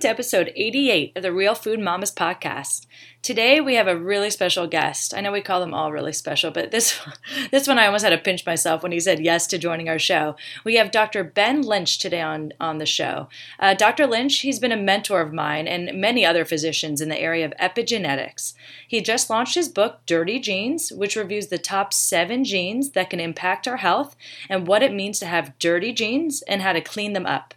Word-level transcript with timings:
to 0.00 0.08
episode 0.08 0.50
88 0.56 1.12
of 1.14 1.22
the 1.22 1.32
Real 1.32 1.54
Food 1.54 1.78
Mamas 1.78 2.10
podcast. 2.10 2.86
Today 3.20 3.60
we 3.60 3.74
have 3.74 3.86
a 3.86 3.98
really 3.98 4.30
special 4.30 4.66
guest. 4.66 5.12
I 5.12 5.20
know 5.20 5.30
we 5.30 5.42
call 5.42 5.60
them 5.60 5.74
all 5.74 5.92
really 5.92 6.14
special, 6.14 6.50
but 6.50 6.70
this 6.70 6.98
this 7.50 7.68
one 7.68 7.78
I 7.78 7.84
almost 7.84 8.04
had 8.04 8.10
to 8.10 8.18
pinch 8.18 8.46
myself 8.46 8.82
when 8.82 8.92
he 8.92 9.00
said 9.00 9.20
yes 9.20 9.46
to 9.48 9.58
joining 9.58 9.90
our 9.90 9.98
show. 9.98 10.36
We 10.64 10.76
have 10.76 10.90
Dr. 10.90 11.22
Ben 11.22 11.60
Lynch 11.60 11.98
today 11.98 12.22
on 12.22 12.54
on 12.58 12.78
the 12.78 12.86
show. 12.86 13.28
Uh, 13.58 13.74
Dr. 13.74 14.06
Lynch, 14.06 14.38
he's 14.38 14.58
been 14.58 14.72
a 14.72 14.76
mentor 14.76 15.20
of 15.20 15.34
mine 15.34 15.68
and 15.68 16.00
many 16.00 16.24
other 16.24 16.46
physicians 16.46 17.02
in 17.02 17.10
the 17.10 17.20
area 17.20 17.44
of 17.44 17.52
epigenetics. 17.60 18.54
He 18.88 19.02
just 19.02 19.28
launched 19.28 19.54
his 19.54 19.68
book 19.68 20.00
Dirty 20.06 20.40
Genes, 20.40 20.90
which 20.90 21.14
reviews 21.14 21.48
the 21.48 21.58
top 21.58 21.92
seven 21.92 22.42
genes 22.42 22.92
that 22.92 23.10
can 23.10 23.20
impact 23.20 23.68
our 23.68 23.76
health 23.76 24.16
and 24.48 24.66
what 24.66 24.82
it 24.82 24.94
means 24.94 25.18
to 25.18 25.26
have 25.26 25.58
dirty 25.58 25.92
genes 25.92 26.40
and 26.48 26.62
how 26.62 26.72
to 26.72 26.80
clean 26.80 27.12
them 27.12 27.26
up. 27.26 27.52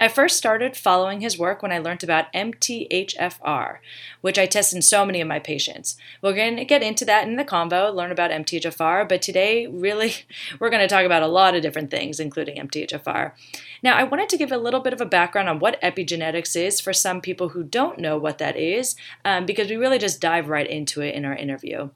I 0.00 0.08
first 0.08 0.36
started 0.36 0.76
following 0.76 1.20
his 1.20 1.38
work 1.38 1.62
when 1.62 1.70
I 1.70 1.78
learned 1.78 2.02
about 2.02 2.32
MTHFR, 2.32 3.78
which 4.22 4.38
I 4.38 4.46
test 4.46 4.74
in 4.74 4.82
so 4.82 5.06
many 5.06 5.20
of 5.20 5.28
my 5.28 5.38
patients. 5.38 5.96
We're 6.20 6.34
going 6.34 6.56
to 6.56 6.64
get 6.64 6.82
into 6.82 7.04
that 7.04 7.28
in 7.28 7.36
the 7.36 7.44
convo, 7.44 7.94
learn 7.94 8.10
about 8.10 8.32
MTHFR, 8.32 9.08
but 9.08 9.22
today, 9.22 9.68
really, 9.68 10.14
we're 10.58 10.70
going 10.70 10.82
to 10.82 10.92
talk 10.92 11.04
about 11.04 11.22
a 11.22 11.28
lot 11.28 11.54
of 11.54 11.62
different 11.62 11.92
things, 11.92 12.18
including 12.18 12.56
MTHFR. 12.56 13.32
Now, 13.84 13.96
I 13.96 14.02
wanted 14.02 14.28
to 14.30 14.36
give 14.36 14.50
a 14.50 14.58
little 14.58 14.80
bit 14.80 14.92
of 14.92 15.00
a 15.00 15.06
background 15.06 15.48
on 15.48 15.60
what 15.60 15.80
epigenetics 15.80 16.56
is 16.56 16.80
for 16.80 16.92
some 16.92 17.20
people 17.20 17.50
who 17.50 17.62
don't 17.62 18.00
know 18.00 18.18
what 18.18 18.38
that 18.38 18.56
is, 18.56 18.96
um, 19.24 19.46
because 19.46 19.70
we 19.70 19.76
really 19.76 19.98
just 19.98 20.20
dive 20.20 20.48
right 20.48 20.68
into 20.68 21.02
it 21.02 21.14
in 21.14 21.24
our 21.24 21.36
interview. 21.36 21.90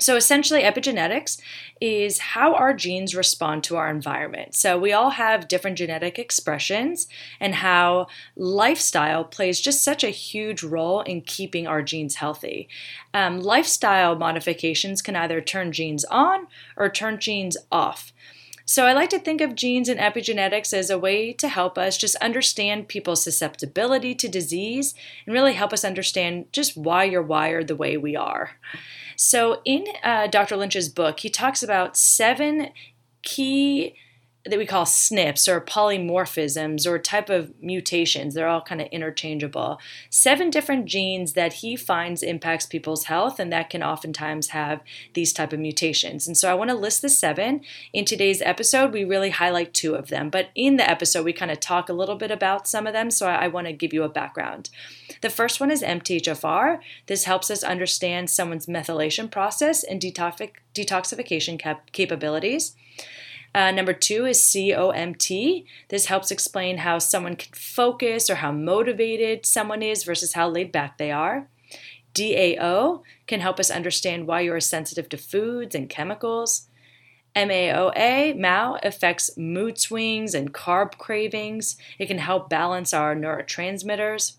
So 0.00 0.16
essentially, 0.16 0.62
epigenetics 0.62 1.40
is 1.80 2.18
how 2.18 2.54
our 2.54 2.74
genes 2.74 3.14
respond 3.14 3.64
to 3.64 3.76
our 3.76 3.90
environment. 3.90 4.54
So 4.54 4.78
we 4.78 4.92
all 4.92 5.10
have 5.10 5.48
different 5.48 5.78
genetic 5.78 6.18
expressions, 6.18 7.06
and 7.38 7.56
how 7.56 8.08
lifestyle 8.36 9.24
plays 9.24 9.60
just 9.60 9.84
such 9.84 10.02
a 10.02 10.08
huge 10.08 10.62
role 10.62 11.02
in 11.02 11.20
keeping 11.22 11.66
our 11.66 11.82
genes 11.82 12.16
healthy. 12.16 12.68
Um, 13.14 13.40
lifestyle 13.40 14.16
modifications 14.16 15.02
can 15.02 15.16
either 15.16 15.40
turn 15.40 15.72
genes 15.72 16.04
on 16.06 16.46
or 16.76 16.88
turn 16.88 17.18
genes 17.18 17.56
off. 17.70 18.12
So 18.70 18.86
I 18.86 18.92
like 18.92 19.10
to 19.10 19.18
think 19.18 19.40
of 19.40 19.56
genes 19.56 19.88
and 19.88 19.98
epigenetics 19.98 20.72
as 20.72 20.90
a 20.90 20.98
way 20.98 21.32
to 21.32 21.48
help 21.48 21.76
us 21.76 21.96
just 21.96 22.14
understand 22.16 22.86
people's 22.86 23.20
susceptibility 23.20 24.14
to 24.14 24.28
disease 24.28 24.94
and 25.26 25.32
really 25.32 25.54
help 25.54 25.72
us 25.72 25.84
understand 25.84 26.46
just 26.52 26.76
why 26.76 27.02
you're 27.02 27.20
wired 27.20 27.66
the 27.66 27.74
way 27.74 27.96
we 27.96 28.14
are. 28.14 28.52
So, 29.22 29.60
in 29.66 29.84
uh, 30.02 30.28
Dr. 30.28 30.56
Lynch's 30.56 30.88
book, 30.88 31.20
he 31.20 31.28
talks 31.28 31.62
about 31.62 31.94
seven 31.94 32.70
key 33.22 33.94
that 34.46 34.58
we 34.58 34.64
call 34.64 34.86
SNPs 34.86 35.46
or 35.48 35.60
polymorphisms 35.60 36.86
or 36.86 36.98
type 36.98 37.28
of 37.28 37.52
mutations. 37.62 38.34
They're 38.34 38.48
all 38.48 38.62
kind 38.62 38.80
of 38.80 38.86
interchangeable. 38.88 39.78
Seven 40.08 40.48
different 40.48 40.86
genes 40.86 41.34
that 41.34 41.54
he 41.54 41.76
finds 41.76 42.22
impacts 42.22 42.64
people's 42.64 43.04
health 43.04 43.38
and 43.38 43.52
that 43.52 43.68
can 43.68 43.82
oftentimes 43.82 44.48
have 44.48 44.80
these 45.12 45.34
type 45.34 45.52
of 45.52 45.60
mutations. 45.60 46.26
And 46.26 46.36
so 46.36 46.50
I 46.50 46.54
want 46.54 46.70
to 46.70 46.76
list 46.76 47.02
the 47.02 47.10
seven. 47.10 47.60
In 47.92 48.06
today's 48.06 48.40
episode, 48.40 48.92
we 48.92 49.04
really 49.04 49.30
highlight 49.30 49.74
two 49.74 49.94
of 49.94 50.08
them, 50.08 50.30
but 50.30 50.48
in 50.54 50.76
the 50.76 50.88
episode, 50.88 51.24
we 51.24 51.34
kind 51.34 51.50
of 51.50 51.60
talk 51.60 51.90
a 51.90 51.94
little 51.94 52.16
bit 52.16 52.30
about 52.30 52.66
some 52.66 52.86
of 52.86 52.94
them. 52.94 53.10
So 53.10 53.26
I, 53.26 53.44
I 53.44 53.48
want 53.48 53.66
to 53.66 53.74
give 53.74 53.92
you 53.92 54.04
a 54.04 54.08
background. 54.08 54.70
The 55.20 55.30
first 55.30 55.60
one 55.60 55.70
is 55.70 55.82
MTHFR. 55.82 56.78
This 57.06 57.24
helps 57.24 57.50
us 57.50 57.62
understand 57.62 58.30
someone's 58.30 58.66
methylation 58.66 59.30
process 59.30 59.84
and 59.84 60.00
detoxification 60.00 61.58
cap- 61.58 61.92
capabilities. 61.92 62.74
Uh, 63.52 63.70
number 63.72 63.92
two 63.92 64.26
is 64.26 64.38
COMT. 64.38 65.64
This 65.88 66.06
helps 66.06 66.30
explain 66.30 66.78
how 66.78 66.98
someone 66.98 67.34
can 67.34 67.52
focus 67.52 68.30
or 68.30 68.36
how 68.36 68.52
motivated 68.52 69.44
someone 69.44 69.82
is 69.82 70.04
versus 70.04 70.34
how 70.34 70.48
laid 70.48 70.70
back 70.70 70.98
they 70.98 71.10
are. 71.10 71.48
DAO 72.14 73.02
can 73.26 73.40
help 73.40 73.58
us 73.58 73.70
understand 73.70 74.26
why 74.26 74.40
you 74.40 74.52
are 74.52 74.60
sensitive 74.60 75.08
to 75.08 75.16
foods 75.16 75.74
and 75.74 75.88
chemicals. 75.88 76.68
MAOA, 77.36 78.36
MAO, 78.38 78.78
affects 78.82 79.36
mood 79.36 79.78
swings 79.78 80.34
and 80.34 80.52
carb 80.52 80.98
cravings. 80.98 81.76
It 81.98 82.06
can 82.06 82.18
help 82.18 82.50
balance 82.50 82.92
our 82.92 83.14
neurotransmitters. 83.14 84.36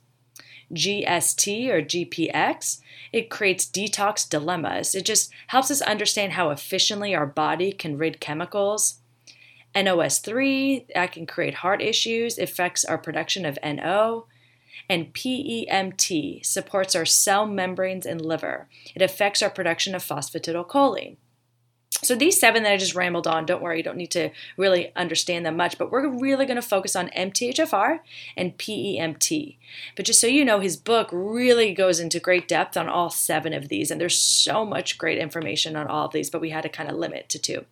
GST 0.74 1.70
or 1.70 1.82
GPX, 1.82 2.80
it 3.12 3.30
creates 3.30 3.66
detox 3.66 4.28
dilemmas. 4.28 4.96
It 4.96 5.06
just 5.06 5.32
helps 5.48 5.70
us 5.70 5.82
understand 5.82 6.34
how 6.34 6.50
efficiently 6.50 7.14
our 7.14 7.26
body 7.26 7.74
can 7.74 7.98
rid 7.98 8.22
chemicals. 8.22 9.01
NOS3, 9.76 10.88
that 10.94 11.12
can 11.12 11.26
create 11.26 11.56
heart 11.56 11.82
issues, 11.82 12.38
affects 12.38 12.84
our 12.86 12.98
production 12.98 13.46
of 13.46 13.58
NO. 13.64 14.28
And 14.90 15.14
PEMT 15.14 16.46
supports 16.46 16.96
our 16.96 17.06
cell 17.06 17.46
membranes 17.46 18.06
and 18.06 18.20
liver. 18.20 18.68
It 18.96 19.02
affects 19.02 19.42
our 19.42 19.50
production 19.50 19.96
of 19.96 20.04
phosphatidylcholine. 20.04 21.18
So 22.04 22.16
these 22.16 22.40
seven 22.40 22.64
that 22.64 22.72
I 22.72 22.78
just 22.78 22.96
rambled 22.96 23.28
on, 23.28 23.46
don't 23.46 23.62
worry, 23.62 23.78
you 23.78 23.84
don't 23.84 23.98
need 23.98 24.12
to 24.12 24.32
really 24.58 24.92
understand 24.96 25.46
them 25.46 25.56
much, 25.56 25.78
but 25.78 25.92
we're 25.92 26.08
really 26.10 26.46
going 26.46 26.56
to 26.56 26.62
focus 26.62 26.96
on 26.96 27.10
MTHFR 27.10 28.00
and 28.36 28.58
PEMT. 28.58 29.58
But 29.96 30.06
just 30.06 30.20
so 30.20 30.26
you 30.26 30.44
know, 30.44 30.60
his 30.60 30.78
book 30.78 31.10
really 31.12 31.74
goes 31.74 32.00
into 32.00 32.20
great 32.20 32.48
depth 32.48 32.76
on 32.76 32.90
all 32.90 33.12
seven 33.12 33.54
of 33.54 33.70
these, 33.70 33.92
and 33.92 34.02
there's 34.02 34.20
so 34.20 34.66
much 34.66 34.98
great 34.98 35.20
information 35.20 35.76
on 35.76 35.88
all 35.88 36.08
of 36.08 36.14
these, 36.14 36.30
but 36.30 36.42
we 36.42 36.50
had 36.50 36.64
to 36.64 36.70
kind 36.70 36.90
of 36.90 36.96
limit 36.96 37.30
to 37.30 37.40
two. 37.40 37.66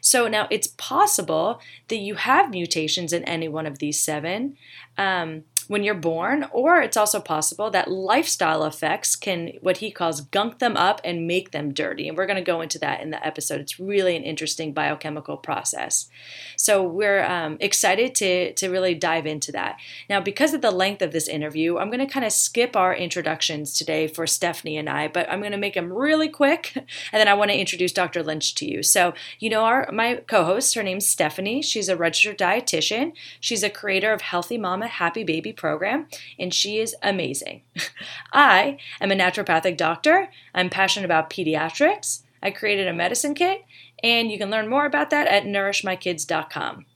So 0.00 0.28
now 0.28 0.46
it's 0.50 0.68
possible 0.68 1.60
that 1.88 1.96
you 1.96 2.14
have 2.14 2.50
mutations 2.50 3.12
in 3.12 3.24
any 3.24 3.48
one 3.48 3.66
of 3.66 3.78
these 3.78 4.00
seven. 4.00 4.56
Um, 4.96 5.44
when 5.68 5.84
you're 5.84 5.94
born, 5.94 6.46
or 6.50 6.80
it's 6.80 6.96
also 6.96 7.20
possible 7.20 7.70
that 7.70 7.90
lifestyle 7.90 8.64
effects 8.64 9.14
can, 9.14 9.52
what 9.60 9.76
he 9.78 9.90
calls, 9.90 10.22
gunk 10.22 10.58
them 10.58 10.76
up 10.76 11.00
and 11.04 11.26
make 11.26 11.50
them 11.50 11.72
dirty. 11.72 12.08
And 12.08 12.16
we're 12.16 12.26
going 12.26 12.36
to 12.36 12.42
go 12.42 12.62
into 12.62 12.78
that 12.80 13.02
in 13.02 13.10
the 13.10 13.24
episode. 13.24 13.60
It's 13.60 13.78
really 13.78 14.16
an 14.16 14.22
interesting 14.22 14.72
biochemical 14.72 15.36
process. 15.36 16.08
So 16.56 16.82
we're 16.82 17.22
um, 17.24 17.58
excited 17.60 18.14
to, 18.16 18.54
to 18.54 18.70
really 18.70 18.94
dive 18.94 19.26
into 19.26 19.52
that. 19.52 19.78
Now, 20.08 20.20
because 20.20 20.54
of 20.54 20.62
the 20.62 20.70
length 20.70 21.02
of 21.02 21.12
this 21.12 21.28
interview, 21.28 21.76
I'm 21.76 21.90
going 21.90 22.04
to 22.04 22.12
kind 22.12 22.24
of 22.24 22.32
skip 22.32 22.74
our 22.74 22.94
introductions 22.94 23.74
today 23.74 24.08
for 24.08 24.26
Stephanie 24.26 24.78
and 24.78 24.88
I, 24.88 25.08
but 25.08 25.30
I'm 25.30 25.40
going 25.40 25.52
to 25.52 25.58
make 25.58 25.74
them 25.74 25.92
really 25.92 26.28
quick. 26.28 26.74
And 27.12 27.20
then 27.20 27.28
I 27.28 27.34
want 27.34 27.50
to 27.50 27.58
introduce 27.58 27.92
Dr. 27.92 28.22
Lynch 28.22 28.54
to 28.56 28.66
you. 28.66 28.82
So, 28.82 29.14
you 29.38 29.48
know, 29.48 29.64
our 29.64 29.88
my 29.92 30.16
co-host, 30.26 30.74
her 30.74 30.82
name's 30.82 31.06
Stephanie. 31.06 31.62
She's 31.62 31.88
a 31.88 31.96
registered 31.96 32.38
dietitian. 32.38 33.12
She's 33.40 33.62
a 33.62 33.70
creator 33.70 34.12
of 34.12 34.20
Healthy 34.20 34.58
Mama 34.58 34.88
Happy 34.88 35.24
Baby 35.24 35.52
program, 35.58 36.06
and 36.38 36.54
she 36.54 36.78
is 36.78 36.96
amazing. 37.02 37.62
I 38.32 38.78
am 39.00 39.12
a 39.12 39.16
naturopathic 39.16 39.76
doctor. 39.76 40.30
I'm 40.54 40.70
passionate 40.70 41.04
about 41.04 41.28
pediatrics. 41.28 42.22
I 42.42 42.50
created 42.50 42.88
a 42.88 42.94
medicine 42.94 43.34
kit, 43.34 43.64
and 44.02 44.30
you 44.30 44.38
can 44.38 44.50
learn 44.50 44.68
more 44.68 44.86
about 44.86 45.10
that 45.10 45.26
at 45.26 45.44
nourishmykids.com. 45.44 46.86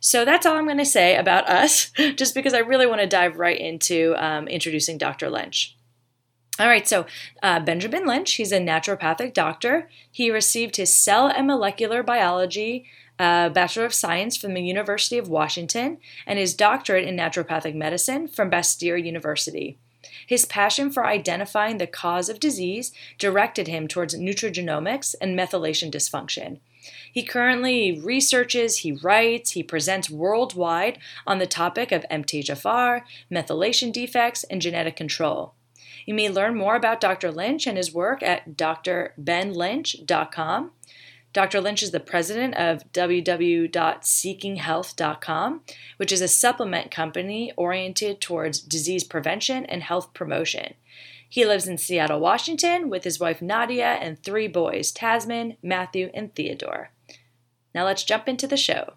So 0.00 0.24
that's 0.24 0.46
all 0.46 0.56
I'm 0.56 0.66
going 0.66 0.78
to 0.78 0.84
say 0.84 1.16
about 1.16 1.48
us, 1.48 1.90
just 2.16 2.34
because 2.34 2.54
I 2.54 2.58
really 2.58 2.86
want 2.86 3.00
to 3.00 3.06
dive 3.06 3.38
right 3.38 3.58
into 3.58 4.14
um, 4.16 4.48
introducing 4.48 4.98
Dr. 4.98 5.30
Lynch. 5.30 5.76
All 6.58 6.68
right, 6.68 6.86
so 6.86 7.06
uh, 7.42 7.60
Benjamin 7.60 8.06
Lynch, 8.06 8.34
he's 8.34 8.52
a 8.52 8.58
naturopathic 8.58 9.32
doctor. 9.32 9.88
He 10.10 10.30
received 10.30 10.76
his 10.76 10.94
cell 10.94 11.26
and 11.28 11.46
molecular 11.46 12.02
biology 12.02 12.84
Bachelor 13.22 13.84
of 13.84 13.94
Science 13.94 14.36
from 14.36 14.54
the 14.54 14.62
University 14.62 15.18
of 15.18 15.28
Washington, 15.28 15.98
and 16.26 16.38
his 16.38 16.54
doctorate 16.54 17.06
in 17.06 17.16
naturopathic 17.16 17.74
medicine 17.74 18.26
from 18.26 18.50
Bastyr 18.50 19.02
University. 19.02 19.78
His 20.26 20.44
passion 20.44 20.90
for 20.90 21.06
identifying 21.06 21.78
the 21.78 21.86
cause 21.86 22.28
of 22.28 22.40
disease 22.40 22.92
directed 23.18 23.68
him 23.68 23.86
towards 23.86 24.18
nutrigenomics 24.18 25.14
and 25.20 25.38
methylation 25.38 25.92
dysfunction. 25.92 26.58
He 27.12 27.22
currently 27.22 28.00
researches, 28.00 28.78
he 28.78 28.90
writes, 28.90 29.52
he 29.52 29.62
presents 29.62 30.10
worldwide 30.10 30.98
on 31.26 31.38
the 31.38 31.46
topic 31.46 31.92
of 31.92 32.04
MTHFR, 32.10 33.02
methylation 33.30 33.92
defects, 33.92 34.42
and 34.44 34.60
genetic 34.60 34.96
control. 34.96 35.54
You 36.04 36.14
may 36.14 36.28
learn 36.28 36.56
more 36.56 36.74
about 36.74 37.00
Dr. 37.00 37.30
Lynch 37.30 37.68
and 37.68 37.76
his 37.76 37.94
work 37.94 38.24
at 38.24 38.56
drbenlynch.com. 38.56 40.72
Dr. 41.32 41.60
Lynch 41.60 41.82
is 41.82 41.90
the 41.92 42.00
president 42.00 42.56
of 42.56 42.84
www.seekinghealth.com, 42.92 45.60
which 45.96 46.12
is 46.12 46.20
a 46.20 46.28
supplement 46.28 46.90
company 46.90 47.52
oriented 47.56 48.20
towards 48.20 48.60
disease 48.60 49.04
prevention 49.04 49.64
and 49.66 49.82
health 49.82 50.12
promotion. 50.12 50.74
He 51.28 51.46
lives 51.46 51.66
in 51.66 51.78
Seattle, 51.78 52.20
Washington, 52.20 52.90
with 52.90 53.04
his 53.04 53.18
wife 53.18 53.40
Nadia 53.40 53.86
and 53.86 54.22
three 54.22 54.48
boys 54.48 54.92
Tasman, 54.92 55.56
Matthew, 55.62 56.10
and 56.12 56.34
Theodore. 56.34 56.90
Now 57.74 57.86
let's 57.86 58.04
jump 58.04 58.28
into 58.28 58.46
the 58.46 58.58
show. 58.58 58.92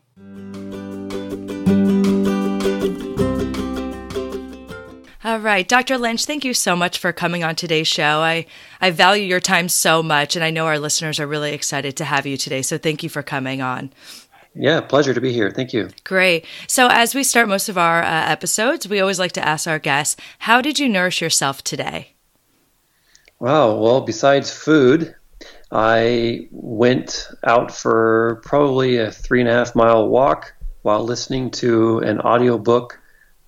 All 5.25 5.39
right, 5.39 5.67
Dr. 5.67 5.97
Lynch, 5.97 6.25
thank 6.25 6.45
you 6.45 6.53
so 6.53 6.75
much 6.75 6.99
for 6.99 7.11
coming 7.11 7.43
on 7.43 7.55
today's 7.55 7.87
show. 7.87 8.19
I, 8.19 8.45
I 8.79 8.91
value 8.91 9.23
your 9.23 9.39
time 9.39 9.69
so 9.69 10.03
much, 10.03 10.35
and 10.35 10.45
I 10.45 10.51
know 10.51 10.67
our 10.67 10.77
listeners 10.77 11.19
are 11.19 11.25
really 11.25 11.51
excited 11.51 11.97
to 11.97 12.05
have 12.05 12.27
you 12.27 12.37
today. 12.37 12.61
So 12.61 12.77
thank 12.77 13.01
you 13.01 13.09
for 13.09 13.23
coming 13.23 13.59
on. 13.59 13.91
Yeah, 14.53 14.81
pleasure 14.81 15.15
to 15.15 15.19
be 15.19 15.33
here. 15.33 15.49
Thank 15.49 15.73
you. 15.73 15.89
Great. 16.03 16.45
So, 16.67 16.89
as 16.91 17.15
we 17.15 17.23
start 17.23 17.47
most 17.47 17.69
of 17.69 17.77
our 17.77 18.03
uh, 18.03 18.29
episodes, 18.29 18.87
we 18.87 18.99
always 18.99 19.17
like 19.17 19.31
to 19.31 19.43
ask 19.43 19.67
our 19.67 19.79
guests, 19.79 20.15
How 20.37 20.61
did 20.61 20.77
you 20.77 20.87
nourish 20.87 21.21
yourself 21.21 21.63
today? 21.63 22.13
Wow. 23.39 23.79
Well, 23.79 24.01
besides 24.01 24.51
food, 24.51 25.15
I 25.71 26.49
went 26.51 27.29
out 27.43 27.75
for 27.75 28.41
probably 28.45 28.97
a 28.97 29.11
three 29.11 29.39
and 29.39 29.49
a 29.49 29.53
half 29.53 29.73
mile 29.73 30.07
walk 30.07 30.53
while 30.83 31.03
listening 31.03 31.49
to 31.49 31.97
an 32.01 32.21
audiobook 32.21 32.99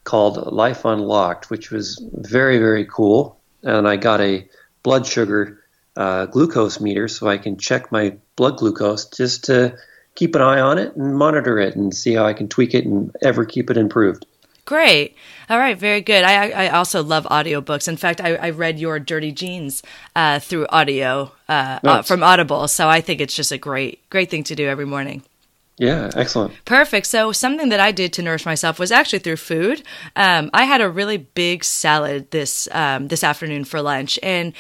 called 0.08 0.54
Life 0.54 0.86
Unlocked, 0.86 1.50
which 1.50 1.70
was 1.70 2.02
very, 2.14 2.58
very 2.60 2.86
cool. 2.86 3.38
And 3.64 3.86
I 3.86 3.98
got 3.98 4.22
a 4.22 4.48
blood 4.82 5.06
sugar 5.06 5.62
uh, 5.98 6.28
glucose 6.28 6.80
meter 6.80 7.10
so 7.10 7.28
I 7.28 7.38
can 7.38 7.58
check 7.58 7.92
my 7.92 8.16
blood 8.38 8.56
glucose 8.56 9.06
just 9.06 9.44
to 9.46 9.76
keep 10.16 10.34
an 10.36 10.42
eye 10.42 10.62
on 10.62 10.78
it 10.78 10.96
and 10.96 11.18
monitor 11.18 11.60
it 11.60 11.76
and 11.76 11.94
see 11.94 12.14
how 12.14 12.26
I 12.26 12.32
can 12.32 12.48
tweak 12.48 12.74
it 12.74 12.86
and 12.86 13.14
ever 13.22 13.44
keep 13.44 13.70
it 13.70 13.76
improved. 13.76 14.26
Great. 14.64 15.16
All 15.50 15.58
right. 15.58 15.78
Very 15.78 16.00
good. 16.00 16.24
I, 16.24 16.52
I 16.52 16.70
also 16.70 17.04
love 17.04 17.26
audiobooks. 17.26 17.90
In 17.90 17.98
fact, 17.98 18.22
I, 18.22 18.36
I 18.36 18.50
read 18.52 18.80
your 18.80 19.00
Dirty 19.00 19.34
Genes 19.34 19.84
uh, 20.16 20.40
through 20.40 20.68
audio 20.68 21.34
uh, 21.50 21.80
nice. 21.84 22.00
uh, 22.00 22.02
from 22.04 22.24
Audible. 22.24 22.70
So 22.70 22.88
I 22.88 23.02
think 23.02 23.20
it's 23.20 23.36
just 23.36 23.52
a 23.52 23.58
great, 23.58 24.10
great 24.10 24.30
thing 24.30 24.46
to 24.46 24.56
do 24.56 24.68
every 24.68 24.86
morning. 24.86 25.24
Yeah, 25.78 26.10
excellent. 26.16 26.54
Perfect. 26.66 27.06
So 27.06 27.32
something 27.32 27.70
that 27.70 27.80
I 27.80 27.92
did 27.92 28.12
to 28.14 28.24
nourish 28.24 28.46
myself 28.46 28.80
was 28.80 28.92
actually 28.92 29.20
through 29.20 29.38
food. 29.38 29.84
Um, 30.16 30.50
I 30.52 30.64
had 30.64 30.82
a 30.82 30.90
really 30.90 31.18
big 31.18 31.64
salad 31.64 32.32
this 32.32 32.68
um, 32.72 33.10
this 33.10 33.24
afternoon 33.24 33.64
for 33.64 33.82
lunch, 33.82 34.18
and 34.24 34.54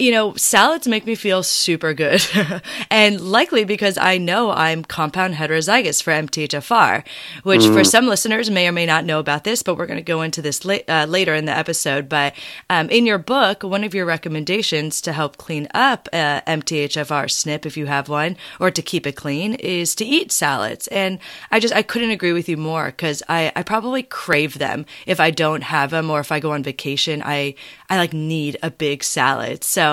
you 0.00 0.10
know, 0.10 0.34
salads 0.34 0.88
make 0.88 1.04
me 1.04 1.14
feel 1.14 1.42
super 1.42 1.92
good. 1.92 2.24
and 2.90 3.20
likely 3.20 3.64
because 3.64 3.98
I 3.98 4.16
know 4.16 4.50
I'm 4.50 4.82
compound 4.82 5.34
heterozygous 5.34 6.02
for 6.02 6.10
MTHFR, 6.10 7.04
which 7.42 7.60
mm. 7.60 7.74
for 7.74 7.84
some 7.84 8.06
listeners 8.06 8.48
may 8.48 8.66
or 8.66 8.72
may 8.72 8.86
not 8.86 9.04
know 9.04 9.18
about 9.18 9.44
this, 9.44 9.62
but 9.62 9.76
we're 9.76 9.86
going 9.86 9.98
to 9.98 10.02
go 10.02 10.22
into 10.22 10.40
this 10.40 10.64
la- 10.64 10.78
uh, 10.88 11.04
later 11.06 11.34
in 11.34 11.44
the 11.44 11.56
episode. 11.56 12.08
But 12.08 12.34
um, 12.70 12.88
in 12.88 13.04
your 13.04 13.18
book, 13.18 13.62
one 13.62 13.84
of 13.84 13.94
your 13.94 14.06
recommendations 14.06 15.02
to 15.02 15.12
help 15.12 15.36
clean 15.36 15.68
up 15.74 16.08
uh, 16.14 16.40
MTHFR 16.46 17.26
SNP, 17.26 17.66
if 17.66 17.76
you 17.76 17.84
have 17.84 18.08
one, 18.08 18.38
or 18.58 18.70
to 18.70 18.80
keep 18.80 19.06
it 19.06 19.16
clean, 19.16 19.52
is 19.56 19.94
to 19.96 20.06
eat 20.06 20.32
salads. 20.32 20.88
And 20.88 21.18
I 21.50 21.60
just, 21.60 21.74
I 21.74 21.82
couldn't 21.82 22.10
agree 22.10 22.32
with 22.32 22.48
you 22.48 22.56
more 22.56 22.86
because 22.86 23.22
I, 23.28 23.52
I 23.54 23.62
probably 23.62 24.02
crave 24.02 24.58
them 24.58 24.86
if 25.04 25.20
I 25.20 25.30
don't 25.30 25.62
have 25.62 25.90
them 25.90 26.08
or 26.08 26.20
if 26.20 26.32
I 26.32 26.40
go 26.40 26.52
on 26.52 26.62
vacation. 26.62 27.22
I, 27.22 27.54
I 27.90 27.98
like 27.98 28.14
need 28.14 28.56
a 28.62 28.70
big 28.70 29.04
salad. 29.04 29.62
So 29.62 29.89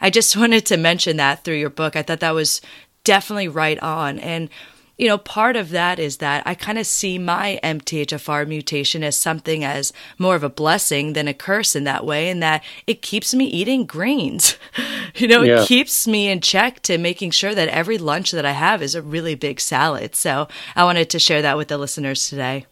I 0.00 0.10
just 0.10 0.36
wanted 0.40 0.66
to 0.66 0.76
mention 0.76 1.16
that 1.18 1.44
through 1.44 1.56
your 1.56 1.70
book. 1.70 1.96
I 1.96 2.02
thought 2.02 2.20
that 2.20 2.34
was 2.34 2.60
definitely 3.04 3.48
right 3.48 3.78
on. 3.80 4.18
And 4.18 4.50
you 4.98 5.06
know, 5.06 5.16
part 5.16 5.54
of 5.54 5.70
that 5.70 6.00
is 6.00 6.16
that 6.16 6.42
I 6.44 6.54
kind 6.56 6.76
of 6.76 6.84
see 6.84 7.18
my 7.18 7.60
MTHFR 7.62 8.48
mutation 8.48 9.04
as 9.04 9.16
something 9.16 9.62
as 9.62 9.92
more 10.18 10.34
of 10.34 10.42
a 10.42 10.48
blessing 10.48 11.12
than 11.12 11.28
a 11.28 11.34
curse 11.34 11.76
in 11.76 11.84
that 11.84 12.04
way, 12.04 12.28
and 12.28 12.42
that 12.42 12.64
it 12.84 13.00
keeps 13.00 13.32
me 13.32 13.44
eating 13.44 13.86
greens. 13.86 14.58
you 15.14 15.28
know, 15.28 15.42
yeah. 15.42 15.62
it 15.62 15.68
keeps 15.68 16.08
me 16.08 16.28
in 16.28 16.40
check 16.40 16.82
to 16.82 16.98
making 16.98 17.30
sure 17.30 17.54
that 17.54 17.68
every 17.68 17.96
lunch 17.96 18.32
that 18.32 18.44
I 18.44 18.52
have 18.52 18.82
is 18.82 18.96
a 18.96 19.02
really 19.02 19.36
big 19.36 19.60
salad. 19.60 20.16
So 20.16 20.48
I 20.74 20.82
wanted 20.82 21.10
to 21.10 21.20
share 21.20 21.42
that 21.42 21.56
with 21.56 21.68
the 21.68 21.78
listeners 21.78 22.28
today. 22.28 22.66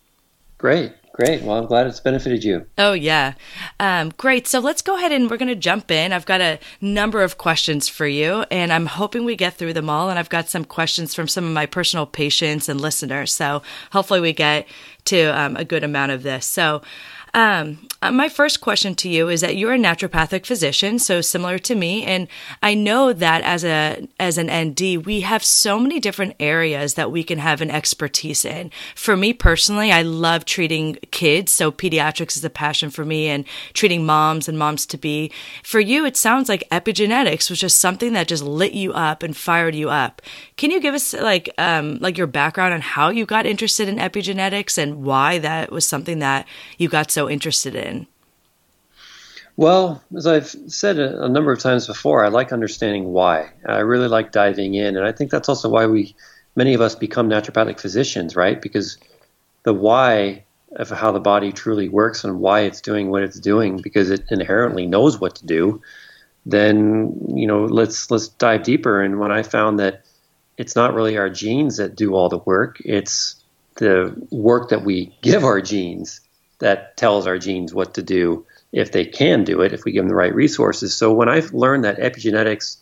Great. 0.58 0.92
Great. 1.16 1.40
Well, 1.40 1.56
I'm 1.56 1.64
glad 1.64 1.86
it's 1.86 1.98
benefited 1.98 2.44
you. 2.44 2.66
Oh, 2.76 2.92
yeah. 2.92 3.32
Um, 3.80 4.12
great. 4.18 4.46
So 4.46 4.60
let's 4.60 4.82
go 4.82 4.98
ahead 4.98 5.12
and 5.12 5.30
we're 5.30 5.38
going 5.38 5.48
to 5.48 5.54
jump 5.54 5.90
in. 5.90 6.12
I've 6.12 6.26
got 6.26 6.42
a 6.42 6.58
number 6.82 7.22
of 7.22 7.38
questions 7.38 7.88
for 7.88 8.06
you, 8.06 8.44
and 8.50 8.70
I'm 8.70 8.84
hoping 8.84 9.24
we 9.24 9.34
get 9.34 9.54
through 9.54 9.72
them 9.72 9.88
all. 9.88 10.10
And 10.10 10.18
I've 10.18 10.28
got 10.28 10.50
some 10.50 10.66
questions 10.66 11.14
from 11.14 11.26
some 11.26 11.46
of 11.46 11.52
my 11.52 11.64
personal 11.64 12.04
patients 12.04 12.68
and 12.68 12.78
listeners. 12.82 13.32
So 13.32 13.62
hopefully 13.92 14.20
we 14.20 14.34
get 14.34 14.68
to 15.06 15.28
um, 15.28 15.56
a 15.56 15.64
good 15.64 15.84
amount 15.84 16.12
of 16.12 16.22
this. 16.22 16.44
So, 16.44 16.82
um, 17.36 17.86
uh, 18.00 18.10
my 18.10 18.30
first 18.30 18.62
question 18.62 18.94
to 18.94 19.10
you 19.10 19.28
is 19.28 19.42
that 19.42 19.56
you're 19.56 19.74
a 19.74 19.78
naturopathic 19.78 20.46
physician, 20.46 20.98
so 20.98 21.20
similar 21.20 21.58
to 21.58 21.74
me, 21.74 22.02
and 22.04 22.28
I 22.62 22.72
know 22.72 23.12
that 23.12 23.42
as 23.42 23.62
a 23.62 24.08
as 24.18 24.38
an 24.38 24.50
ND, 24.50 25.04
we 25.04 25.20
have 25.20 25.44
so 25.44 25.78
many 25.78 26.00
different 26.00 26.34
areas 26.40 26.94
that 26.94 27.12
we 27.12 27.22
can 27.22 27.38
have 27.38 27.60
an 27.60 27.70
expertise 27.70 28.44
in. 28.46 28.70
For 28.94 29.18
me 29.18 29.34
personally, 29.34 29.92
I 29.92 30.00
love 30.00 30.46
treating 30.46 30.96
kids, 31.10 31.52
so 31.52 31.70
pediatrics 31.70 32.36
is 32.38 32.44
a 32.44 32.50
passion 32.50 32.88
for 32.88 33.04
me, 33.04 33.28
and 33.28 33.44
treating 33.74 34.06
moms 34.06 34.48
and 34.48 34.58
moms 34.58 34.86
to 34.86 34.96
be. 34.96 35.30
For 35.62 35.80
you, 35.80 36.06
it 36.06 36.16
sounds 36.16 36.48
like 36.48 36.68
epigenetics 36.70 37.50
was 37.50 37.60
just 37.60 37.78
something 37.78 38.14
that 38.14 38.28
just 38.28 38.44
lit 38.44 38.72
you 38.72 38.94
up 38.94 39.22
and 39.22 39.36
fired 39.36 39.74
you 39.74 39.90
up. 39.90 40.22
Can 40.56 40.70
you 40.70 40.80
give 40.80 40.94
us 40.94 41.12
like 41.12 41.50
um, 41.58 41.98
like 42.00 42.16
your 42.16 42.26
background 42.26 42.72
on 42.72 42.80
how 42.80 43.10
you 43.10 43.26
got 43.26 43.44
interested 43.44 43.88
in 43.88 43.96
epigenetics 43.96 44.78
and 44.78 45.04
why 45.04 45.38
that 45.38 45.70
was 45.70 45.86
something 45.86 46.18
that 46.20 46.46
you 46.78 46.88
got 46.88 47.10
so 47.10 47.25
interested 47.28 47.74
in? 47.74 48.06
Well, 49.56 50.02
as 50.14 50.26
I've 50.26 50.48
said 50.48 50.98
a, 50.98 51.24
a, 51.24 51.28
number 51.28 51.50
of 51.50 51.60
times 51.60 51.86
before, 51.86 52.24
I 52.24 52.28
like 52.28 52.52
understanding 52.52 53.04
why. 53.06 53.50
I 53.66 53.78
really 53.78 54.08
like 54.08 54.30
diving 54.30 54.74
in, 54.74 54.96
and 54.96 55.06
I 55.06 55.12
think 55.12 55.30
that's 55.30 55.48
also 55.48 55.70
why 55.70 55.86
we, 55.86 56.14
many 56.56 56.74
of 56.74 56.82
us, 56.82 56.94
become 56.94 57.30
naturopathic 57.30 57.80
physicians, 57.80 58.36
right? 58.36 58.60
Because 58.60 58.98
the 59.62 59.72
why 59.72 60.44
of 60.72 60.90
how 60.90 61.10
the 61.10 61.20
body 61.20 61.52
truly 61.52 61.88
works 61.88 62.22
and 62.22 62.38
why 62.38 62.60
it's 62.60 62.82
doing 62.82 63.08
what 63.08 63.22
it's 63.22 63.40
doing, 63.40 63.78
because 63.78 64.10
it 64.10 64.24
inherently 64.30 64.84
knows 64.84 65.18
what 65.18 65.36
to 65.36 65.46
do. 65.46 65.80
Then 66.44 67.32
you 67.34 67.46
know, 67.46 67.64
let's 67.64 68.10
let's 68.10 68.28
dive 68.28 68.62
deeper. 68.62 69.02
And 69.02 69.18
when 69.18 69.32
I 69.32 69.42
found 69.42 69.78
that 69.78 70.04
it's 70.58 70.76
not 70.76 70.92
really 70.92 71.16
our 71.16 71.30
genes 71.30 71.78
that 71.78 71.96
do 71.96 72.14
all 72.14 72.28
the 72.28 72.38
work; 72.38 72.76
it's 72.84 73.42
the 73.76 74.14
work 74.30 74.68
that 74.68 74.84
we 74.84 75.16
give 75.22 75.44
our 75.44 75.62
genes 75.62 76.20
that 76.58 76.96
tells 76.96 77.26
our 77.26 77.38
genes 77.38 77.74
what 77.74 77.94
to 77.94 78.02
do 78.02 78.46
if 78.72 78.92
they 78.92 79.04
can 79.04 79.44
do 79.44 79.62
it, 79.62 79.72
if 79.72 79.84
we 79.84 79.92
give 79.92 80.02
them 80.02 80.08
the 80.08 80.14
right 80.14 80.34
resources. 80.34 80.94
So 80.94 81.12
when 81.12 81.28
I've 81.28 81.52
learned 81.52 81.84
that 81.84 81.98
epigenetics 81.98 82.78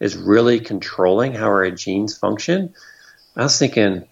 is 0.00 0.16
really 0.16 0.60
controlling 0.60 1.32
how 1.32 1.46
our 1.46 1.70
genes 1.70 2.16
function, 2.16 2.74
I 3.36 3.44
was 3.44 3.58
thinking 3.58 4.06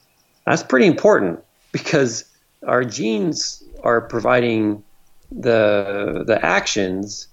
that's 0.45 0.63
pretty 0.63 0.87
important 0.87 1.41
because 1.73 2.25
our 2.67 2.85
genes 2.85 3.63
are 3.83 4.01
providing 4.01 4.83
the 5.33 6.25
the 6.27 6.45
actions, 6.45 7.29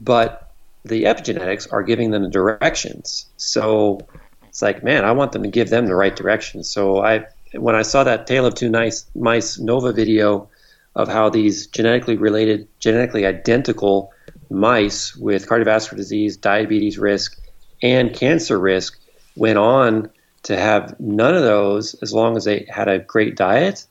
but 0.00 0.52
the 0.84 1.04
epigenetics 1.04 1.72
are 1.72 1.82
giving 1.82 2.10
them 2.10 2.22
the 2.22 2.28
directions. 2.28 3.26
So 3.36 4.06
it's 4.48 4.62
like, 4.62 4.82
man, 4.82 5.04
I 5.04 5.12
want 5.12 5.32
them 5.32 5.42
to 5.42 5.48
give 5.48 5.70
them 5.70 5.86
the 5.86 5.94
right 5.94 6.14
direction. 6.14 6.64
So 6.64 7.02
I 7.02 7.26
when 7.52 7.74
I 7.74 7.82
saw 7.82 8.04
that 8.04 8.26
Tale 8.26 8.46
of 8.46 8.54
Two 8.54 8.68
Nice 8.68 9.06
Mice 9.14 9.58
Nova 9.58 9.92
video 9.92 10.48
of 10.96 11.08
how 11.08 11.28
these 11.28 11.66
genetically 11.68 12.16
related, 12.16 12.66
genetically 12.80 13.26
identical 13.26 14.10
mice 14.50 15.14
with 15.14 15.46
cardiovascular 15.46 15.96
disease, 15.96 16.36
diabetes 16.36 16.98
risk, 16.98 17.38
and 17.82 18.14
cancer 18.14 18.58
risk 18.58 18.98
went 19.36 19.58
on 19.58 20.10
to 20.44 20.56
have 20.56 20.98
none 20.98 21.34
of 21.34 21.42
those 21.42 21.94
as 22.02 22.12
long 22.12 22.36
as 22.36 22.44
they 22.44 22.66
had 22.68 22.88
a 22.88 22.98
great 22.98 23.36
diet. 23.36 23.86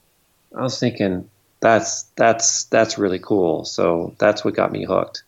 I 0.56 0.62
was 0.62 0.80
thinking 0.80 1.30
that's 1.60 2.04
that's 2.16 2.64
that's 2.64 2.98
really 2.98 3.20
cool. 3.20 3.64
So 3.64 4.14
that's 4.18 4.44
what 4.44 4.54
got 4.54 4.72
me 4.72 4.84
hooked. 4.84 5.22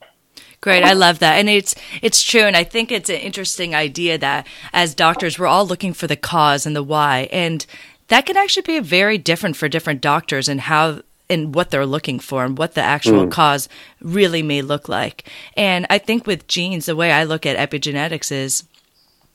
Great, 0.61 0.83
I 0.83 0.95
love 0.95 1.21
that, 1.21 1.39
and 1.39 1.49
it's 1.49 1.77
it's 2.03 2.25
true, 2.25 2.41
and 2.41 2.57
I 2.57 2.65
think 2.65 2.91
it's 2.91 3.09
an 3.09 3.17
interesting 3.17 3.77
idea 3.77 4.19
that 4.19 4.49
as 4.73 4.93
doctors 4.93 5.39
we're 5.39 5.47
all 5.47 5.65
looking 5.65 5.93
for 5.93 6.09
the 6.09 6.17
cause 6.17 6.67
and 6.67 6.75
the 6.75 6.83
why, 6.83 7.29
and 7.31 7.65
that 8.09 8.27
can 8.27 8.37
actually 8.37 8.63
be 8.63 8.81
very 8.81 9.19
different 9.19 9.57
for 9.57 9.69
different 9.69 10.01
doctors 10.01 10.49
and 10.49 10.63
how 10.63 11.03
and 11.31 11.55
what 11.55 11.71
they're 11.71 11.87
looking 11.87 12.19
for 12.19 12.45
and 12.45 12.57
what 12.57 12.75
the 12.75 12.83
actual 12.83 13.27
mm. 13.27 13.31
cause 13.31 13.69
really 14.01 14.43
may 14.43 14.63
look 14.63 14.89
like. 14.89 15.29
And 15.57 15.87
I 15.91 15.99
think 15.99 16.27
with 16.27 16.49
genes, 16.49 16.87
the 16.87 16.97
way 16.97 17.13
I 17.13 17.25
look 17.25 17.47
at 17.47 17.57
epigenetics 17.57 18.33
is 18.33 18.65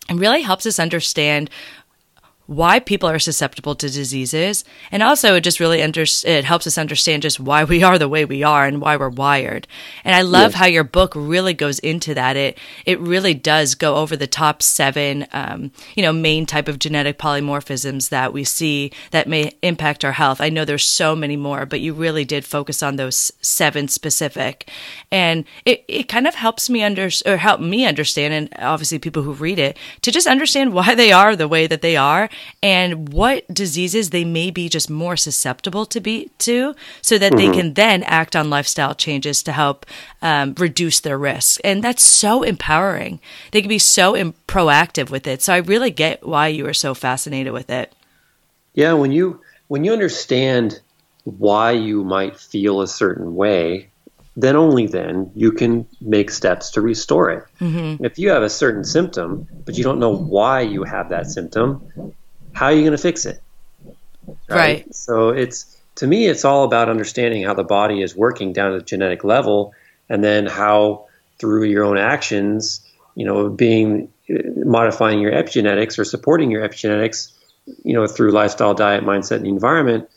it 0.10 0.16
really 0.16 0.42
helps 0.42 0.66
us 0.66 0.80
understand 0.80 1.50
why 2.46 2.80
people 2.80 3.08
are 3.08 3.20
susceptible 3.20 3.74
to 3.76 3.90
diseases. 3.90 4.66
And 4.92 5.02
also 5.02 5.36
it 5.36 5.42
just 5.42 5.60
really 5.60 5.82
under, 5.82 6.02
it 6.02 6.44
helps 6.44 6.68
us 6.68 6.78
understand 6.78 7.22
just 7.22 7.40
why 7.40 7.64
we 7.64 7.84
are 7.84 7.98
the 7.98 8.10
way 8.10 8.26
we 8.26 8.44
are 8.44 8.66
and 8.66 8.82
why 8.82 8.98
we're 8.98 9.10
wired. 9.10 9.68
And 10.04 10.14
i 10.14 10.22
love 10.22 10.52
yes. 10.52 10.60
how 10.60 10.66
your 10.66 10.84
book 10.84 11.14
really 11.16 11.54
goes 11.54 11.80
into 11.80 12.14
that. 12.14 12.36
It 12.36 12.58
it 12.86 13.00
really 13.00 13.34
does 13.34 13.76
go 13.76 13.96
over 13.96 14.18
the 14.18 14.28
top 14.28 14.62
seven 14.62 15.28
um, 15.32 15.72
you 15.96 16.04
know 16.04 16.12
main 16.12 16.46
type 16.46 16.68
of 16.68 16.80
genetic 16.80 17.18
polymorphisms 17.18 18.10
that 18.10 18.34
we 18.34 18.44
see 18.44 18.92
that 19.12 19.28
may 19.28 19.54
impact 19.62 20.04
our 20.04 20.12
health. 20.12 20.42
I 20.42 20.50
know 20.50 20.66
there's 20.66 20.84
so 20.84 21.16
many 21.16 21.38
more 21.38 21.66
but 21.66 21.82
you 21.82 21.94
really 21.94 22.26
did 22.26 22.46
focus 22.46 22.84
on 22.84 22.96
those 22.96 23.32
seven 23.42 23.88
specific. 23.88 24.70
And 25.12 25.46
it, 25.66 25.86
it 25.88 26.10
kind 26.10 26.28
of 26.28 26.36
helps 26.36 26.70
me 26.70 26.84
under 26.84 27.10
or 27.26 27.38
help 27.38 27.62
me 27.62 27.86
understand 27.86 28.34
and 28.34 28.50
obviously 28.60 29.00
people 29.00 29.24
who 29.24 29.34
read 29.34 29.60
it 29.60 29.78
to 30.02 30.12
just 30.12 30.28
understand 30.28 30.74
why 30.74 30.96
they 30.96 31.12
are 31.12 31.36
the 31.36 31.48
way 31.48 31.68
that 31.68 31.82
they 31.82 31.96
are 31.96 32.30
and 32.62 33.12
what 33.12 33.48
diseases 33.54 34.10
they 34.10 34.26
may 34.26 34.52
be 34.52 34.70
just 34.70 34.90
more 34.90 35.18
susceptible 35.18 35.86
to 35.86 36.00
be 36.00 36.30
to 36.38 36.76
so 37.02 37.18
that 37.18 37.34
mm-hmm. 37.34 37.52
they 37.52 37.58
can 37.58 37.74
then 37.74 38.04
act 38.04 38.36
on 38.36 38.50
lifestyle 38.50 38.96
changes 38.96 39.44
to 39.44 39.52
help 39.52 39.86
um, 40.22 40.54
reduce 40.58 41.00
their 41.00 41.18
risk 41.18 41.60
and 41.64 41.84
that's 41.84 42.04
so 42.04 42.44
empowering 42.44 43.20
they 43.52 43.62
can 43.62 43.70
be 43.70 43.80
so 43.80 44.16
Im- 44.16 44.34
proactive 44.48 45.10
with 45.10 45.28
it 45.28 45.42
so 45.42 45.54
i 45.54 45.58
really 45.58 45.92
get 45.92 46.26
why 46.26 46.48
you 46.48 46.68
are 46.68 46.74
so 46.74 46.94
fascinated 46.94 47.54
with 47.54 47.70
it 47.70 47.94
Yeah, 48.74 48.94
when 48.94 49.12
you 49.12 49.42
when 49.68 49.84
you 49.84 49.94
understand 49.94 50.80
why 51.24 51.72
you 51.72 52.04
might 52.04 52.40
feel 52.40 52.82
a 52.82 52.88
certain 52.88 53.36
way, 53.36 53.90
then 54.36 54.56
only 54.56 54.88
then 54.88 55.32
you 55.36 55.52
can 55.52 55.88
make 56.02 56.32
steps 56.32 56.72
to 56.72 56.82
restore 56.82 57.30
it. 57.32 57.44
Mm-hmm. 57.62 58.04
If 58.04 58.18
you 58.18 58.30
have 58.32 58.44
a 58.44 58.50
certain 58.50 58.84
symptom, 58.84 59.48
but 59.66 59.78
you 59.78 59.84
don't 59.84 60.00
know 60.00 60.16
why 60.16 60.62
you 60.62 60.84
have 60.84 61.10
that 61.10 61.28
symptom, 61.28 62.14
how 62.54 62.68
are 62.68 62.74
you 62.74 62.82
going 62.82 62.92
to 62.92 62.98
fix 62.98 63.26
it? 63.26 63.42
Right? 64.26 64.38
right. 64.50 64.96
So 64.96 65.30
it's 65.30 65.78
to 65.96 66.08
me, 66.08 66.28
it's 66.28 66.46
all 66.46 66.64
about 66.64 66.90
understanding 66.90 67.44
how 67.44 67.54
the 67.54 67.64
body 67.64 68.02
is 68.02 68.16
working 68.16 68.54
down 68.54 68.74
at 68.74 68.80
the 68.80 68.86
genetic 68.86 69.24
level, 69.24 69.74
and 70.10 70.24
then 70.24 70.46
how 70.46 71.08
through 71.40 71.66
your 71.66 71.84
own 71.84 71.98
actions, 71.98 72.88
you 73.16 73.26
know, 73.26 73.50
being 73.50 74.12
uh, 74.30 74.36
modifying 74.66 75.20
your 75.20 75.32
epigenetics 75.32 76.00
or 76.00 76.04
supporting 76.04 76.52
your 76.52 76.68
epigenetics, 76.68 77.32
you 77.84 77.94
know, 77.94 78.08
through 78.08 78.32
lifestyle, 78.32 78.74
diet, 78.74 79.04
mindset, 79.04 79.38
and 79.38 79.48
environment, 79.48 80.10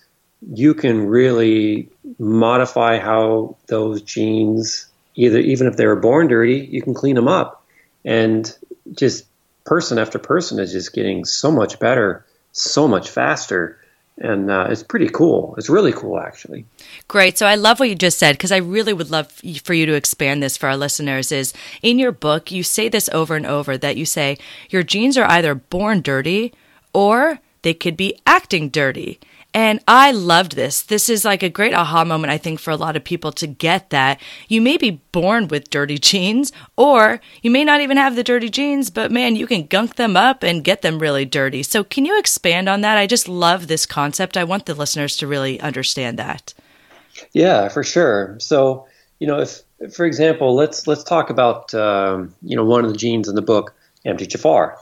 you 0.52 0.74
can 0.74 1.06
really 1.06 1.88
modify 2.18 2.98
how 2.98 3.56
those 3.66 4.02
genes, 4.02 4.86
either 5.14 5.38
even 5.38 5.66
if 5.66 5.76
they 5.76 5.86
were 5.86 5.96
born 5.96 6.28
dirty, 6.28 6.58
you 6.70 6.82
can 6.82 6.94
clean 6.94 7.14
them 7.14 7.28
up, 7.28 7.64
and 8.04 8.56
just 8.92 9.26
person 9.64 9.98
after 9.98 10.18
person 10.18 10.58
is 10.58 10.72
just 10.72 10.92
getting 10.92 11.24
so 11.24 11.50
much 11.50 11.78
better, 11.78 12.24
so 12.56 12.88
much 12.88 13.10
faster 13.10 13.78
and 14.18 14.50
uh, 14.50 14.68
it's 14.70 14.82
pretty 14.82 15.08
cool. 15.08 15.54
It's 15.58 15.68
really 15.68 15.92
cool, 15.92 16.18
actually. 16.18 16.64
Great. 17.06 17.36
So 17.36 17.46
I 17.46 17.54
love 17.54 17.78
what 17.78 17.90
you 17.90 17.94
just 17.94 18.18
said 18.18 18.32
because 18.32 18.52
I 18.52 18.56
really 18.56 18.94
would 18.94 19.10
love 19.10 19.30
for 19.62 19.74
you 19.74 19.84
to 19.86 19.92
expand 19.92 20.42
this 20.42 20.56
for 20.56 20.68
our 20.68 20.76
listeners. 20.76 21.30
Is 21.30 21.52
in 21.82 21.98
your 21.98 22.12
book 22.12 22.50
you 22.50 22.62
say 22.62 22.88
this 22.88 23.10
over 23.10 23.36
and 23.36 23.46
over 23.46 23.76
that 23.76 23.96
you 23.96 24.06
say 24.06 24.38
your 24.70 24.82
genes 24.82 25.18
are 25.18 25.30
either 25.30 25.54
born 25.54 26.00
dirty 26.00 26.54
or 26.94 27.40
they 27.60 27.74
could 27.74 27.96
be 27.96 28.18
acting 28.26 28.70
dirty. 28.70 29.20
And 29.56 29.80
I 29.88 30.10
loved 30.10 30.54
this. 30.54 30.82
This 30.82 31.08
is 31.08 31.24
like 31.24 31.42
a 31.42 31.48
great 31.48 31.72
aha 31.72 32.04
moment, 32.04 32.30
I 32.30 32.36
think, 32.36 32.60
for 32.60 32.70
a 32.70 32.76
lot 32.76 32.94
of 32.94 33.04
people 33.04 33.32
to 33.32 33.46
get 33.46 33.88
that 33.88 34.20
you 34.48 34.60
may 34.60 34.76
be 34.76 35.00
born 35.12 35.48
with 35.48 35.70
dirty 35.70 35.96
genes, 35.96 36.52
or 36.76 37.22
you 37.40 37.50
may 37.50 37.64
not 37.64 37.80
even 37.80 37.96
have 37.96 38.16
the 38.16 38.22
dirty 38.22 38.50
genes, 38.50 38.90
but 38.90 39.10
man, 39.10 39.34
you 39.34 39.46
can 39.46 39.66
gunk 39.66 39.96
them 39.96 40.14
up 40.14 40.42
and 40.42 40.62
get 40.62 40.82
them 40.82 40.98
really 40.98 41.24
dirty. 41.24 41.62
So, 41.62 41.82
can 41.82 42.04
you 42.04 42.18
expand 42.18 42.68
on 42.68 42.82
that? 42.82 42.98
I 42.98 43.06
just 43.06 43.30
love 43.30 43.66
this 43.66 43.86
concept. 43.86 44.36
I 44.36 44.44
want 44.44 44.66
the 44.66 44.74
listeners 44.74 45.16
to 45.16 45.26
really 45.26 45.58
understand 45.58 46.18
that. 46.18 46.52
Yeah, 47.32 47.70
for 47.70 47.82
sure. 47.82 48.36
So, 48.38 48.86
you 49.20 49.26
know, 49.26 49.40
if, 49.40 49.62
for 49.90 50.04
example, 50.04 50.54
let's 50.54 50.86
let's 50.86 51.02
talk 51.02 51.30
about 51.30 51.72
um, 51.72 52.34
you 52.42 52.56
know 52.56 52.64
one 52.66 52.84
of 52.84 52.92
the 52.92 52.98
genes 52.98 53.26
in 53.26 53.34
the 53.34 53.40
book, 53.40 53.74
MTHFR. 54.04 54.76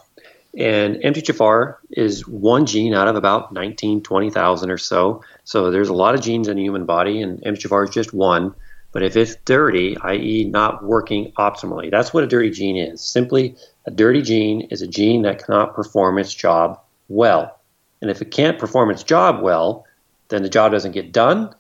And 0.59 0.97
MTHFR 0.97 1.77
is 1.91 2.29
one 2.29 2.67
gene 2.67 2.95
out 2.95 3.09
of 3.09 3.17
about 3.17 3.53
19, 3.53 4.03
20,000 4.03 4.71
or 4.71 4.79
so. 4.79 5.23
So 5.43 5.71
there's 5.71 5.89
a 5.89 5.95
lot 5.95 6.15
of 6.15 6.21
genes 6.21 6.47
in 6.47 6.57
the 6.57 6.63
human 6.63 6.87
body, 6.87 7.23
and 7.23 7.41
MTHFR 7.41 7.89
is 7.89 7.95
just 7.95 8.13
one. 8.13 8.55
But 8.93 9.03
if 9.03 9.17
it's 9.17 9.35
dirty, 9.45 9.97
i.e., 9.99 10.45
not 10.45 10.85
working 10.85 11.33
optimally, 11.33 11.91
that's 11.91 12.15
what 12.15 12.23
a 12.23 12.29
dirty 12.29 12.51
gene 12.51 12.77
is. 12.77 13.01
Simply, 13.01 13.57
a 13.87 13.91
dirty 13.91 14.23
gene 14.23 14.69
is 14.71 14.83
a 14.83 14.87
gene 14.87 15.23
that 15.23 15.45
cannot 15.45 15.75
perform 15.75 16.19
its 16.19 16.33
job 16.33 16.81
well. 17.09 17.59
And 18.01 18.09
if 18.09 18.23
it 18.23 18.31
can't 18.31 18.59
perform 18.59 18.91
its 18.91 19.03
job 19.03 19.43
well, 19.43 19.85
then 20.29 20.43
the 20.43 20.49
job 20.49 20.71
doesn't 20.71 20.93
get 20.93 21.11
done. 21.11 21.53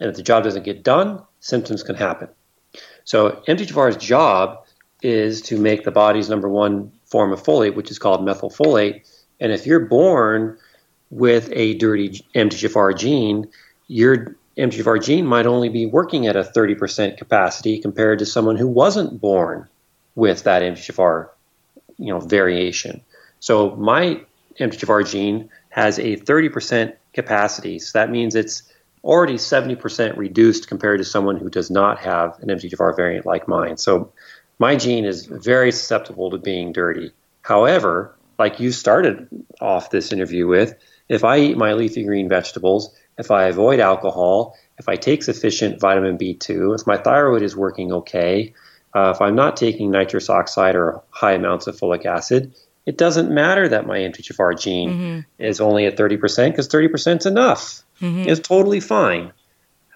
And 0.00 0.10
if 0.10 0.16
the 0.16 0.22
job 0.22 0.44
doesn't 0.44 0.64
get 0.64 0.82
done, 0.82 1.22
symptoms 1.40 1.82
can 1.82 1.94
happen. 1.94 2.28
So 3.04 3.42
MTHFR's 3.48 3.96
job 3.96 4.66
is 5.02 5.40
to 5.42 5.58
make 5.58 5.84
the 5.84 5.90
body's 5.90 6.28
number 6.28 6.48
one 6.48 6.92
form 7.12 7.32
of 7.32 7.42
folate, 7.42 7.76
which 7.76 7.90
is 7.90 7.98
called 7.98 8.22
methylfolate. 8.22 9.08
And 9.38 9.52
if 9.52 9.66
you're 9.66 9.86
born 9.86 10.58
with 11.10 11.48
a 11.52 11.74
dirty 11.74 12.24
MTHFR 12.34 12.98
gene, 12.98 13.48
your 13.86 14.34
MTHFR 14.56 15.02
gene 15.02 15.26
might 15.26 15.46
only 15.46 15.68
be 15.68 15.86
working 15.86 16.26
at 16.26 16.36
a 16.36 16.42
30% 16.42 17.18
capacity 17.18 17.78
compared 17.78 18.18
to 18.18 18.26
someone 18.26 18.56
who 18.56 18.66
wasn't 18.66 19.20
born 19.20 19.68
with 20.14 20.42
that 20.44 20.62
MTHFR, 20.62 21.28
you 21.98 22.12
know, 22.12 22.18
variation. 22.18 23.02
So 23.40 23.76
my 23.76 24.20
MTHFR 24.58 25.08
gene 25.10 25.50
has 25.68 25.98
a 25.98 26.16
30% 26.16 26.94
capacity. 27.12 27.78
So 27.78 27.98
that 27.98 28.10
means 28.10 28.34
it's 28.34 28.62
already 29.04 29.34
70% 29.34 30.16
reduced 30.16 30.68
compared 30.68 30.98
to 30.98 31.04
someone 31.04 31.36
who 31.36 31.50
does 31.50 31.70
not 31.70 31.98
have 31.98 32.38
an 32.40 32.48
MTHFR 32.48 32.96
variant 32.96 33.26
like 33.26 33.48
mine. 33.48 33.76
So 33.76 34.12
my 34.58 34.76
gene 34.76 35.04
is 35.04 35.26
very 35.26 35.72
susceptible 35.72 36.30
to 36.30 36.38
being 36.38 36.72
dirty. 36.72 37.12
However, 37.42 38.16
like 38.38 38.60
you 38.60 38.72
started 38.72 39.28
off 39.60 39.90
this 39.90 40.12
interview 40.12 40.46
with, 40.46 40.74
if 41.08 41.24
I 41.24 41.38
eat 41.38 41.56
my 41.56 41.72
leafy 41.74 42.04
green 42.04 42.28
vegetables, 42.28 42.94
if 43.18 43.30
I 43.30 43.44
avoid 43.44 43.80
alcohol, 43.80 44.56
if 44.78 44.88
I 44.88 44.96
take 44.96 45.22
sufficient 45.22 45.80
vitamin 45.80 46.16
B2, 46.16 46.74
if 46.78 46.86
my 46.86 46.96
thyroid 46.96 47.42
is 47.42 47.56
working 47.56 47.92
okay, 47.92 48.54
uh, 48.94 49.12
if 49.14 49.20
I'm 49.20 49.34
not 49.34 49.56
taking 49.56 49.90
nitrous 49.90 50.28
oxide 50.28 50.74
or 50.74 51.02
high 51.10 51.32
amounts 51.32 51.66
of 51.66 51.76
folic 51.76 52.04
acid, 52.06 52.54
it 52.84 52.98
doesn't 52.98 53.30
matter 53.30 53.68
that 53.68 53.86
my 53.86 53.98
MTHFR 53.98 54.60
gene 54.60 54.90
mm-hmm. 54.90 55.20
is 55.38 55.60
only 55.60 55.86
at 55.86 55.96
30% 55.96 56.50
because 56.50 56.68
30% 56.68 57.18
is 57.18 57.26
enough. 57.26 57.82
Mm-hmm. 58.00 58.28
It's 58.28 58.40
totally 58.40 58.80
fine. 58.80 59.32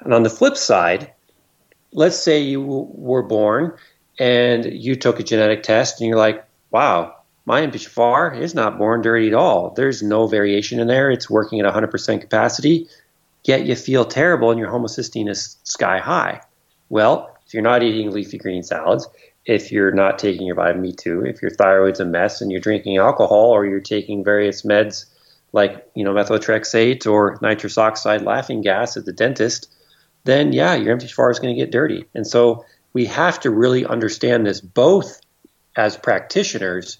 And 0.00 0.14
on 0.14 0.22
the 0.22 0.30
flip 0.30 0.56
side, 0.56 1.12
let's 1.92 2.18
say 2.18 2.40
you 2.40 2.60
were 2.62 3.22
born 3.22 3.74
and 4.18 4.64
you 4.64 4.96
took 4.96 5.20
a 5.20 5.24
genetic 5.24 5.62
test 5.62 6.00
and 6.00 6.08
you're 6.08 6.18
like, 6.18 6.44
wow, 6.70 7.14
my 7.44 7.62
MTHFR 7.62 8.40
is 8.40 8.54
not 8.54 8.78
born 8.78 9.02
dirty 9.02 9.28
at 9.28 9.34
all. 9.34 9.70
There's 9.70 10.02
no 10.02 10.26
variation 10.26 10.80
in 10.80 10.88
there. 10.88 11.10
It's 11.10 11.30
working 11.30 11.60
at 11.60 11.72
100% 11.72 12.20
capacity, 12.20 12.88
yet 13.44 13.66
you 13.66 13.76
feel 13.76 14.04
terrible 14.04 14.50
and 14.50 14.58
your 14.58 14.70
homocysteine 14.70 15.28
is 15.28 15.56
sky 15.64 15.98
high. 15.98 16.40
Well, 16.88 17.36
if 17.46 17.54
you're 17.54 17.62
not 17.62 17.82
eating 17.82 18.10
leafy 18.10 18.38
green 18.38 18.62
salads, 18.62 19.08
if 19.44 19.70
you're 19.70 19.92
not 19.92 20.18
taking 20.18 20.46
your 20.46 20.56
vitamin 20.56 20.90
B2, 20.90 21.30
if 21.30 21.40
your 21.40 21.52
thyroid's 21.52 22.00
a 22.00 22.04
mess 22.04 22.40
and 22.40 22.50
you're 22.50 22.60
drinking 22.60 22.96
alcohol 22.96 23.50
or 23.50 23.64
you're 23.64 23.80
taking 23.80 24.24
various 24.24 24.62
meds 24.62 25.06
like, 25.52 25.88
you 25.94 26.04
know, 26.04 26.12
methotrexate 26.12 27.06
or 27.06 27.38
nitrous 27.40 27.78
oxide 27.78 28.22
laughing 28.22 28.60
gas 28.60 28.96
at 28.96 29.04
the 29.04 29.12
dentist, 29.12 29.72
then 30.24 30.52
yeah, 30.52 30.74
your 30.74 30.96
MTHFR 30.96 31.30
is 31.30 31.38
going 31.38 31.54
to 31.54 31.60
get 31.60 31.70
dirty. 31.70 32.04
And 32.12 32.26
so 32.26 32.64
we 32.96 33.04
have 33.04 33.38
to 33.38 33.50
really 33.50 33.84
understand 33.84 34.46
this 34.46 34.58
both 34.58 35.20
as 35.76 35.98
practitioners 35.98 36.96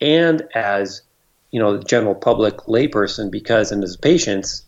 and 0.00 0.42
as 0.54 1.02
you 1.50 1.60
know 1.60 1.76
the 1.76 1.84
general 1.84 2.14
public 2.14 2.56
layperson 2.60 3.30
because 3.30 3.70
and 3.70 3.84
as 3.84 3.94
patients 3.94 4.64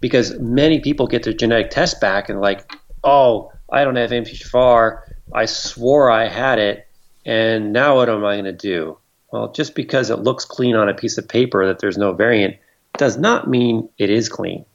because 0.00 0.38
many 0.38 0.80
people 0.80 1.06
get 1.06 1.22
their 1.22 1.32
genetic 1.32 1.70
test 1.70 1.98
back 1.98 2.28
and 2.28 2.42
like 2.42 2.70
oh 3.04 3.50
I 3.70 3.84
don't 3.84 3.96
have 3.96 4.10
MTHFR 4.10 5.00
I 5.32 5.46
swore 5.46 6.10
I 6.10 6.28
had 6.28 6.58
it 6.58 6.86
and 7.24 7.72
now 7.72 7.96
what 7.96 8.10
am 8.10 8.22
I 8.22 8.34
going 8.34 8.44
to 8.44 8.52
do? 8.52 8.98
Well 9.30 9.50
just 9.50 9.74
because 9.74 10.10
it 10.10 10.18
looks 10.18 10.44
clean 10.44 10.76
on 10.76 10.90
a 10.90 10.94
piece 10.94 11.16
of 11.16 11.26
paper 11.26 11.66
that 11.68 11.78
there's 11.78 11.96
no 11.96 12.12
variant 12.12 12.56
does 12.98 13.16
not 13.16 13.48
mean 13.48 13.88
it 13.96 14.10
is 14.10 14.28
clean 14.28 14.66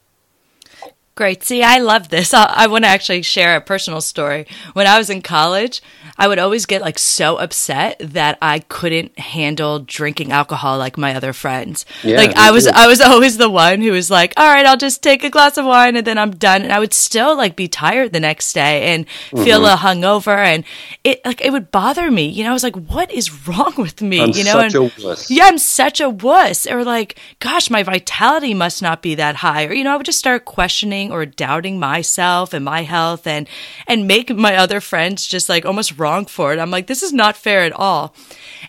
Great. 1.18 1.44
See, 1.44 1.64
I 1.64 1.80
love 1.80 2.10
this. 2.10 2.32
I, 2.32 2.46
I 2.46 2.68
want 2.68 2.84
to 2.84 2.90
actually 2.90 3.24
share 3.24 3.56
a 3.56 3.62
personal 3.62 4.02
story. 4.02 4.46
When 4.74 4.86
I 4.86 5.00
was 5.00 5.10
in 5.10 5.24
college, 5.24 5.82
I 6.16 6.28
would 6.28 6.38
always 6.38 6.68
get 6.68 6.80
like 6.80 7.00
so 7.00 7.38
upset 7.38 7.98
that 8.00 8.38
I 8.40 8.60
couldn't 8.60 9.18
handle 9.18 9.80
drinking 9.80 10.32
alcohol 10.32 10.78
like 10.78 10.96
my 10.96 11.16
other 11.16 11.34
friends. 11.34 11.88
Yeah, 12.04 12.18
like 12.18 12.36
I 12.36 12.52
was, 12.52 12.66
too. 12.66 12.72
I 12.72 12.86
was 12.86 13.02
always 13.02 13.38
the 13.38 13.50
one 13.50 13.82
who 13.82 13.94
was 13.94 14.12
like, 14.12 14.34
"All 14.38 14.48
right, 14.48 14.66
I'll 14.66 14.78
just 14.78 15.02
take 15.02 15.24
a 15.24 15.32
glass 15.32 15.58
of 15.58 15.66
wine 15.66 15.96
and 15.96 16.06
then 16.06 16.20
I'm 16.20 16.36
done." 16.36 16.62
And 16.62 16.72
I 16.72 16.78
would 16.78 16.94
still 16.94 17.36
like 17.36 17.56
be 17.56 17.68
tired 17.68 18.14
the 18.14 18.20
next 18.20 18.54
day 18.54 18.94
and 18.94 19.08
mm-hmm. 19.08 19.44
feel 19.44 19.66
a 19.66 19.76
hungover, 19.76 20.38
and 20.38 20.64
it 21.04 21.26
like 21.26 21.44
it 21.44 21.52
would 21.52 21.72
bother 21.72 22.12
me. 22.12 22.28
You 22.30 22.44
know, 22.44 22.52
I 22.52 22.54
was 22.54 22.64
like, 22.64 22.76
"What 22.76 23.12
is 23.12 23.48
wrong 23.48 23.74
with 23.78 24.04
me?" 24.04 24.22
I'm 24.22 24.30
you 24.34 24.44
know, 24.44 24.60
and, 24.60 25.30
yeah, 25.30 25.46
I'm 25.46 25.58
such 25.58 26.00
a 26.00 26.10
wuss, 26.10 26.68
or 26.68 26.84
like, 26.84 27.20
"Gosh, 27.40 27.72
my 27.72 27.82
vitality 27.82 28.54
must 28.54 28.84
not 28.84 29.02
be 29.02 29.16
that 29.16 29.38
high," 29.38 29.66
or 29.66 29.74
you 29.74 29.84
know, 29.84 29.94
I 29.94 29.98
would 29.98 30.06
just 30.06 30.20
start 30.20 30.46
questioning 30.46 31.07
or 31.12 31.26
doubting 31.26 31.80
myself 31.80 32.54
and 32.54 32.64
my 32.64 32.84
health 32.84 33.28
and 33.28 33.48
and 33.88 34.08
make 34.08 34.30
my 34.36 34.56
other 34.56 34.82
friends 34.82 35.26
just 35.26 35.50
like 35.50 35.66
almost 35.66 35.98
wrong 35.98 36.26
for 36.26 36.54
it. 36.54 36.60
I'm 36.60 36.72
like 36.72 36.88
this 36.88 37.04
is 37.04 37.14
not 37.14 37.38
fair 37.38 37.64
at 37.64 37.74
all. 37.74 38.16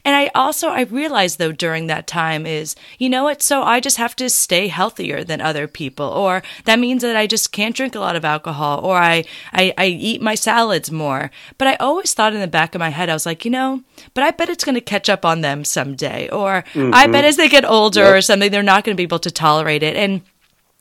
And 0.04 0.14
I 0.14 0.30
also 0.34 0.68
I 0.68 0.82
realized 0.82 1.38
though 1.38 1.52
during 1.52 1.86
that 1.86 2.06
time 2.06 2.46
is 2.46 2.76
you 2.98 3.08
know 3.08 3.24
what 3.24 3.42
so 3.42 3.62
I 3.62 3.80
just 3.80 3.96
have 3.96 4.16
to 4.16 4.30
stay 4.30 4.68
healthier 4.68 5.24
than 5.24 5.40
other 5.40 5.66
people 5.68 6.06
or 6.06 6.42
that 6.64 6.78
means 6.78 7.02
that 7.02 7.16
I 7.16 7.26
just 7.26 7.52
can't 7.52 7.74
drink 7.74 7.94
a 7.94 8.00
lot 8.00 8.16
of 8.16 8.24
alcohol 8.24 8.84
or 8.84 8.96
I 8.96 9.24
I, 9.52 9.72
I 9.76 9.86
eat 9.86 10.22
my 10.22 10.34
salads 10.34 10.90
more. 10.90 11.30
But 11.56 11.68
I 11.68 11.74
always 11.76 12.14
thought 12.14 12.34
in 12.34 12.40
the 12.40 12.46
back 12.46 12.74
of 12.74 12.78
my 12.78 12.90
head 12.90 13.08
I 13.08 13.14
was 13.14 13.26
like, 13.26 13.44
you 13.44 13.50
know, 13.50 13.82
but 14.14 14.24
I 14.24 14.30
bet 14.30 14.48
it's 14.48 14.64
going 14.64 14.74
to 14.74 14.80
catch 14.80 15.08
up 15.08 15.24
on 15.24 15.40
them 15.40 15.64
someday 15.64 16.28
or 16.30 16.64
mm-hmm. 16.72 16.90
I 16.94 17.06
bet 17.06 17.24
as 17.24 17.36
they 17.36 17.48
get 17.48 17.64
older 17.64 18.04
yep. 18.04 18.14
or 18.14 18.20
something 18.20 18.50
they're 18.50 18.62
not 18.62 18.84
going 18.84 18.94
to 18.94 19.00
be 19.00 19.04
able 19.04 19.18
to 19.20 19.30
tolerate 19.30 19.82
it 19.82 19.96
and 19.96 20.22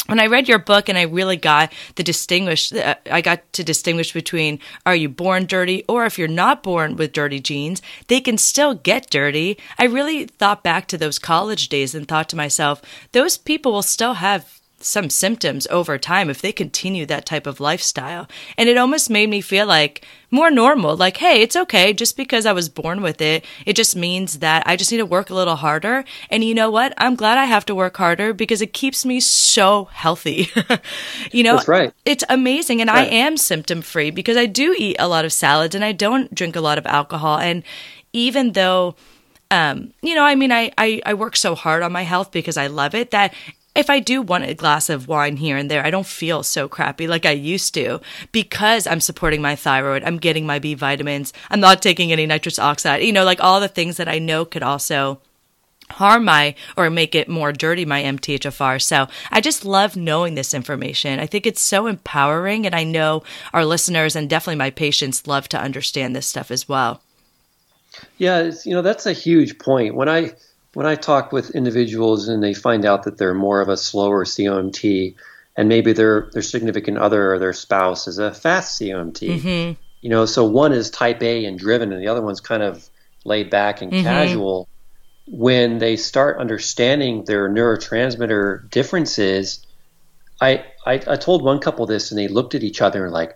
when 0.07 0.19
I 0.19 0.27
read 0.27 0.49
your 0.49 0.59
book 0.59 0.89
and 0.89 0.97
I 0.97 1.03
really 1.03 1.37
got 1.37 1.71
the 1.95 2.03
distinguish, 2.03 2.73
uh, 2.73 2.95
I 3.11 3.21
got 3.21 3.51
to 3.53 3.63
distinguish 3.63 4.13
between 4.13 4.59
are 4.85 4.95
you 4.95 5.09
born 5.09 5.45
dirty 5.45 5.83
or 5.87 6.05
if 6.05 6.17
you're 6.17 6.27
not 6.27 6.63
born 6.63 6.95
with 6.95 7.13
dirty 7.13 7.39
genes, 7.39 7.81
they 8.07 8.19
can 8.19 8.37
still 8.37 8.73
get 8.73 9.09
dirty. 9.09 9.57
I 9.77 9.85
really 9.85 10.25
thought 10.25 10.63
back 10.63 10.87
to 10.87 10.97
those 10.97 11.19
college 11.19 11.69
days 11.69 11.93
and 11.93 12.07
thought 12.07 12.29
to 12.29 12.35
myself, 12.35 12.81
those 13.11 13.37
people 13.37 13.71
will 13.71 13.83
still 13.83 14.15
have 14.15 14.59
some 14.79 15.09
symptoms 15.09 15.65
over 15.71 15.97
time 15.97 16.29
if 16.29 16.41
they 16.41 16.51
continue 16.51 17.05
that 17.05 17.25
type 17.25 17.47
of 17.47 17.59
lifestyle. 17.59 18.27
And 18.57 18.69
it 18.69 18.77
almost 18.77 19.09
made 19.09 19.29
me 19.29 19.41
feel 19.41 19.65
like 19.65 20.05
more 20.29 20.51
normal. 20.51 20.95
Like, 20.95 21.17
hey, 21.17 21.41
it's 21.41 21.55
okay. 21.55 21.93
Just 21.93 22.15
because 22.15 22.45
I 22.45 22.51
was 22.51 22.69
born 22.69 23.01
with 23.01 23.19
it, 23.19 23.43
it 23.65 23.75
just 23.75 23.95
means 23.95 24.39
that 24.39 24.63
I 24.67 24.75
just 24.75 24.91
need 24.91 24.99
to 24.99 25.05
work 25.05 25.29
a 25.29 25.33
little 25.33 25.55
harder. 25.55 26.05
And 26.29 26.43
you 26.43 26.53
know 26.53 26.69
what? 26.69 26.93
I'm 26.97 27.15
glad 27.15 27.37
I 27.37 27.45
have 27.45 27.65
to 27.67 27.75
work 27.75 27.97
harder 27.97 28.33
because 28.33 28.61
it 28.61 28.73
keeps 28.73 29.03
me 29.03 29.19
so 29.19 29.85
healthy. 29.85 30.49
you 31.31 31.43
know, 31.43 31.55
That's 31.55 31.67
right. 31.67 31.93
It's 32.05 32.23
amazing. 32.29 32.81
And 32.81 32.89
right. 32.89 33.07
I 33.07 33.15
am 33.15 33.35
symptom 33.35 33.81
free 33.81 34.11
because 34.11 34.37
I 34.37 34.45
do 34.45 34.75
eat 34.77 34.97
a 34.99 35.07
lot 35.07 35.25
of 35.25 35.33
salads 35.33 35.73
and 35.73 35.83
I 35.83 35.91
don't 35.91 36.33
drink 36.35 36.55
a 36.55 36.61
lot 36.61 36.77
of 36.77 36.85
alcohol. 36.85 37.39
And 37.39 37.63
even 38.13 38.51
though, 38.51 38.95
um, 39.49 39.93
you 40.01 40.13
know, 40.13 40.23
I 40.23 40.35
mean, 40.35 40.51
I, 40.51 40.71
I, 40.77 41.01
I 41.05 41.13
work 41.15 41.35
so 41.35 41.55
hard 41.55 41.81
on 41.81 41.91
my 41.91 42.03
health 42.03 42.31
because 42.31 42.57
I 42.57 42.67
love 42.67 42.93
it 42.93 43.11
that 43.11 43.33
if 43.77 43.89
I 43.89 43.99
do 43.99 44.21
want 44.21 44.45
a 44.45 44.53
glass 44.53 44.89
of 44.89 45.07
wine 45.07 45.37
here 45.37 45.55
and 45.55 45.69
there, 45.69 45.85
I 45.85 45.91
don't 45.91 46.05
feel 46.05 46.43
so 46.43 46.67
crappy 46.67 47.07
like 47.07 47.25
I 47.25 47.31
used 47.31 47.73
to 47.75 48.01
because 48.31 48.87
I'm 48.87 48.99
supporting 48.99 49.41
my 49.41 49.55
thyroid. 49.55 50.03
I'm 50.03 50.17
getting 50.17 50.45
my 50.45 50.59
B 50.59 50.73
vitamins. 50.73 51.31
I'm 51.49 51.59
not 51.59 51.81
taking 51.81 52.11
any 52.11 52.25
nitrous 52.25 52.59
oxide, 52.59 53.03
you 53.03 53.13
know, 53.13 53.23
like 53.23 53.39
all 53.39 53.59
the 53.59 53.67
things 53.67 53.97
that 53.97 54.07
I 54.07 54.19
know 54.19 54.45
could 54.45 54.63
also 54.63 55.21
harm 55.91 56.25
my 56.25 56.55
or 56.75 56.89
make 56.89 57.15
it 57.15 57.29
more 57.29 57.53
dirty 57.53 57.85
my 57.85 58.03
MTHFR. 58.03 58.81
So 58.81 59.07
I 59.31 59.41
just 59.41 59.63
love 59.63 59.95
knowing 59.95 60.35
this 60.35 60.53
information. 60.53 61.19
I 61.19 61.27
think 61.27 61.45
it's 61.45 61.61
so 61.61 61.87
empowering 61.87 62.65
and 62.65 62.75
I 62.75 62.83
know 62.83 63.23
our 63.53 63.63
listeners 63.63 64.15
and 64.15 64.29
definitely 64.29 64.57
my 64.57 64.71
patients 64.71 65.27
love 65.27 65.47
to 65.49 65.61
understand 65.61 66.15
this 66.15 66.27
stuff 66.27 66.51
as 66.51 66.67
well. 66.67 67.01
Yeah, 68.17 68.51
you 68.63 68.73
know 68.73 68.81
that's 68.81 69.05
a 69.05 69.13
huge 69.13 69.57
point. 69.57 69.95
When 69.95 70.09
I 70.09 70.33
when 70.77 70.85
I 70.85 70.93
talk 70.93 71.31
with 71.31 71.55
individuals 71.55 72.27
and 72.27 72.43
they 72.43 72.53
find 72.53 72.85
out 72.85 73.01
that 73.05 73.17
they're 73.17 73.33
more 73.33 73.61
of 73.61 73.67
a 73.67 73.75
slower 73.75 74.23
COMT, 74.25 75.15
and 75.55 75.67
maybe 75.67 75.91
their 75.91 76.29
their 76.33 76.43
significant 76.43 76.99
other 76.99 77.33
or 77.33 77.39
their 77.39 77.51
spouse 77.51 78.07
is 78.07 78.19
a 78.19 78.31
fast 78.31 78.79
COMT, 78.79 79.41
mm-hmm. 79.41 79.81
you 80.01 80.09
know, 80.11 80.27
so 80.27 80.45
one 80.45 80.73
is 80.73 80.91
type 80.91 81.23
A 81.23 81.45
and 81.45 81.57
driven, 81.57 81.91
and 81.91 81.99
the 81.99 82.07
other 82.07 82.21
one's 82.21 82.41
kind 82.41 82.61
of 82.61 82.87
laid 83.23 83.49
back 83.49 83.81
and 83.81 83.91
mm-hmm. 83.91 84.03
casual. 84.03 84.69
When 85.25 85.79
they 85.79 85.95
start 85.95 86.37
understanding 86.37 87.25
their 87.25 87.49
neurotransmitter 87.49 88.69
differences, 88.69 89.65
I, 90.39 90.63
I 90.85 91.01
I 91.07 91.15
told 91.15 91.43
one 91.43 91.57
couple 91.57 91.87
this, 91.87 92.11
and 92.11 92.19
they 92.19 92.27
looked 92.27 92.53
at 92.53 92.61
each 92.61 92.83
other 92.83 93.05
and 93.05 93.11
like, 93.11 93.35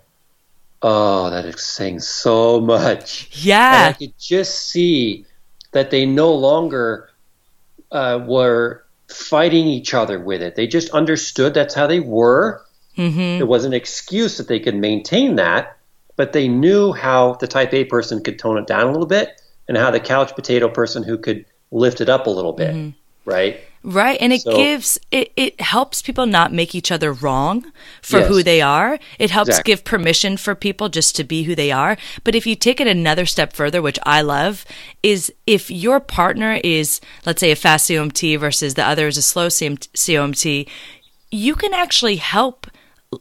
oh, 0.83 1.31
that 1.31 1.45
is 1.45 1.65
saying 1.65 2.01
so 2.01 2.61
much. 2.61 3.29
Yeah, 3.33 3.87
and 3.87 3.95
I 3.95 3.97
could 3.97 4.13
just 4.19 4.69
see 4.69 5.25
that 5.71 5.89
they 5.89 6.05
no 6.05 6.35
longer 6.35 7.10
uh, 7.91 8.23
were 8.25 8.83
fighting 9.09 9.67
each 9.67 9.93
other 9.93 10.19
with 10.19 10.41
it. 10.41 10.55
They 10.55 10.67
just 10.67 10.89
understood 10.91 11.53
that's 11.53 11.73
how 11.73 11.87
they 11.87 11.99
were. 11.99 12.63
Mm-hmm. 12.97 13.41
It 13.41 13.47
was 13.47 13.65
an 13.65 13.73
excuse 13.73 14.37
that 14.37 14.47
they 14.47 14.59
could 14.59 14.75
maintain 14.75 15.35
that, 15.35 15.77
but 16.15 16.33
they 16.33 16.47
knew 16.47 16.93
how 16.93 17.33
the 17.35 17.47
type 17.47 17.73
A 17.73 17.85
person 17.85 18.23
could 18.23 18.39
tone 18.39 18.57
it 18.57 18.67
down 18.67 18.87
a 18.87 18.91
little 18.91 19.07
bit 19.07 19.41
and 19.67 19.77
how 19.77 19.91
the 19.91 19.99
couch 19.99 20.35
potato 20.35 20.67
person 20.69 21.03
who 21.03 21.17
could 21.17 21.45
lift 21.71 22.01
it 22.01 22.09
up 22.09 22.27
a 22.27 22.29
little 22.29 22.53
bit, 22.53 22.75
mm-hmm. 22.75 23.29
right? 23.29 23.61
Right. 23.83 24.17
And 24.21 24.31
it 24.31 24.41
so, 24.41 24.55
gives, 24.55 24.99
it, 25.11 25.31
it 25.35 25.59
helps 25.59 26.01
people 26.01 26.27
not 26.27 26.53
make 26.53 26.75
each 26.75 26.91
other 26.91 27.11
wrong 27.11 27.71
for 28.01 28.19
yes, 28.19 28.27
who 28.27 28.43
they 28.43 28.61
are. 28.61 28.99
It 29.17 29.31
helps 29.31 29.49
exactly. 29.49 29.71
give 29.71 29.83
permission 29.83 30.37
for 30.37 30.53
people 30.53 30.87
just 30.87 31.15
to 31.15 31.23
be 31.23 31.43
who 31.43 31.55
they 31.55 31.71
are. 31.71 31.97
But 32.23 32.35
if 32.35 32.45
you 32.45 32.55
take 32.55 32.79
it 32.79 32.87
another 32.87 33.25
step 33.25 33.53
further, 33.53 33.81
which 33.81 33.97
I 34.03 34.21
love, 34.21 34.65
is 35.01 35.33
if 35.47 35.71
your 35.71 35.99
partner 35.99 36.59
is, 36.63 37.01
let's 37.25 37.39
say, 37.39 37.51
a 37.51 37.55
fast 37.55 37.89
COMT 37.89 38.39
versus 38.39 38.75
the 38.75 38.85
other 38.85 39.07
is 39.07 39.17
a 39.17 39.21
slow 39.23 39.47
COMT, 39.47 40.67
you 41.31 41.55
can 41.55 41.73
actually 41.73 42.17
help 42.17 42.67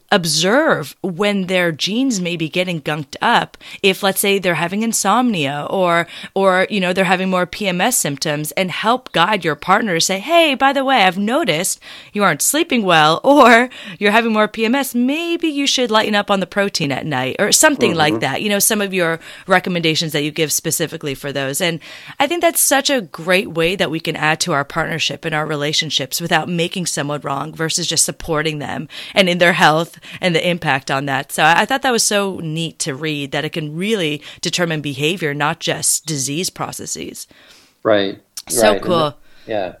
observe 0.09 0.95
when 1.01 1.47
their 1.47 1.71
genes 1.71 2.21
may 2.21 2.37
be 2.37 2.47
getting 2.47 2.81
gunked 2.81 3.15
up. 3.21 3.57
If 3.83 4.03
let's 4.03 4.21
say 4.21 4.39
they're 4.39 4.55
having 4.55 4.83
insomnia 4.83 5.67
or 5.69 6.07
or 6.33 6.67
you 6.69 6.79
know 6.79 6.93
they're 6.93 7.03
having 7.03 7.29
more 7.29 7.45
PMS 7.45 7.93
symptoms 7.93 8.51
and 8.53 8.71
help 8.71 9.11
guide 9.11 9.43
your 9.43 9.55
partner 9.55 9.95
to 9.95 10.01
say 10.01 10.19
hey 10.19 10.55
by 10.55 10.71
the 10.71 10.85
way 10.85 11.03
I've 11.03 11.17
noticed 11.17 11.79
you 12.13 12.23
aren't 12.23 12.41
sleeping 12.41 12.83
well 12.83 13.19
or 13.25 13.69
you're 13.99 14.11
having 14.11 14.33
more 14.33 14.47
PMS 14.47 14.95
maybe 14.95 15.47
you 15.47 15.67
should 15.67 15.91
lighten 15.91 16.15
up 16.15 16.31
on 16.31 16.39
the 16.39 16.47
protein 16.47 16.91
at 16.91 17.05
night 17.05 17.35
or 17.39 17.51
something 17.51 17.91
mm-hmm. 17.91 17.99
like 17.99 18.19
that. 18.21 18.41
You 18.41 18.49
know 18.49 18.59
some 18.59 18.81
of 18.81 18.93
your 18.93 19.19
recommendations 19.47 20.13
that 20.13 20.23
you 20.23 20.31
give 20.31 20.51
specifically 20.51 21.15
for 21.15 21.33
those. 21.33 21.59
And 21.59 21.79
I 22.19 22.27
think 22.27 22.41
that's 22.41 22.61
such 22.61 22.89
a 22.89 23.01
great 23.01 23.51
way 23.51 23.75
that 23.75 23.91
we 23.91 23.99
can 23.99 24.15
add 24.15 24.39
to 24.41 24.53
our 24.53 24.63
partnership 24.63 25.25
and 25.25 25.35
our 25.35 25.45
relationships 25.45 26.21
without 26.21 26.47
making 26.47 26.85
someone 26.85 27.21
wrong 27.21 27.53
versus 27.53 27.87
just 27.87 28.05
supporting 28.05 28.59
them 28.59 28.87
and 29.13 29.27
in 29.27 29.37
their 29.37 29.53
health 29.53 29.80
health 29.81 29.99
and 30.19 30.35
the 30.35 30.47
impact 30.47 30.91
on 30.91 31.05
that. 31.05 31.31
So 31.31 31.43
I 31.43 31.65
thought 31.65 31.81
that 31.81 31.91
was 31.91 32.03
so 32.03 32.39
neat 32.39 32.79
to 32.79 32.95
read 32.95 33.31
that 33.31 33.45
it 33.45 33.51
can 33.51 33.75
really 33.75 34.21
determine 34.41 34.81
behavior, 34.81 35.33
not 35.33 35.59
just 35.59 36.05
disease 36.05 36.49
processes. 36.49 37.27
Right. 37.83 38.21
So 38.47 38.73
right. 38.73 38.81
cool. 38.81 39.15
yeah. 39.47 39.75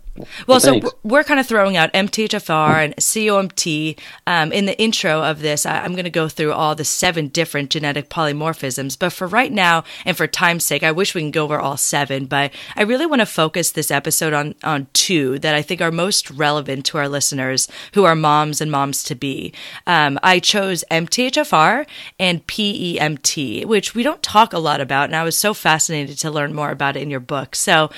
Well, 0.45 0.59
so 0.59 0.81
we're 1.03 1.23
kind 1.23 1.39
of 1.39 1.47
throwing 1.47 1.77
out 1.77 1.93
MTHFR 1.93 2.83
and 2.83 2.95
COMT. 2.97 3.97
Um, 4.27 4.51
in 4.51 4.65
the 4.65 4.77
intro 4.79 5.23
of 5.23 5.39
this, 5.39 5.65
I, 5.65 5.85
am 5.85 5.93
going 5.93 6.03
to 6.03 6.09
go 6.09 6.27
through 6.27 6.51
all 6.51 6.75
the 6.75 6.83
seven 6.83 7.29
different 7.29 7.69
genetic 7.69 8.09
polymorphisms. 8.09 8.99
But 8.99 9.13
for 9.13 9.25
right 9.25 9.51
now, 9.51 9.85
and 10.05 10.17
for 10.17 10.27
time's 10.27 10.65
sake, 10.65 10.83
I 10.83 10.91
wish 10.91 11.15
we 11.15 11.21
can 11.21 11.31
go 11.31 11.45
over 11.45 11.59
all 11.59 11.77
seven. 11.77 12.25
But 12.25 12.51
I 12.75 12.81
really 12.81 13.05
want 13.05 13.21
to 13.21 13.25
focus 13.25 13.71
this 13.71 13.89
episode 13.89 14.33
on 14.33 14.55
on 14.63 14.87
two 14.93 15.39
that 15.39 15.55
I 15.55 15.61
think 15.61 15.81
are 15.81 15.91
most 15.91 16.29
relevant 16.29 16.85
to 16.87 16.97
our 16.97 17.07
listeners 17.07 17.69
who 17.93 18.03
are 18.03 18.15
moms 18.15 18.59
and 18.59 18.69
moms 18.69 19.03
to 19.03 19.15
be. 19.15 19.53
Um, 19.87 20.19
I 20.21 20.39
chose 20.39 20.83
MTHFR 20.91 21.85
and 22.19 22.45
PEMT, 22.47 23.65
which 23.65 23.95
we 23.95 24.03
don't 24.03 24.21
talk 24.21 24.51
a 24.51 24.59
lot 24.59 24.81
about, 24.81 25.05
and 25.05 25.15
I 25.15 25.23
was 25.23 25.37
so 25.37 25.53
fascinated 25.53 26.17
to 26.19 26.31
learn 26.31 26.53
more 26.53 26.71
about 26.71 26.97
it 26.97 27.01
in 27.01 27.09
your 27.09 27.21
book. 27.21 27.55
So, 27.55 27.89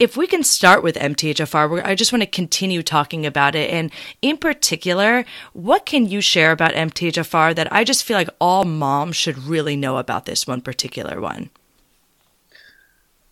if 0.00 0.16
we 0.16 0.26
can 0.26 0.42
start 0.42 0.82
with 0.82 0.96
MTHFR 0.96 1.59
far. 1.68 1.86
I 1.86 1.94
just 1.94 2.12
want 2.12 2.22
to 2.22 2.28
continue 2.28 2.82
talking 2.82 3.26
about 3.26 3.54
it. 3.54 3.70
And 3.70 3.90
in 4.22 4.36
particular, 4.36 5.24
what 5.52 5.86
can 5.86 6.06
you 6.06 6.20
share 6.20 6.52
about 6.52 6.72
MTHFR 6.72 7.54
that 7.54 7.72
I 7.72 7.84
just 7.84 8.04
feel 8.04 8.16
like 8.16 8.30
all 8.40 8.64
moms 8.64 9.16
should 9.16 9.38
really 9.38 9.76
know 9.76 9.98
about 9.98 10.26
this 10.26 10.46
one 10.46 10.60
particular 10.60 11.20
one? 11.20 11.50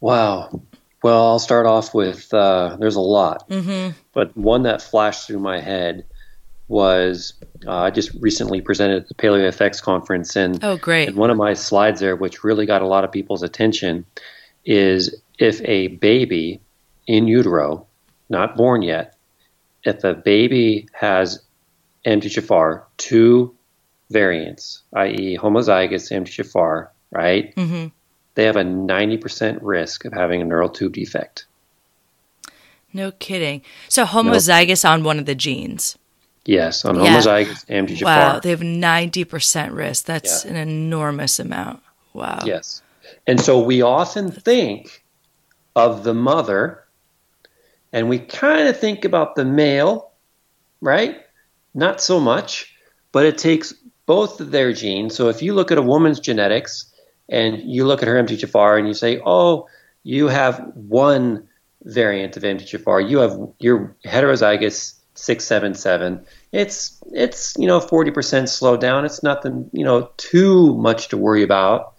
Wow. 0.01 0.63
Well, 1.03 1.27
I'll 1.27 1.39
start 1.39 1.67
off 1.67 1.95
with 1.95 2.33
uh, 2.35 2.77
there's 2.79 2.97
a 2.97 3.01
lot, 3.01 3.49
mm-hmm. 3.49 3.97
but 4.13 4.37
one 4.37 4.63
that 4.65 4.83
flashed 4.83 5.27
through 5.27 5.39
my 5.39 5.61
head 5.61 6.05
was 6.67 7.35
uh, 7.67 7.77
I 7.77 7.91
just 7.91 8.11
recently 8.21 8.61
presented 8.61 9.03
at 9.03 9.09
the 9.09 9.15
Paleo 9.15 9.49
PaleoFX 9.49 9.81
conference, 9.81 10.37
and 10.37 10.63
oh, 10.63 10.77
great! 10.77 11.09
And 11.09 11.17
one 11.17 11.31
of 11.31 11.37
my 11.37 11.55
slides 11.55 12.01
there, 12.01 12.17
which 12.17 12.43
really 12.43 12.67
got 12.67 12.83
a 12.83 12.87
lot 12.87 13.05
of 13.05 13.13
people's 13.13 13.45
attention, 13.45 14.05
is 14.65 15.15
if 15.39 15.61
a 15.65 15.89
baby 15.89 16.61
in 17.07 17.29
utero 17.29 17.87
not 18.29 18.57
born 18.57 18.83
yet, 18.83 19.17
if 19.85 20.05
a 20.05 20.15
baby 20.15 20.89
has 20.93 21.43
MTHFR, 22.05 22.85
two 22.97 23.55
variants, 24.11 24.83
i.e., 24.95 25.39
homozygous 25.41 26.11
MTHFR, 26.11 26.89
right? 27.11 27.55
Mm-hmm. 27.55 27.89
They 28.35 28.45
have 28.45 28.57
a 28.57 28.63
90% 28.63 29.59
risk 29.63 30.05
of 30.05 30.13
having 30.13 30.41
a 30.41 30.45
neural 30.45 30.69
tube 30.69 30.93
defect. 30.93 31.47
No 32.93 33.11
kidding. 33.13 33.63
So 33.89 34.05
homozygous 34.05 34.85
nope. 34.85 34.93
on 34.93 35.05
one 35.05 35.19
of 35.19 35.27
the 35.27 35.35
genes. 35.35 35.99
Yes, 36.45 36.85
on 36.85 36.97
yeah. 36.97 37.19
homozygous 37.19 37.67
MTHFR. 37.67 38.05
Wow, 38.05 38.41
they 38.41 38.51
have 38.51 38.61
90% 38.61 39.75
risk. 39.75 40.05
That's 40.07 40.45
yeah. 40.45 40.53
an 40.53 40.57
enormous 40.57 41.39
amount. 41.39 41.83
Wow. 42.15 42.41
Yes. 42.45 42.83
And 43.27 43.41
so 43.41 43.61
we 43.61 43.83
often 43.83 44.31
think 44.31 45.05
of 45.77 46.05
the 46.05 46.15
mother 46.15 46.85
and 47.93 48.09
we 48.09 48.19
kind 48.19 48.69
of 48.69 48.79
think 48.79 49.05
about 49.05 49.35
the 49.35 49.45
male, 49.45 50.13
right? 50.81 51.21
Not 51.75 52.01
so 52.01 52.21
much, 52.21 52.75
but 53.13 53.27
it 53.27 53.39
takes 53.39 53.73
both 54.07 54.41
of 54.41 54.51
their 54.51 54.73
genes. 54.73 55.15
So 55.15 55.29
if 55.29 55.43
you 55.43 55.55
look 55.55 55.71
at 55.71 55.79
a 55.79 55.83
woman's 55.83 56.21
genetics 56.21 56.93
and 57.29 57.59
you 57.63 57.87
look 57.87 58.03
at 58.03 58.09
her 58.09 58.23
MTHFR 58.23 58.79
and 58.79 58.89
you 58.89 58.95
say, 58.95 59.21
oh, 59.25 59.69
you 60.03 60.29
have 60.29 60.73
one 60.75 61.49
variant 61.85 62.37
of 62.37 62.43
MTHFR, 62.43 63.09
you 63.09 63.19
have 63.19 63.39
your 63.59 63.97
heterozygous 64.05 64.95
677. 65.15 66.25
It's 66.53 67.03
it's 67.13 67.57
you 67.59 67.67
know 67.67 67.81
40% 67.81 68.49
slowed 68.49 68.81
down. 68.81 69.05
It's 69.05 69.23
nothing 69.23 69.69
you 69.73 69.85
know 69.85 70.11
too 70.17 70.77
much 70.77 71.09
to 71.09 71.17
worry 71.17 71.43
about 71.43 71.95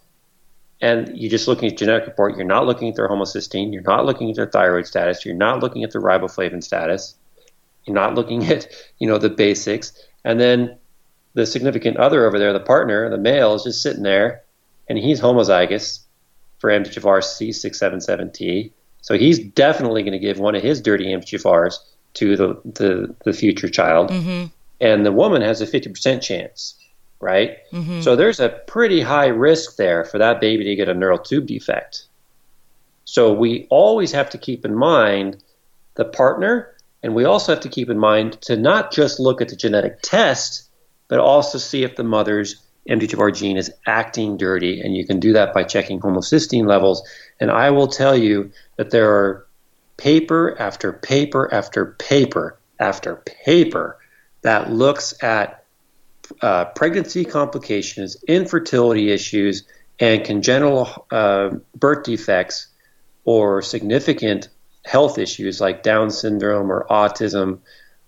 and 0.80 1.16
you're 1.16 1.30
just 1.30 1.46
looking 1.48 1.70
at 1.70 1.76
genetic 1.76 2.06
report, 2.06 2.36
you're 2.36 2.46
not 2.46 2.66
looking 2.66 2.88
at 2.88 2.96
their 2.96 3.08
homocysteine, 3.08 3.72
you're 3.72 3.82
not 3.82 4.06
looking 4.06 4.30
at 4.30 4.36
their 4.36 4.46
thyroid 4.46 4.86
status, 4.86 5.24
you're 5.24 5.34
not 5.34 5.60
looking 5.60 5.84
at 5.84 5.92
their 5.92 6.00
riboflavin 6.00 6.62
status. 6.62 7.14
You're 7.84 7.94
not 7.94 8.14
looking 8.14 8.44
at, 8.52 8.66
you 8.98 9.06
know, 9.06 9.18
the 9.18 9.30
basics. 9.30 9.92
And 10.24 10.40
then 10.40 10.78
the 11.34 11.46
significant 11.46 11.96
other 11.96 12.26
over 12.26 12.38
there, 12.38 12.52
the 12.52 12.60
partner, 12.60 13.08
the 13.10 13.18
male, 13.18 13.54
is 13.54 13.64
just 13.64 13.82
sitting 13.82 14.02
there 14.02 14.42
and 14.88 14.98
he's 14.98 15.20
homozygous 15.20 16.00
for 16.58 16.70
MTHFR 16.70 17.22
C677T. 17.22 18.72
So 19.02 19.16
he's 19.16 19.38
definitely 19.38 20.02
going 20.02 20.12
to 20.12 20.18
give 20.18 20.38
one 20.38 20.54
of 20.54 20.62
his 20.62 20.80
dirty 20.80 21.06
MTHFRs 21.06 21.76
to 22.14 22.36
the, 22.36 22.60
the, 22.64 23.14
the 23.24 23.32
future 23.32 23.68
child. 23.68 24.10
Mm-hmm. 24.10 24.46
And 24.80 25.06
the 25.06 25.12
woman 25.12 25.42
has 25.42 25.60
a 25.60 25.66
50% 25.66 26.22
chance, 26.22 26.74
right? 27.20 27.58
Mm-hmm. 27.72 28.00
So 28.00 28.16
there's 28.16 28.40
a 28.40 28.48
pretty 28.48 29.00
high 29.00 29.28
risk 29.28 29.76
there 29.76 30.04
for 30.04 30.18
that 30.18 30.40
baby 30.40 30.64
to 30.64 30.76
get 30.76 30.88
a 30.88 30.94
neural 30.94 31.18
tube 31.18 31.46
defect. 31.46 32.04
So 33.04 33.32
we 33.32 33.66
always 33.70 34.12
have 34.12 34.30
to 34.30 34.38
keep 34.38 34.64
in 34.64 34.74
mind 34.74 35.42
the 35.94 36.04
partner, 36.04 36.74
and 37.02 37.14
we 37.14 37.24
also 37.24 37.52
have 37.52 37.62
to 37.62 37.68
keep 37.68 37.90
in 37.90 37.98
mind 37.98 38.40
to 38.42 38.56
not 38.56 38.92
just 38.92 39.20
look 39.20 39.40
at 39.40 39.48
the 39.48 39.56
genetic 39.56 40.00
test, 40.02 40.68
but 41.08 41.18
also 41.18 41.58
see 41.58 41.82
if 41.82 41.96
the 41.96 42.04
mother's 42.04 42.62
MTHFR 42.88 43.34
gene 43.34 43.56
is 43.56 43.72
acting 43.86 44.36
dirty. 44.36 44.80
And 44.80 44.96
you 44.96 45.06
can 45.06 45.20
do 45.20 45.32
that 45.34 45.52
by 45.52 45.64
checking 45.64 46.00
homocysteine 46.00 46.66
levels. 46.66 47.06
And 47.38 47.50
I 47.50 47.70
will 47.70 47.88
tell 47.88 48.16
you 48.16 48.52
that 48.76 48.90
there 48.90 49.10
are 49.10 49.46
paper 49.96 50.56
after 50.58 50.92
paper 50.92 51.52
after 51.52 51.86
paper 51.98 52.58
after 52.78 53.16
paper 53.16 53.98
that 54.42 54.72
looks 54.72 55.22
at 55.22 55.59
uh, 56.42 56.66
pregnancy 56.66 57.24
complications, 57.24 58.16
infertility 58.26 59.10
issues, 59.10 59.64
and 59.98 60.24
congenital 60.24 61.06
uh, 61.10 61.50
birth 61.76 62.04
defects 62.04 62.68
or 63.24 63.62
significant 63.62 64.48
health 64.84 65.18
issues 65.18 65.60
like 65.60 65.82
Down 65.82 66.10
syndrome 66.10 66.72
or 66.72 66.86
autism, 66.90 67.60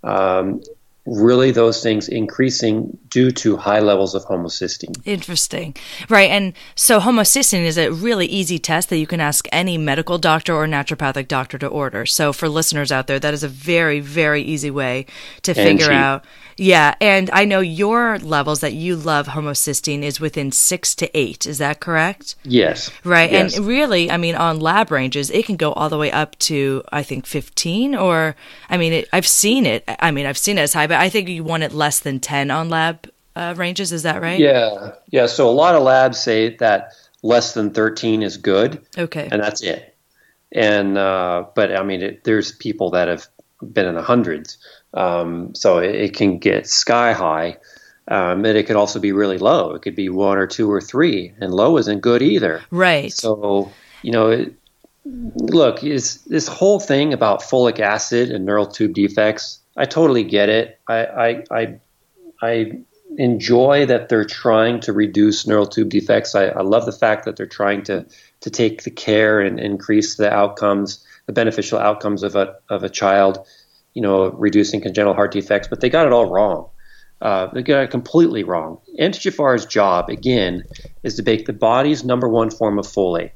um, 0.02 0.62
really 1.04 1.50
those 1.50 1.82
things 1.82 2.08
increasing 2.08 2.96
due 3.08 3.32
to 3.32 3.56
high 3.56 3.80
levels 3.80 4.14
of 4.14 4.24
homocysteine. 4.24 4.96
Interesting. 5.04 5.74
Right. 6.08 6.30
And 6.30 6.54
so 6.76 7.00
homocysteine 7.00 7.64
is 7.64 7.76
a 7.76 7.90
really 7.90 8.26
easy 8.26 8.58
test 8.58 8.88
that 8.90 8.98
you 8.98 9.06
can 9.06 9.20
ask 9.20 9.48
any 9.50 9.76
medical 9.76 10.16
doctor 10.16 10.54
or 10.54 10.66
naturopathic 10.66 11.26
doctor 11.26 11.58
to 11.58 11.66
order. 11.66 12.06
So 12.06 12.32
for 12.32 12.48
listeners 12.48 12.92
out 12.92 13.08
there, 13.08 13.18
that 13.18 13.34
is 13.34 13.42
a 13.42 13.48
very, 13.48 13.98
very 13.98 14.42
easy 14.42 14.70
way 14.70 15.06
to 15.42 15.54
figure 15.54 15.86
cheap. 15.86 15.94
out. 15.94 16.24
Yeah. 16.56 16.94
And 17.00 17.30
I 17.32 17.44
know 17.44 17.60
your 17.60 18.18
levels 18.18 18.60
that 18.60 18.72
you 18.72 18.96
love 18.96 19.28
homocysteine 19.28 20.02
is 20.02 20.20
within 20.20 20.52
six 20.52 20.94
to 20.96 21.18
eight. 21.18 21.46
Is 21.46 21.58
that 21.58 21.80
correct? 21.80 22.34
Yes. 22.44 22.90
Right. 23.04 23.30
Yes. 23.30 23.56
And 23.56 23.66
really, 23.66 24.10
I 24.10 24.16
mean, 24.16 24.34
on 24.34 24.60
lab 24.60 24.90
ranges, 24.90 25.30
it 25.30 25.46
can 25.46 25.56
go 25.56 25.72
all 25.72 25.88
the 25.88 25.98
way 25.98 26.10
up 26.10 26.38
to, 26.40 26.82
I 26.92 27.02
think, 27.02 27.26
15 27.26 27.94
or, 27.94 28.36
I 28.68 28.76
mean, 28.76 28.92
it, 28.92 29.08
I've 29.12 29.26
seen 29.26 29.66
it. 29.66 29.84
I 29.86 30.10
mean, 30.10 30.26
I've 30.26 30.38
seen 30.38 30.58
it 30.58 30.62
as 30.62 30.72
high, 30.72 30.86
but 30.86 30.98
I 30.98 31.08
think 31.08 31.28
you 31.28 31.44
want 31.44 31.62
it 31.62 31.72
less 31.72 32.00
than 32.00 32.20
10 32.20 32.50
on 32.50 32.68
lab 32.68 33.10
uh, 33.34 33.54
ranges. 33.56 33.92
Is 33.92 34.02
that 34.02 34.20
right? 34.22 34.38
Yeah. 34.38 34.92
Yeah. 35.10 35.26
So 35.26 35.48
a 35.48 35.52
lot 35.52 35.74
of 35.74 35.82
labs 35.82 36.18
say 36.18 36.56
that 36.56 36.92
less 37.22 37.54
than 37.54 37.70
13 37.70 38.22
is 38.22 38.36
good. 38.36 38.84
Okay. 38.98 39.28
and 39.30 39.42
that's 39.42 39.62
it. 39.62 39.92
And 40.52 40.98
uh, 40.98 41.46
but 41.54 41.74
I 41.74 41.82
mean, 41.82 42.02
it, 42.02 42.24
there's 42.24 42.52
people 42.52 42.90
that 42.90 43.08
have 43.08 43.26
been 43.62 43.86
in 43.86 43.94
the 43.94 44.02
hundreds, 44.02 44.58
um, 44.94 45.54
so 45.54 45.78
it, 45.78 45.94
it 45.94 46.16
can 46.16 46.38
get 46.38 46.68
sky 46.68 47.12
high. 47.12 47.58
Um, 48.08 48.44
and 48.44 48.58
it 48.58 48.66
could 48.66 48.76
also 48.76 48.98
be 48.98 49.12
really 49.12 49.38
low. 49.38 49.74
It 49.74 49.82
could 49.82 49.94
be 49.94 50.08
one 50.08 50.36
or 50.36 50.46
two 50.46 50.70
or 50.70 50.80
three, 50.80 51.32
and 51.40 51.54
low 51.54 51.78
isn't 51.78 52.00
good 52.00 52.20
either. 52.20 52.62
right. 52.70 53.12
So 53.12 53.70
you 54.02 54.10
know, 54.10 54.30
it, 54.30 54.54
look, 55.04 55.84
is 55.84 56.22
this 56.24 56.48
whole 56.48 56.80
thing 56.80 57.12
about 57.12 57.42
folic 57.42 57.78
acid 57.78 58.30
and 58.30 58.44
neural 58.44 58.66
tube 58.66 58.92
defects? 58.92 59.60
I 59.76 59.84
totally 59.84 60.24
get 60.24 60.48
it. 60.48 60.80
I 60.88 61.04
I 61.06 61.44
I, 61.50 61.80
I 62.42 62.72
enjoy 63.18 63.86
that 63.86 64.08
they're 64.08 64.24
trying 64.24 64.80
to 64.80 64.92
reduce 64.92 65.46
neural 65.46 65.66
tube 65.66 65.90
defects. 65.90 66.34
I, 66.34 66.46
I 66.46 66.62
love 66.62 66.86
the 66.86 66.92
fact 66.92 67.24
that 67.24 67.36
they're 67.36 67.46
trying 67.46 67.82
to 67.84 68.06
to 68.40 68.50
take 68.50 68.82
the 68.82 68.90
care 68.90 69.40
and 69.40 69.60
increase 69.60 70.16
the 70.16 70.32
outcomes, 70.32 71.04
the 71.26 71.32
beneficial 71.32 71.78
outcomes 71.78 72.22
of 72.22 72.36
a 72.36 72.56
of 72.68 72.82
a 72.82 72.88
child. 72.88 73.46
You 73.94 74.02
know, 74.02 74.30
reducing 74.30 74.80
congenital 74.80 75.14
heart 75.14 75.32
defects, 75.32 75.68
but 75.68 75.80
they 75.80 75.90
got 75.90 76.06
it 76.06 76.12
all 76.12 76.30
wrong. 76.30 76.68
Uh, 77.20 77.46
they 77.52 77.62
got 77.62 77.84
it 77.84 77.90
completely 77.90 78.42
wrong. 78.42 78.80
MTHFR's 78.98 79.66
job, 79.66 80.08
again, 80.08 80.64
is 81.04 81.14
to 81.16 81.22
make 81.22 81.46
the 81.46 81.52
body's 81.52 82.04
number 82.04 82.28
one 82.28 82.50
form 82.50 82.78
of 82.78 82.86
folate. 82.86 83.30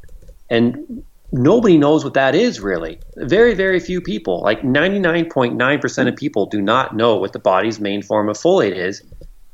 And 0.51 1.05
nobody 1.31 1.79
knows 1.79 2.03
what 2.03 2.15
that 2.15 2.35
is 2.35 2.61
really. 2.61 2.99
Very, 3.17 3.55
very 3.55 3.79
few 3.79 4.01
people, 4.01 4.41
like 4.43 4.63
99.9% 4.63 6.09
of 6.09 6.17
people, 6.17 6.47
do 6.47 6.61
not 6.61 6.97
know 6.97 7.17
what 7.17 7.33
the 7.33 7.39
body's 7.39 7.79
main 7.79 8.03
form 8.03 8.29
of 8.29 8.37
folate 8.37 8.75
is. 8.75 9.03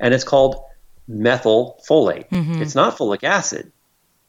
And 0.00 0.14
it's 0.14 0.24
called 0.24 0.56
methylfolate. 1.10 2.26
It's 2.62 2.74
not 2.74 2.96
folic 2.96 3.24
acid. 3.24 3.70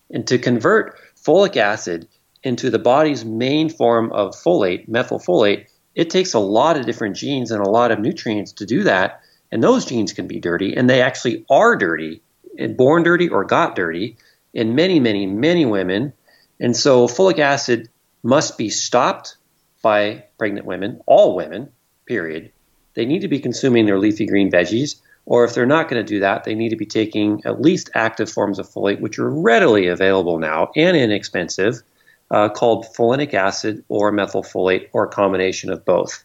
And 0.10 0.28
to 0.28 0.38
convert 0.38 0.98
folic 1.16 1.56
acid 1.56 2.08
into 2.44 2.70
the 2.70 2.80
body's 2.80 3.24
main 3.24 3.70
form 3.70 4.12
of 4.12 4.36
folate, 4.36 4.90
methylfolate, 4.90 5.68
it 5.96 6.10
takes 6.10 6.34
a 6.34 6.40
lot 6.40 6.78
of 6.78 6.86
different 6.86 7.16
genes 7.16 7.52
and 7.52 7.66
a 7.66 7.70
lot 7.70 7.92
of 7.92 8.00
nutrients 8.00 8.54
to 8.54 8.66
do 8.66 8.84
that. 8.84 9.22
And 9.52 9.62
those 9.64 9.86
genes 9.86 10.14
can 10.14 10.28
be 10.28 10.40
dirty, 10.40 10.76
and 10.76 10.90
they 10.90 11.02
actually 11.02 11.46
are 11.50 11.76
dirty, 11.76 12.22
and 12.58 12.76
born 12.76 13.04
dirty 13.04 13.30
or 13.30 13.44
got 13.44 13.76
dirty 13.76 14.18
in 14.54 14.76
many, 14.76 15.00
many, 15.00 15.26
many 15.26 15.66
women. 15.66 16.14
And 16.60 16.76
so 16.76 17.08
folic 17.08 17.40
acid 17.40 17.90
must 18.24 18.58
be 18.58 18.70
stopped 18.70 19.38
by 19.84 20.24
pregnant 20.38 20.66
women, 20.66 21.02
all 21.06 21.36
women, 21.36 21.70
period. 22.06 22.52
They 22.96 23.06
need 23.06 23.22
to 23.22 23.28
be 23.28 23.40
consuming 23.40 23.86
their 23.86 24.00
leafy 24.00 24.26
green 24.26 24.52
veggies, 24.52 24.96
or 25.26 25.44
if 25.46 25.54
they're 25.54 25.66
not 25.66 25.90
going 25.90 26.04
to 26.04 26.14
do 26.14 26.20
that, 26.22 26.44
they 26.44 26.56
need 26.56 26.70
to 26.70 26.76
be 26.76 26.86
taking 26.86 27.42
at 27.46 27.62
least 27.62 27.90
active 27.94 28.30
forms 28.32 28.60
of 28.60 28.68
folate, 28.68 29.00
which 29.00 29.20
are 29.20 29.30
readily 29.30 29.88
available 29.88 30.40
now 30.40 30.72
and 30.76 30.98
inexpensive, 30.98 31.82
uh, 32.34 32.50
called 32.50 32.86
folinic 32.98 33.34
acid 33.34 33.84
or 33.88 34.12
methylfolate, 34.12 34.90
or 34.92 35.06
a 35.06 35.08
combination 35.08 35.72
of 35.72 35.86
both. 35.86 36.24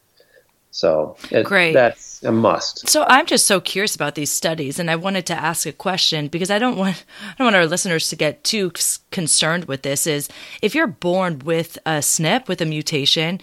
So 0.70 1.16
it- 1.30 1.44
Great. 1.44 1.74
that's 1.74 2.22
a 2.22 2.32
must. 2.32 2.88
So 2.88 3.04
I'm 3.08 3.26
just 3.26 3.46
so 3.46 3.60
curious 3.60 3.94
about 3.94 4.14
these 4.14 4.30
studies, 4.30 4.78
and 4.78 4.90
I 4.90 4.96
wanted 4.96 5.26
to 5.26 5.34
ask 5.34 5.66
a 5.66 5.72
question 5.72 6.28
because 6.28 6.50
I 6.50 6.58
don't 6.58 6.76
want 6.76 7.04
I 7.22 7.34
don't 7.36 7.46
want 7.46 7.56
our 7.56 7.66
listeners 7.66 8.08
to 8.08 8.16
get 8.16 8.42
too 8.42 8.72
concerned 9.10 9.66
with 9.66 9.82
this. 9.82 10.06
Is 10.06 10.28
if 10.62 10.74
you're 10.74 10.86
born 10.86 11.40
with 11.40 11.76
a 11.84 11.98
SNP 12.00 12.48
with 12.48 12.60
a 12.60 12.66
mutation, 12.66 13.40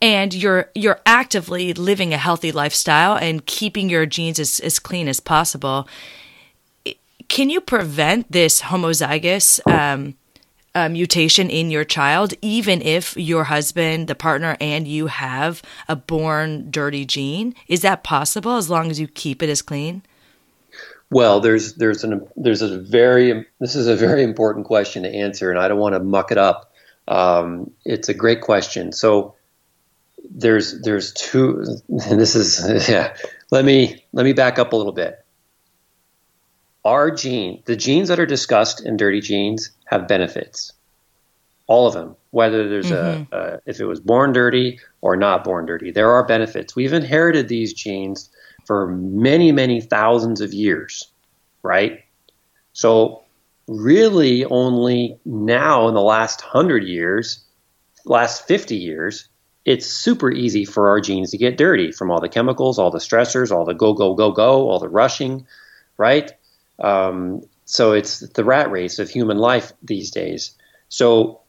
and 0.00 0.32
you're 0.32 0.70
you're 0.74 1.00
actively 1.04 1.74
living 1.74 2.14
a 2.14 2.18
healthy 2.18 2.52
lifestyle 2.52 3.16
and 3.16 3.44
keeping 3.44 3.90
your 3.90 4.06
genes 4.06 4.38
as, 4.38 4.60
as 4.60 4.78
clean 4.78 5.08
as 5.08 5.20
possible, 5.20 5.86
can 7.28 7.50
you 7.50 7.60
prevent 7.60 8.32
this 8.32 8.62
homozygous 8.62 9.60
um, 9.70 10.14
uh, 10.78 10.88
mutation 10.88 11.50
in 11.50 11.70
your 11.70 11.84
child, 11.84 12.34
even 12.40 12.80
if 12.82 13.16
your 13.16 13.44
husband, 13.44 14.06
the 14.06 14.14
partner, 14.14 14.56
and 14.60 14.86
you 14.86 15.08
have 15.08 15.60
a 15.88 15.96
born 15.96 16.70
dirty 16.70 17.04
gene? 17.04 17.54
Is 17.66 17.82
that 17.82 18.04
possible 18.04 18.56
as 18.56 18.70
long 18.70 18.90
as 18.90 19.00
you 19.00 19.08
keep 19.08 19.42
it 19.42 19.48
as 19.48 19.60
clean? 19.60 20.02
Well, 21.10 21.40
there's 21.40 21.74
there's 21.74 22.04
an 22.04 22.28
there's 22.36 22.62
a 22.62 22.78
very 22.78 23.46
this 23.60 23.74
is 23.74 23.86
a 23.86 23.96
very 23.96 24.22
important 24.22 24.66
question 24.66 25.02
to 25.02 25.08
answer, 25.12 25.50
and 25.50 25.58
I 25.58 25.66
don't 25.66 25.78
want 25.78 25.94
to 25.94 26.00
muck 26.00 26.30
it 26.30 26.38
up. 26.38 26.72
Um, 27.08 27.72
it's 27.84 28.08
a 28.08 28.14
great 28.14 28.42
question. 28.42 28.92
So 28.92 29.34
there's 30.30 30.80
there's 30.82 31.12
two. 31.12 31.64
This 31.88 32.36
is 32.36 32.88
yeah. 32.88 33.16
Let 33.50 33.64
me 33.64 34.04
let 34.12 34.24
me 34.24 34.32
back 34.32 34.58
up 34.58 34.72
a 34.72 34.76
little 34.76 34.92
bit. 34.92 35.24
Our 36.84 37.10
gene, 37.10 37.62
the 37.66 37.76
genes 37.76 38.08
that 38.08 38.20
are 38.20 38.26
discussed 38.26 38.84
in 38.84 38.96
dirty 38.96 39.20
genes, 39.20 39.70
have 39.86 40.08
benefits. 40.08 40.72
All 41.66 41.86
of 41.86 41.92
them, 41.92 42.16
whether 42.30 42.68
there's 42.68 42.90
a, 42.90 43.26
mm-hmm. 43.30 43.34
a 43.34 43.60
if 43.66 43.80
it 43.80 43.84
was 43.84 44.00
born 44.00 44.32
dirty 44.32 44.80
or 45.00 45.16
not 45.16 45.44
born 45.44 45.66
dirty, 45.66 45.90
there 45.90 46.10
are 46.10 46.24
benefits. 46.24 46.74
We've 46.74 46.92
inherited 46.92 47.48
these 47.48 47.74
genes 47.74 48.30
for 48.64 48.86
many, 48.86 49.52
many 49.52 49.80
thousands 49.80 50.40
of 50.40 50.54
years, 50.54 51.10
right? 51.62 52.04
So, 52.72 53.22
really, 53.66 54.44
only 54.44 55.18
now 55.24 55.88
in 55.88 55.94
the 55.94 56.00
last 56.00 56.40
hundred 56.40 56.84
years, 56.84 57.44
last 58.04 58.46
50 58.46 58.76
years, 58.76 59.28
it's 59.64 59.86
super 59.86 60.30
easy 60.30 60.64
for 60.64 60.88
our 60.88 61.00
genes 61.00 61.30
to 61.32 61.38
get 61.38 61.58
dirty 61.58 61.92
from 61.92 62.10
all 62.10 62.20
the 62.20 62.28
chemicals, 62.28 62.78
all 62.78 62.90
the 62.90 62.98
stressors, 62.98 63.50
all 63.50 63.64
the 63.64 63.74
go, 63.74 63.92
go, 63.92 64.14
go, 64.14 64.30
go, 64.32 64.68
all 64.70 64.78
the 64.78 64.88
rushing, 64.88 65.46
right? 65.98 66.32
Um, 66.78 67.42
so, 67.64 67.92
it's 67.92 68.20
the 68.20 68.44
rat 68.44 68.70
race 68.70 68.98
of 68.98 69.10
human 69.10 69.38
life 69.38 69.72
these 69.82 70.10
days. 70.10 70.52
So, 70.88 71.40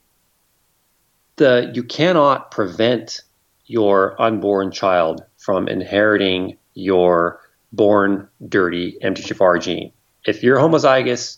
the 1.38 1.72
you 1.74 1.84
cannot 1.84 2.52
prevent 2.52 3.22
your 3.66 4.20
unborn 4.22 4.72
child 4.72 5.24
from 5.38 5.68
inheriting 5.68 6.58
your 6.74 7.40
born 7.72 8.28
dirty 8.48 8.98
MTHFR 9.04 9.62
gene. 9.62 9.92
If 10.26 10.44
you're 10.44 10.58
homozygous 10.58 11.38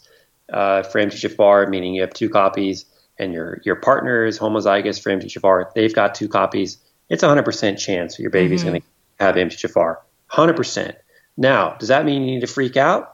uh, 0.51 0.83
for 0.83 1.01
MTHFR, 1.01 1.69
meaning 1.69 1.93
you 1.93 2.01
have 2.01 2.13
two 2.13 2.29
copies, 2.29 2.85
and 3.19 3.33
your 3.33 3.61
your 3.63 3.75
partner 3.75 4.25
is 4.25 4.39
homozygous 4.39 5.01
for 5.01 5.11
MTHFR, 5.11 5.73
they've 5.73 5.93
got 5.93 6.15
two 6.15 6.27
copies. 6.27 6.77
It's 7.09 7.23
a 7.23 7.27
hundred 7.27 7.43
percent 7.45 7.77
chance 7.77 8.17
your 8.17 8.31
baby's 8.31 8.63
going 8.63 8.81
to 8.81 8.87
have 9.19 9.35
MTHFR. 9.35 9.97
100%. 10.31 10.95
Now, 11.37 11.75
does 11.75 11.89
that 11.89 12.05
mean 12.05 12.23
you 12.23 12.35
need 12.35 12.41
to 12.41 12.47
freak 12.47 12.77
out? 12.77 13.10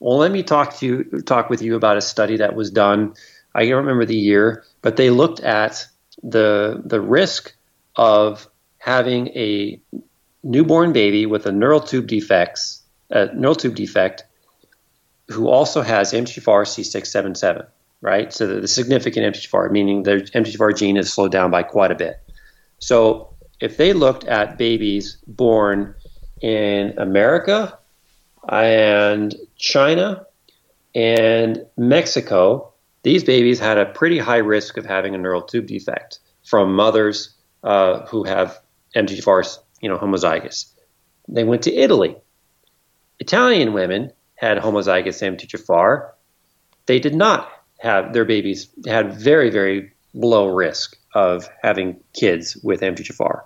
Well, 0.00 0.18
let 0.18 0.30
me 0.30 0.42
talk 0.42 0.76
to 0.78 0.86
you 0.86 1.22
talk 1.22 1.50
with 1.50 1.62
you 1.62 1.74
about 1.74 1.96
a 1.96 2.00
study 2.00 2.36
that 2.38 2.54
was 2.54 2.70
done. 2.70 3.14
I 3.54 3.64
don't 3.66 3.84
remember 3.84 4.04
the 4.04 4.16
year, 4.16 4.64
but 4.82 4.96
they 4.96 5.10
looked 5.10 5.40
at 5.40 5.86
the 6.22 6.80
the 6.84 7.00
risk 7.00 7.54
of 7.96 8.48
having 8.78 9.28
a 9.28 9.80
newborn 10.42 10.92
baby 10.92 11.26
with 11.26 11.46
a 11.46 11.52
neural 11.52 11.80
tube 11.80 12.06
defects, 12.06 12.82
a 13.10 13.34
neural 13.34 13.56
tube 13.56 13.74
defect, 13.74 14.24
who 15.28 15.48
also 15.48 15.82
has 15.82 16.12
MTHFR 16.12 16.64
C677, 16.64 17.66
right? 18.00 18.32
So 18.32 18.46
the, 18.46 18.60
the 18.60 18.68
significant 18.68 19.34
MTHFR, 19.34 19.70
meaning 19.70 20.04
the 20.04 20.16
MTHFR 20.34 20.76
gene 20.76 20.96
is 20.96 21.12
slowed 21.12 21.32
down 21.32 21.50
by 21.50 21.64
quite 21.64 21.90
a 21.90 21.96
bit. 21.96 22.20
So 22.78 23.34
if 23.60 23.76
they 23.76 23.92
looked 23.92 24.24
at 24.24 24.56
babies 24.58 25.18
born 25.26 25.94
in 26.40 26.96
America 26.98 27.76
and 28.48 29.34
China 29.56 30.26
and 30.94 31.66
Mexico, 31.76 32.72
these 33.02 33.24
babies 33.24 33.58
had 33.58 33.78
a 33.78 33.86
pretty 33.86 34.18
high 34.18 34.38
risk 34.38 34.76
of 34.76 34.86
having 34.86 35.14
a 35.14 35.18
neural 35.18 35.42
tube 35.42 35.66
defect 35.66 36.20
from 36.44 36.74
mothers 36.74 37.34
uh, 37.62 38.06
who 38.06 38.24
have 38.24 38.58
MTHFR, 38.96 39.58
you 39.80 39.88
know, 39.88 39.98
homozygous. 39.98 40.72
They 41.28 41.44
went 41.44 41.62
to 41.62 41.74
Italy. 41.74 42.16
Italian 43.18 43.72
women 43.72 44.12
had 44.36 44.58
homozygous 44.58 45.22
MTHFR. 45.22 46.10
They 46.86 46.98
did 46.98 47.14
not 47.14 47.50
have 47.78 48.12
their 48.12 48.24
babies 48.24 48.68
had 48.86 49.12
very 49.12 49.50
very 49.50 49.92
low 50.14 50.48
risk 50.48 50.96
of 51.14 51.48
having 51.62 52.00
kids 52.12 52.56
with 52.62 52.80
MTHFR. 52.80 53.42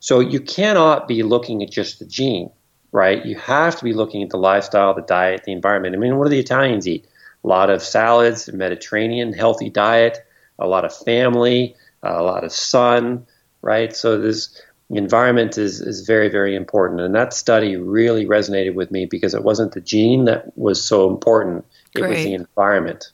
So 0.00 0.20
you 0.20 0.40
cannot 0.40 1.08
be 1.08 1.22
looking 1.22 1.62
at 1.62 1.70
just 1.70 1.98
the 1.98 2.06
gene, 2.06 2.50
right? 2.92 3.24
You 3.24 3.36
have 3.36 3.76
to 3.76 3.84
be 3.84 3.92
looking 3.92 4.22
at 4.22 4.30
the 4.30 4.38
lifestyle, 4.38 4.94
the 4.94 5.02
diet, 5.02 5.44
the 5.44 5.52
environment. 5.52 5.94
I 5.94 5.98
mean, 5.98 6.16
what 6.16 6.24
do 6.24 6.30
the 6.30 6.38
Italians 6.38 6.86
eat? 6.86 7.06
A 7.44 7.48
lot 7.48 7.70
of 7.70 7.82
salads, 7.82 8.50
Mediterranean, 8.52 9.32
healthy 9.32 9.70
diet, 9.70 10.18
a 10.58 10.66
lot 10.66 10.84
of 10.84 10.96
family, 10.96 11.76
a 12.02 12.22
lot 12.22 12.44
of 12.44 12.52
sun, 12.52 13.26
right? 13.62 13.94
So 13.94 14.18
this 14.18 14.60
environment 14.90 15.58
is, 15.58 15.80
is 15.80 16.06
very, 16.06 16.28
very 16.28 16.56
important. 16.56 17.00
And 17.00 17.14
that 17.14 17.34
study 17.34 17.76
really 17.76 18.26
resonated 18.26 18.74
with 18.74 18.90
me 18.90 19.06
because 19.06 19.34
it 19.34 19.44
wasn't 19.44 19.72
the 19.72 19.80
gene 19.80 20.24
that 20.24 20.56
was 20.56 20.82
so 20.82 21.08
important, 21.08 21.64
it 21.94 22.00
Great. 22.00 22.10
was 22.10 22.24
the 22.24 22.34
environment. 22.34 23.12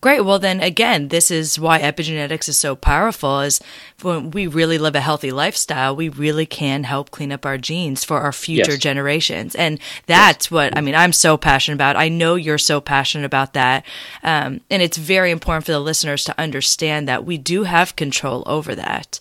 Great. 0.00 0.22
Well, 0.24 0.38
then 0.38 0.60
again, 0.60 1.08
this 1.08 1.30
is 1.30 1.58
why 1.58 1.80
epigenetics 1.80 2.48
is 2.48 2.56
so 2.56 2.74
powerful 2.74 3.40
is 3.40 3.60
when 4.00 4.30
we 4.30 4.46
really 4.46 4.78
live 4.78 4.94
a 4.94 5.00
healthy 5.00 5.30
lifestyle, 5.30 5.94
we 5.94 6.08
really 6.08 6.46
can 6.46 6.84
help 6.84 7.10
clean 7.10 7.30
up 7.32 7.44
our 7.44 7.58
genes 7.58 8.02
for 8.02 8.20
our 8.20 8.32
future 8.32 8.72
yes. 8.72 8.80
generations. 8.80 9.54
And 9.54 9.78
that's 10.06 10.46
yes. 10.46 10.50
what, 10.50 10.76
I 10.76 10.80
mean, 10.80 10.94
I'm 10.94 11.12
so 11.12 11.36
passionate 11.36 11.74
about. 11.74 11.96
I 11.96 12.08
know 12.08 12.34
you're 12.34 12.56
so 12.56 12.80
passionate 12.80 13.26
about 13.26 13.52
that. 13.52 13.84
Um, 14.22 14.62
and 14.70 14.82
it's 14.82 14.96
very 14.96 15.30
important 15.30 15.66
for 15.66 15.72
the 15.72 15.80
listeners 15.80 16.24
to 16.24 16.40
understand 16.40 17.06
that 17.06 17.26
we 17.26 17.36
do 17.36 17.64
have 17.64 17.96
control 17.96 18.42
over 18.46 18.74
that. 18.74 19.20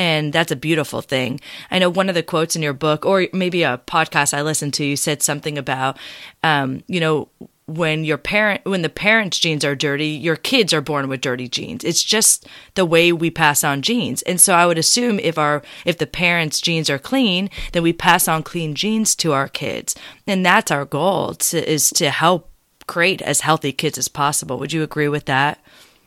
And 0.00 0.32
that's 0.32 0.50
a 0.50 0.56
beautiful 0.56 1.02
thing. 1.02 1.40
I 1.70 1.78
know 1.78 1.90
one 1.90 2.08
of 2.08 2.14
the 2.14 2.22
quotes 2.22 2.56
in 2.56 2.62
your 2.62 2.72
book, 2.72 3.04
or 3.04 3.26
maybe 3.34 3.64
a 3.64 3.82
podcast 3.86 4.32
I 4.32 4.40
listened 4.40 4.72
to, 4.74 4.84
you 4.84 4.96
said 4.96 5.22
something 5.22 5.58
about, 5.58 5.98
um, 6.42 6.82
you 6.86 7.00
know, 7.00 7.28
when 7.66 8.02
your 8.04 8.18
parent 8.18 8.64
when 8.64 8.82
the 8.82 8.88
parents 8.88 9.38
genes 9.38 9.64
are 9.64 9.76
dirty 9.76 10.08
your 10.08 10.34
kids 10.34 10.74
are 10.74 10.80
born 10.80 11.08
with 11.08 11.20
dirty 11.20 11.48
genes. 11.48 11.84
It's 11.84 12.02
just 12.02 12.48
the 12.74 12.84
way 12.84 13.12
we 13.12 13.30
pass 13.30 13.62
on 13.62 13.80
genes. 13.80 14.22
And 14.22 14.40
so 14.40 14.54
i 14.54 14.66
would 14.66 14.78
assume 14.78 15.20
if 15.20 15.38
our 15.38 15.62
if 15.84 15.98
the 15.98 16.06
parents 16.06 16.60
genes 16.60 16.90
are 16.90 16.98
clean 16.98 17.48
then 17.70 17.84
we 17.84 17.92
pass 17.92 18.26
on 18.26 18.42
clean 18.42 18.74
genes 18.74 19.14
to 19.16 19.32
our 19.32 19.46
kids. 19.46 19.94
And 20.26 20.44
that's 20.44 20.72
our 20.72 20.84
goal 20.84 21.34
to, 21.34 21.70
is 21.70 21.90
to 21.90 22.10
help 22.10 22.50
create 22.88 23.22
as 23.22 23.42
healthy 23.42 23.72
kids 23.72 23.98
as 23.98 24.08
possible. 24.08 24.58
Would 24.58 24.72
you 24.72 24.82
agree 24.82 25.08
with 25.08 25.26
that? 25.26 25.62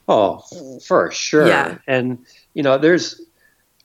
Oh 0.09 0.43
for 0.85 1.11
sure. 1.11 1.47
Yeah. 1.47 1.77
and 1.87 2.25
you 2.55 2.63
know 2.63 2.77
there's 2.77 3.21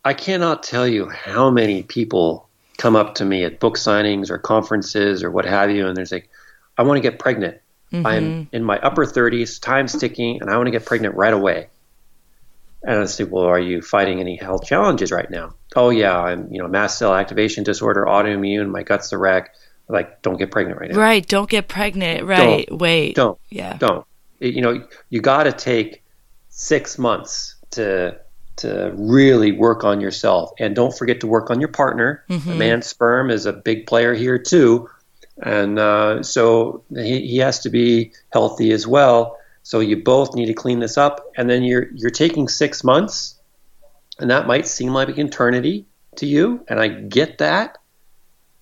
i 0.08 0.14
cannot 0.14 0.62
tell 0.62 0.86
you 0.86 1.08
how 1.08 1.50
many 1.50 1.82
people 1.82 2.48
come 2.76 2.96
up 2.96 3.16
to 3.16 3.24
me 3.24 3.44
at 3.44 3.60
book 3.60 3.76
signings 3.76 4.30
or 4.30 4.38
conferences 4.38 5.22
or 5.22 5.30
what 5.30 5.44
have 5.44 5.70
you 5.70 5.86
and 5.86 5.96
they're 5.96 6.06
like 6.10 6.28
i 6.76 6.82
want 6.82 6.96
to 6.96 7.02
get 7.02 7.18
pregnant 7.18 7.58
Mm-hmm. 7.92 8.06
I'm 8.06 8.48
in 8.52 8.64
my 8.64 8.78
upper 8.78 9.06
30s, 9.06 9.60
time's 9.60 9.98
ticking, 9.98 10.40
and 10.40 10.50
I 10.50 10.56
want 10.56 10.66
to 10.66 10.70
get 10.70 10.84
pregnant 10.84 11.14
right 11.14 11.32
away. 11.32 11.68
And 12.82 13.00
I 13.00 13.06
say, 13.06 13.24
well, 13.24 13.44
are 13.44 13.58
you 13.58 13.82
fighting 13.82 14.20
any 14.20 14.36
health 14.36 14.66
challenges 14.66 15.10
right 15.10 15.28
now? 15.30 15.54
Oh 15.74 15.90
yeah, 15.90 16.16
I'm 16.16 16.52
you 16.52 16.62
know 16.62 16.68
mast 16.68 16.98
cell 16.98 17.14
activation 17.14 17.64
disorder, 17.64 18.04
autoimmune, 18.04 18.70
my 18.70 18.82
gut's 18.82 19.12
a 19.12 19.18
wreck. 19.18 19.54
Like, 19.88 20.20
don't 20.20 20.36
get 20.36 20.50
pregnant 20.50 20.80
right 20.80 20.90
now. 20.90 20.98
Right, 20.98 21.26
don't 21.26 21.48
get 21.48 21.66
pregnant. 21.66 22.26
Right, 22.26 22.66
don't, 22.68 22.78
wait, 22.78 23.14
don't, 23.16 23.38
yeah, 23.48 23.76
don't. 23.78 24.06
You 24.38 24.60
know, 24.60 24.86
you 25.08 25.20
got 25.20 25.44
to 25.44 25.52
take 25.52 26.04
six 26.50 26.98
months 26.98 27.56
to 27.70 28.20
to 28.58 28.92
really 28.96 29.52
work 29.52 29.84
on 29.84 30.00
yourself, 30.00 30.50
and 30.58 30.74
don't 30.74 30.96
forget 30.96 31.20
to 31.20 31.26
work 31.26 31.50
on 31.50 31.60
your 31.60 31.68
partner. 31.70 32.24
Mm-hmm. 32.28 32.48
The 32.48 32.56
man's 32.56 32.86
sperm 32.86 33.30
is 33.30 33.46
a 33.46 33.52
big 33.52 33.86
player 33.86 34.14
here 34.14 34.38
too 34.38 34.88
and 35.42 35.78
uh, 35.78 36.22
so 36.22 36.84
he, 36.94 37.26
he 37.26 37.38
has 37.38 37.60
to 37.60 37.70
be 37.70 38.12
healthy 38.32 38.72
as 38.72 38.86
well. 38.86 39.38
So 39.62 39.80
you 39.80 40.02
both 40.02 40.34
need 40.34 40.46
to 40.46 40.54
clean 40.54 40.80
this 40.80 40.96
up, 40.96 41.30
and 41.36 41.48
then 41.48 41.62
you're 41.62 41.88
you're 41.94 42.10
taking 42.10 42.48
six 42.48 42.82
months, 42.82 43.38
and 44.18 44.30
that 44.30 44.46
might 44.46 44.66
seem 44.66 44.92
like 44.92 45.08
an 45.08 45.26
eternity 45.26 45.86
to 46.16 46.26
you, 46.26 46.64
and 46.68 46.80
I 46.80 46.88
get 46.88 47.38
that. 47.38 47.78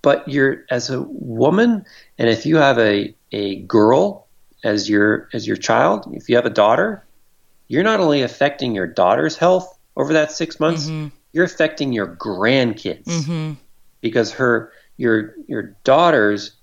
But 0.02 0.28
you're 0.28 0.64
as 0.70 0.90
a 0.90 1.02
woman, 1.02 1.84
and 2.18 2.28
if 2.28 2.44
you 2.44 2.56
have 2.56 2.78
a 2.78 3.14
a 3.32 3.56
girl 3.62 4.26
as 4.64 4.88
your 4.88 5.28
as 5.32 5.46
your 5.46 5.56
child, 5.56 6.12
if 6.12 6.28
you 6.28 6.36
have 6.36 6.46
a 6.46 6.50
daughter, 6.50 7.04
you're 7.68 7.84
not 7.84 8.00
only 8.00 8.22
affecting 8.22 8.74
your 8.74 8.86
daughter's 8.86 9.36
health 9.36 9.75
over 9.96 10.12
that 10.12 10.32
six 10.32 10.60
months, 10.60 10.86
mm-hmm. 10.86 11.08
you're 11.32 11.44
affecting 11.44 11.92
your 11.92 12.06
grandkids 12.16 13.04
mm-hmm. 13.04 13.52
because 14.00 14.32
her 14.32 14.72
your 14.96 15.34
your 15.46 15.76
daughter's 15.84 16.56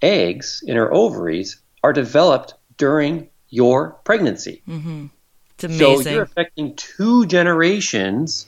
eggs 0.00 0.62
in 0.66 0.76
her 0.76 0.92
ovaries 0.92 1.60
are 1.82 1.92
developed 1.92 2.54
during 2.76 3.28
your 3.48 3.92
pregnancy. 4.04 4.62
Mm-hmm. 4.68 5.06
It's 5.54 5.64
amazing. 5.64 6.02
So 6.04 6.10
you're 6.10 6.22
affecting 6.22 6.76
two 6.76 7.26
generations 7.26 8.46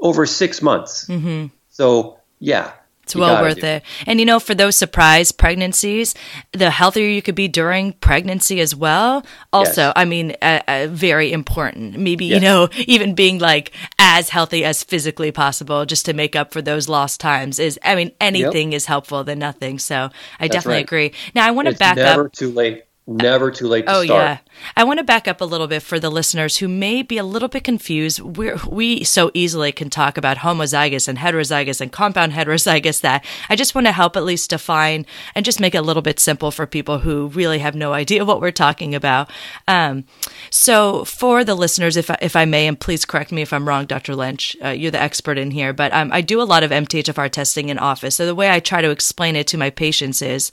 over 0.00 0.24
six 0.24 0.62
months. 0.62 1.06
Mm-hmm. 1.06 1.46
So 1.68 2.18
yeah, 2.38 2.72
it's 3.08 3.16
well 3.16 3.42
worth 3.42 3.64
it. 3.64 3.82
And 4.06 4.20
you 4.20 4.26
know, 4.26 4.38
for 4.38 4.54
those 4.54 4.76
surprise 4.76 5.32
pregnancies, 5.32 6.14
the 6.52 6.70
healthier 6.70 7.08
you 7.08 7.22
could 7.22 7.34
be 7.34 7.48
during 7.48 7.92
pregnancy 7.94 8.60
as 8.60 8.74
well. 8.74 9.24
Also, 9.52 9.82
yes. 9.82 9.92
I 9.96 10.04
mean, 10.04 10.36
uh, 10.42 10.60
uh, 10.68 10.86
very 10.90 11.32
important. 11.32 11.98
Maybe, 11.98 12.26
yes. 12.26 12.34
you 12.34 12.40
know, 12.40 12.68
even 12.86 13.14
being 13.14 13.38
like 13.38 13.72
as 13.98 14.28
healthy 14.28 14.64
as 14.64 14.82
physically 14.82 15.32
possible 15.32 15.86
just 15.86 16.04
to 16.06 16.12
make 16.12 16.36
up 16.36 16.52
for 16.52 16.60
those 16.60 16.88
lost 16.88 17.20
times 17.20 17.58
is, 17.58 17.78
I 17.82 17.94
mean, 17.94 18.12
anything 18.20 18.72
yep. 18.72 18.76
is 18.76 18.86
helpful 18.86 19.24
than 19.24 19.38
nothing. 19.38 19.78
So 19.78 20.10
I 20.38 20.48
That's 20.48 20.52
definitely 20.52 20.74
right. 20.74 20.84
agree. 20.84 21.12
Now, 21.34 21.46
I 21.46 21.50
want 21.52 21.68
to 21.68 21.74
back 21.74 21.96
never 21.96 22.26
up. 22.26 22.32
too 22.32 22.50
late 22.50 22.84
never 23.08 23.50
too 23.50 23.66
late 23.66 23.86
to 23.86 23.92
oh, 23.94 24.04
start. 24.04 24.20
yeah. 24.20 24.38
I 24.76 24.84
want 24.84 24.98
to 24.98 25.04
back 25.04 25.26
up 25.26 25.40
a 25.40 25.44
little 25.44 25.66
bit 25.66 25.82
for 25.82 25.98
the 25.98 26.10
listeners 26.10 26.58
who 26.58 26.68
may 26.68 27.02
be 27.02 27.16
a 27.16 27.24
little 27.24 27.48
bit 27.48 27.64
confused. 27.64 28.20
we 28.20 28.52
we 28.68 29.02
so 29.02 29.30
easily 29.32 29.72
can 29.72 29.88
talk 29.88 30.18
about 30.18 30.38
homozygous 30.38 31.08
and 31.08 31.18
heterozygous 31.18 31.80
and 31.80 31.90
compound 31.90 32.32
heterozygous 32.34 33.00
that 33.00 33.24
I 33.48 33.56
just 33.56 33.74
want 33.74 33.86
to 33.86 33.92
help 33.92 34.16
at 34.16 34.24
least 34.24 34.50
define 34.50 35.06
and 35.34 35.44
just 35.44 35.60
make 35.60 35.74
it 35.74 35.78
a 35.78 35.82
little 35.82 36.02
bit 36.02 36.20
simple 36.20 36.50
for 36.50 36.66
people 36.66 36.98
who 36.98 37.28
really 37.28 37.60
have 37.60 37.74
no 37.74 37.94
idea 37.94 38.24
what 38.24 38.40
we're 38.40 38.50
talking 38.50 38.94
about. 38.94 39.30
Um, 39.66 40.04
so, 40.50 41.04
for 41.04 41.44
the 41.44 41.54
listeners, 41.54 41.96
if 41.96 42.10
I, 42.10 42.18
if 42.20 42.36
I 42.36 42.44
may, 42.44 42.66
and 42.66 42.78
please 42.78 43.04
correct 43.04 43.32
me 43.32 43.42
if 43.42 43.52
I'm 43.52 43.66
wrong, 43.66 43.86
Dr. 43.86 44.14
Lynch, 44.14 44.56
uh, 44.62 44.68
you're 44.68 44.90
the 44.90 45.00
expert 45.00 45.38
in 45.38 45.50
here, 45.50 45.72
but 45.72 45.92
um, 45.94 46.12
I 46.12 46.20
do 46.20 46.42
a 46.42 46.44
lot 46.44 46.62
of 46.62 46.70
MTHFR 46.70 47.30
testing 47.30 47.70
in 47.70 47.78
office. 47.78 48.16
So, 48.16 48.26
the 48.26 48.34
way 48.34 48.50
I 48.50 48.60
try 48.60 48.82
to 48.82 48.90
explain 48.90 49.34
it 49.36 49.46
to 49.48 49.58
my 49.58 49.70
patients 49.70 50.20
is 50.20 50.50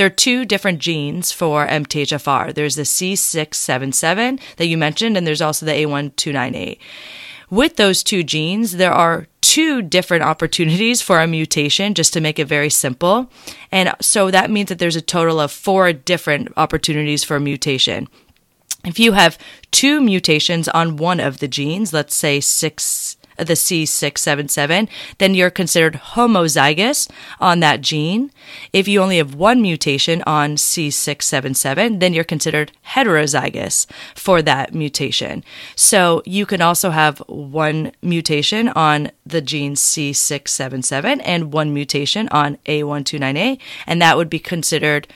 there 0.00 0.06
are 0.06 0.08
two 0.08 0.46
different 0.46 0.78
genes 0.78 1.30
for 1.30 1.66
MTHFR. 1.66 2.54
There's 2.54 2.76
the 2.76 2.84
C677 2.84 4.40
that 4.56 4.66
you 4.66 4.78
mentioned, 4.78 5.14
and 5.14 5.26
there's 5.26 5.42
also 5.42 5.66
the 5.66 5.72
A1298. 5.72 6.78
With 7.50 7.76
those 7.76 8.02
two 8.02 8.22
genes, 8.22 8.78
there 8.78 8.94
are 8.94 9.26
two 9.42 9.82
different 9.82 10.24
opportunities 10.24 11.02
for 11.02 11.20
a 11.20 11.26
mutation, 11.26 11.92
just 11.92 12.14
to 12.14 12.22
make 12.22 12.38
it 12.38 12.46
very 12.46 12.70
simple. 12.70 13.30
And 13.70 13.94
so 14.00 14.30
that 14.30 14.50
means 14.50 14.70
that 14.70 14.78
there's 14.78 14.96
a 14.96 15.02
total 15.02 15.38
of 15.38 15.52
four 15.52 15.92
different 15.92 16.48
opportunities 16.56 17.22
for 17.22 17.36
a 17.36 17.40
mutation. 17.40 18.08
If 18.86 18.98
you 18.98 19.12
have 19.12 19.36
two 19.70 20.00
mutations 20.00 20.66
on 20.68 20.96
one 20.96 21.20
of 21.20 21.40
the 21.40 21.48
genes, 21.48 21.92
let's 21.92 22.14
say 22.14 22.40
six, 22.40 23.09
the 23.46 23.54
C677, 23.54 24.88
then 25.18 25.34
you're 25.34 25.50
considered 25.50 25.94
homozygous 25.94 27.10
on 27.40 27.60
that 27.60 27.80
gene. 27.80 28.30
If 28.72 28.88
you 28.88 29.00
only 29.00 29.18
have 29.18 29.34
one 29.34 29.62
mutation 29.62 30.22
on 30.26 30.56
C677, 30.56 32.00
then 32.00 32.12
you're 32.12 32.24
considered 32.24 32.72
heterozygous 32.88 33.86
for 34.14 34.42
that 34.42 34.74
mutation. 34.74 35.44
So 35.76 36.22
you 36.24 36.46
can 36.46 36.60
also 36.60 36.90
have 36.90 37.18
one 37.26 37.92
mutation 38.02 38.68
on 38.70 39.10
the 39.24 39.40
gene 39.40 39.74
C677 39.74 41.20
and 41.24 41.52
one 41.52 41.72
mutation 41.72 42.28
on 42.28 42.56
A1298, 42.66 43.60
and 43.86 44.02
that 44.02 44.16
would 44.16 44.30
be 44.30 44.38
considered 44.38 45.08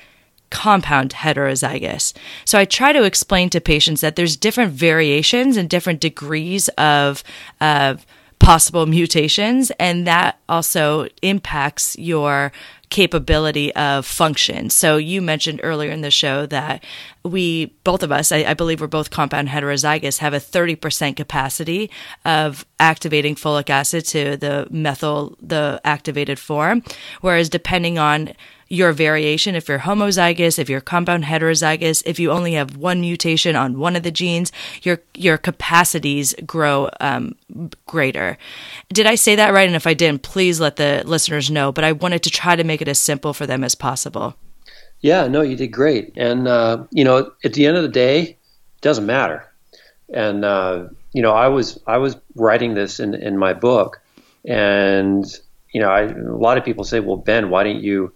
compound 0.50 1.14
heterozygous. 1.14 2.12
So 2.44 2.58
I 2.58 2.64
try 2.64 2.92
to 2.92 3.04
explain 3.04 3.50
to 3.50 3.60
patients 3.60 4.00
that 4.00 4.16
there's 4.16 4.36
different 4.36 4.72
variations 4.72 5.56
and 5.56 5.68
different 5.68 6.00
degrees 6.00 6.68
of 6.70 7.22
of 7.60 8.06
possible 8.38 8.84
mutations, 8.84 9.70
and 9.78 10.06
that 10.06 10.38
also 10.48 11.08
impacts 11.22 11.96
your 11.98 12.52
capability 12.90 13.74
of 13.74 14.06
function. 14.06 14.70
So 14.70 14.98
you 14.98 15.22
mentioned 15.22 15.60
earlier 15.62 15.90
in 15.90 16.02
the 16.02 16.10
show 16.10 16.46
that 16.46 16.84
we, 17.24 17.74
both 17.82 18.02
of 18.02 18.12
us, 18.12 18.30
I, 18.30 18.44
I, 18.44 18.54
believe 18.54 18.80
we're 18.80 18.86
both 18.86 19.10
compound 19.10 19.48
heterozygous, 19.48 20.18
have 20.18 20.34
a 20.34 20.38
30% 20.38 21.16
capacity 21.16 21.90
of 22.24 22.64
activating 22.78 23.34
folic 23.34 23.70
acid 23.70 24.04
to 24.06 24.36
the 24.36 24.68
methyl, 24.70 25.36
the 25.40 25.80
activated 25.84 26.38
form. 26.38 26.84
Whereas 27.20 27.48
depending 27.48 27.98
on 27.98 28.34
your 28.68 28.92
variation, 28.92 29.54
if 29.54 29.68
you're 29.68 29.80
homozygous, 29.80 30.58
if 30.58 30.68
you're 30.68 30.80
compound 30.80 31.24
heterozygous, 31.24 32.02
if 32.06 32.18
you 32.18 32.30
only 32.30 32.54
have 32.54 32.76
one 32.76 33.00
mutation 33.00 33.56
on 33.56 33.78
one 33.78 33.96
of 33.96 34.02
the 34.02 34.10
genes, 34.10 34.52
your 34.82 35.00
your 35.14 35.38
capacities 35.38 36.34
grow 36.46 36.88
um, 37.00 37.34
greater. 37.86 38.38
Did 38.92 39.06
I 39.06 39.14
say 39.14 39.36
that 39.36 39.52
right? 39.52 39.66
And 39.66 39.76
if 39.76 39.86
I 39.86 39.94
didn't, 39.94 40.22
please 40.22 40.60
let 40.60 40.76
the 40.76 41.02
listeners 41.04 41.50
know. 41.50 41.72
But 41.72 41.84
I 41.84 41.92
wanted 41.92 42.22
to 42.24 42.30
try 42.30 42.56
to 42.56 42.64
make 42.64 42.82
it 42.82 42.88
as 42.88 42.98
simple 42.98 43.32
for 43.34 43.46
them 43.46 43.64
as 43.64 43.74
possible. 43.74 44.36
Yeah, 45.00 45.28
no, 45.28 45.42
you 45.42 45.56
did 45.56 45.68
great. 45.68 46.14
And 46.16 46.48
uh, 46.48 46.84
you 46.90 47.04
know, 47.04 47.32
at 47.44 47.52
the 47.52 47.66
end 47.66 47.76
of 47.76 47.82
the 47.82 47.88
day, 47.88 48.22
it 48.22 48.80
doesn't 48.80 49.06
matter. 49.06 49.46
And 50.12 50.44
uh, 50.44 50.88
you 51.12 51.22
know, 51.22 51.32
I 51.32 51.48
was 51.48 51.78
I 51.86 51.98
was 51.98 52.16
writing 52.34 52.74
this 52.74 53.00
in 53.00 53.14
in 53.14 53.36
my 53.36 53.52
book, 53.52 54.00
and 54.44 55.24
you 55.72 55.80
know, 55.80 55.90
I, 55.90 56.02
a 56.02 56.36
lot 56.36 56.56
of 56.56 56.64
people 56.64 56.84
say, 56.84 57.00
well, 57.00 57.16
Ben, 57.16 57.50
why 57.50 57.64
don't 57.64 57.82
you 57.82 58.12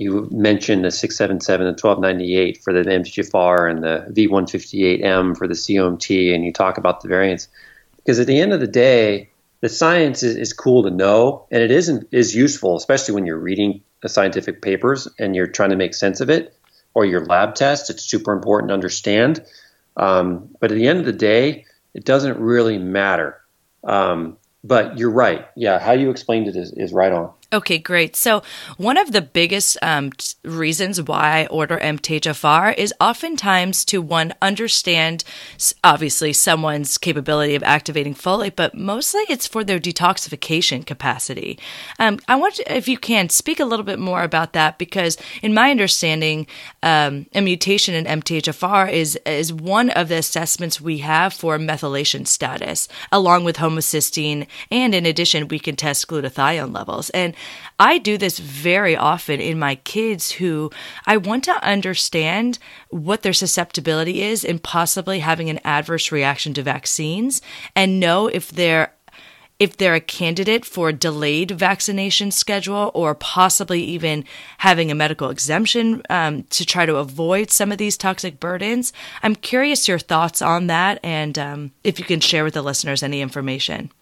you 0.00 0.26
mentioned 0.30 0.82
the 0.82 0.90
677 0.90 1.66
and 1.66 1.78
1298 1.78 2.62
for 2.64 2.72
the 2.72 2.88
MTHFR 2.88 3.70
and 3.70 3.84
the 3.84 4.06
V158M 4.08 5.36
for 5.36 5.46
the 5.46 5.52
COMT, 5.52 6.34
and 6.34 6.42
you 6.42 6.54
talk 6.54 6.78
about 6.78 7.02
the 7.02 7.08
variants. 7.08 7.48
Because 7.96 8.18
at 8.18 8.26
the 8.26 8.40
end 8.40 8.54
of 8.54 8.60
the 8.60 8.66
day, 8.66 9.28
the 9.60 9.68
science 9.68 10.22
is, 10.22 10.36
is 10.36 10.54
cool 10.54 10.84
to 10.84 10.90
know, 10.90 11.44
and 11.50 11.62
it 11.62 11.70
isn't 11.70 12.08
is 12.12 12.34
useful, 12.34 12.78
especially 12.78 13.12
when 13.12 13.26
you're 13.26 13.36
reading 13.36 13.82
the 14.00 14.08
scientific 14.08 14.62
papers 14.62 15.06
and 15.18 15.36
you're 15.36 15.46
trying 15.46 15.68
to 15.68 15.76
make 15.76 15.92
sense 15.92 16.22
of 16.22 16.30
it, 16.30 16.56
or 16.94 17.04
your 17.04 17.26
lab 17.26 17.54
tests. 17.54 17.90
It's 17.90 18.02
super 18.02 18.32
important 18.32 18.70
to 18.70 18.74
understand. 18.74 19.44
Um, 19.98 20.48
but 20.60 20.72
at 20.72 20.76
the 20.76 20.88
end 20.88 21.00
of 21.00 21.04
the 21.04 21.12
day, 21.12 21.66
it 21.92 22.06
doesn't 22.06 22.38
really 22.38 22.78
matter. 22.78 23.38
Um, 23.84 24.38
but 24.64 24.96
you're 24.96 25.10
right. 25.10 25.46
Yeah, 25.56 25.78
how 25.78 25.92
you 25.92 26.08
explained 26.08 26.48
it 26.48 26.56
is, 26.56 26.72
is 26.72 26.90
right 26.90 27.12
on. 27.12 27.34
Okay, 27.52 27.78
great. 27.78 28.14
So, 28.14 28.44
one 28.76 28.96
of 28.96 29.10
the 29.10 29.20
biggest 29.20 29.76
um, 29.82 30.12
t- 30.12 30.34
reasons 30.44 31.02
why 31.02 31.40
I 31.40 31.46
order 31.46 31.78
MTHFR 31.78 32.78
is 32.78 32.94
oftentimes 33.00 33.84
to 33.86 34.00
one 34.00 34.32
understand, 34.40 35.24
obviously, 35.82 36.32
someone's 36.32 36.96
capability 36.96 37.56
of 37.56 37.64
activating 37.64 38.14
folate, 38.14 38.54
but 38.54 38.76
mostly 38.76 39.22
it's 39.28 39.48
for 39.48 39.64
their 39.64 39.80
detoxification 39.80 40.86
capacity. 40.86 41.58
Um, 41.98 42.20
I 42.28 42.36
want, 42.36 42.54
to, 42.54 42.72
if 42.72 42.86
you 42.86 42.96
can, 42.96 43.28
speak 43.30 43.58
a 43.58 43.64
little 43.64 43.84
bit 43.84 43.98
more 43.98 44.22
about 44.22 44.52
that 44.52 44.78
because, 44.78 45.16
in 45.42 45.52
my 45.52 45.72
understanding, 45.72 46.46
um, 46.84 47.26
a 47.34 47.40
mutation 47.40 47.96
in 47.96 48.20
MTHFR 48.20 48.92
is 48.92 49.18
is 49.26 49.52
one 49.52 49.90
of 49.90 50.08
the 50.08 50.18
assessments 50.18 50.80
we 50.80 50.98
have 50.98 51.34
for 51.34 51.58
methylation 51.58 52.28
status, 52.28 52.86
along 53.10 53.42
with 53.42 53.56
homocysteine, 53.56 54.46
and 54.70 54.94
in 54.94 55.04
addition, 55.04 55.48
we 55.48 55.58
can 55.58 55.74
test 55.74 56.06
glutathione 56.06 56.72
levels 56.72 57.10
and 57.10 57.34
I 57.78 57.98
do 57.98 58.18
this 58.18 58.38
very 58.38 58.94
often 58.94 59.40
in 59.40 59.58
my 59.58 59.76
kids 59.76 60.32
who 60.32 60.70
I 61.06 61.16
want 61.16 61.44
to 61.44 61.64
understand 61.64 62.58
what 62.90 63.22
their 63.22 63.32
susceptibility 63.32 64.22
is 64.22 64.44
in 64.44 64.58
possibly 64.58 65.20
having 65.20 65.48
an 65.48 65.60
adverse 65.64 66.12
reaction 66.12 66.52
to 66.54 66.62
vaccines 66.62 67.40
and 67.74 67.98
know 67.98 68.26
if 68.26 68.50
they're 68.50 68.92
if 69.60 69.76
they're 69.76 69.94
a 69.94 70.00
candidate 70.00 70.64
for 70.64 70.88
a 70.88 70.92
delayed 70.92 71.50
vaccination 71.50 72.30
schedule 72.30 72.90
or 72.94 73.14
possibly 73.14 73.82
even 73.82 74.24
having 74.58 74.90
a 74.90 74.94
medical 74.94 75.28
exemption 75.28 76.02
um, 76.08 76.42
to 76.44 76.64
try 76.64 76.86
to 76.86 76.96
avoid 76.96 77.50
some 77.50 77.70
of 77.70 77.76
these 77.76 77.98
toxic 77.98 78.40
burdens. 78.40 78.90
I'm 79.22 79.36
curious 79.36 79.86
your 79.86 79.98
thoughts 79.98 80.40
on 80.40 80.66
that 80.68 80.98
and 81.04 81.38
um, 81.38 81.72
if 81.84 81.98
you 81.98 82.06
can 82.06 82.20
share 82.20 82.42
with 82.42 82.54
the 82.54 82.62
listeners 82.62 83.02
any 83.02 83.20
information. 83.20 83.92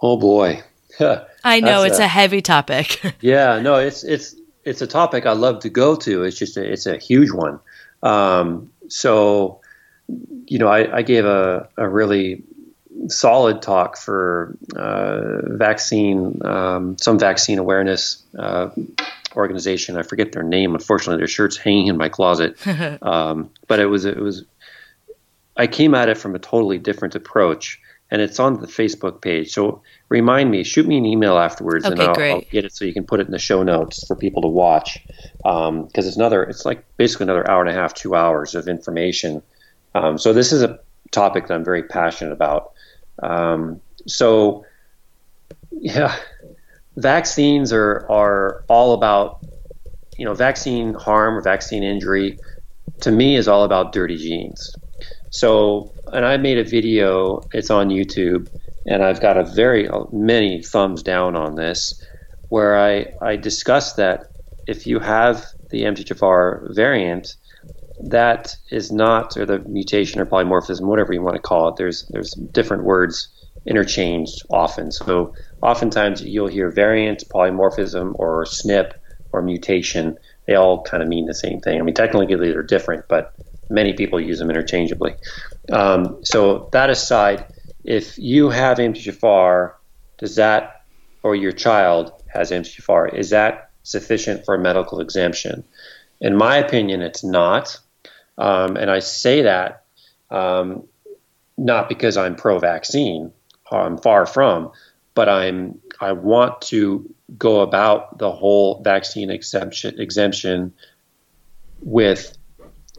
Oh 0.00 0.18
boy. 0.18 0.62
I 1.44 1.60
know 1.60 1.82
it's 1.84 1.98
a, 1.98 2.04
a, 2.04 2.08
heavy 2.08 2.42
topic. 2.42 3.00
yeah, 3.20 3.60
no, 3.60 3.76
it's 3.76 4.04
it's 4.04 4.34
it's 4.64 4.82
a 4.82 4.86
topic 4.86 5.26
I 5.26 5.32
love 5.32 5.60
to 5.60 5.68
go 5.68 5.96
to. 5.96 6.24
It's 6.24 6.36
just 6.36 6.56
a, 6.56 6.72
it's 6.72 6.86
a 6.86 6.98
huge 6.98 7.32
one. 7.32 7.60
Um, 8.02 8.70
so, 8.88 9.60
you 10.46 10.58
know, 10.58 10.68
I, 10.68 10.98
I 10.98 11.02
gave 11.02 11.24
a, 11.24 11.68
a 11.76 11.88
really 11.88 12.42
solid 13.08 13.62
talk 13.62 13.96
for 13.96 14.56
uh, 14.76 15.56
vaccine, 15.56 16.44
um, 16.44 16.96
some 16.98 17.18
vaccine 17.18 17.58
awareness 17.58 18.22
uh, 18.38 18.70
organization. 19.36 19.96
I 19.96 20.02
forget 20.02 20.32
their 20.32 20.42
name. 20.42 20.74
Unfortunately, 20.74 21.18
their 21.18 21.28
shirt's 21.28 21.56
hanging 21.56 21.86
in 21.86 21.96
my 21.96 22.08
closet. 22.08 22.56
um, 23.02 23.50
but 23.66 23.80
it 23.80 23.86
was 23.86 24.04
it 24.04 24.18
was. 24.18 24.44
I 25.56 25.66
came 25.66 25.94
at 25.94 26.08
it 26.08 26.16
from 26.16 26.34
a 26.34 26.38
totally 26.38 26.78
different 26.78 27.14
approach, 27.14 27.80
and 28.10 28.22
it's 28.22 28.38
on 28.38 28.60
the 28.60 28.66
Facebook 28.66 29.20
page. 29.20 29.52
So 29.52 29.82
remind 30.08 30.50
me, 30.50 30.64
shoot 30.64 30.86
me 30.86 30.96
an 30.98 31.04
email 31.04 31.38
afterwards, 31.38 31.84
okay, 31.84 31.92
and 31.92 32.02
I'll. 32.02 32.34
I'll, 32.36 32.40
get 32.50 32.64
it 32.64 32.74
so 32.74 32.84
you 32.84 32.92
can 32.92 33.04
put 33.04 33.20
it 33.20 33.26
in 33.26 33.32
the 33.32 33.38
show 33.38 33.62
notes 33.62 34.06
for 34.06 34.16
people 34.16 34.42
to 34.42 34.48
watch. 34.48 34.98
Because 35.36 35.68
um, 35.68 35.88
it's 35.94 36.16
another, 36.16 36.42
it's 36.42 36.64
like 36.64 36.84
basically 36.96 37.24
another 37.24 37.48
hour 37.50 37.60
and 37.60 37.70
a 37.70 37.74
half, 37.74 37.94
two 37.94 38.14
hours 38.14 38.54
of 38.54 38.68
information. 38.68 39.42
Um, 39.94 40.18
so 40.18 40.32
this 40.32 40.52
is 40.52 40.62
a 40.62 40.80
topic 41.10 41.46
that 41.46 41.54
I'm 41.54 41.64
very 41.64 41.82
passionate 41.82 42.32
about. 42.32 42.72
Um, 43.22 43.80
so, 44.06 44.64
yeah, 45.70 46.16
vaccines 46.96 47.72
are 47.72 48.06
are 48.10 48.64
all 48.68 48.94
about, 48.94 49.44
you 50.16 50.24
know, 50.24 50.34
vaccine 50.34 50.94
harm 50.94 51.36
or 51.36 51.42
vaccine 51.42 51.82
injury. 51.82 52.38
To 53.02 53.10
me, 53.12 53.36
is 53.36 53.46
all 53.46 53.64
about 53.64 53.92
dirty 53.92 54.16
genes. 54.16 54.74
So, 55.30 55.92
and 56.12 56.24
I 56.24 56.36
made 56.36 56.58
a 56.58 56.64
video. 56.64 57.40
It's 57.52 57.70
on 57.70 57.88
YouTube 57.88 58.48
and 58.88 59.04
I've 59.04 59.20
got 59.20 59.36
a 59.36 59.44
very 59.44 59.86
uh, 59.86 60.04
many 60.10 60.62
thumbs 60.62 61.02
down 61.02 61.36
on 61.36 61.54
this, 61.54 62.02
where 62.48 62.78
I 62.78 63.06
I 63.20 63.36
discuss 63.36 63.94
that 63.94 64.26
if 64.66 64.86
you 64.86 64.98
have 64.98 65.44
the 65.70 65.82
MTHFR 65.82 66.74
variant, 66.74 67.36
that 68.00 68.56
is 68.70 68.90
not 68.90 69.36
or 69.36 69.44
the 69.44 69.58
mutation 69.60 70.20
or 70.20 70.26
polymorphism, 70.26 70.86
whatever 70.86 71.12
you 71.12 71.22
want 71.22 71.36
to 71.36 71.42
call 71.42 71.68
it. 71.68 71.76
There's 71.76 72.06
there's 72.08 72.32
different 72.32 72.84
words 72.84 73.28
interchanged 73.66 74.42
often. 74.50 74.90
So 74.90 75.34
oftentimes 75.62 76.22
you'll 76.22 76.48
hear 76.48 76.70
variant, 76.70 77.24
polymorphism, 77.28 78.12
or 78.14 78.44
SNP 78.44 78.92
or 79.32 79.42
mutation. 79.42 80.16
They 80.46 80.54
all 80.54 80.82
kind 80.82 81.02
of 81.02 81.08
mean 81.10 81.26
the 81.26 81.34
same 81.34 81.60
thing. 81.60 81.78
I 81.78 81.82
mean, 81.82 81.94
technically 81.94 82.36
they're 82.36 82.62
different, 82.62 83.04
but 83.08 83.34
many 83.70 83.92
people 83.92 84.20
use 84.20 84.38
them 84.38 84.50
interchangeably. 84.50 85.14
Um, 85.70 86.24
so 86.24 86.68
that 86.72 86.90
aside, 86.90 87.46
if 87.84 88.18
you 88.18 88.50
have 88.50 88.78
MTHFR, 88.78 89.74
does 90.18 90.36
that, 90.36 90.82
or 91.22 91.34
your 91.34 91.52
child 91.52 92.12
has 92.26 92.50
MTHFR, 92.50 93.14
is 93.14 93.30
that 93.30 93.70
sufficient 93.82 94.44
for 94.44 94.54
a 94.54 94.58
medical 94.58 95.00
exemption? 95.00 95.64
In 96.20 96.36
my 96.36 96.56
opinion, 96.56 97.02
it's 97.02 97.24
not. 97.24 97.78
Um, 98.36 98.76
and 98.76 98.90
I 98.90 99.00
say 99.00 99.42
that 99.42 99.84
um, 100.30 100.84
not 101.56 101.88
because 101.88 102.16
I'm 102.16 102.36
pro 102.36 102.58
vaccine, 102.58 103.32
I'm 103.70 103.98
far 103.98 104.26
from, 104.26 104.72
but 105.14 105.28
I'm 105.28 105.80
I 106.00 106.12
want 106.12 106.62
to 106.62 107.12
go 107.36 107.60
about 107.60 108.18
the 108.18 108.30
whole 108.30 108.80
vaccine 108.82 109.30
exemption 109.30 110.00
exemption 110.00 110.72
with 111.82 112.37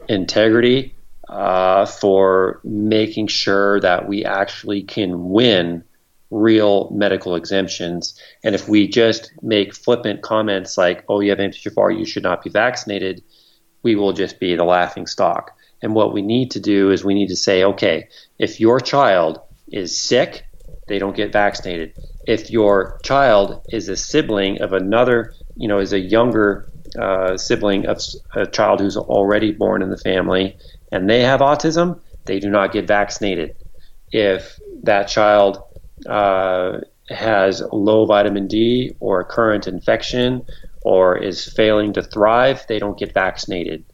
integrity 0.08 0.94
uh, 1.28 1.86
for 1.86 2.60
making 2.64 3.28
sure 3.28 3.80
that 3.80 4.08
we 4.08 4.24
actually 4.24 4.82
can 4.82 5.30
win 5.30 5.84
real 6.30 6.90
medical 6.90 7.34
exemptions. 7.34 8.18
And 8.44 8.54
if 8.54 8.68
we 8.68 8.88
just 8.88 9.32
make 9.42 9.74
flippant 9.74 10.22
comments 10.22 10.78
like, 10.78 11.04
oh, 11.08 11.20
you 11.20 11.30
have 11.30 11.38
MTHFR, 11.38 11.98
you 11.98 12.04
should 12.04 12.22
not 12.22 12.42
be 12.42 12.50
vaccinated, 12.50 13.22
we 13.82 13.96
will 13.96 14.12
just 14.12 14.38
be 14.38 14.54
the 14.54 14.64
laughing 14.64 15.06
stock. 15.06 15.52
And 15.82 15.94
what 15.94 16.12
we 16.12 16.22
need 16.22 16.50
to 16.52 16.60
do 16.60 16.90
is 16.90 17.04
we 17.04 17.14
need 17.14 17.28
to 17.28 17.36
say, 17.36 17.64
okay, 17.64 18.08
if 18.38 18.60
your 18.60 18.80
child 18.80 19.40
is 19.72 19.98
sick, 19.98 20.44
they 20.88 20.98
don't 20.98 21.16
get 21.16 21.32
vaccinated. 21.32 21.94
If 22.26 22.50
your 22.50 22.98
child 23.02 23.62
is 23.70 23.88
a 23.88 23.96
sibling 23.96 24.60
of 24.60 24.72
another, 24.72 25.32
you 25.56 25.68
know, 25.68 25.78
is 25.78 25.92
a 25.92 25.98
younger 25.98 26.70
uh, 26.98 27.36
sibling 27.36 27.86
of 27.86 28.00
a 28.34 28.46
child 28.46 28.80
who's 28.80 28.96
already 28.96 29.52
born 29.52 29.82
in 29.82 29.90
the 29.90 29.98
family 29.98 30.56
and 30.92 31.08
they 31.08 31.22
have 31.22 31.40
autism, 31.40 32.00
they 32.24 32.38
do 32.40 32.50
not 32.50 32.72
get 32.72 32.86
vaccinated. 32.86 33.54
If 34.12 34.58
that 34.82 35.08
child 35.08 35.62
uh, 36.06 36.80
has 37.08 37.62
low 37.72 38.06
vitamin 38.06 38.46
D 38.48 38.94
or 39.00 39.20
a 39.20 39.24
current 39.24 39.66
infection 39.66 40.44
or 40.82 41.16
is 41.16 41.52
failing 41.52 41.92
to 41.94 42.02
thrive, 42.02 42.64
they 42.68 42.78
don't 42.78 42.98
get 42.98 43.12
vaccinated. 43.14 43.84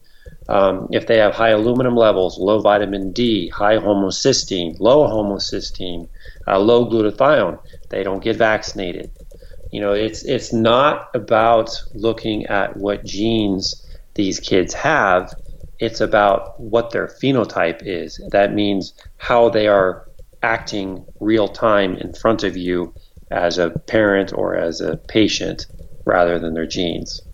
Um, 0.49 0.87
if 0.91 1.07
they 1.07 1.17
have 1.17 1.33
high 1.33 1.49
aluminum 1.49 1.95
levels, 1.95 2.37
low 2.37 2.59
vitamin 2.61 3.11
D, 3.11 3.49
high 3.49 3.77
homocysteine, 3.77 4.79
low 4.79 5.07
homocysteine, 5.07 6.07
uh, 6.47 6.59
low 6.59 6.85
glutathione, 6.89 7.59
they 7.89 8.03
don't 8.03 8.23
get 8.23 8.37
vaccinated. 8.37 9.11
You 9.71 9.81
know, 9.81 9.93
it's 9.93 10.23
it's 10.23 10.53
not 10.53 11.09
about 11.13 11.81
looking 11.93 12.45
at 12.45 12.77
what 12.77 13.05
genes 13.05 13.85
these 14.15 14.39
kids 14.39 14.73
have. 14.73 15.33
It's 15.79 16.01
about 16.01 16.59
what 16.59 16.91
their 16.91 17.07
phenotype 17.07 17.81
is. 17.83 18.19
That 18.31 18.53
means 18.53 18.93
how 19.17 19.49
they 19.49 19.67
are 19.67 20.07
acting 20.41 21.05
real 21.19 21.47
time 21.47 21.95
in 21.97 22.13
front 22.13 22.43
of 22.43 22.55
you 22.57 22.93
as 23.29 23.57
a 23.57 23.69
parent 23.69 24.33
or 24.33 24.55
as 24.55 24.81
a 24.81 24.97
patient 24.97 25.65
rather 26.05 26.39
than 26.39 26.53
their 26.53 26.65
genes. 26.65 27.26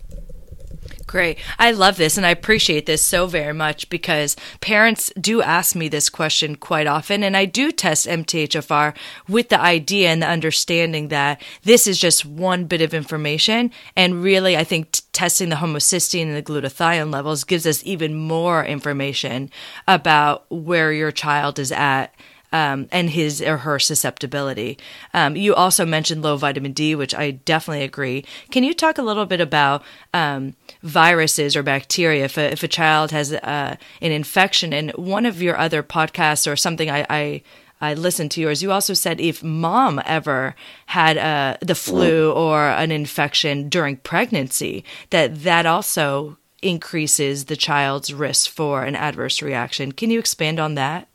Great. 1.14 1.38
I 1.60 1.70
love 1.70 1.96
this 1.96 2.16
and 2.16 2.26
I 2.26 2.30
appreciate 2.30 2.86
this 2.86 3.00
so 3.00 3.28
very 3.28 3.52
much 3.54 3.88
because 3.88 4.34
parents 4.60 5.12
do 5.20 5.42
ask 5.42 5.76
me 5.76 5.86
this 5.86 6.10
question 6.10 6.56
quite 6.56 6.88
often. 6.88 7.22
And 7.22 7.36
I 7.36 7.44
do 7.44 7.70
test 7.70 8.08
MTHFR 8.08 8.96
with 9.28 9.48
the 9.48 9.60
idea 9.60 10.08
and 10.08 10.20
the 10.20 10.26
understanding 10.26 11.06
that 11.08 11.40
this 11.62 11.86
is 11.86 12.00
just 12.00 12.26
one 12.26 12.64
bit 12.64 12.82
of 12.82 12.92
information. 12.92 13.70
And 13.94 14.24
really, 14.24 14.56
I 14.56 14.64
think 14.64 14.90
t- 14.90 15.02
testing 15.12 15.50
the 15.50 15.54
homocysteine 15.54 16.26
and 16.26 16.34
the 16.34 16.42
glutathione 16.42 17.12
levels 17.12 17.44
gives 17.44 17.64
us 17.64 17.84
even 17.86 18.16
more 18.16 18.64
information 18.64 19.50
about 19.86 20.46
where 20.50 20.90
your 20.90 21.12
child 21.12 21.60
is 21.60 21.70
at 21.70 22.12
um, 22.54 22.88
and 22.92 23.10
his 23.10 23.42
or 23.42 23.58
her 23.58 23.80
susceptibility. 23.80 24.78
Um, 25.12 25.34
you 25.34 25.56
also 25.56 25.84
mentioned 25.84 26.22
low 26.22 26.36
vitamin 26.36 26.72
D, 26.72 26.94
which 26.94 27.12
I 27.12 27.32
definitely 27.32 27.82
agree. 27.82 28.24
Can 28.52 28.62
you 28.62 28.72
talk 28.72 28.96
a 28.96 29.02
little 29.02 29.26
bit 29.26 29.40
about 29.40 29.82
um, 30.14 30.54
viruses 30.80 31.56
or 31.56 31.64
bacteria 31.64 32.26
if 32.26 32.38
a, 32.38 32.52
if 32.52 32.62
a 32.62 32.68
child 32.68 33.10
has 33.10 33.32
uh, 33.32 33.74
an 34.00 34.12
infection? 34.12 34.72
And 34.72 34.92
one 34.92 35.26
of 35.26 35.42
your 35.42 35.58
other 35.58 35.82
podcasts 35.82 36.50
or 36.50 36.54
something 36.54 36.88
I, 36.88 37.04
I 37.10 37.42
I 37.80 37.94
listened 37.94 38.30
to 38.30 38.40
yours. 38.40 38.62
You 38.62 38.70
also 38.70 38.94
said 38.94 39.20
if 39.20 39.42
mom 39.42 40.00
ever 40.06 40.54
had 40.86 41.18
uh, 41.18 41.56
the 41.60 41.74
flu 41.74 42.32
or 42.32 42.68
an 42.68 42.92
infection 42.92 43.68
during 43.68 43.96
pregnancy, 43.96 44.84
that 45.10 45.42
that 45.42 45.66
also 45.66 46.38
increases 46.62 47.46
the 47.46 47.56
child's 47.56 48.14
risk 48.14 48.48
for 48.48 48.84
an 48.84 48.94
adverse 48.94 49.42
reaction. 49.42 49.90
Can 49.90 50.10
you 50.10 50.20
expand 50.20 50.60
on 50.60 50.76
that? 50.76 51.08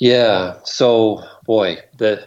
Yeah. 0.00 0.56
So, 0.64 1.22
boy, 1.44 1.78
the 1.98 2.26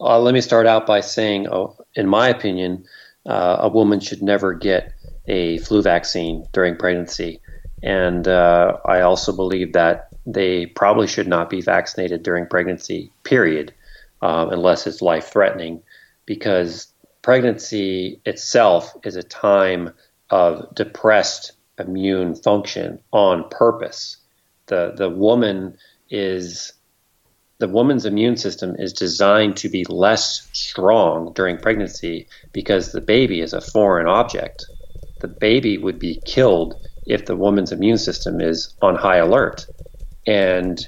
uh, 0.00 0.20
let 0.20 0.34
me 0.34 0.40
start 0.42 0.66
out 0.66 0.86
by 0.86 1.00
saying, 1.00 1.48
oh, 1.48 1.76
in 1.94 2.06
my 2.06 2.28
opinion, 2.28 2.84
uh, 3.26 3.56
a 3.60 3.68
woman 3.68 3.98
should 4.00 4.22
never 4.22 4.52
get 4.52 4.92
a 5.26 5.58
flu 5.58 5.80
vaccine 5.80 6.44
during 6.52 6.76
pregnancy, 6.76 7.40
and 7.82 8.28
uh, 8.28 8.76
I 8.84 9.00
also 9.00 9.32
believe 9.32 9.72
that 9.72 10.08
they 10.26 10.66
probably 10.66 11.06
should 11.06 11.26
not 11.26 11.48
be 11.48 11.62
vaccinated 11.62 12.22
during 12.22 12.46
pregnancy. 12.46 13.10
Period, 13.24 13.72
um, 14.20 14.50
unless 14.50 14.86
it's 14.86 15.00
life 15.00 15.28
threatening, 15.28 15.82
because 16.26 16.88
pregnancy 17.22 18.20
itself 18.26 18.94
is 19.02 19.16
a 19.16 19.22
time 19.22 19.94
of 20.28 20.74
depressed 20.74 21.52
immune 21.78 22.34
function 22.34 22.98
on 23.12 23.48
purpose. 23.48 24.18
The 24.66 24.92
the 24.94 25.08
woman 25.08 25.78
is 26.10 26.73
the 27.58 27.68
woman's 27.68 28.04
immune 28.04 28.36
system 28.36 28.74
is 28.78 28.92
designed 28.92 29.56
to 29.58 29.68
be 29.68 29.84
less 29.88 30.48
strong 30.52 31.32
during 31.34 31.58
pregnancy 31.58 32.26
because 32.52 32.92
the 32.92 33.00
baby 33.00 33.40
is 33.40 33.52
a 33.52 33.60
foreign 33.60 34.06
object. 34.06 34.66
The 35.20 35.28
baby 35.28 35.78
would 35.78 35.98
be 35.98 36.20
killed 36.24 36.74
if 37.06 37.26
the 37.26 37.36
woman's 37.36 37.72
immune 37.72 37.98
system 37.98 38.40
is 38.40 38.74
on 38.82 38.96
high 38.96 39.18
alert. 39.18 39.66
And 40.26 40.84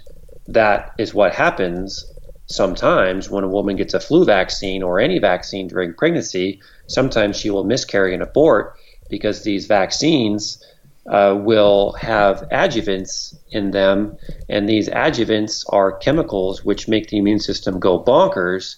that 0.49 0.91
is 0.99 1.15
what 1.15 1.35
happens 1.35 2.05
sometimes 2.47 3.31
when 3.31 3.45
a 3.45 3.49
woman 3.49 3.77
gets 3.77 3.95
a 3.95 4.01
flu 4.01 4.25
vaccine 4.25 4.83
or 4.83 4.99
any 4.99 5.19
vaccine 5.19 5.69
during 5.69 5.95
pregnancy. 5.95 6.61
Sometimes 6.89 7.39
she 7.39 7.51
will 7.51 7.65
miscarry 7.65 8.15
and 8.15 8.23
abort 8.23 8.75
because 9.09 9.43
these 9.43 9.67
vaccines 9.67 10.63
uh, 11.11 11.39
will 11.39 11.93
have 11.93 12.49
adjuvants 12.51 13.35
in 13.51 13.71
them, 13.71 14.17
and 14.49 14.69
these 14.69 14.89
adjuvants 14.89 15.65
are 15.69 15.97
chemicals 15.99 16.65
which 16.65 16.89
make 16.89 17.09
the 17.09 17.19
immune 17.19 17.41
system 17.41 17.79
go 17.79 18.03
bonkers. 18.03 18.77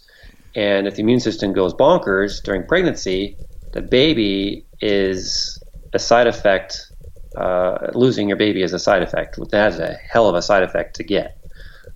And 0.54 0.86
if 0.86 0.96
the 0.96 1.02
immune 1.02 1.20
system 1.20 1.52
goes 1.52 1.74
bonkers 1.74 2.42
during 2.42 2.66
pregnancy, 2.66 3.36
the 3.72 3.82
baby 3.82 4.66
is 4.80 5.62
a 5.92 5.98
side 5.98 6.26
effect. 6.26 6.90
Uh, 7.36 7.90
losing 7.94 8.28
your 8.28 8.36
baby 8.36 8.62
is 8.62 8.72
a 8.72 8.78
side 8.78 9.02
effect. 9.02 9.38
That 9.50 9.72
is 9.72 9.78
a 9.78 9.94
hell 10.10 10.28
of 10.28 10.34
a 10.34 10.42
side 10.42 10.62
effect 10.62 10.96
to 10.96 11.04
get. 11.04 11.38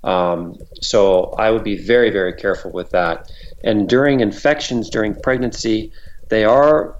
Um, 0.04 0.56
so 0.80 1.34
I 1.38 1.50
would 1.50 1.64
be 1.64 1.76
very, 1.76 2.10
very 2.10 2.32
careful 2.32 2.72
with 2.72 2.90
that. 2.90 3.30
And 3.64 3.88
during 3.88 4.20
infections 4.20 4.90
during 4.90 5.14
pregnancy, 5.14 5.92
they 6.28 6.44
are 6.44 6.96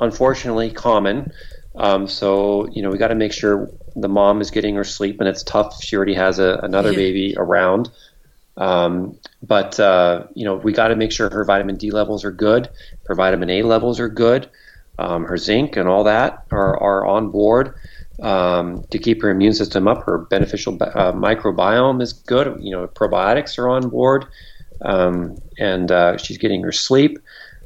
unfortunately 0.00 0.70
common. 0.70 1.32
Um, 1.78 2.08
so 2.08 2.68
you 2.70 2.82
know 2.82 2.90
we 2.90 2.98
got 2.98 3.08
to 3.08 3.14
make 3.14 3.32
sure 3.32 3.70
the 3.94 4.08
mom 4.08 4.40
is 4.40 4.50
getting 4.50 4.74
her 4.74 4.84
sleep, 4.84 5.20
and 5.20 5.28
it's 5.28 5.42
tough. 5.42 5.82
She 5.82 5.96
already 5.96 6.14
has 6.14 6.38
a, 6.38 6.60
another 6.62 6.90
yeah. 6.90 6.96
baby 6.96 7.34
around. 7.36 7.90
Um, 8.56 9.16
but 9.42 9.78
uh, 9.78 10.24
you 10.34 10.44
know 10.44 10.56
we 10.56 10.72
got 10.72 10.88
to 10.88 10.96
make 10.96 11.12
sure 11.12 11.30
her 11.30 11.44
vitamin 11.44 11.76
D 11.76 11.92
levels 11.92 12.24
are 12.24 12.32
good, 12.32 12.68
her 13.06 13.14
vitamin 13.14 13.48
A 13.50 13.62
levels 13.62 14.00
are 14.00 14.08
good, 14.08 14.50
um, 14.98 15.24
her 15.24 15.36
zinc 15.36 15.76
and 15.76 15.88
all 15.88 16.04
that 16.04 16.44
are, 16.50 16.76
are 16.82 17.06
on 17.06 17.30
board 17.30 17.74
um, 18.20 18.84
to 18.90 18.98
keep 18.98 19.22
her 19.22 19.30
immune 19.30 19.54
system 19.54 19.86
up. 19.86 20.04
Her 20.04 20.18
beneficial 20.18 20.76
uh, 20.80 21.12
microbiome 21.12 22.02
is 22.02 22.12
good. 22.12 22.58
You 22.60 22.72
know 22.72 22.88
probiotics 22.88 23.58
are 23.58 23.68
on 23.68 23.88
board, 23.88 24.26
um, 24.82 25.38
and 25.58 25.90
uh, 25.92 26.16
she's 26.16 26.38
getting 26.38 26.62
her 26.64 26.72
sleep. 26.72 27.18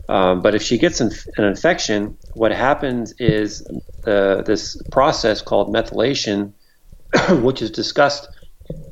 Um, 0.08 0.42
but 0.42 0.54
if 0.54 0.62
she 0.62 0.78
gets 0.78 1.00
an, 1.00 1.10
an, 1.36 1.44
infection, 1.44 2.18
what 2.34 2.52
happens 2.52 3.12
is 3.18 3.66
uh, 4.06 4.42
this 4.42 4.80
process 4.90 5.42
called 5.42 5.72
methylation, 5.72 6.52
which 7.42 7.62
is 7.62 7.70
discussed, 7.70 8.28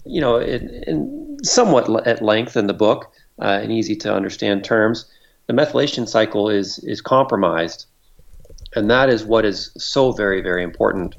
you 0.05 0.21
know, 0.21 0.37
in, 0.39 0.83
in 0.87 1.39
somewhat 1.43 2.07
at 2.07 2.23
length 2.23 2.57
in 2.57 2.67
the 2.67 2.75
book, 2.75 3.13
uh, 3.43 3.61
in 3.63 3.71
easy 3.71 3.97
to 3.97 4.15
understand 4.15 4.65
terms. 4.65 5.07
The 5.47 5.55
methylation 5.55 6.09
cycle 6.09 6.49
is 6.49 6.79
is 6.81 7.01
compromised, 7.01 7.87
and 8.77 8.91
that 8.91 9.09
is 9.09 9.25
what 9.25 9.45
is 9.45 9.73
so 9.77 10.13
very 10.13 10.43
very 10.43 10.63
important 10.63 11.17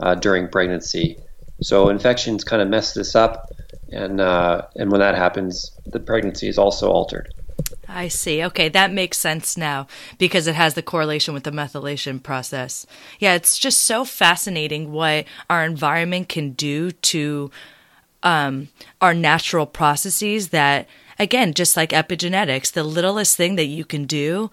uh, 0.00 0.14
during 0.14 0.48
pregnancy. 0.48 1.18
So 1.60 1.88
infections 1.88 2.44
kind 2.44 2.62
of 2.62 2.68
mess 2.68 2.94
this 2.94 3.14
up, 3.14 3.52
and 3.90 4.20
uh, 4.20 4.62
and 4.76 4.90
when 4.90 5.00
that 5.00 5.16
happens, 5.16 5.70
the 5.86 6.00
pregnancy 6.00 6.48
is 6.48 6.56
also 6.56 6.90
altered. 6.90 7.28
I 7.88 8.08
see. 8.08 8.42
Okay, 8.44 8.68
that 8.70 8.92
makes 8.92 9.18
sense 9.18 9.56
now 9.56 9.86
because 10.18 10.46
it 10.46 10.54
has 10.54 10.74
the 10.74 10.82
correlation 10.82 11.34
with 11.34 11.44
the 11.44 11.50
methylation 11.50 12.22
process. 12.22 12.86
Yeah, 13.18 13.34
it's 13.34 13.58
just 13.58 13.82
so 13.82 14.04
fascinating 14.04 14.92
what 14.92 15.26
our 15.48 15.64
environment 15.64 16.28
can 16.28 16.52
do 16.52 16.90
to 16.90 17.50
um, 18.22 18.68
our 19.00 19.14
natural 19.14 19.66
processes 19.66 20.48
that, 20.48 20.88
again, 21.18 21.54
just 21.54 21.76
like 21.76 21.90
epigenetics, 21.90 22.72
the 22.72 22.82
littlest 22.82 23.36
thing 23.36 23.56
that 23.56 23.66
you 23.66 23.84
can 23.84 24.06
do 24.06 24.50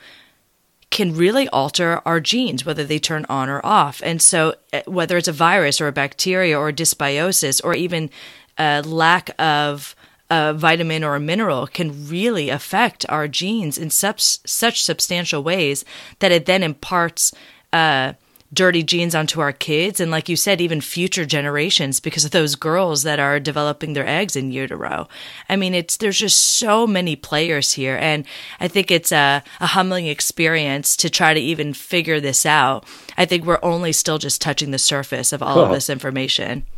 can 0.89 1.15
really 1.15 1.47
alter 1.49 2.01
our 2.05 2.19
genes, 2.19 2.65
whether 2.65 2.83
they 2.83 2.99
turn 2.99 3.25
on 3.29 3.49
or 3.49 3.65
off. 3.65 4.01
And 4.03 4.21
so, 4.21 4.55
eh, 4.73 4.83
whether 4.85 5.17
it's 5.17 5.29
a 5.29 5.33
virus 5.33 5.79
or 5.79 5.87
a 5.87 5.93
bacteria 5.93 6.59
or 6.59 6.71
dysbiosis 6.73 7.61
or 7.63 7.73
even 7.73 8.09
a 8.57 8.81
lack 8.81 9.29
of 9.39 9.95
a 10.31 10.53
vitamin 10.53 11.03
or 11.03 11.15
a 11.15 11.19
mineral 11.19 11.67
can 11.67 12.07
really 12.07 12.47
affect 12.47 13.05
our 13.09 13.27
genes 13.27 13.77
in 13.77 13.89
such 13.89 14.21
such 14.47 14.81
substantial 14.81 15.43
ways 15.43 15.83
that 16.19 16.31
it 16.31 16.45
then 16.45 16.63
imparts 16.63 17.33
uh, 17.73 18.13
dirty 18.53 18.81
genes 18.83 19.13
onto 19.13 19.41
our 19.41 19.51
kids 19.51 19.99
and 19.99 20.09
like 20.09 20.27
you 20.29 20.35
said 20.35 20.59
even 20.59 20.79
future 20.79 21.25
generations 21.25 21.99
because 21.99 22.25
of 22.25 22.31
those 22.31 22.55
girls 22.55 23.03
that 23.03 23.19
are 23.19 23.39
developing 23.39 23.93
their 23.93 24.07
eggs 24.07 24.35
in 24.35 24.51
utero. 24.51 25.07
I 25.49 25.57
mean 25.57 25.73
it's 25.73 25.97
there's 25.97 26.17
just 26.17 26.39
so 26.39 26.87
many 26.87 27.15
players 27.15 27.73
here 27.73 27.97
and 28.01 28.25
i 28.59 28.67
think 28.67 28.89
it's 28.89 29.11
a, 29.11 29.43
a 29.59 29.67
humbling 29.67 30.07
experience 30.07 30.95
to 30.97 31.09
try 31.09 31.33
to 31.33 31.39
even 31.39 31.73
figure 31.73 32.21
this 32.21 32.45
out. 32.45 32.85
I 33.17 33.25
think 33.25 33.45
we're 33.45 33.59
only 33.63 33.91
still 33.91 34.17
just 34.17 34.41
touching 34.41 34.71
the 34.71 34.79
surface 34.79 35.33
of 35.33 35.43
all 35.43 35.59
of 35.59 35.71
this 35.71 35.89
information. 35.89 36.65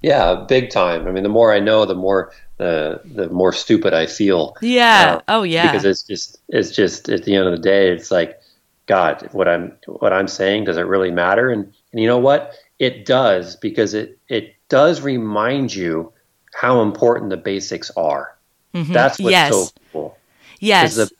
Yeah 0.00 0.44
big 0.46 0.70
time. 0.70 1.08
I 1.08 1.10
mean 1.10 1.24
the 1.24 1.28
more 1.28 1.52
i 1.52 1.58
know 1.58 1.84
the 1.84 1.94
more 1.94 2.32
the 2.60 3.00
the 3.04 3.28
more 3.30 3.52
stupid 3.52 3.94
I 3.94 4.06
feel. 4.06 4.54
Yeah. 4.60 5.16
Uh, 5.16 5.20
oh 5.28 5.42
yeah. 5.42 5.72
Because 5.72 5.86
it's 5.86 6.02
just 6.02 6.40
it's 6.48 6.70
just 6.70 7.08
at 7.08 7.24
the 7.24 7.34
end 7.34 7.46
of 7.46 7.52
the 7.52 7.62
day, 7.62 7.90
it's 7.90 8.10
like, 8.10 8.38
God, 8.86 9.26
what 9.32 9.48
I'm 9.48 9.76
what 9.86 10.12
I'm 10.12 10.28
saying 10.28 10.64
does 10.64 10.76
it 10.76 10.82
really 10.82 11.10
matter? 11.10 11.50
And, 11.50 11.72
and 11.92 12.00
you 12.00 12.06
know 12.06 12.18
what? 12.18 12.54
It 12.78 13.06
does 13.06 13.56
because 13.56 13.94
it 13.94 14.18
it 14.28 14.54
does 14.68 15.00
remind 15.00 15.74
you 15.74 16.12
how 16.52 16.82
important 16.82 17.30
the 17.30 17.38
basics 17.38 17.90
are. 17.96 18.36
Mm-hmm. 18.74 18.92
That's 18.92 19.18
what's 19.18 19.32
yes. 19.32 19.52
so 19.52 19.68
cool. 19.92 20.18
Yes. 20.58 20.94
Because 20.94 21.08
the 21.08 21.16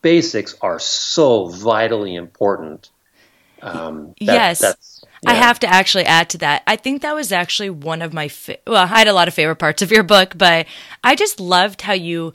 basics 0.00 0.54
are 0.60 0.78
so 0.78 1.48
vitally 1.48 2.14
important. 2.14 2.90
Um, 3.62 4.14
that, 4.20 4.34
yes. 4.34 4.58
That's, 4.60 4.93
yeah. 5.24 5.32
I 5.32 5.34
have 5.34 5.58
to 5.60 5.66
actually 5.66 6.04
add 6.04 6.30
to 6.30 6.38
that. 6.38 6.62
I 6.66 6.76
think 6.76 7.02
that 7.02 7.14
was 7.14 7.32
actually 7.32 7.70
one 7.70 8.02
of 8.02 8.12
my, 8.12 8.28
fa- 8.28 8.58
well, 8.66 8.84
I 8.84 8.86
had 8.86 9.08
a 9.08 9.12
lot 9.12 9.28
of 9.28 9.34
favorite 9.34 9.56
parts 9.56 9.82
of 9.82 9.90
your 9.90 10.02
book, 10.02 10.34
but 10.36 10.66
I 11.02 11.14
just 11.14 11.40
loved 11.40 11.82
how 11.82 11.92
you 11.94 12.32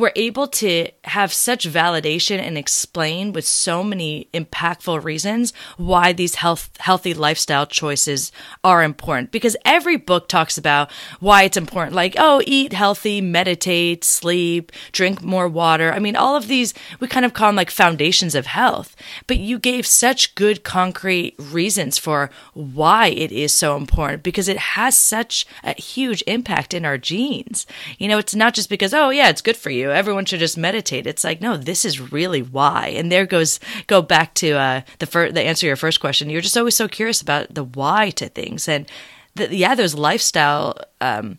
were 0.00 0.12
able 0.16 0.48
to 0.48 0.88
have 1.04 1.32
such 1.32 1.68
validation 1.68 2.38
and 2.38 2.56
explain 2.56 3.32
with 3.32 3.44
so 3.44 3.84
many 3.84 4.28
impactful 4.32 5.04
reasons 5.04 5.52
why 5.76 6.12
these 6.12 6.36
health 6.36 6.70
healthy 6.80 7.14
lifestyle 7.14 7.66
choices 7.66 8.32
are 8.64 8.82
important. 8.82 9.30
Because 9.30 9.56
every 9.64 9.96
book 9.96 10.28
talks 10.28 10.56
about 10.58 10.90
why 11.20 11.42
it's 11.42 11.56
important 11.56 11.94
like 11.94 12.14
oh 12.18 12.42
eat 12.46 12.72
healthy 12.72 13.20
meditate 13.20 14.02
sleep 14.02 14.72
drink 14.92 15.22
more 15.22 15.46
water. 15.46 15.92
I 15.92 15.98
mean 15.98 16.16
all 16.16 16.34
of 16.34 16.48
these 16.48 16.72
we 16.98 17.06
kind 17.06 17.26
of 17.26 17.34
call 17.34 17.48
them 17.48 17.56
like 17.56 17.70
foundations 17.70 18.34
of 18.34 18.46
health. 18.46 18.96
But 19.26 19.38
you 19.38 19.58
gave 19.58 19.86
such 19.86 20.34
good 20.34 20.64
concrete 20.64 21.34
reasons 21.38 21.98
for 21.98 22.30
why 22.54 23.08
it 23.08 23.30
is 23.30 23.52
so 23.52 23.76
important 23.76 24.22
because 24.22 24.48
it 24.48 24.58
has 24.58 24.96
such 24.96 25.46
a 25.62 25.78
huge 25.80 26.24
impact 26.26 26.72
in 26.72 26.84
our 26.84 26.96
genes. 26.96 27.66
You 27.98 28.08
know 28.08 28.18
it's 28.18 28.34
not 28.34 28.54
just 28.54 28.70
because 28.70 28.94
oh 28.94 29.10
yeah 29.10 29.28
it's 29.28 29.42
good 29.42 29.56
for 29.56 29.70
you 29.70 29.89
Everyone 29.90 30.24
should 30.24 30.40
just 30.40 30.58
meditate. 30.58 31.06
It's 31.06 31.24
like, 31.24 31.40
no, 31.40 31.56
this 31.56 31.84
is 31.84 32.12
really 32.12 32.42
why. 32.42 32.88
And 32.88 33.10
there 33.10 33.26
goes 33.26 33.60
go 33.86 34.02
back 34.02 34.34
to 34.34 34.52
uh, 34.52 34.80
the 34.98 35.06
first 35.06 35.34
the 35.34 35.42
answer 35.42 35.60
to 35.60 35.66
your 35.66 35.76
first 35.76 36.00
question. 36.00 36.30
You're 36.30 36.40
just 36.40 36.56
always 36.56 36.76
so 36.76 36.88
curious 36.88 37.20
about 37.20 37.54
the 37.54 37.64
why 37.64 38.10
to 38.10 38.28
things, 38.28 38.68
and 38.68 38.86
the, 39.34 39.54
yeah, 39.54 39.74
those 39.74 39.94
lifestyle. 39.94 40.76
Um, 41.00 41.38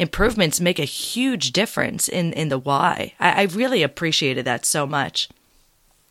improvements 0.00 0.60
make 0.60 0.78
a 0.78 0.84
huge 0.84 1.50
difference 1.50 2.08
in 2.08 2.32
in 2.34 2.48
the 2.50 2.58
why. 2.58 3.14
I, 3.18 3.42
I 3.42 3.42
really 3.46 3.82
appreciated 3.82 4.44
that 4.44 4.64
so 4.64 4.86
much. 4.86 5.28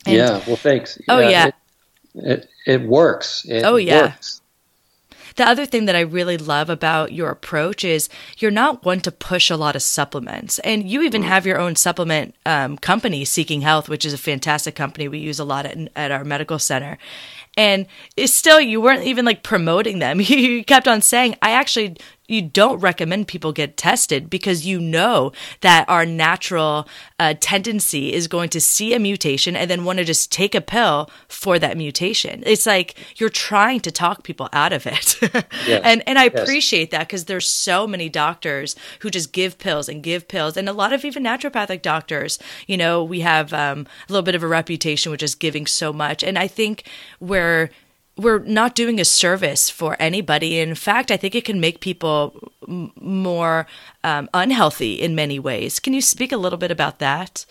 And, 0.06 0.16
yeah, 0.16 0.44
well, 0.46 0.58
thanks. 0.58 1.00
Oh 1.08 1.20
yeah, 1.20 1.48
it 1.48 1.56
it, 2.16 2.50
it 2.66 2.82
works. 2.82 3.46
It 3.48 3.64
oh 3.64 3.78
yeah. 3.78 4.08
Works. 4.08 4.42
The 5.38 5.48
other 5.48 5.66
thing 5.68 5.86
that 5.86 5.96
I 5.96 6.02
really 6.02 6.38
love 6.38 6.70
about 6.70 7.14
your 7.14 7.30
approach 7.30 7.86
is 7.86 8.10
you're 8.40 8.52
not 8.52 8.84
one 8.84 9.00
to 9.02 9.12
push 9.12 9.50
a 9.52 9.56
lot 9.56 9.76
of 9.76 9.84
supplements. 9.84 10.58
And 10.60 10.90
you 10.90 11.04
even 11.04 11.22
have 11.24 11.46
your 11.46 11.60
own 11.60 11.76
supplement 11.76 12.34
um, 12.46 12.78
company, 12.78 13.24
Seeking 13.24 13.62
Health, 13.62 13.88
which 13.88 14.04
is 14.04 14.14
a 14.14 14.18
fantastic 14.18 14.76
company 14.76 15.08
we 15.08 15.20
use 15.20 15.40
a 15.40 15.46
lot 15.46 15.68
at, 15.68 15.78
at 15.96 16.12
our 16.12 16.24
medical 16.24 16.58
center. 16.58 16.98
And 17.56 17.86
it's 18.16 18.34
still, 18.34 18.60
you 18.60 18.82
weren't 18.82 19.04
even 19.04 19.26
like 19.26 19.44
promoting 19.44 20.00
them. 20.00 20.20
you 20.22 20.64
kept 20.64 20.88
on 20.88 21.02
saying, 21.02 21.36
I 21.42 21.52
actually 21.52 21.98
you 22.28 22.42
don't 22.42 22.80
recommend 22.80 23.28
people 23.28 23.52
get 23.52 23.78
tested 23.78 24.30
because 24.30 24.66
you 24.66 24.80
know 24.80 25.32
that 25.62 25.88
our 25.88 26.06
natural 26.06 26.88
uh, 27.20 27.34
tendency 27.40 28.14
is 28.14 28.28
going 28.28 28.50
to 28.50 28.62
see 28.62 28.94
a 28.94 29.00
mutation 29.00 29.56
and 29.56 29.70
then 29.70 29.86
want 29.86 30.00
to 30.00 30.06
just 30.06 30.32
take 30.32 30.54
a 30.54 30.62
pill 30.62 31.10
for 31.28 31.58
that 31.60 31.78
mutation. 31.78 32.44
It's 32.46 32.66
like 32.66 32.96
you're 33.18 33.30
trying 33.30 33.80
to 33.82 33.92
talk 33.92 34.24
people 34.24 34.50
out 34.54 34.74
of 34.74 34.86
it. 34.86 35.18
yes. 35.68 35.82
And 35.84 36.04
and 36.08 36.20
I 36.20 36.26
yes. 36.26 36.42
appreciate 36.42 36.92
that 36.92 37.08
because 37.08 37.26
there's 37.26 37.48
so 37.48 37.88
many 37.88 38.10
doctors 38.10 38.76
who 39.00 39.10
just 39.10 39.32
give 39.32 39.58
pills 39.58 39.88
and 39.90 40.04
give 40.04 40.28
pills 40.28 40.58
and 40.58 40.68
a 40.68 40.74
lot 40.74 40.94
of 40.94 41.06
even 41.06 41.24
naturopathic 41.24 41.82
doctors, 41.82 42.40
you 42.68 42.78
know, 42.78 43.04
we 43.04 43.22
have 43.22 43.54
um, 43.54 43.88
a 44.08 44.12
little 44.12 44.24
bit 44.24 44.36
of 44.36 44.44
a 44.44 44.48
reputation 44.48 45.12
with 45.12 45.20
just 45.20 45.40
giving 45.40 45.66
so 45.66 45.94
much. 45.94 46.24
And 46.24 46.38
I 46.38 46.48
think 46.48 46.84
we're 47.20 47.70
we're 48.18 48.40
not 48.40 48.76
doing 48.76 49.00
a 49.00 49.06
service 49.06 49.70
for 49.70 49.96
anybody. 50.00 50.60
In 50.60 50.76
fact, 50.76 51.12
I 51.12 51.18
think 51.18 51.36
it 51.36 51.46
can 51.46 51.60
make 51.60 51.80
people 51.80 52.52
m- 52.68 52.92
more 53.00 53.68
um, 54.04 54.30
unhealthy 54.34 54.94
in 54.94 55.16
many 55.16 55.40
ways. 55.40 55.80
Can 55.80 55.94
you 55.94 56.02
speak 56.02 56.32
a 56.32 56.38
little 56.38 56.58
bit 56.58 56.72
about 56.72 57.00
that? 57.00 57.46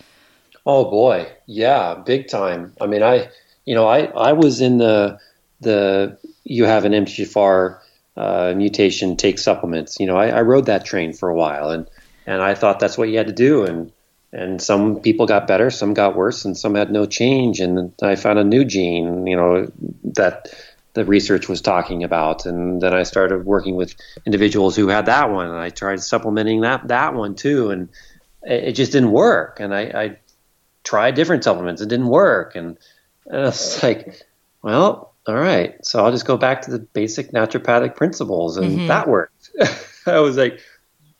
Oh 0.65 0.89
boy, 0.89 1.27
yeah, 1.45 1.95
big 1.95 2.27
time. 2.27 2.73
I 2.81 2.87
mean, 2.87 3.01
I, 3.01 3.29
you 3.65 3.73
know, 3.73 3.87
I, 3.87 4.05
I 4.05 4.33
was 4.33 4.59
in 4.59 4.77
the 4.77 5.17
the 5.61 6.17
you 6.43 6.65
have 6.65 6.85
an 6.85 6.91
MTHFR 6.91 7.79
uh, 8.17 8.53
mutation, 8.55 9.15
take 9.15 9.39
supplements. 9.39 9.97
You 9.99 10.07
know, 10.07 10.17
I, 10.17 10.27
I 10.27 10.41
rode 10.41 10.65
that 10.65 10.85
train 10.85 11.13
for 11.13 11.29
a 11.29 11.35
while, 11.35 11.69
and 11.69 11.87
and 12.25 12.41
I 12.41 12.53
thought 12.53 12.79
that's 12.79 12.97
what 12.97 13.09
you 13.09 13.17
had 13.17 13.27
to 13.27 13.33
do, 13.33 13.63
and 13.63 13.91
and 14.37 14.61
some 14.61 14.99
people 14.99 15.25
got 15.25 15.47
better, 15.47 15.71
some 15.71 15.95
got 15.95 16.15
worse, 16.15 16.45
and 16.45 16.55
some 16.55 16.75
had 16.75 16.91
no 16.91 17.07
change. 17.07 17.59
And 17.59 17.91
I 18.03 18.15
found 18.15 18.37
a 18.37 18.43
new 18.43 18.63
gene, 18.63 19.25
you 19.25 19.35
know, 19.35 19.71
that 20.13 20.53
the 20.93 21.05
research 21.05 21.49
was 21.49 21.59
talking 21.59 22.03
about, 22.03 22.45
and 22.45 22.79
then 22.79 22.93
I 22.93 23.01
started 23.01 23.45
working 23.45 23.75
with 23.75 23.95
individuals 24.27 24.75
who 24.75 24.89
had 24.89 25.07
that 25.07 25.31
one, 25.31 25.47
and 25.47 25.57
I 25.57 25.69
tried 25.69 26.01
supplementing 26.01 26.61
that 26.61 26.87
that 26.89 27.15
one 27.15 27.33
too, 27.33 27.71
and 27.71 27.89
it, 28.43 28.73
just 28.73 28.91
didn't 28.91 29.11
work. 29.11 29.59
And 29.59 29.73
I, 29.73 29.81
I, 29.81 30.17
tried 30.83 31.15
different 31.15 31.43
supplements, 31.43 31.81
it 31.81 31.89
didn't 31.89 32.07
work, 32.07 32.55
and, 32.55 32.77
and 33.25 33.37
I 33.37 33.45
was 33.45 33.83
like, 33.83 34.21
well, 34.61 35.13
all 35.27 35.35
right, 35.35 35.83
so 35.85 36.03
I'll 36.03 36.11
just 36.11 36.25
go 36.25 36.37
back 36.37 36.61
to 36.61 36.71
the 36.71 36.79
basic 36.79 37.31
naturopathic 37.31 37.95
principles, 37.95 38.57
and 38.57 38.67
mm-hmm. 38.67 38.87
that 38.87 39.07
worked. 39.07 39.49
I 40.05 40.19
was 40.19 40.37
like 40.37 40.61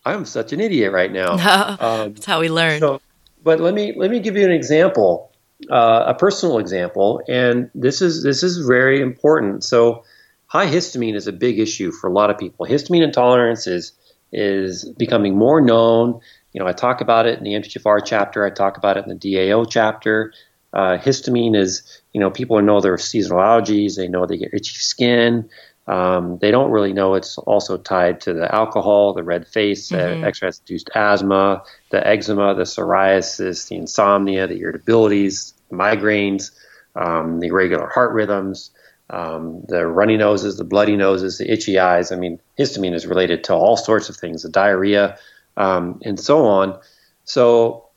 I'm 0.07 0.25
such 0.25 0.53
an 0.53 0.61
idiot 0.61 0.93
right 0.93 1.11
now. 1.11 1.31
um, 1.79 2.13
That's 2.13 2.25
how 2.25 2.39
we 2.39 2.49
learn. 2.49 2.79
So, 2.79 3.01
but 3.47 3.61
let 3.61 3.73
me 3.73 3.93
let 3.95 4.11
me 4.11 4.19
give 4.19 4.35
you 4.35 4.43
an 4.43 4.51
example, 4.51 5.31
uh, 5.71 6.03
a 6.07 6.13
personal 6.13 6.57
example, 6.59 7.21
and 7.29 7.71
this 7.73 8.01
is 8.01 8.21
this 8.21 8.43
is 8.43 8.57
very 8.57 8.99
important. 8.99 9.63
So, 9.63 10.03
high 10.47 10.67
histamine 10.67 11.15
is 11.15 11.27
a 11.27 11.31
big 11.31 11.57
issue 11.57 11.93
for 11.93 12.09
a 12.09 12.11
lot 12.11 12.29
of 12.29 12.37
people. 12.37 12.65
Histamine 12.65 13.03
intolerance 13.03 13.65
is 13.65 13.93
is 14.33 14.83
becoming 14.97 15.37
more 15.37 15.61
known. 15.61 16.19
You 16.51 16.59
know, 16.59 16.67
I 16.67 16.73
talk 16.73 16.99
about 16.99 17.25
it 17.25 17.37
in 17.37 17.45
the 17.45 17.53
MTHFR 17.53 18.01
chapter. 18.05 18.45
I 18.45 18.49
talk 18.49 18.75
about 18.75 18.97
it 18.97 19.05
in 19.07 19.17
the 19.17 19.35
DAO 19.35 19.65
chapter. 19.69 20.33
Uh, 20.73 20.97
histamine 20.97 21.55
is, 21.55 22.01
you 22.11 22.19
know, 22.19 22.29
people 22.29 22.61
know 22.61 22.81
there 22.81 22.91
are 22.91 22.97
seasonal 22.97 23.39
allergies. 23.39 23.95
They 23.95 24.09
know 24.09 24.25
they 24.25 24.39
get 24.39 24.53
itchy 24.53 24.75
skin. 24.75 25.49
Um, 25.87 26.37
they 26.39 26.51
don't 26.51 26.71
really 26.71 26.91
know 26.91 27.15
it's 27.15 27.37
also 27.37 27.77
tied 27.77 28.19
to 28.21 28.33
the 28.33 28.53
alcohol, 28.53 29.13
the 29.13 29.23
red 29.23 29.47
face, 29.47 29.89
mm-hmm. 29.89 30.23
uh, 30.23 30.27
exercise 30.27 30.59
induced 30.59 30.89
asthma, 30.93 31.63
the 31.91 32.05
eczema, 32.05 32.53
the 32.55 32.63
psoriasis, 32.63 33.69
the 33.69 33.77
insomnia, 33.77 34.47
the 34.47 34.59
irritabilities, 34.61 35.53
migraines, 35.71 36.51
um, 36.95 37.39
the 37.39 37.47
irregular 37.47 37.87
heart 37.87 38.11
rhythms, 38.11 38.71
um, 39.09 39.63
the 39.69 39.87
runny 39.87 40.17
noses, 40.17 40.57
the 40.57 40.65
bloody 40.65 40.97
noses, 40.97 41.37
the 41.37 41.49
itchy 41.49 41.79
eyes. 41.79 42.11
I 42.11 42.17
mean, 42.17 42.39
histamine 42.59 42.93
is 42.93 43.07
related 43.07 43.45
to 43.45 43.53
all 43.53 43.77
sorts 43.77 44.09
of 44.09 44.17
things, 44.17 44.43
the 44.43 44.49
diarrhea, 44.49 45.17
um, 45.55 46.01
and 46.03 46.19
so 46.19 46.45
on. 46.45 46.77
So 47.23 47.87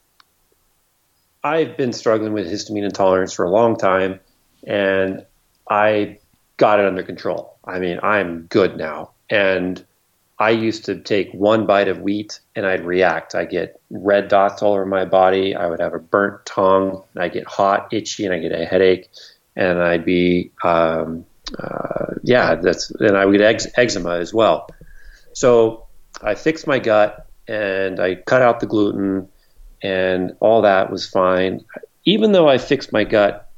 I've 1.43 1.77
been 1.77 1.93
struggling 1.93 2.33
with 2.33 2.47
histamine 2.47 2.85
intolerance 2.85 3.33
for 3.33 3.45
a 3.45 3.51
long 3.51 3.77
time, 3.77 4.21
and 4.65 5.27
I 5.69 6.19
got 6.57 6.79
it 6.79 6.87
under 6.87 7.03
control. 7.03 7.50
I 7.71 7.79
mean, 7.79 8.01
I'm 8.03 8.43
good 8.43 8.77
now. 8.77 9.13
And 9.31 9.85
I 10.39 10.51
used 10.51 10.87
to 10.87 10.99
take 10.99 11.33
one 11.33 11.67
bite 11.67 11.89
of 11.89 12.01
wheat 12.01 12.41
and 12.57 12.67
I'd 12.67 12.85
react. 12.85 13.35
I 13.35 13.45
get 13.45 13.81
red 13.91 14.29
dots 14.29 14.63
all 14.63 14.73
over 14.73 14.87
my 14.87 15.05
body. 15.05 15.55
I 15.55 15.67
would 15.67 15.81
have 15.81 15.95
a 15.95 15.99
burnt 15.99 16.47
tongue. 16.47 17.03
I 17.17 17.29
get 17.29 17.47
hot, 17.47 17.93
itchy, 17.93 18.25
and 18.25 18.35
I 18.35 18.39
get 18.39 18.53
a 18.53 18.65
headache. 18.65 19.09
And 19.55 19.83
I'd 19.83 20.05
be, 20.05 20.51
um, 20.65 21.27
uh, 21.59 22.15
yeah, 22.23 22.55
that's, 22.55 22.91
and 22.91 23.17
I 23.17 23.27
would 23.27 23.37
get 23.39 23.47
ex- 23.47 23.67
eczema 23.77 24.17
as 24.19 24.33
well. 24.33 24.69
So 25.35 25.87
I 26.23 26.35
fixed 26.35 26.67
my 26.67 26.79
gut 26.79 27.27
and 27.47 28.01
I 28.01 28.15
cut 28.15 28.41
out 28.41 28.61
the 28.61 28.67
gluten 28.67 29.29
and 29.83 30.37
all 30.41 30.63
that 30.63 30.91
was 30.91 31.07
fine. 31.07 31.65
Even 32.07 32.33
though 32.33 32.49
I 32.49 32.57
fixed 32.57 32.93
my 32.93 33.05
gut, 33.05 33.50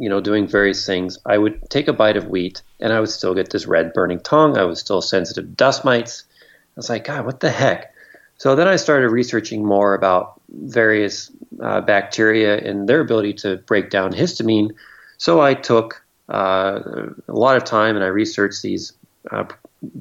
you 0.00 0.08
know, 0.08 0.18
doing 0.18 0.46
various 0.46 0.86
things, 0.86 1.18
I 1.26 1.36
would 1.36 1.68
take 1.68 1.86
a 1.86 1.92
bite 1.92 2.16
of 2.16 2.28
wheat 2.28 2.62
and 2.80 2.90
I 2.90 3.00
would 3.00 3.10
still 3.10 3.34
get 3.34 3.50
this 3.50 3.66
red 3.66 3.92
burning 3.92 4.18
tongue. 4.18 4.56
I 4.56 4.64
was 4.64 4.80
still 4.80 5.02
sensitive 5.02 5.44
to 5.44 5.50
dust 5.50 5.84
mites. 5.84 6.24
I 6.40 6.72
was 6.76 6.88
like, 6.88 7.04
God, 7.04 7.26
what 7.26 7.40
the 7.40 7.50
heck? 7.50 7.94
So 8.38 8.56
then 8.56 8.66
I 8.66 8.76
started 8.76 9.10
researching 9.10 9.62
more 9.62 9.92
about 9.92 10.40
various 10.48 11.30
uh, 11.62 11.82
bacteria 11.82 12.56
and 12.56 12.88
their 12.88 13.00
ability 13.00 13.34
to 13.34 13.58
break 13.58 13.90
down 13.90 14.14
histamine. 14.14 14.70
So 15.18 15.42
I 15.42 15.52
took 15.52 16.02
uh, 16.30 16.80
a 17.28 17.32
lot 17.32 17.58
of 17.58 17.64
time 17.64 17.94
and 17.94 18.02
I 18.02 18.08
researched 18.08 18.62
these 18.62 18.94
uh, 19.30 19.44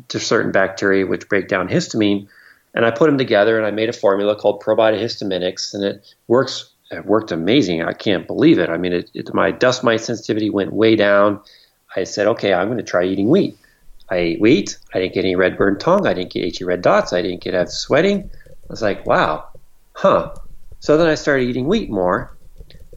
certain 0.07 0.53
bacteria 0.53 1.05
which 1.05 1.27
break 1.27 1.49
down 1.49 1.67
histamine, 1.67 2.29
and 2.73 2.85
I 2.85 2.91
put 2.91 3.07
them 3.07 3.17
together 3.17 3.57
and 3.57 3.67
I 3.67 3.71
made 3.71 3.89
a 3.89 3.93
formula 3.93 4.37
called 4.37 4.63
Probiotic 4.63 4.99
ProBiota 4.99 5.01
HistaminX, 5.01 5.73
and 5.73 5.83
it 5.83 6.15
works 6.29 6.68
it 6.91 7.05
worked 7.05 7.31
amazing. 7.31 7.83
I 7.83 7.93
can't 7.93 8.25
believe 8.25 8.59
it. 8.59 8.69
I 8.69 8.77
mean, 8.77 8.93
it, 8.93 9.11
it, 9.13 9.33
my 9.33 9.51
dust 9.51 9.83
mite 9.83 10.01
sensitivity 10.01 10.49
went 10.49 10.73
way 10.73 10.95
down. 10.95 11.41
I 11.95 12.03
said, 12.03 12.27
okay, 12.27 12.53
I'm 12.53 12.67
going 12.67 12.77
to 12.77 12.83
try 12.83 13.03
eating 13.03 13.29
wheat. 13.29 13.57
I 14.09 14.17
ate 14.17 14.41
wheat. 14.41 14.77
I 14.93 14.99
didn't 14.99 15.13
get 15.13 15.25
any 15.25 15.35
red 15.35 15.57
burned 15.57 15.79
tongue. 15.79 16.07
I 16.07 16.13
didn't 16.13 16.31
get 16.31 16.45
itchy 16.45 16.63
red 16.63 16.81
dots. 16.81 17.13
I 17.13 17.21
didn't 17.21 17.41
get 17.41 17.53
have 17.53 17.69
sweating. 17.69 18.29
I 18.47 18.51
was 18.69 18.81
like, 18.81 19.05
wow, 19.05 19.47
huh. 19.93 20.33
So 20.79 20.97
then 20.97 21.07
I 21.07 21.15
started 21.15 21.43
eating 21.43 21.67
wheat 21.67 21.89
more, 21.89 22.35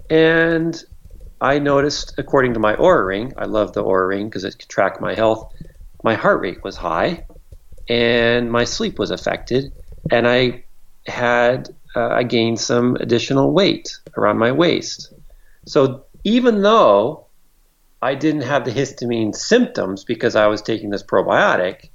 and 0.09 0.83
I 1.41 1.59
noticed, 1.59 2.15
according 2.19 2.55
to 2.55 2.61
my 2.61 2.77
Oura 2.77 3.07
ring, 3.07 3.33
I 3.37 3.47
love 3.47 3.73
the 3.73 3.83
Oura 3.83 4.09
ring 4.09 4.29
because 4.29 4.45
it 4.45 4.59
can 4.59 4.69
track 4.69 5.01
my 5.01 5.15
health. 5.15 5.53
My 6.05 6.15
heart 6.15 6.41
rate 6.41 6.63
was 6.63 6.77
high, 6.77 7.25
and 7.89 8.51
my 8.51 8.65
sleep 8.65 8.99
was 8.99 9.11
affected, 9.11 9.73
and 10.11 10.29
I 10.29 10.65
had 11.07 11.75
uh, 11.95 12.09
I 12.09 12.23
gained 12.23 12.61
some 12.61 12.97
additional 12.97 13.53
weight 13.53 13.99
around 14.17 14.39
my 14.39 14.53
waist. 14.53 15.13
So 15.67 16.05
even 16.25 16.63
though 16.63 17.27
I 18.01 18.15
didn't 18.15 18.43
have 18.43 18.65
the 18.65 18.71
histamine 18.71 19.35
symptoms 19.35 20.05
because 20.05 20.35
I 20.35 20.47
was 20.47 20.63
taking 20.63 20.91
this 20.91 21.03
probiotic, 21.03 21.91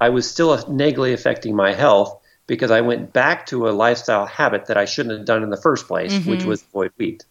I 0.00 0.08
was 0.10 0.28
still 0.28 0.56
negatively 0.68 1.12
affecting 1.12 1.54
my 1.54 1.72
health 1.72 2.20
because 2.46 2.70
I 2.70 2.80
went 2.80 3.12
back 3.12 3.46
to 3.46 3.68
a 3.68 3.70
lifestyle 3.70 4.26
habit 4.26 4.66
that 4.66 4.76
I 4.76 4.84
shouldn't 4.84 5.18
have 5.18 5.26
done 5.26 5.42
in 5.42 5.50
the 5.50 5.56
first 5.56 5.86
place, 5.86 6.12
mm-hmm. 6.12 6.30
which 6.30 6.44
was 6.44 6.62
avoid 6.62 6.92
wheat. 6.96 7.24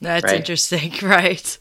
That's 0.00 0.24
right? 0.24 0.36
interesting, 0.36 0.92
right? 1.02 1.58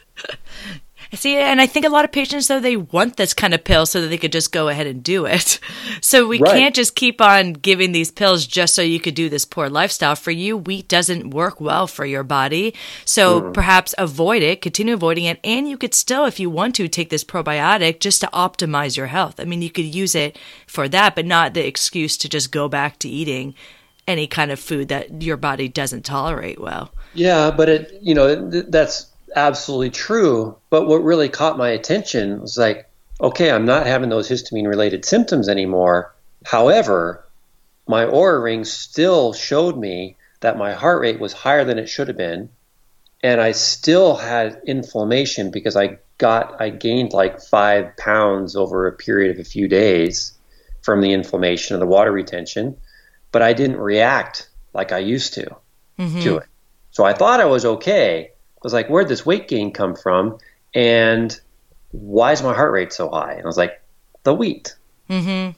See, 1.14 1.38
and 1.38 1.62
I 1.62 1.68
think 1.68 1.86
a 1.86 1.90
lot 1.90 2.06
of 2.06 2.12
patients, 2.12 2.48
though, 2.48 2.60
they 2.60 2.78
want 2.78 3.18
this 3.18 3.34
kind 3.34 3.54
of 3.54 3.64
pill 3.64 3.86
so 3.86 4.02
that 4.02 4.08
they 4.08 4.18
could 4.18 4.32
just 4.32 4.52
go 4.52 4.68
ahead 4.68 4.88
and 4.88 5.04
do 5.04 5.26
it. 5.26 5.60
So 6.00 6.28
we 6.28 6.40
right. 6.40 6.52
can't 6.52 6.76
just 6.76 6.96
keep 6.96 7.22
on 7.22 7.54
giving 7.54 7.92
these 7.92 8.12
pills 8.12 8.46
just 8.46 8.76
so 8.76 8.82
you 8.82 9.00
could 9.00 9.16
do 9.16 9.30
this 9.30 9.46
poor 9.46 9.68
lifestyle. 9.68 10.16
For 10.16 10.32
you, 10.32 10.56
wheat 10.56 10.88
doesn't 10.88 11.32
work 11.32 11.60
well 11.60 11.88
for 11.88 12.06
your 12.06 12.24
body. 12.24 12.76
So 13.04 13.42
mm. 13.42 13.54
perhaps 13.54 13.96
avoid 13.98 14.44
it, 14.44 14.62
continue 14.62 14.94
avoiding 14.94 15.26
it. 15.26 15.40
And 15.44 15.68
you 15.68 15.78
could 15.78 15.94
still, 15.94 16.26
if 16.26 16.40
you 16.40 16.50
want 16.50 16.76
to, 16.76 16.88
take 16.88 17.10
this 17.10 17.24
probiotic 17.24 18.00
just 18.00 18.22
to 18.22 18.28
optimize 18.28 18.96
your 18.96 19.08
health. 19.08 19.40
I 19.40 19.46
mean, 19.46 19.62
you 19.62 19.72
could 19.72 19.94
use 19.94 20.14
it 20.14 20.38
for 20.68 20.88
that, 20.90 21.16
but 21.16 21.26
not 21.26 21.54
the 21.54 21.66
excuse 21.66 22.16
to 22.18 22.30
just 22.30 22.52
go 22.52 22.68
back 22.70 23.00
to 23.00 23.10
eating 23.10 23.56
any 24.08 24.28
kind 24.28 24.52
of 24.52 24.60
food 24.60 24.88
that 24.88 25.22
your 25.22 25.38
body 25.38 25.68
doesn't 25.68 26.06
tolerate 26.06 26.60
well. 26.60 26.94
Yeah, 27.14 27.52
but 27.52 27.70
it, 27.70 27.98
you 28.02 28.16
know, 28.16 28.50
that's 28.50 29.08
absolutely 29.36 29.90
true. 29.90 30.58
But 30.70 30.88
what 30.88 31.04
really 31.04 31.30
caught 31.30 31.58
my 31.58 31.70
attention 31.70 32.42
was 32.42 32.58
like, 32.58 32.90
okay, 33.20 33.52
I'm 33.52 33.66
not 33.66 33.88
having 33.88 34.10
those 34.10 34.30
histamine 34.30 34.68
related 34.68 35.06
symptoms 35.06 35.50
anymore. 35.50 36.14
However, 36.46 37.26
my 37.88 38.06
Oura 38.06 38.42
ring 38.42 38.64
still 38.64 39.34
showed 39.34 39.78
me 39.78 40.18
that 40.42 40.58
my 40.58 40.74
heart 40.74 41.02
rate 41.02 41.20
was 41.20 41.34
higher 41.34 41.64
than 41.64 41.80
it 41.80 41.90
should 41.90 42.08
have 42.08 42.18
been. 42.18 42.50
And 43.24 43.42
I 43.42 43.52
still 43.54 44.16
had 44.16 44.62
inflammation 44.66 45.50
because 45.50 45.76
I 45.76 45.98
got, 46.18 46.62
I 46.62 46.70
gained 46.70 47.14
like 47.14 47.42
five 47.42 47.98
pounds 47.98 48.56
over 48.56 48.88
a 48.88 48.94
period 48.94 49.32
of 49.32 49.40
a 49.40 49.50
few 49.50 49.68
days 49.68 50.38
from 50.82 51.02
the 51.02 51.14
inflammation 51.14 51.76
of 51.76 51.80
the 51.80 51.88
water 51.88 52.12
retention. 52.12 52.78
But 53.32 53.42
I 53.42 53.54
didn't 53.54 53.78
react 53.78 54.50
like 54.74 54.92
I 54.92 55.00
used 55.00 55.34
to 55.34 55.56
mm-hmm. 55.98 56.22
to 56.22 56.38
it. 56.38 56.48
So 56.92 57.04
I 57.04 57.14
thought 57.14 57.40
I 57.40 57.46
was 57.46 57.66
okay 57.66 58.32
was 58.68 58.74
like, 58.74 58.90
where'd 58.90 59.08
this 59.08 59.26
weight 59.26 59.48
gain 59.48 59.72
come 59.72 59.96
from? 59.96 60.40
And 60.74 61.40
why 61.92 62.34
is 62.34 62.44
my 62.44 62.54
heart 62.54 62.74
rate 62.74 62.92
so 62.92 63.10
high? 63.10 63.34
And 63.34 63.44
I 63.44 63.48
was 63.48 63.58
like, 63.58 63.82
the 64.24 64.34
wheat. 64.34 64.76
Mm-hmm. 65.10 65.52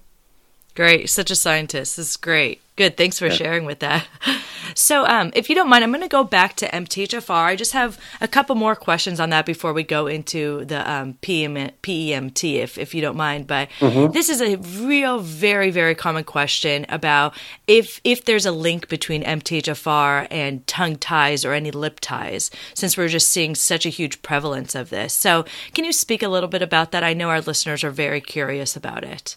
Great. 0.75 1.09
Such 1.09 1.31
a 1.31 1.35
scientist. 1.35 1.97
This 1.97 2.11
is 2.11 2.17
great. 2.17 2.61
Good. 2.79 2.95
Thanks 2.95 3.19
for 3.19 3.27
yeah. 3.27 3.33
sharing 3.33 3.65
with 3.65 3.79
that. 3.79 4.07
So, 4.75 5.05
um, 5.07 5.31
if 5.33 5.49
you 5.49 5.55
don't 5.55 5.67
mind, 5.67 5.83
I'm 5.83 5.91
going 5.91 6.03
to 6.03 6.07
go 6.07 6.23
back 6.23 6.55
to 6.57 6.67
MTHFR. 6.67 7.31
I 7.31 7.55
just 7.55 7.73
have 7.73 7.99
a 8.21 8.27
couple 8.27 8.55
more 8.55 8.75
questions 8.75 9.19
on 9.19 9.31
that 9.31 9.45
before 9.45 9.73
we 9.73 9.81
go 9.81 10.05
into 10.05 10.63
the 10.65 10.89
um, 10.89 11.15
PM, 11.21 11.55
PEMT, 11.55 12.53
if, 12.53 12.77
if 12.77 12.93
you 12.93 13.01
don't 13.01 13.17
mind. 13.17 13.47
But 13.47 13.69
mm-hmm. 13.79 14.13
this 14.13 14.29
is 14.29 14.41
a 14.41 14.57
real, 14.57 15.19
very, 15.19 15.71
very 15.71 15.95
common 15.95 16.23
question 16.23 16.85
about 16.87 17.35
if 17.65 17.99
if 18.03 18.25
there's 18.25 18.45
a 18.45 18.51
link 18.51 18.87
between 18.89 19.23
MTHFR 19.23 20.27
and 20.29 20.65
tongue 20.67 20.97
ties 20.97 21.43
or 21.43 21.53
any 21.53 21.71
lip 21.71 21.99
ties, 21.99 22.51
since 22.75 22.95
we're 22.95 23.07
just 23.07 23.31
seeing 23.31 23.55
such 23.55 23.87
a 23.87 23.89
huge 23.89 24.21
prevalence 24.21 24.75
of 24.75 24.91
this. 24.91 25.13
So, 25.13 25.45
can 25.73 25.83
you 25.83 25.91
speak 25.91 26.21
a 26.21 26.29
little 26.29 26.49
bit 26.49 26.61
about 26.61 26.91
that? 26.91 27.03
I 27.03 27.13
know 27.13 27.29
our 27.29 27.41
listeners 27.41 27.83
are 27.83 27.91
very 27.91 28.21
curious 28.21 28.75
about 28.75 29.03
it. 29.03 29.35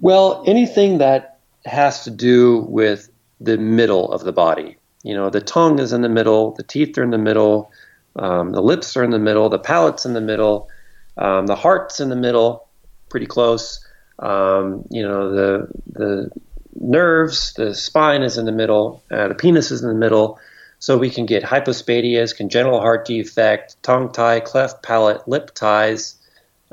Well, 0.00 0.44
anything 0.46 0.98
that 0.98 1.31
has 1.64 2.04
to 2.04 2.10
do 2.10 2.60
with 2.68 3.08
the 3.40 3.58
middle 3.58 4.12
of 4.12 4.22
the 4.22 4.32
body. 4.32 4.76
You 5.02 5.14
know, 5.14 5.30
the 5.30 5.40
tongue 5.40 5.78
is 5.78 5.92
in 5.92 6.02
the 6.02 6.08
middle, 6.08 6.52
the 6.52 6.62
teeth 6.62 6.96
are 6.96 7.02
in 7.02 7.10
the 7.10 7.18
middle, 7.18 7.72
um, 8.16 8.52
the 8.52 8.62
lips 8.62 8.96
are 8.96 9.02
in 9.02 9.10
the 9.10 9.18
middle, 9.18 9.48
the 9.48 9.58
palate's 9.58 10.06
in 10.06 10.14
the 10.14 10.20
middle, 10.20 10.68
um, 11.16 11.46
the 11.46 11.56
heart's 11.56 12.00
in 12.00 12.08
the 12.08 12.16
middle, 12.16 12.68
pretty 13.08 13.26
close. 13.26 13.84
Um, 14.18 14.84
you 14.90 15.02
know, 15.02 15.32
the 15.32 15.68
the 15.92 16.30
nerves, 16.78 17.52
the 17.54 17.74
spine 17.74 18.22
is 18.22 18.38
in 18.38 18.44
the 18.44 18.52
middle, 18.52 19.02
uh, 19.10 19.28
the 19.28 19.34
penis 19.34 19.70
is 19.70 19.82
in 19.82 19.88
the 19.88 19.94
middle. 19.94 20.38
So 20.78 20.98
we 20.98 21.10
can 21.10 21.26
get 21.26 21.44
hypospadias, 21.44 22.36
congenital 22.36 22.80
heart 22.80 23.06
defect, 23.06 23.80
tongue 23.84 24.10
tie, 24.10 24.40
cleft 24.40 24.82
palate, 24.82 25.28
lip 25.28 25.52
ties, 25.54 26.16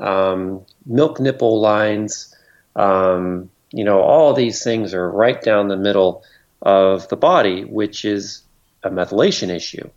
um, 0.00 0.66
milk 0.84 1.20
nipple 1.20 1.60
lines. 1.60 2.34
Um, 2.74 3.50
you 3.72 3.84
know, 3.84 4.00
all 4.00 4.34
these 4.34 4.62
things 4.62 4.94
are 4.94 5.10
right 5.10 5.40
down 5.40 5.68
the 5.68 5.76
middle 5.76 6.24
of 6.62 7.08
the 7.08 7.16
body, 7.16 7.64
which 7.64 8.04
is 8.04 8.42
a 8.82 8.90
methylation 8.90 9.54
issue. 9.54 9.88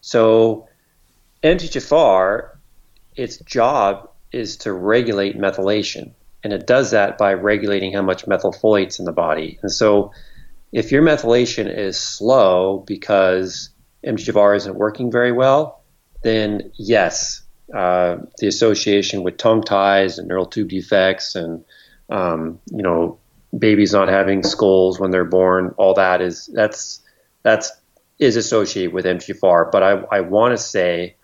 So, 0.00 0.68
MTHFR, 1.42 2.50
its 3.16 3.38
job 3.38 4.10
is 4.32 4.58
to 4.58 4.72
regulate 4.72 5.38
methylation, 5.38 6.12
and 6.44 6.52
it 6.52 6.66
does 6.66 6.92
that 6.92 7.18
by 7.18 7.34
regulating 7.34 7.92
how 7.92 8.02
much 8.02 8.26
methylfolate's 8.26 8.98
in 8.98 9.04
the 9.04 9.12
body. 9.12 9.58
And 9.62 9.72
so, 9.72 10.12
if 10.72 10.92
your 10.92 11.02
methylation 11.02 11.74
is 11.74 11.98
slow 11.98 12.84
because 12.86 13.70
MTHFR 14.04 14.56
isn't 14.56 14.76
working 14.76 15.10
very 15.10 15.32
well, 15.32 15.82
then 16.22 16.70
yes, 16.76 17.42
uh, 17.74 18.18
the 18.38 18.46
association 18.46 19.22
with 19.22 19.36
tongue 19.36 19.62
ties 19.62 20.18
and 20.18 20.28
neural 20.28 20.46
tube 20.46 20.68
defects 20.68 21.34
and 21.34 21.64
um, 22.10 22.58
you 22.70 22.82
know 22.82 23.18
babies 23.56 23.92
not 23.92 24.08
having 24.08 24.42
skulls 24.42 25.00
when 25.00 25.10
they're 25.10 25.24
born, 25.24 25.74
all 25.76 25.94
that 25.94 26.20
is 26.20 26.46
that's 26.52 27.00
that's 27.42 27.72
is 28.18 28.36
associated 28.36 28.92
with 28.92 29.06
MTHFR. 29.06 29.72
But 29.72 29.82
I, 29.82 29.92
I 30.12 30.20
want 30.20 30.52
to 30.52 30.58
say, 30.58 31.16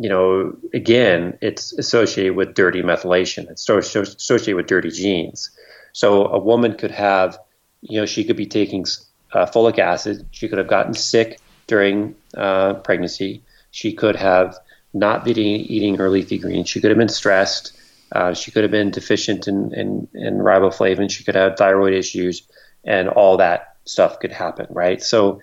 you 0.00 0.08
know, 0.08 0.56
again, 0.72 1.38
it's 1.42 1.72
associated 1.74 2.34
with 2.34 2.54
dirty 2.54 2.82
methylation. 2.82 3.50
It's 3.50 3.68
associated 3.68 4.56
with 4.56 4.66
dirty 4.66 4.90
genes. 4.90 5.50
So 5.92 6.26
a 6.26 6.38
woman 6.38 6.74
could 6.74 6.92
have, 6.92 7.38
you 7.82 8.00
know, 8.00 8.06
she 8.06 8.24
could 8.24 8.36
be 8.36 8.46
taking 8.46 8.86
uh, 9.32 9.46
folic 9.46 9.78
acid. 9.78 10.26
She 10.30 10.48
could 10.48 10.58
have 10.58 10.68
gotten 10.68 10.94
sick 10.94 11.38
during 11.66 12.14
uh, 12.36 12.74
pregnancy. 12.74 13.42
She 13.70 13.92
could 13.92 14.16
have 14.16 14.56
not 14.94 15.24
been 15.24 15.38
eating 15.38 15.96
her 15.96 16.08
leafy 16.08 16.38
greens. 16.38 16.68
She 16.68 16.80
could 16.80 16.90
have 16.90 16.98
been 16.98 17.08
stressed. 17.08 17.77
Uh, 18.12 18.34
she 18.34 18.50
could 18.50 18.62
have 18.62 18.70
been 18.70 18.90
deficient 18.90 19.48
in, 19.48 19.72
in, 19.74 20.08
in 20.14 20.38
riboflavin. 20.38 21.10
She 21.10 21.24
could 21.24 21.34
have 21.34 21.56
thyroid 21.56 21.94
issues, 21.94 22.42
and 22.84 23.08
all 23.08 23.36
that 23.36 23.76
stuff 23.84 24.20
could 24.20 24.32
happen, 24.32 24.66
right? 24.70 25.02
So, 25.02 25.40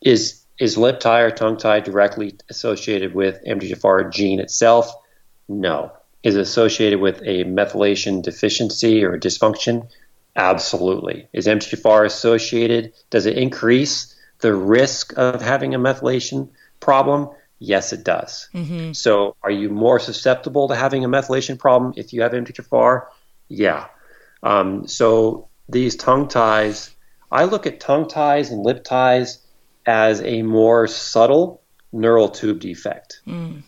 is 0.00 0.44
is 0.58 0.78
lip 0.78 1.00
tie 1.00 1.20
or 1.20 1.30
tongue 1.30 1.56
tie 1.56 1.80
directly 1.80 2.36
associated 2.48 3.14
with 3.14 3.42
MTHFR 3.44 4.12
gene 4.12 4.38
itself? 4.38 4.92
No. 5.48 5.92
Is 6.22 6.36
it 6.36 6.40
associated 6.40 7.00
with 7.00 7.20
a 7.22 7.44
methylation 7.44 8.22
deficiency 8.22 9.04
or 9.04 9.18
dysfunction? 9.18 9.88
Absolutely. 10.36 11.28
Is 11.32 11.46
MTHFR 11.46 12.06
associated? 12.06 12.92
Does 13.10 13.26
it 13.26 13.36
increase 13.36 14.14
the 14.40 14.54
risk 14.54 15.12
of 15.16 15.42
having 15.42 15.74
a 15.74 15.78
methylation 15.78 16.48
problem? 16.80 17.30
Yes, 17.64 17.94
it 17.94 18.04
does. 18.04 18.48
Mm-hmm. 18.52 18.92
So, 18.92 19.36
are 19.42 19.50
you 19.50 19.70
more 19.70 19.98
susceptible 19.98 20.68
to 20.68 20.76
having 20.76 21.02
a 21.04 21.08
methylation 21.08 21.58
problem 21.58 21.94
if 21.96 22.12
you 22.12 22.20
have 22.20 22.32
MTHFR? 22.32 23.06
Yeah. 23.48 23.86
Um, 24.42 24.86
so, 24.86 25.48
these 25.68 25.96
tongue 25.96 26.28
ties, 26.28 26.94
I 27.32 27.44
look 27.44 27.66
at 27.66 27.80
tongue 27.80 28.06
ties 28.06 28.50
and 28.50 28.62
lip 28.62 28.84
ties 28.84 29.38
as 29.86 30.20
a 30.20 30.42
more 30.42 30.86
subtle 30.86 31.62
neural 31.90 32.28
tube 32.28 32.60
defect. 32.60 33.22
Mm. 33.26 33.62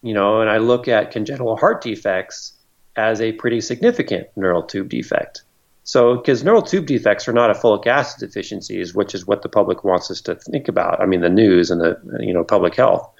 You 0.00 0.14
know, 0.14 0.40
and 0.40 0.48
I 0.48 0.56
look 0.56 0.88
at 0.88 1.10
congenital 1.10 1.56
heart 1.56 1.82
defects 1.82 2.54
as 2.96 3.20
a 3.20 3.32
pretty 3.32 3.60
significant 3.60 4.28
neural 4.34 4.62
tube 4.62 4.88
defect. 4.88 5.42
So, 5.84 6.16
because 6.16 6.42
neural 6.42 6.62
tube 6.62 6.86
defects 6.86 7.28
are 7.28 7.32
not 7.34 7.50
a 7.50 7.54
folic 7.54 7.86
acid 7.86 8.20
deficiencies, 8.20 8.94
which 8.94 9.14
is 9.14 9.26
what 9.26 9.42
the 9.42 9.48
public 9.50 9.84
wants 9.84 10.10
us 10.10 10.22
to 10.22 10.36
think 10.36 10.68
about. 10.68 11.02
I 11.02 11.06
mean, 11.06 11.20
the 11.20 11.28
news 11.28 11.70
and 11.70 11.82
the 11.82 12.00
you 12.20 12.32
know 12.32 12.44
public 12.44 12.76
health 12.76 13.11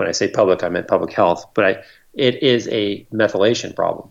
when 0.00 0.08
I 0.08 0.12
say 0.12 0.28
public, 0.28 0.64
I 0.64 0.68
meant 0.70 0.88
public 0.88 1.12
health, 1.12 1.46
but 1.54 1.64
I, 1.64 1.82
it 2.14 2.42
is 2.42 2.66
a 2.68 3.06
methylation 3.12 3.76
problem, 3.76 4.10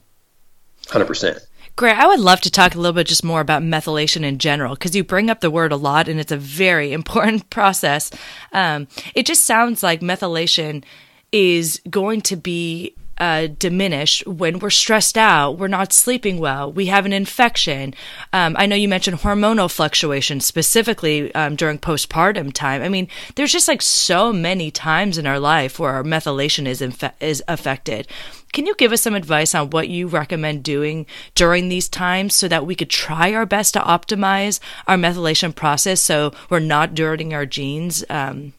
100%. 0.85 1.39
Great. 1.75 1.97
I 1.97 2.07
would 2.07 2.19
love 2.19 2.41
to 2.41 2.51
talk 2.51 2.75
a 2.75 2.77
little 2.77 2.93
bit 2.93 3.07
just 3.07 3.23
more 3.23 3.41
about 3.41 3.63
methylation 3.63 4.23
in 4.23 4.37
general 4.37 4.75
because 4.75 4.95
you 4.95 5.03
bring 5.03 5.29
up 5.29 5.41
the 5.41 5.49
word 5.49 5.71
a 5.71 5.77
lot 5.77 6.07
and 6.07 6.19
it's 6.19 6.31
a 6.31 6.37
very 6.37 6.93
important 6.99 7.49
process. 7.49 8.11
Um, 8.53 8.87
it 9.15 9.25
just 9.25 9.45
sounds 9.45 9.81
like 9.81 10.01
methylation 10.01 10.83
is 11.31 11.81
going 11.89 12.21
to 12.21 12.35
be 12.35 12.95
uh, 13.19 13.47
diminished 13.47 14.25
when 14.25 14.59
we're 14.59 14.69
stressed 14.69 15.17
out, 15.17 15.57
we're 15.57 15.67
not 15.67 15.93
sleeping 15.93 16.39
well, 16.39 16.71
we 16.71 16.85
have 16.87 17.05
an 17.05 17.13
infection. 17.13 17.93
Um, 18.31 18.55
I 18.57 18.65
know 18.65 18.75
you 18.75 18.87
mentioned 18.87 19.19
hormonal 19.19 19.71
fluctuations 19.71 20.45
specifically 20.45 21.33
um, 21.35 21.55
during 21.55 21.79
postpartum 21.79 22.53
time. 22.53 22.81
I 22.81 22.89
mean, 22.89 23.07
there's 23.35 23.51
just 23.51 23.67
like 23.67 23.81
so 23.81 24.31
many 24.31 24.71
times 24.71 25.17
in 25.17 25.27
our 25.27 25.39
life 25.39 25.79
where 25.79 25.91
our 25.91 26.03
methylation 26.03 26.65
is 26.65 26.81
is 27.19 27.43
affected. 27.47 28.07
Can 28.51 28.65
you 28.65 28.73
give 28.75 28.91
us 28.91 29.01
some 29.01 29.15
advice 29.15 29.53
on 29.53 29.69
what 29.69 29.89
you 29.89 30.07
recommend 30.07 30.63
doing 30.63 31.05
during 31.35 31.69
these 31.69 31.87
times 31.87 32.33
so 32.33 32.47
that 32.47 32.65
we 32.65 32.75
could 32.75 32.89
try 32.89 33.33
our 33.33 33.45
best 33.45 33.73
to 33.73 33.79
optimize 33.79 34.59
our 34.87 34.95
methylation 34.95 35.53
process 35.53 36.01
so 36.01 36.33
we're 36.49 36.59
not 36.59 36.95
dirtying 36.95 37.33
our 37.33 37.45
genes 37.45 38.03
um, 38.09 38.53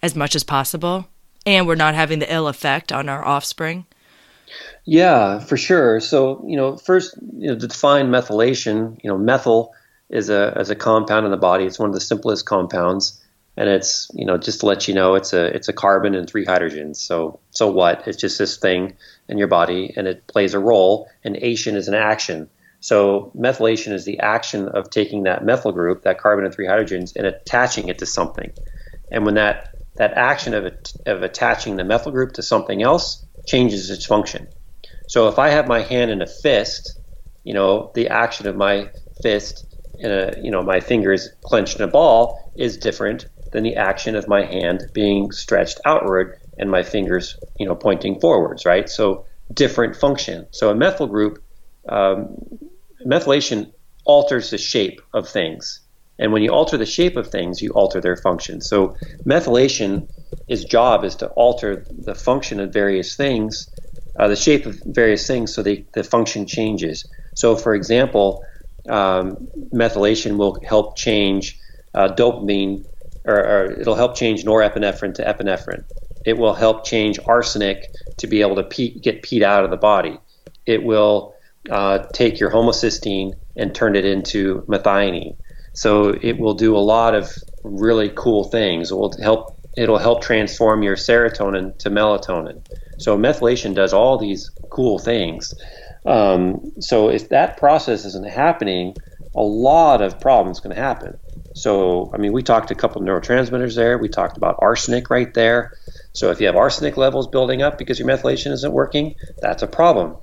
as 0.00 0.14
much 0.14 0.36
as 0.36 0.44
possible 0.44 1.08
and 1.44 1.66
we're 1.66 1.74
not 1.74 1.94
having 1.94 2.20
the 2.20 2.32
ill 2.32 2.46
effect 2.46 2.92
on 2.92 3.08
our 3.08 3.24
offspring? 3.24 3.86
Yeah, 4.84 5.38
for 5.38 5.56
sure. 5.56 6.00
So, 6.00 6.44
you 6.46 6.56
know, 6.56 6.76
first, 6.76 7.16
you 7.36 7.48
know, 7.48 7.58
to 7.58 7.68
define 7.68 8.10
methylation, 8.10 8.98
you 9.02 9.10
know, 9.10 9.16
methyl 9.16 9.72
is 10.10 10.28
a, 10.28 10.52
as 10.56 10.70
a 10.70 10.74
compound 10.74 11.24
in 11.24 11.30
the 11.30 11.36
body. 11.36 11.64
It's 11.64 11.78
one 11.78 11.88
of 11.88 11.94
the 11.94 12.00
simplest 12.00 12.46
compounds 12.46 13.22
and 13.56 13.68
it's 13.68 14.10
you 14.14 14.24
know 14.24 14.38
just 14.38 14.60
to 14.60 14.66
let 14.66 14.88
you 14.88 14.94
know 14.94 15.14
it's 15.14 15.32
a 15.32 15.44
it's 15.54 15.68
a 15.68 15.72
carbon 15.72 16.14
and 16.14 16.28
three 16.28 16.44
hydrogens. 16.44 16.96
So 16.96 17.40
so 17.50 17.70
what? 17.70 18.06
It's 18.06 18.16
just 18.16 18.38
this 18.38 18.56
thing 18.56 18.96
in 19.28 19.38
your 19.38 19.48
body 19.48 19.92
and 19.96 20.06
it 20.06 20.26
plays 20.26 20.54
a 20.54 20.58
role 20.58 21.08
and 21.24 21.36
ation 21.36 21.76
is 21.76 21.88
an 21.88 21.94
action. 21.94 22.48
So 22.80 23.30
methylation 23.36 23.92
is 23.92 24.04
the 24.04 24.18
action 24.20 24.68
of 24.68 24.90
taking 24.90 25.24
that 25.24 25.44
methyl 25.44 25.72
group 25.72 26.02
that 26.02 26.18
carbon 26.18 26.44
and 26.44 26.54
three 26.54 26.66
hydrogens 26.66 27.14
and 27.14 27.26
attaching 27.26 27.88
it 27.88 27.98
to 27.98 28.06
something. 28.06 28.52
And 29.10 29.24
when 29.24 29.34
that 29.34 29.68
that 29.96 30.14
action 30.14 30.54
of, 30.54 30.72
of 31.04 31.22
attaching 31.22 31.76
the 31.76 31.84
methyl 31.84 32.12
group 32.12 32.32
to 32.32 32.42
something 32.42 32.82
else 32.82 33.24
changes 33.46 33.90
its 33.90 34.06
function 34.06 34.48
so 35.12 35.28
if 35.28 35.38
i 35.38 35.48
have 35.48 35.66
my 35.66 35.82
hand 35.92 36.10
in 36.10 36.22
a 36.22 36.26
fist 36.26 36.82
you 37.44 37.54
know 37.54 37.90
the 37.94 38.08
action 38.08 38.46
of 38.46 38.56
my 38.56 38.88
fist 39.22 39.54
in 39.98 40.10
a 40.10 40.24
you 40.44 40.50
know 40.50 40.62
my 40.62 40.80
fingers 40.80 41.28
clenched 41.48 41.76
in 41.78 41.82
a 41.88 41.92
ball 41.98 42.20
is 42.56 42.76
different 42.76 43.26
than 43.52 43.62
the 43.62 43.76
action 43.76 44.16
of 44.16 44.28
my 44.28 44.44
hand 44.44 44.78
being 44.92 45.30
stretched 45.30 45.80
outward 45.84 46.38
and 46.58 46.70
my 46.70 46.82
fingers, 46.82 47.38
you 47.58 47.66
know, 47.66 47.74
pointing 47.74 48.20
forwards, 48.20 48.64
right? 48.66 48.88
So 48.88 49.24
different 49.52 49.96
function. 49.96 50.46
So 50.50 50.70
a 50.70 50.74
methyl 50.74 51.06
group, 51.06 51.42
um, 51.88 52.36
methylation 53.06 53.72
alters 54.04 54.50
the 54.50 54.58
shape 54.58 55.00
of 55.14 55.28
things. 55.28 55.80
And 56.18 56.32
when 56.32 56.42
you 56.42 56.50
alter 56.50 56.76
the 56.76 56.86
shape 56.86 57.16
of 57.16 57.30
things, 57.30 57.60
you 57.62 57.70
alter 57.70 58.00
their 58.00 58.16
function. 58.16 58.60
So 58.60 58.96
methylation, 59.26 60.08
its 60.48 60.64
job 60.64 61.04
is 61.04 61.16
to 61.16 61.28
alter 61.28 61.84
the 61.90 62.14
function 62.14 62.60
of 62.60 62.72
various 62.72 63.16
things, 63.16 63.68
uh, 64.18 64.28
the 64.28 64.36
shape 64.36 64.66
of 64.66 64.78
various 64.84 65.26
things, 65.26 65.54
so 65.54 65.62
the, 65.62 65.84
the 65.94 66.04
function 66.04 66.46
changes. 66.46 67.08
So, 67.34 67.56
for 67.56 67.74
example, 67.74 68.44
um, 68.88 69.48
methylation 69.72 70.36
will 70.36 70.58
help 70.62 70.96
change 70.96 71.58
uh, 71.94 72.08
dopamine 72.08 72.84
or, 73.24 73.36
or 73.36 73.80
it'll 73.80 73.94
help 73.94 74.16
change 74.16 74.44
norepinephrine 74.44 75.14
to 75.14 75.24
epinephrine. 75.24 75.84
It 76.24 76.38
will 76.38 76.54
help 76.54 76.84
change 76.84 77.18
arsenic 77.24 77.90
to 78.18 78.26
be 78.26 78.40
able 78.42 78.56
to 78.56 78.64
peat, 78.64 79.02
get 79.02 79.22
peat 79.22 79.42
out 79.42 79.64
of 79.64 79.70
the 79.70 79.76
body. 79.76 80.18
It 80.66 80.82
will 80.82 81.34
uh, 81.70 82.06
take 82.12 82.40
your 82.40 82.50
homocysteine 82.50 83.34
and 83.56 83.74
turn 83.74 83.96
it 83.96 84.04
into 84.04 84.62
methionine. 84.62 85.36
So 85.74 86.10
it 86.10 86.38
will 86.38 86.54
do 86.54 86.76
a 86.76 86.78
lot 86.78 87.14
of 87.14 87.32
really 87.64 88.10
cool 88.14 88.44
things. 88.44 88.90
It 88.90 88.94
will 88.94 89.14
help. 89.20 89.58
It'll 89.76 89.98
help 89.98 90.22
transform 90.22 90.82
your 90.82 90.96
serotonin 90.96 91.78
to 91.78 91.90
melatonin. 91.90 92.62
So 92.98 93.16
methylation 93.16 93.74
does 93.74 93.92
all 93.92 94.18
these 94.18 94.50
cool 94.70 94.98
things. 94.98 95.54
Um, 96.04 96.72
so 96.80 97.08
if 97.08 97.28
that 97.30 97.56
process 97.56 98.04
isn't 98.04 98.28
happening, 98.28 98.96
a 99.34 99.42
lot 99.42 100.02
of 100.02 100.20
problems 100.20 100.60
can 100.60 100.72
happen. 100.72 101.18
So, 101.54 102.10
I 102.14 102.18
mean, 102.18 102.32
we 102.32 102.42
talked 102.42 102.70
a 102.70 102.74
couple 102.74 103.02
of 103.02 103.08
neurotransmitters 103.08 103.74
there. 103.74 103.98
We 103.98 104.08
talked 104.08 104.36
about 104.36 104.56
arsenic 104.60 105.10
right 105.10 105.32
there. 105.34 105.76
So, 106.12 106.30
if 106.30 106.40
you 106.40 106.46
have 106.46 106.56
arsenic 106.56 106.96
levels 106.96 107.26
building 107.26 107.62
up 107.62 107.78
because 107.78 107.98
your 107.98 108.08
methylation 108.08 108.52
isn't 108.52 108.72
working, 108.72 109.14
that's 109.40 109.62
a 109.62 109.66
problem. 109.66 110.16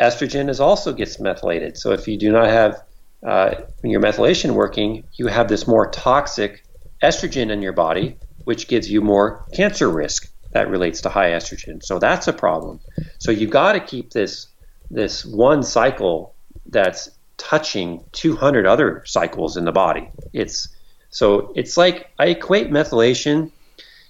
Estrogen 0.00 0.48
is 0.48 0.60
also 0.60 0.92
gets 0.92 1.18
methylated. 1.18 1.76
So, 1.76 1.92
if 1.92 2.06
you 2.06 2.16
do 2.16 2.30
not 2.30 2.48
have 2.48 2.82
uh, 3.24 3.54
your 3.82 4.00
methylation 4.00 4.54
working, 4.54 5.04
you 5.14 5.26
have 5.26 5.48
this 5.48 5.66
more 5.66 5.90
toxic 5.90 6.64
estrogen 7.02 7.50
in 7.50 7.62
your 7.62 7.72
body, 7.72 8.16
which 8.46 8.68
gives 8.68 8.90
you 8.90 9.00
more 9.00 9.44
cancer 9.52 9.90
risk 9.90 10.28
that 10.52 10.70
relates 10.70 11.02
to 11.02 11.08
high 11.08 11.30
estrogen. 11.30 11.82
So, 11.82 11.98
that's 11.98 12.26
a 12.26 12.32
problem. 12.32 12.80
So, 13.18 13.30
you've 13.30 13.50
got 13.50 13.72
to 13.72 13.80
keep 13.80 14.10
this 14.10 14.48
this 14.90 15.24
one 15.24 15.62
cycle 15.62 16.34
that's 16.66 17.10
touching 17.36 18.02
200 18.12 18.66
other 18.66 19.02
cycles 19.04 19.56
in 19.56 19.64
the 19.64 19.72
body. 19.72 20.08
It's 20.32 20.68
so 21.10 21.52
it's 21.54 21.76
like 21.76 22.10
I 22.18 22.26
equate 22.26 22.70
methylation. 22.70 23.50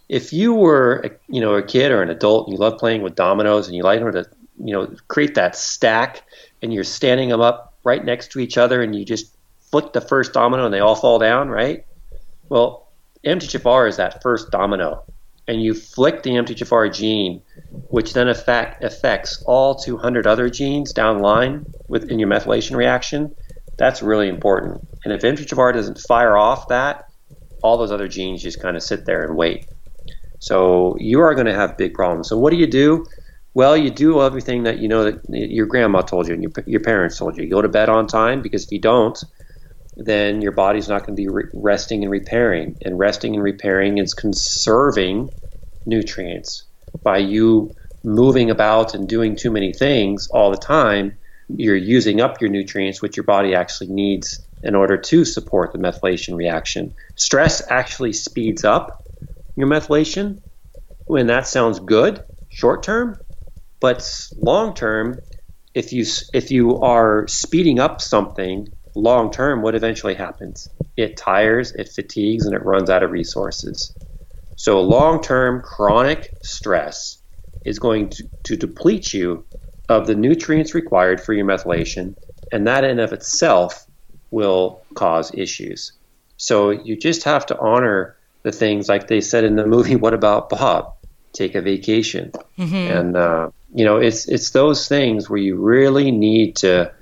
If 0.09 0.32
you 0.32 0.55
were, 0.55 1.18
you 1.28 1.41
know, 1.41 1.55
a 1.55 1.62
kid 1.62 1.91
or 1.91 2.03
an 2.03 2.11
adult 2.11 2.47
and 2.47 2.55
you 2.55 2.61
love 2.61 2.78
playing 2.78 3.03
with 3.03 3.14
dominoes 3.14 3.66
and 3.66 3.76
you 3.76 3.82
like 3.82 4.01
to, 4.01 4.26
you 4.59 4.72
know, 4.72 4.95
create 5.09 5.34
that 5.34 5.57
stack 5.57 6.22
and 6.62 6.72
you're 6.72 6.84
standing 6.84 7.28
them 7.28 7.41
up 7.41 7.74
right 7.82 8.05
next 8.05 8.32
to 8.32 8.41
each 8.41 8.57
other 8.57 8.82
and 8.82 8.95
you 8.95 9.05
just 9.05 9.34
flick 9.70 9.93
the 9.93 10.01
first 10.01 10.32
domino 10.32 10.64
and 10.64 10.72
they 10.72 10.80
all 10.80 10.95
fall 10.95 11.18
down, 11.18 11.49
right? 11.49 11.84
Well, 12.49 12.86
MTHFR 13.27 13.89
is 13.89 13.97
that 13.97 14.22
first 14.22 14.51
domino, 14.51 15.03
and 15.49 15.62
you 15.62 15.74
flick 15.74 16.22
the 16.22 16.31
MTHFR 16.31 16.95
gene, 16.95 17.43
which 17.89 18.12
then 18.14 18.29
affect, 18.29 18.83
affects 18.83 19.43
all 19.47 19.74
200 19.74 20.27
other 20.27 20.49
genes 20.49 20.93
down 20.93 21.20
line 21.20 21.66
within 21.89 22.18
your 22.18 22.29
methylation 22.29 22.77
reaction. 22.77 23.35
That's 23.77 24.03
really 24.03 24.29
important. 24.29 24.87
And 25.05 25.12
if 25.12 25.22
MTHFR 25.22 25.72
doesn't 25.74 25.99
fire 25.99 26.37
off 26.37 26.68
that, 26.68 27.11
all 27.62 27.77
those 27.77 27.93
other 27.93 28.09
genes 28.09 28.43
just 28.43 28.61
kind 28.61 28.77
of 28.77 28.83
sit 28.83 29.07
there 29.07 29.24
and 29.24 29.37
wait. 29.37 29.66
So 30.39 30.97
you 30.99 31.20
are 31.20 31.35
going 31.35 31.47
to 31.47 31.55
have 31.55 31.77
big 31.77 31.95
problems. 31.95 32.29
So 32.29 32.39
what 32.39 32.51
do 32.51 32.57
you 32.57 32.66
do? 32.66 33.07
Well, 33.55 33.77
you 33.77 33.91
do 33.91 34.20
everything 34.20 34.64
that 34.64 34.79
you 34.79 34.89
know 34.89 35.05
that 35.05 35.22
your 35.31 35.66
grandma 35.66 36.03
told 36.03 36.29
you 36.29 36.35
and 36.35 36.43
your, 36.43 36.53
your 36.66 36.81
parents 36.81 37.18
told 37.18 37.37
you. 37.37 37.45
You 37.45 37.51
go 37.51 37.62
to 37.62 37.68
bed 37.68 37.89
on 37.89 38.07
time 38.07 38.43
because 38.43 38.64
if 38.64 38.72
you 38.72 38.79
don't, 38.79 39.18
then 39.97 40.42
your 40.42 40.53
body's 40.53 40.88
not 40.88 41.07
going 41.07 41.16
to 41.16 41.22
be 41.22 41.28
re- 41.28 41.51
resting 41.55 42.03
and 42.03 42.11
repairing. 42.11 42.76
And 42.84 42.99
resting 42.99 43.34
and 43.34 43.42
repairing 43.42 43.99
is 43.99 44.14
conserving 44.14 45.30
nutrients. 45.86 46.64
By 47.03 47.18
you 47.18 47.74
moving 48.05 48.51
about 48.51 48.94
and 48.94 49.09
doing 49.09 49.36
too 49.36 49.51
many 49.51 49.72
things 49.72 50.28
all 50.30 50.51
the 50.51 50.57
time, 50.57 51.18
you're 51.49 51.76
using 51.76 52.20
up 52.20 52.40
your 52.40 52.51
nutrients, 52.51 53.01
which 53.01 53.16
your 53.16 53.24
body 53.24 53.55
actually 53.55 53.88
needs 53.88 54.40
in 54.62 54.74
order 54.74 54.97
to 54.97 55.24
support 55.24 55.72
the 55.72 55.78
methylation 55.78 56.36
reaction. 56.36 56.94
Stress 57.14 57.62
actually 57.70 58.12
speeds 58.12 58.64
up 58.64 59.05
your 59.57 59.68
methylation. 59.68 60.40
When 61.07 61.28
that 61.28 61.47
sounds 61.47 61.78
good 61.78 62.22
short 62.49 62.82
term, 62.82 63.16
but 63.80 64.28
long 64.36 64.74
term, 64.74 65.20
if 65.72 65.92
you 65.92 66.05
if 66.32 66.51
you 66.51 66.80
are 66.80 67.28
speeding 67.28 67.78
up 67.78 68.01
something 68.01 68.72
long 68.97 69.30
term, 69.30 69.62
what 69.62 69.74
eventually 69.74 70.14
happens? 70.14 70.68
It 70.97 71.16
tires, 71.16 71.72
it 71.72 71.88
fatigues, 71.88 72.47
and 72.47 72.55
it 72.55 72.64
runs 72.64 72.90
out 72.90 73.03
of 73.03 73.11
resources. 73.11 73.94
So 74.57 74.80
long 74.80 75.22
term 75.22 75.61
chronic 75.61 76.32
stress 76.42 77.18
is 77.64 77.78
going 77.78 78.09
to, 78.11 78.24
to 78.44 78.57
deplete 78.57 79.12
you 79.12 79.44
of 79.88 80.07
the 80.07 80.14
nutrients 80.14 80.74
required 80.74 81.20
for 81.20 81.32
your 81.34 81.47
methylation, 81.47 82.16
and 82.51 82.66
that 82.66 82.84
in 82.84 82.99
of 82.99 83.12
itself 83.12 83.86
will 84.30 84.82
cause 84.94 85.32
issues. 85.34 85.92
So 86.38 86.70
you 86.70 86.97
just 86.97 87.24
have 87.24 87.47
to 87.47 87.59
honor 87.59 88.16
the 88.42 88.53
things 88.53 88.88
like 88.88 89.09
they 89.09 89.20
said 89.20 89.44
in 89.44 89.57
the 89.57 89.66
movie. 89.66 89.97
What 90.07 90.14
about 90.14 90.49
Bob? 90.49 90.94
Take 91.32 91.55
a 91.55 91.61
vacation, 91.61 92.32
mm-hmm. 92.59 92.74
and 92.74 93.16
uh, 93.16 93.51
you 93.74 93.84
know 93.84 93.99
it's 93.99 94.26
it's 94.26 94.51
those 94.51 94.88
things 94.88 95.28
where 95.28 95.38
you 95.38 95.57
really 95.57 96.11
need 96.11 96.57
to 96.57 96.92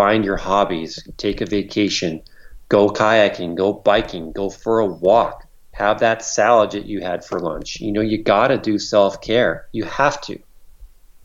find 0.00 0.24
your 0.24 0.38
hobbies, 0.38 1.06
take 1.18 1.42
a 1.42 1.44
vacation, 1.44 2.22
go 2.70 2.88
kayaking, 2.88 3.54
go 3.54 3.70
biking, 3.70 4.32
go 4.32 4.48
for 4.48 4.78
a 4.78 4.86
walk, 4.86 5.46
have 5.72 6.00
that 6.00 6.24
salad 6.24 6.70
that 6.70 6.86
you 6.86 7.02
had 7.02 7.22
for 7.22 7.38
lunch. 7.38 7.82
You 7.82 7.92
know 7.92 8.00
you 8.00 8.16
got 8.16 8.48
to 8.48 8.56
do 8.56 8.78
self 8.78 9.20
care. 9.20 9.66
You 9.72 9.84
have 9.84 10.18
to. 10.22 10.38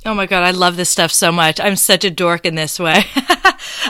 Oh 0.05 0.13
my 0.13 0.25
god, 0.25 0.43
I 0.43 0.51
love 0.51 0.75
this 0.75 0.89
stuff 0.89 1.13
so 1.13 1.31
much. 1.31 1.57
I'm 1.61 1.77
such 1.77 2.03
a 2.03 2.11
dork 2.11 2.45
in 2.45 2.55
this 2.55 2.77
way. 2.77 3.05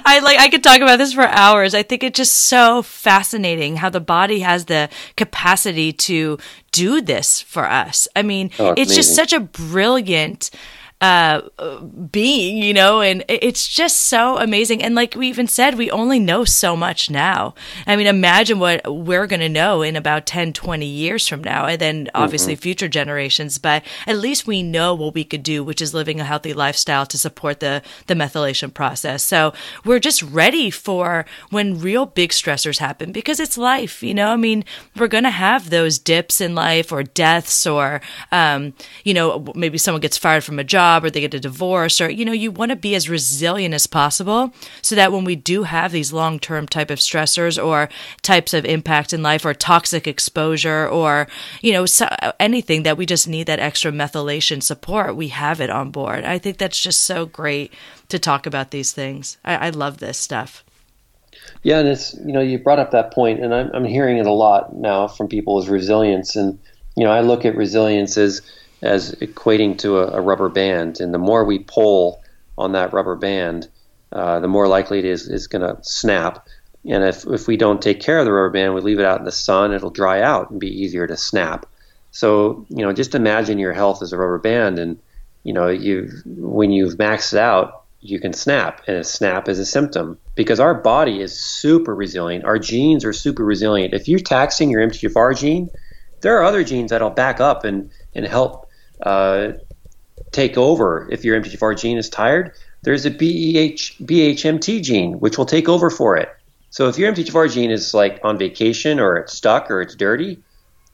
I 0.06 0.20
like 0.20 0.38
I 0.40 0.50
could 0.50 0.64
talk 0.64 0.82
about 0.82 0.98
this 0.98 1.14
for 1.14 1.24
hours. 1.24 1.74
I 1.74 1.82
think 1.82 2.04
it's 2.04 2.18
just 2.18 2.36
so 2.36 2.84
fascinating 2.84 3.78
how 3.78 3.90
the 3.90 4.00
body 4.00 4.42
has 4.42 4.66
the 4.66 4.90
capacity 5.18 5.94
to 5.94 6.38
do 6.72 7.02
this 7.02 7.42
for 7.42 7.66
us. 7.66 8.08
I 8.16 8.22
mean, 8.22 8.52
oh, 8.60 8.74
it's, 8.74 8.82
it's 8.82 8.96
just 8.96 9.16
such 9.16 9.34
a 9.34 9.40
brilliant 9.40 10.52
uh, 11.06 11.80
being, 12.12 12.58
you 12.58 12.74
know, 12.74 13.00
and 13.00 13.24
it's 13.28 13.68
just 13.68 13.98
so 13.98 14.40
amazing. 14.40 14.82
And 14.82 14.96
like 14.96 15.14
we 15.14 15.28
even 15.28 15.48
said, 15.48 15.78
we 15.78 15.92
only 15.92 16.20
know 16.20 16.46
so 16.46 16.76
much 16.76 17.12
now. 17.12 17.54
I 17.86 17.96
mean, 17.96 18.08
imagine 18.08 18.58
what 18.58 18.82
we're 18.92 19.28
going 19.28 19.42
to 19.42 19.50
know 19.50 19.84
in 19.84 19.96
about 19.96 20.26
10, 20.26 20.54
20 20.54 20.84
years 20.84 21.28
from 21.28 21.44
now, 21.44 21.68
and 21.68 21.80
then 21.80 22.10
obviously 22.16 22.54
mm-hmm. 22.54 22.62
future 22.62 22.88
generations. 22.88 23.60
But 23.60 23.84
at 24.08 24.18
least 24.18 24.48
we 24.48 24.64
know 24.64 24.96
what 24.96 25.14
we 25.14 25.24
could 25.24 25.44
do, 25.44 25.64
which 25.64 25.80
is 25.80 25.94
living 25.94 26.20
a 26.20 26.24
healthy 26.24 26.54
lifestyle 26.54 27.06
to 27.06 27.20
support 27.20 27.60
the, 27.60 27.84
the 28.08 28.16
methylation 28.16 28.74
process. 28.74 29.22
So 29.22 29.54
we're 29.84 30.00
just 30.00 30.24
ready 30.24 30.72
for 30.72 31.26
when 31.52 31.80
real 31.80 32.08
big 32.08 32.32
stressors 32.32 32.80
happen 32.80 33.12
because 33.12 33.40
it's 33.40 33.60
life, 33.60 34.02
you 34.02 34.16
know? 34.16 34.30
I 34.30 34.38
mean, 34.38 34.66
we're 34.96 35.08
going 35.08 35.24
to 35.26 35.30
have 35.30 35.70
those 35.70 36.00
dips 36.00 36.42
in 36.42 36.56
life 36.56 36.92
or 36.92 37.04
deaths 37.04 37.68
or, 37.68 38.02
um, 38.32 38.74
you 39.04 39.14
know, 39.14 39.46
maybe 39.54 39.78
someone 39.78 40.02
gets 40.02 40.18
fired 40.18 40.44
from 40.44 40.58
a 40.58 40.64
job 40.64 40.95
or 41.04 41.10
they 41.10 41.22
get 41.22 41.34
a 41.34 41.40
divorce 41.40 42.00
or, 42.00 42.10
you 42.10 42.24
know, 42.24 42.32
you 42.32 42.52
want 42.52 42.70
to 42.70 42.76
be 42.76 42.96
as 42.96 43.10
resilient 43.10 43.74
as 43.74 43.88
possible 43.88 44.54
so 44.82 44.96
that 44.96 45.12
when 45.12 45.24
we 45.24 45.36
do 45.36 45.64
have 45.64 45.92
these 45.92 46.14
long 46.14 46.40
term 46.40 46.68
type 46.68 46.90
of 46.90 47.00
stressors 47.00 47.64
or 47.64 47.90
types 48.22 48.54
of 48.54 48.66
impact 48.66 49.14
in 49.14 49.24
life 49.24 49.46
or 49.46 49.54
toxic 49.54 50.08
exposure 50.08 50.88
or, 50.88 51.28
you 51.62 51.74
know, 51.74 51.86
so, 51.86 52.08
anything 52.40 52.84
that 52.84 52.98
we 52.98 53.06
just 53.06 53.28
need 53.28 53.48
that 53.48 53.60
extra 53.60 53.92
methylation 53.92 54.62
support, 54.62 55.16
we 55.16 55.30
have 55.30 55.60
it 55.60 55.70
on 55.70 55.92
board. 55.92 56.24
I 56.24 56.38
think 56.38 56.58
that's 56.58 56.80
just 56.80 57.02
so 57.02 57.26
great 57.26 57.74
to 58.10 58.20
talk 58.20 58.46
about 58.46 58.72
these 58.72 58.92
things. 58.92 59.38
I, 59.44 59.68
I 59.68 59.70
love 59.72 59.98
this 59.98 60.18
stuff. 60.18 60.64
Yeah, 61.64 61.80
and 61.80 61.88
it's 61.88 62.14
you 62.14 62.32
know 62.32 62.42
you 62.42 62.60
brought 62.60 62.80
up 62.80 62.92
that 62.92 63.12
point, 63.12 63.44
and 63.44 63.54
I'm 63.54 63.72
I'm 63.74 63.86
hearing 63.86 64.18
it 64.18 64.28
a 64.28 64.32
lot 64.32 64.76
now 64.76 65.08
from 65.08 65.28
people 65.28 65.58
as 65.58 65.68
resilience, 65.68 66.36
and 66.36 66.60
you 66.96 67.04
know 67.04 67.12
I 67.12 67.22
look 67.22 67.46
at 67.46 67.56
resilience 67.56 68.18
as 68.18 68.42
as 68.86 69.14
equating 69.16 69.78
to 69.80 69.98
a, 70.00 70.20
a 70.20 70.22
rubber 70.22 70.50
band, 70.50 71.00
and 71.00 71.14
the 71.14 71.20
more 71.20 71.44
we 71.44 71.60
pull 71.60 72.24
on 72.58 72.72
that 72.74 72.94
rubber 72.94 73.16
band, 73.16 73.68
uh, 74.12 74.40
the 74.40 74.48
more 74.48 74.68
likely 74.68 75.00
it 75.00 75.06
is 75.06 75.28
is 75.28 75.48
going 75.48 75.62
to 75.62 75.84
snap. 75.84 76.48
And 76.86 77.04
if 77.04 77.26
if 77.26 77.48
we 77.48 77.58
don't 77.58 77.82
take 77.82 78.00
care 78.00 78.20
of 78.20 78.26
the 78.26 78.32
rubber 78.32 78.52
band, 78.52 78.76
we 78.76 78.82
leave 78.82 79.00
it 79.00 79.06
out 79.06 79.20
in 79.20 79.26
the 79.26 79.32
sun, 79.32 79.74
it'll 79.74 79.90
dry 79.90 80.22
out 80.22 80.52
and 80.52 80.60
be 80.60 80.82
easier 80.84 81.08
to 81.08 81.18
snap. 81.18 81.66
So 82.12 82.66
you 82.70 82.86
know, 82.86 82.94
just 82.94 83.16
imagine 83.16 83.60
your 83.60 83.74
health 83.74 84.02
as 84.02 84.14
a 84.14 84.18
rubber 84.18 84.40
band, 84.40 84.80
and 84.80 85.00
you 85.44 85.54
know 85.54 85.68
you 85.68 86.10
when 86.26 86.72
you've 86.72 86.96
maxed 86.96 87.34
it 87.34 87.40
out, 87.40 87.84
you 88.00 88.20
can 88.20 88.34
snap, 88.34 88.84
and 88.88 88.98
a 88.98 89.04
snap 89.04 89.50
is 89.50 89.60
a 89.60 89.66
symptom 89.66 90.18
because 90.36 90.60
our 90.60 90.76
body 90.76 91.22
is 91.22 91.38
super 91.38 91.96
resilient. 91.96 92.46
Our 92.46 92.60
genes 92.60 93.04
are 93.04 93.14
super 93.14 93.44
resilient. 93.44 93.94
If 93.94 94.08
you're 94.08 94.20
taxing 94.20 94.70
your 94.70 94.88
MTHFR 94.88 95.38
gene, 95.38 95.70
there 96.22 96.38
are 96.38 96.44
other 96.44 96.64
genes 96.64 96.92
that'll 96.92 97.10
back 97.10 97.40
up 97.42 97.66
and 97.66 97.90
and 98.14 98.26
help 98.26 98.65
uh, 99.06 99.54
take 100.32 100.58
over. 100.58 101.08
If 101.12 101.24
your 101.24 101.40
MTHFR 101.42 101.78
gene 101.80 101.98
is 101.98 102.10
tired, 102.10 102.54
there's 102.82 103.06
a 103.06 103.12
BEH 103.12 104.04
BHMT 104.04 104.84
gene 104.84 105.20
which 105.20 105.38
will 105.38 105.46
take 105.46 105.70
over 105.70 105.90
for 105.90 106.18
it. 106.18 106.30
So 106.70 106.90
if 106.90 106.98
your 106.98 107.12
MTHFR 107.14 107.52
gene 107.54 107.72
is 107.72 107.94
like 107.94 108.20
on 108.24 108.38
vacation 108.38 109.00
or 109.00 109.16
it's 109.16 109.34
stuck 109.34 109.72
or 109.72 109.82
it's 109.82 109.96
dirty, 109.96 110.40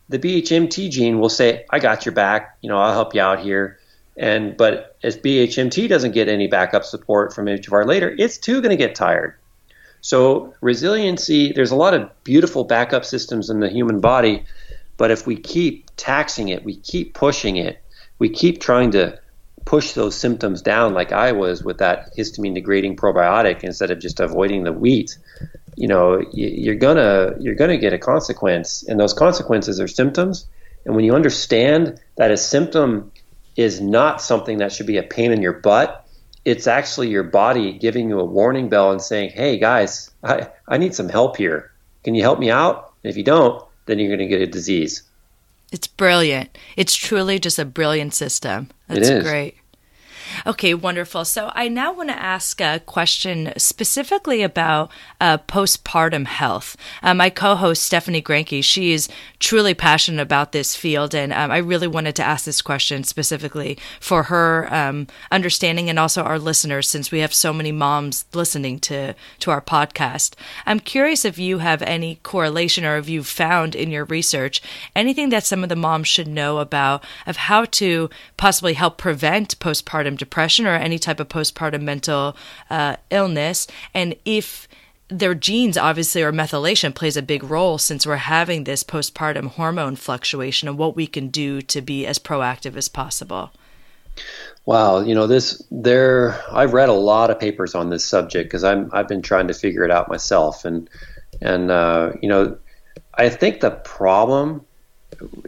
the 0.10 0.20
BHMT 0.20 0.92
gene 0.92 1.20
will 1.20 1.30
say, 1.30 1.66
"I 1.70 1.80
got 1.80 2.06
your 2.06 2.14
back. 2.14 2.58
You 2.62 2.70
know, 2.70 2.78
I'll 2.78 2.94
help 2.94 3.16
you 3.16 3.22
out 3.22 3.40
here." 3.40 3.80
And 4.18 4.56
but 4.58 4.98
if 5.02 5.24
BHMT 5.24 5.88
doesn't 5.88 6.12
get 6.12 6.28
any 6.28 6.48
backup 6.48 6.84
support 6.84 7.34
from 7.34 7.46
MTHFR 7.46 7.88
later, 7.88 8.14
it's 8.18 8.38
too 8.38 8.62
going 8.62 8.72
to 8.72 8.78
get 8.78 8.94
tired. 8.94 9.36
So 10.02 10.54
resiliency, 10.62 11.54
there's 11.54 11.72
a 11.72 11.76
lot 11.76 11.94
of 11.94 12.10
beautiful 12.24 12.64
backup 12.64 13.06
systems 13.06 13.50
in 13.50 13.60
the 13.60 13.70
human 13.70 14.00
body, 14.00 14.46
but 14.98 15.12
if 15.12 15.26
we 15.26 15.36
keep 15.36 15.90
taxing 15.96 16.50
it, 16.50 16.64
we 16.64 16.76
keep 16.76 17.14
pushing 17.14 17.58
it, 17.58 17.81
we 18.22 18.30
keep 18.30 18.62
trying 18.62 18.92
to 18.92 19.20
push 19.66 19.94
those 19.94 20.16
symptoms 20.16 20.62
down 20.62 20.94
like 20.94 21.12
I 21.12 21.32
was 21.32 21.64
with 21.64 21.80
that 21.80 22.16
histamine 22.16 22.54
degrading 22.54 22.96
probiotic 22.96 23.64
instead 23.64 23.90
of 23.90 23.98
just 23.98 24.20
avoiding 24.20 24.64
the 24.64 24.72
wheat, 24.72 25.18
you 25.76 25.88
know, 25.88 26.24
you're 26.32 26.76
gonna 26.76 27.34
you're 27.40 27.56
gonna 27.56 27.80
get 27.80 27.94
a 27.94 27.98
consequence, 27.98 28.84
and 28.88 29.00
those 29.00 29.16
consequences 29.16 29.80
are 29.80 29.88
symptoms. 29.88 30.46
And 30.86 30.96
when 30.96 31.04
you 31.04 31.16
understand 31.16 32.00
that 32.18 32.30
a 32.30 32.38
symptom 32.38 33.12
is 33.56 33.82
not 33.82 34.22
something 34.22 34.60
that 34.60 34.72
should 34.72 34.86
be 34.86 34.98
a 34.98 35.04
pain 35.04 35.32
in 35.32 35.42
your 35.42 35.54
butt. 35.54 36.06
It's 36.46 36.68
actually 36.68 37.10
your 37.10 37.24
body 37.24 37.74
giving 37.74 38.08
you 38.08 38.20
a 38.20 38.26
warning 38.26 38.70
bell 38.70 38.92
and 38.92 39.02
saying, 39.02 39.32
hey, 39.32 39.58
guys, 39.58 40.12
I, 40.24 40.50
I 40.68 40.78
need 40.78 40.96
some 40.96 41.10
help 41.10 41.38
here. 41.38 41.72
Can 42.04 42.16
you 42.16 42.22
help 42.22 42.40
me 42.40 42.50
out? 42.50 42.94
And 43.04 43.12
if 43.12 43.18
you 43.18 43.24
don't, 43.24 43.64
then 43.86 44.00
you're 44.00 44.16
going 44.16 44.28
to 44.28 44.36
get 44.36 44.42
a 44.42 44.48
disease. 44.48 45.04
It's 45.72 45.88
brilliant. 45.88 46.58
It's 46.76 46.96
truly 46.96 47.40
just 47.40 47.58
a 47.58 47.66
brilliant 47.66 48.14
system. 48.14 48.70
That's 48.88 49.10
great. 49.24 49.56
Okay, 50.46 50.74
wonderful. 50.74 51.24
So 51.24 51.52
I 51.54 51.68
now 51.68 51.94
want 51.94 52.10
to 52.10 52.20
ask 52.20 52.60
a 52.62 52.82
question 52.86 53.54
specifically 53.58 54.42
about 54.42 54.90
uh, 55.20 55.38
postpartum 55.38 56.26
health. 56.26 56.76
Uh, 57.04 57.14
my 57.14 57.30
co-host 57.30 57.84
Stephanie 57.84 58.24
Granke, 58.24 58.64
she 58.64 58.92
is 58.92 59.08
truly 59.38 59.76
passionate 59.76 60.22
about 60.22 60.52
this 60.52 60.76
field, 60.76 61.14
and 61.14 61.32
um, 61.32 61.52
I 61.52 61.58
really 61.58 61.88
wanted 61.88 62.16
to 62.16 62.24
ask 62.24 62.46
this 62.46 62.62
question 62.62 63.04
specifically 63.04 63.78
for 64.00 64.24
her 64.24 64.68
um, 64.74 65.08
understanding 65.32 65.90
and 65.90 66.00
also 66.00 66.24
our 66.24 66.40
listeners, 66.40 66.90
since 66.90 67.12
we 67.12 67.20
have 67.20 67.34
so 67.34 67.54
many 67.54 67.72
moms 67.72 68.26
listening 68.34 68.80
to 68.80 69.14
to 69.40 69.52
our 69.52 69.62
podcast. 69.62 70.34
I'm 70.66 70.80
curious 70.80 71.24
if 71.24 71.38
you 71.38 71.60
have 71.60 71.84
any 71.84 72.16
correlation 72.24 72.84
or 72.84 72.98
if 72.98 73.08
you've 73.08 73.28
found 73.28 73.76
in 73.76 73.92
your 73.92 74.06
research 74.06 74.62
anything 74.96 75.30
that 75.30 75.44
some 75.44 75.62
of 75.64 75.70
the 75.70 75.76
moms 75.76 76.08
should 76.08 76.28
know 76.28 76.58
about 76.58 77.04
of 77.28 77.38
how 77.38 77.66
to 77.66 78.10
possibly 78.38 78.74
help 78.74 78.98
prevent 78.98 79.60
postpartum 79.60 80.18
depression 80.18 80.31
or 80.66 80.76
any 80.76 80.98
type 80.98 81.20
of 81.20 81.30
postpartum 81.30 81.82
mental 81.82 82.36
uh, 82.70 82.96
illness, 83.10 83.68
and 83.94 84.16
if 84.26 84.68
their 85.12 85.36
genes 85.36 85.78
obviously 85.78 86.24
or 86.24 86.32
methylation 86.32 86.96
plays 86.96 87.18
a 87.18 87.22
big 87.22 87.44
role 87.44 87.78
since 87.78 88.08
we're 88.08 88.16
having 88.16 88.64
this 88.64 88.82
postpartum 88.82 89.48
hormone 89.48 89.98
fluctuation 89.98 90.70
and 90.70 90.78
what 90.78 90.96
we 90.96 91.06
can 91.06 91.28
do 91.28 91.62
to 91.62 91.82
be 91.82 92.08
as 92.08 92.18
proactive 92.18 92.78
as 92.78 92.88
possible. 92.88 93.52
Wow, 94.66 95.00
you 95.00 95.14
know 95.14 95.28
this 95.28 95.62
there 95.70 96.40
I've 96.52 96.74
read 96.74 96.90
a 96.90 96.94
lot 96.94 97.30
of 97.30 97.40
papers 97.40 97.76
on 97.76 97.90
this 97.90 98.06
subject 98.06 98.50
because 98.50 98.64
I'm 98.64 98.90
I've 98.94 99.08
been 99.08 99.22
trying 99.22 99.48
to 99.48 99.54
figure 99.54 99.84
it 99.84 99.92
out 99.92 100.08
myself. 100.08 100.64
And 100.64 100.90
and 101.42 101.72
uh, 101.72 102.14
you 102.22 102.30
know 102.30 102.58
I 103.16 103.30
think 103.30 103.60
the 103.60 103.72
problem 103.72 104.66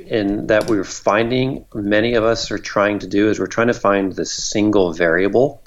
in 0.08 0.48
that 0.48 0.68
we're 0.68 0.84
finding 0.84 1.66
many 1.74 2.14
of 2.16 2.24
us 2.24 2.52
are 2.52 2.58
trying 2.58 3.00
to 3.00 3.08
do 3.08 3.30
is 3.30 3.40
we're 3.40 3.48
trying 3.48 3.68
to 3.68 3.74
find 3.74 4.14
the 4.14 4.26
single 4.26 4.94
variable. 4.94 5.64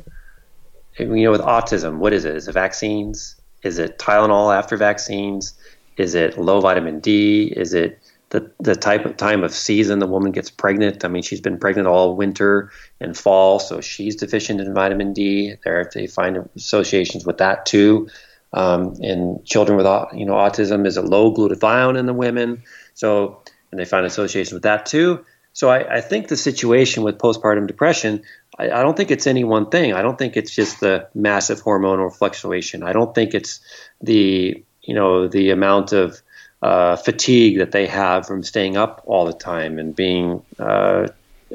You 0.99 1.07
know, 1.07 1.31
with 1.31 1.41
autism, 1.41 1.99
what 1.99 2.13
is 2.13 2.25
it? 2.25 2.37
Is 2.37 2.49
it 2.49 2.53
vaccines? 2.53 3.37
Is 3.63 3.79
it 3.79 3.99
Tylenol 3.99 4.57
after 4.57 4.77
vaccines? 4.77 5.55
Is 5.97 6.15
it 6.15 6.39
low 6.39 6.61
vitamin 6.61 7.01
D? 7.01 7.53
Is 7.55 7.75
it 7.75 7.99
the, 8.31 8.51
the 8.61 8.75
type 8.75 9.05
of 9.05 9.17
time 9.17 9.45
of 9.45 9.53
season 9.53 9.99
the 9.99 10.07
woman 10.07 10.33
gets 10.33 10.51
pregnant? 10.51 11.05
I 11.05 11.09
mean, 11.09 11.23
she's 11.23 11.41
been 11.41 11.59
pregnant 11.59 11.89
all 11.89 12.17
winter 12.17 12.71
and 13.01 13.17
fall, 13.17 13.59
so 13.59 13.81
she's 13.81 14.17
deficient 14.17 14.61
in 14.61 14.73
vitamin 14.73 15.13
D. 15.13 15.55
There, 15.65 15.91
they 15.93 16.07
find 16.07 16.49
associations 16.57 17.27
with 17.27 17.39
that 17.39 17.67
too. 17.67 18.09
Um, 18.53 18.95
in 19.01 19.43
children 19.45 19.77
with 19.77 19.87
you 20.15 20.25
know 20.25 20.35
autism, 20.35 20.87
is 20.87 20.97
it 20.97 21.05
low 21.05 21.35
glutathione 21.35 21.99
in 21.99 22.07
the 22.07 22.15
women? 22.15 22.63
So 22.95 23.43
and 23.71 23.81
they 23.81 23.85
find 23.85 24.07
association 24.07 24.55
with 24.55 24.63
that 24.65 24.87
too. 24.87 25.25
So 25.53 25.71
I, 25.71 25.97
I 25.97 26.01
think 26.03 26.29
the 26.29 26.37
situation 26.37 27.03
with 27.03 27.17
postpartum 27.17 27.67
depression, 27.67 28.23
I, 28.59 28.65
I, 28.65 28.83
don't 28.83 28.95
think 28.95 29.11
it's 29.11 29.27
any 29.27 29.43
one 29.43 29.71
thing. 29.71 29.95
I 29.95 30.03
don't 30.03 30.19
think 30.19 30.37
it's 30.37 30.55
just 30.55 30.81
the 30.81 31.09
massive 31.15 31.63
hormonal 31.63 32.15
fluctuation. 32.15 32.83
I 32.83 32.93
don't 32.93 33.15
think 33.15 33.33
it's 33.33 33.61
the 34.03 34.63
you 34.83 34.95
know 34.95 35.29
the 35.29 35.51
amount 35.51 35.93
of 35.93 36.21
uh, 36.63 36.97
fatigue 36.97 37.59
that 37.59 37.73
they 37.73 37.87
have 37.87 38.27
from 38.27 38.43
staying 38.43 38.77
up 38.77 39.03
all 39.07 39.25
the 39.25 39.33
time 39.33 39.79
and 39.79 39.95
being 39.95 40.43
uh, 40.59 41.07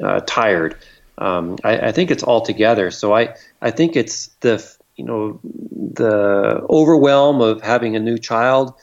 uh, 0.02 0.20
tired. 0.26 0.76
Um, 1.18 1.58
I, 1.62 1.88
I, 1.88 1.92
think 1.92 2.10
it's 2.10 2.22
all 2.22 2.40
together. 2.40 2.90
So 2.90 3.14
I, 3.14 3.34
I 3.60 3.70
think 3.70 3.94
it's 3.96 4.28
the 4.40 4.66
you 4.96 5.04
know 5.04 5.40
the 5.42 6.64
overwhelm 6.68 7.40
of 7.40 7.62
having 7.62 7.96
a 7.96 8.00
new 8.00 8.18
child 8.18 8.74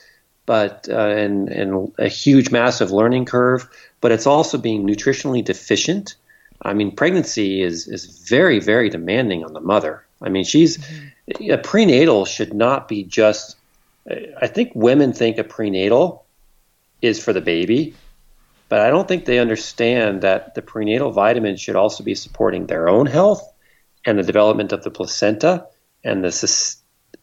but 0.50 0.88
uh, 0.89 0.97
and 0.97 1.47
and 1.50 1.93
a 2.00 2.08
huge, 2.08 2.50
massive 2.50 2.89
learning 2.89 3.26
curve. 3.26 3.70
But 4.02 4.12
it's 4.12 4.26
also 4.26 4.58
being 4.58 4.84
nutritionally 4.84 5.45
deficient. 5.45 6.16
I 6.64 6.74
mean, 6.74 6.95
pregnancy 6.95 7.62
is 7.62 7.88
is 7.88 8.06
very, 8.28 8.60
very 8.60 8.89
demanding 8.89 9.43
on 9.43 9.54
the 9.54 9.62
mother. 9.62 10.04
I 10.24 10.30
mean, 10.30 10.43
she's 10.43 10.80
mm-hmm. 10.80 11.52
a 11.52 11.60
prenatal 11.60 12.26
should 12.26 12.56
not 12.56 12.88
be 12.88 13.04
just. 13.04 13.58
I 14.41 14.47
think 14.47 14.72
women 14.74 15.14
think 15.14 15.38
a 15.38 15.43
prenatal 15.43 16.26
is 17.00 17.24
for 17.24 17.32
the 17.32 17.41
baby, 17.41 17.93
but 18.70 18.82
I 18.82 18.89
don't 18.89 19.08
think 19.08 19.26
they 19.26 19.38
understand 19.38 20.24
that 20.24 20.56
the 20.56 20.64
prenatal 20.64 21.12
vitamins 21.12 21.62
should 21.62 21.76
also 21.76 22.04
be 22.04 22.16
supporting 22.16 22.66
their 22.66 22.89
own 22.89 23.06
health 23.06 23.43
and 24.04 24.18
the 24.18 24.24
development 24.24 24.72
of 24.74 24.82
the 24.82 24.89
placenta 24.89 25.68
and 26.04 26.24
the 26.24 26.34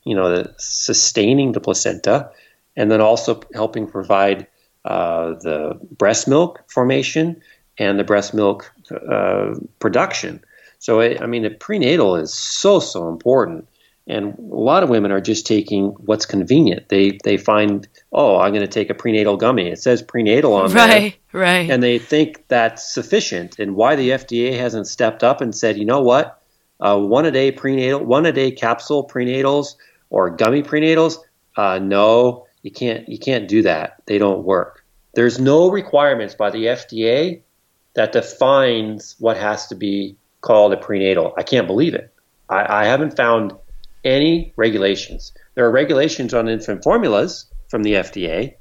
you 0.05 0.14
know 0.14 0.31
the 0.31 0.55
sustaining 0.59 1.51
the 1.51 1.61
placenta 1.61 2.31
and 2.77 2.91
then 2.91 3.01
also 3.01 3.41
helping 3.55 3.87
provide 3.87 4.47
uh, 4.85 5.35
the 5.41 5.79
breast 5.91 6.29
milk 6.29 6.62
formation 6.70 7.41
and 7.79 7.99
the 7.99 8.05
breast 8.05 8.35
milk 8.35 8.72
uh, 9.11 9.55
production. 9.81 10.43
So, 10.79 11.01
I, 11.01 11.18
I 11.20 11.27
mean, 11.27 11.43
the 11.43 11.51
prenatal 11.51 12.16
is 12.16 12.33
so, 12.33 12.81
so 12.81 13.09
important. 13.09 13.68
And 14.09 14.39
a 14.39 14.55
lot 14.55 14.85
of 14.85 14.89
women 14.89 15.11
are 15.11 15.20
just 15.20 15.47
taking 15.47 15.89
what's 16.05 16.27
convenient. 16.27 16.89
They 16.91 17.18
they 17.24 17.37
find, 17.37 17.89
oh, 18.12 18.39
I'm 18.39 18.53
going 18.53 18.64
to 18.64 18.68
take 18.68 18.89
a 18.89 18.95
prenatal 18.95 19.37
gummy. 19.37 19.68
It 19.68 19.81
says 19.81 20.01
prenatal 20.01 20.55
on 20.55 20.72
right, 20.72 20.72
there. 20.72 21.01
Right, 21.01 21.18
right. 21.33 21.70
And 21.70 21.83
they 21.83 21.99
think 21.99 22.47
that's 22.47 22.95
sufficient. 22.95 23.59
And 23.59 23.74
why 23.74 23.97
the 23.97 24.11
FDA 24.11 24.57
hasn't 24.57 24.87
stepped 24.87 25.24
up 25.24 25.41
and 25.41 25.53
said, 25.53 25.77
you 25.77 25.85
know 25.85 26.03
what, 26.03 26.41
uh, 26.79 26.97
one 26.97 27.27
a 27.27 27.33
day 27.33 27.51
prenatal, 27.51 28.05
one 28.05 28.27
a 28.27 28.33
day 28.33 28.53
capsule 28.53 29.09
prenatals 29.09 29.74
or 30.11 30.31
gummy 30.31 30.62
prenatals, 30.62 31.16
uh, 31.57 31.81
no, 31.81 32.45
you 32.66 32.72
can't 32.72 33.08
you 33.08 33.16
can't 33.16 33.46
do 33.46 33.62
that. 33.62 34.02
They 34.06 34.18
don't 34.18 34.42
work. 34.42 34.84
There's 35.14 35.38
no 35.38 35.70
requirements 35.70 36.34
by 36.34 36.50
the 36.50 36.64
FDA 36.64 37.42
that 37.94 38.10
defines 38.10 39.14
what 39.20 39.36
has 39.36 39.68
to 39.68 39.76
be 39.76 40.16
called 40.40 40.72
a 40.72 40.76
prenatal. 40.76 41.32
I 41.38 41.44
can't 41.44 41.68
believe 41.68 41.94
it. 41.94 42.12
I, 42.48 42.82
I 42.82 42.84
haven't 42.86 43.16
found 43.16 43.52
any 44.04 44.52
regulations. 44.56 45.32
There 45.54 45.64
are 45.64 45.70
regulations 45.70 46.34
on 46.34 46.48
infant 46.48 46.82
formulas 46.82 47.46
from 47.68 47.84
the 47.84 47.94
FDA, 47.94 48.54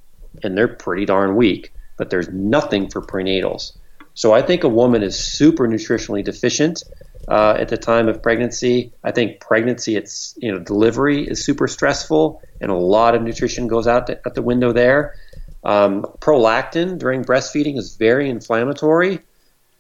and 0.44 0.56
they're 0.56 0.68
pretty 0.68 1.06
darn 1.06 1.36
weak, 1.36 1.74
but 1.98 2.12
there's 2.12 2.30
nothing 2.30 2.92
for 2.92 3.02
prenatals. 3.02 3.76
So 4.14 4.34
I 4.34 4.44
think 4.44 4.64
a 4.64 4.70
woman 4.70 5.02
is 5.02 5.20
super 5.20 5.68
nutritionally 5.68 6.24
deficient 6.24 6.84
uh, 7.28 7.58
at 7.60 7.70
the 7.70 7.78
time 7.78 8.08
of 8.08 8.22
pregnancy. 8.22 8.92
I 9.04 9.12
think 9.12 9.40
pregnancy, 9.40 9.96
it's 9.96 10.36
you 10.38 10.52
know, 10.52 10.60
delivery 10.60 11.28
is 11.28 11.44
super 11.44 11.68
stressful, 11.68 12.42
and 12.62 12.72
a 12.72 12.76
lot 12.76 13.16
of 13.16 13.22
nutrition 13.22 13.68
goes 13.68 13.88
out 13.88 14.10
at 14.10 14.34
the 14.34 14.42
window 14.42 14.72
there. 14.72 15.16
Um, 15.64 16.04
prolactin 16.20 17.00
during 17.00 17.24
breastfeeding 17.24 17.78
is 17.78 17.96
very 17.96 18.30
inflammatory, 18.30 19.20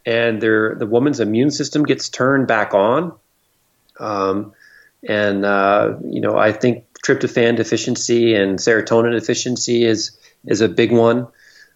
and 0.06 0.42
the 0.42 0.88
woman's 0.90 1.20
immune 1.20 1.52
system 1.52 1.84
gets 1.84 2.10
turned 2.10 2.48
back 2.48 2.74
on. 2.74 3.14
Um, 4.00 4.54
and 5.08 5.46
uh, 5.46 5.96
you 6.04 6.22
know, 6.22 6.38
I 6.38 6.52
think 6.52 6.86
tryptophan 7.06 7.56
deficiency 7.56 8.34
and 8.34 8.58
serotonin 8.58 9.12
deficiency 9.12 9.86
is 9.86 10.18
is 10.46 10.62
a 10.62 10.68
big 10.68 10.92
one. 10.92 11.28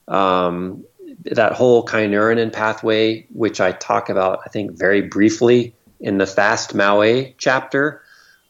Um, 0.07 0.85
that 1.25 1.53
whole 1.53 1.85
kynurenine 1.85 2.53
pathway, 2.53 3.27
which 3.33 3.59
I 3.59 3.71
talk 3.71 4.09
about, 4.09 4.39
I 4.45 4.49
think 4.49 4.77
very 4.77 5.01
briefly 5.01 5.75
in 5.99 6.17
the 6.17 6.25
Fast 6.25 6.73
MAOA 6.73 7.35
chapter. 7.37 8.01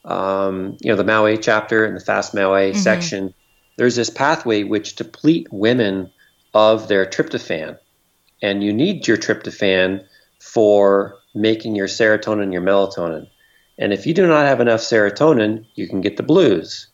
Um, 0.06 0.78
you 0.82 0.92
know, 0.92 0.96
the 0.96 1.04
MAOA 1.04 1.42
chapter 1.42 1.86
and 1.86 1.96
the 1.96 2.02
Fast 2.04 2.34
MAOA 2.34 2.72
mm-hmm. 2.72 2.80
section. 2.80 3.34
There's 3.78 3.96
this 3.96 4.10
pathway 4.10 4.64
which 4.64 4.96
deplete 4.96 5.48
women 5.52 6.12
of 6.54 6.88
their 6.88 7.06
tryptophan, 7.06 7.78
and 8.42 8.64
you 8.64 8.74
need 8.74 9.08
your 9.08 9.18
tryptophan 9.18 10.06
for 10.40 11.16
making 11.34 11.76
your 11.76 11.88
serotonin 11.88 12.44
and 12.44 12.54
your 12.54 12.62
melatonin. 12.62 13.28
And 13.78 13.94
if 13.94 14.06
you 14.06 14.14
do 14.14 14.28
not 14.28 14.46
have 14.46 14.60
enough 14.60 14.82
serotonin, 14.82 15.66
you 15.76 15.88
can 15.88 16.02
get 16.02 16.18
the 16.18 16.24
blues. 16.24 16.88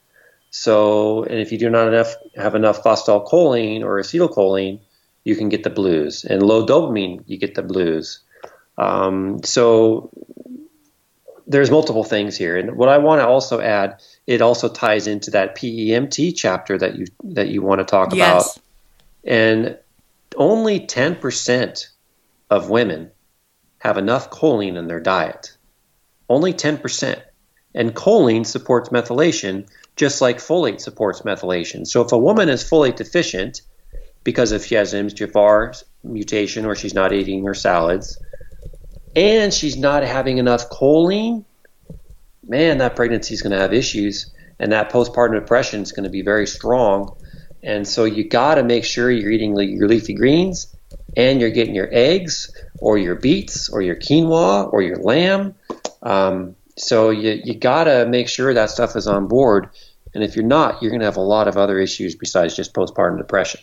So, 0.52 1.24
and 1.24 1.40
if 1.40 1.52
you 1.52 1.58
do 1.58 1.70
not 1.70 1.88
enough 1.88 2.16
have 2.36 2.56
enough 2.56 2.84
phosphatidylcholine 2.84 3.82
or 3.82 4.00
acetylcholine, 4.00 4.80
you 5.26 5.36
can 5.36 5.50
get 5.50 5.64
the 5.64 5.70
blues. 5.70 6.24
And 6.24 6.42
low 6.42 6.66
dopamine, 6.66 7.24
you 7.26 7.38
get 7.38 7.56
the 7.56 7.64
blues. 7.64 8.22
Um, 8.78 9.44
so 9.44 10.10
there's 11.46 11.70
multiple 11.70 12.06
things 12.06 12.38
here. 12.38 12.58
And 12.58 12.78
what 12.78 12.88
I 12.88 13.00
want 13.00 13.20
to 13.20 13.28
also 13.28 13.60
add, 13.60 14.02
it 14.26 14.42
also 14.42 14.70
ties 14.70 15.08
into 15.08 15.32
that 15.32 15.58
PEMT 15.58 16.34
chapter 16.38 16.78
that 16.78 16.96
you 16.96 17.08
that 17.26 17.50
you 17.50 17.62
want 17.62 17.80
to 17.80 17.86
talk 17.86 18.16
yes. 18.16 18.56
about. 18.56 18.64
And 19.28 19.78
only 20.38 20.80
10% 20.80 21.88
of 22.50 22.70
women 22.70 23.12
have 23.80 23.98
enough 23.98 24.30
choline 24.30 24.78
in 24.78 24.88
their 24.88 25.02
diet 25.02 25.58
only 26.30 26.54
10%. 26.54 27.22
And 27.74 27.94
choline 27.94 28.46
supports 28.46 28.90
methylation 28.90 29.68
just 29.96 30.22
like 30.22 30.38
folate 30.38 30.82
supports 30.82 31.22
methylation. 31.22 31.88
So 31.88 32.02
if 32.02 32.12
a 32.12 32.18
woman 32.18 32.50
is 32.50 32.64
folate 32.64 32.98
deficient 32.98 33.62
because 34.26 34.52
if 34.52 34.66
she 34.66 34.76
has 34.76 34.94
an 34.94 35.10
mutation 36.04 36.66
or 36.66 36.76
she's 36.76 36.94
not 36.94 37.14
eating 37.14 37.46
her 37.46 37.54
salads 37.54 38.22
and 39.16 39.54
she's 39.54 39.78
not 39.78 40.04
having 40.04 40.38
enough 40.38 40.70
choline, 40.70 41.46
man, 42.46 42.80
that 42.80 42.98
pregnancy 42.98 43.34
is 43.34 43.42
going 43.42 43.54
to 43.54 43.60
have 43.60 43.72
issues 43.72 44.34
and 44.60 44.74
that 44.74 44.92
postpartum 44.92 45.40
depression 45.40 45.82
is 45.82 45.94
going 45.94 46.04
to 46.04 46.10
be 46.10 46.22
very 46.22 46.46
strong. 46.46 47.16
And 47.64 47.88
so 47.88 48.04
you 48.04 48.28
got 48.28 48.56
to 48.56 48.64
make 48.64 48.84
sure 48.84 49.10
you're 49.10 49.32
eating 49.32 49.56
your 49.58 49.88
leafy 49.88 50.14
greens 50.14 50.76
and 51.16 51.40
you're 51.40 51.52
getting 51.52 51.74
your 51.74 51.90
eggs 51.90 52.54
or 52.80 52.98
your 52.98 53.16
beets 53.16 53.70
or 53.70 53.82
your 53.82 53.96
quinoa 53.96 54.72
or 54.74 54.82
your 54.82 54.98
lamb 54.98 55.56
um, 56.06 56.56
so 56.78 57.10
you 57.10 57.42
you 57.44 57.56
gotta 57.56 58.06
make 58.06 58.30
sure 58.30 58.54
that 58.54 58.70
stuff 58.70 58.96
is 58.96 59.08
on 59.08 59.28
board, 59.28 59.70
and 60.14 60.24
if 60.24 60.36
you're 60.36 60.46
not, 60.46 60.82
you're 60.82 60.92
gonna 60.92 61.06
have 61.06 61.18
a 61.18 61.22
lot 61.22 61.48
of 61.48 61.58
other 61.58 61.80
issues 61.80 62.16
besides 62.16 62.56
just 62.56 62.74
postpartum 62.74 63.18
depression. 63.18 63.62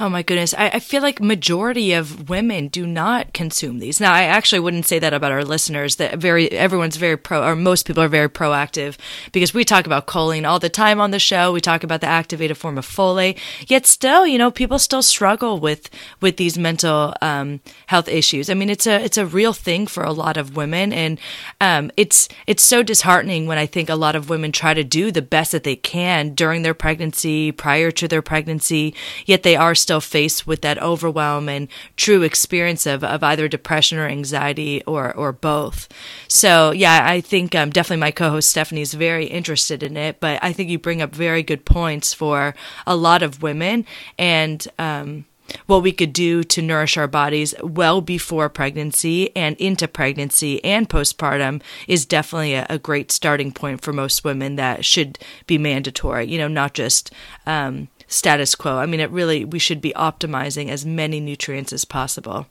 Oh 0.00 0.08
my 0.08 0.22
goodness. 0.22 0.54
I, 0.56 0.68
I, 0.70 0.80
feel 0.80 1.02
like 1.02 1.20
majority 1.20 1.92
of 1.92 2.30
women 2.30 2.68
do 2.68 2.86
not 2.86 3.34
consume 3.34 3.78
these. 3.78 4.00
Now, 4.00 4.14
I 4.14 4.22
actually 4.22 4.60
wouldn't 4.60 4.86
say 4.86 4.98
that 4.98 5.12
about 5.12 5.32
our 5.32 5.44
listeners 5.44 5.96
that 5.96 6.18
very, 6.18 6.50
everyone's 6.50 6.96
very 6.96 7.18
pro, 7.18 7.46
or 7.46 7.54
most 7.54 7.86
people 7.86 8.02
are 8.02 8.08
very 8.08 8.28
proactive 8.28 8.96
because 9.32 9.52
we 9.52 9.64
talk 9.66 9.84
about 9.84 10.06
choline 10.06 10.48
all 10.48 10.58
the 10.58 10.70
time 10.70 10.98
on 10.98 11.10
the 11.10 11.18
show. 11.18 11.52
We 11.52 11.60
talk 11.60 11.84
about 11.84 12.00
the 12.00 12.06
activated 12.06 12.56
form 12.56 12.78
of 12.78 12.86
folate. 12.86 13.38
Yet 13.68 13.84
still, 13.84 14.26
you 14.26 14.38
know, 14.38 14.50
people 14.50 14.78
still 14.78 15.02
struggle 15.02 15.60
with, 15.60 15.90
with 16.22 16.38
these 16.38 16.56
mental, 16.56 17.14
um, 17.20 17.60
health 17.86 18.08
issues. 18.08 18.48
I 18.48 18.54
mean, 18.54 18.70
it's 18.70 18.86
a, 18.86 18.98
it's 19.04 19.18
a 19.18 19.26
real 19.26 19.52
thing 19.52 19.86
for 19.86 20.04
a 20.04 20.12
lot 20.12 20.38
of 20.38 20.56
women. 20.56 20.94
And, 20.94 21.20
um, 21.60 21.90
it's, 21.98 22.28
it's 22.46 22.62
so 22.62 22.82
disheartening 22.82 23.46
when 23.46 23.58
I 23.58 23.66
think 23.66 23.90
a 23.90 23.94
lot 23.94 24.16
of 24.16 24.30
women 24.30 24.52
try 24.52 24.72
to 24.72 24.84
do 24.84 25.10
the 25.10 25.20
best 25.20 25.52
that 25.52 25.64
they 25.64 25.76
can 25.76 26.34
during 26.34 26.62
their 26.62 26.74
pregnancy, 26.74 27.52
prior 27.52 27.90
to 27.90 28.08
their 28.08 28.22
pregnancy, 28.22 28.94
yet 29.26 29.42
they 29.42 29.54
are 29.54 29.74
still 29.82 29.91
faced 30.00 30.46
with 30.46 30.62
that 30.62 30.80
overwhelm 30.82 31.48
and 31.48 31.68
true 31.96 32.22
experience 32.22 32.86
of, 32.86 33.02
of 33.04 33.22
either 33.22 33.48
depression 33.48 33.98
or 33.98 34.06
anxiety 34.06 34.82
or, 34.84 35.14
or 35.14 35.32
both. 35.32 35.88
So, 36.28 36.70
yeah, 36.70 37.04
I 37.04 37.20
think 37.20 37.54
um, 37.54 37.70
definitely 37.70 38.00
my 38.00 38.10
co 38.10 38.30
host 38.30 38.50
Stephanie 38.50 38.82
is 38.82 38.94
very 38.94 39.26
interested 39.26 39.82
in 39.82 39.96
it, 39.96 40.20
but 40.20 40.38
I 40.42 40.52
think 40.52 40.70
you 40.70 40.78
bring 40.78 41.02
up 41.02 41.14
very 41.14 41.42
good 41.42 41.64
points 41.64 42.12
for 42.14 42.54
a 42.86 42.96
lot 42.96 43.22
of 43.22 43.42
women. 43.42 43.86
And, 44.18 44.66
um, 44.78 45.24
what 45.66 45.82
we 45.82 45.92
could 45.92 46.12
do 46.12 46.42
to 46.44 46.62
nourish 46.62 46.96
our 46.96 47.06
bodies 47.06 47.54
well 47.62 48.00
before 48.00 48.48
pregnancy 48.48 49.34
and 49.36 49.56
into 49.56 49.88
pregnancy 49.88 50.62
and 50.64 50.88
postpartum 50.88 51.62
is 51.86 52.06
definitely 52.06 52.54
a, 52.54 52.66
a 52.70 52.78
great 52.78 53.10
starting 53.10 53.52
point 53.52 53.80
for 53.82 53.92
most 53.92 54.24
women 54.24 54.56
that 54.56 54.84
should 54.84 55.18
be 55.46 55.58
mandatory, 55.58 56.26
you 56.26 56.38
know, 56.38 56.48
not 56.48 56.74
just 56.74 57.12
um, 57.46 57.88
status 58.12 58.54
quo. 58.54 58.76
I 58.76 58.86
mean, 58.86 59.00
it 59.00 59.10
really, 59.10 59.44
we 59.44 59.58
should 59.58 59.80
be 59.80 59.92
optimizing 59.94 60.68
as 60.68 60.84
many 60.84 61.20
nutrients 61.20 61.72
as 61.72 61.84
possible. 61.84 62.46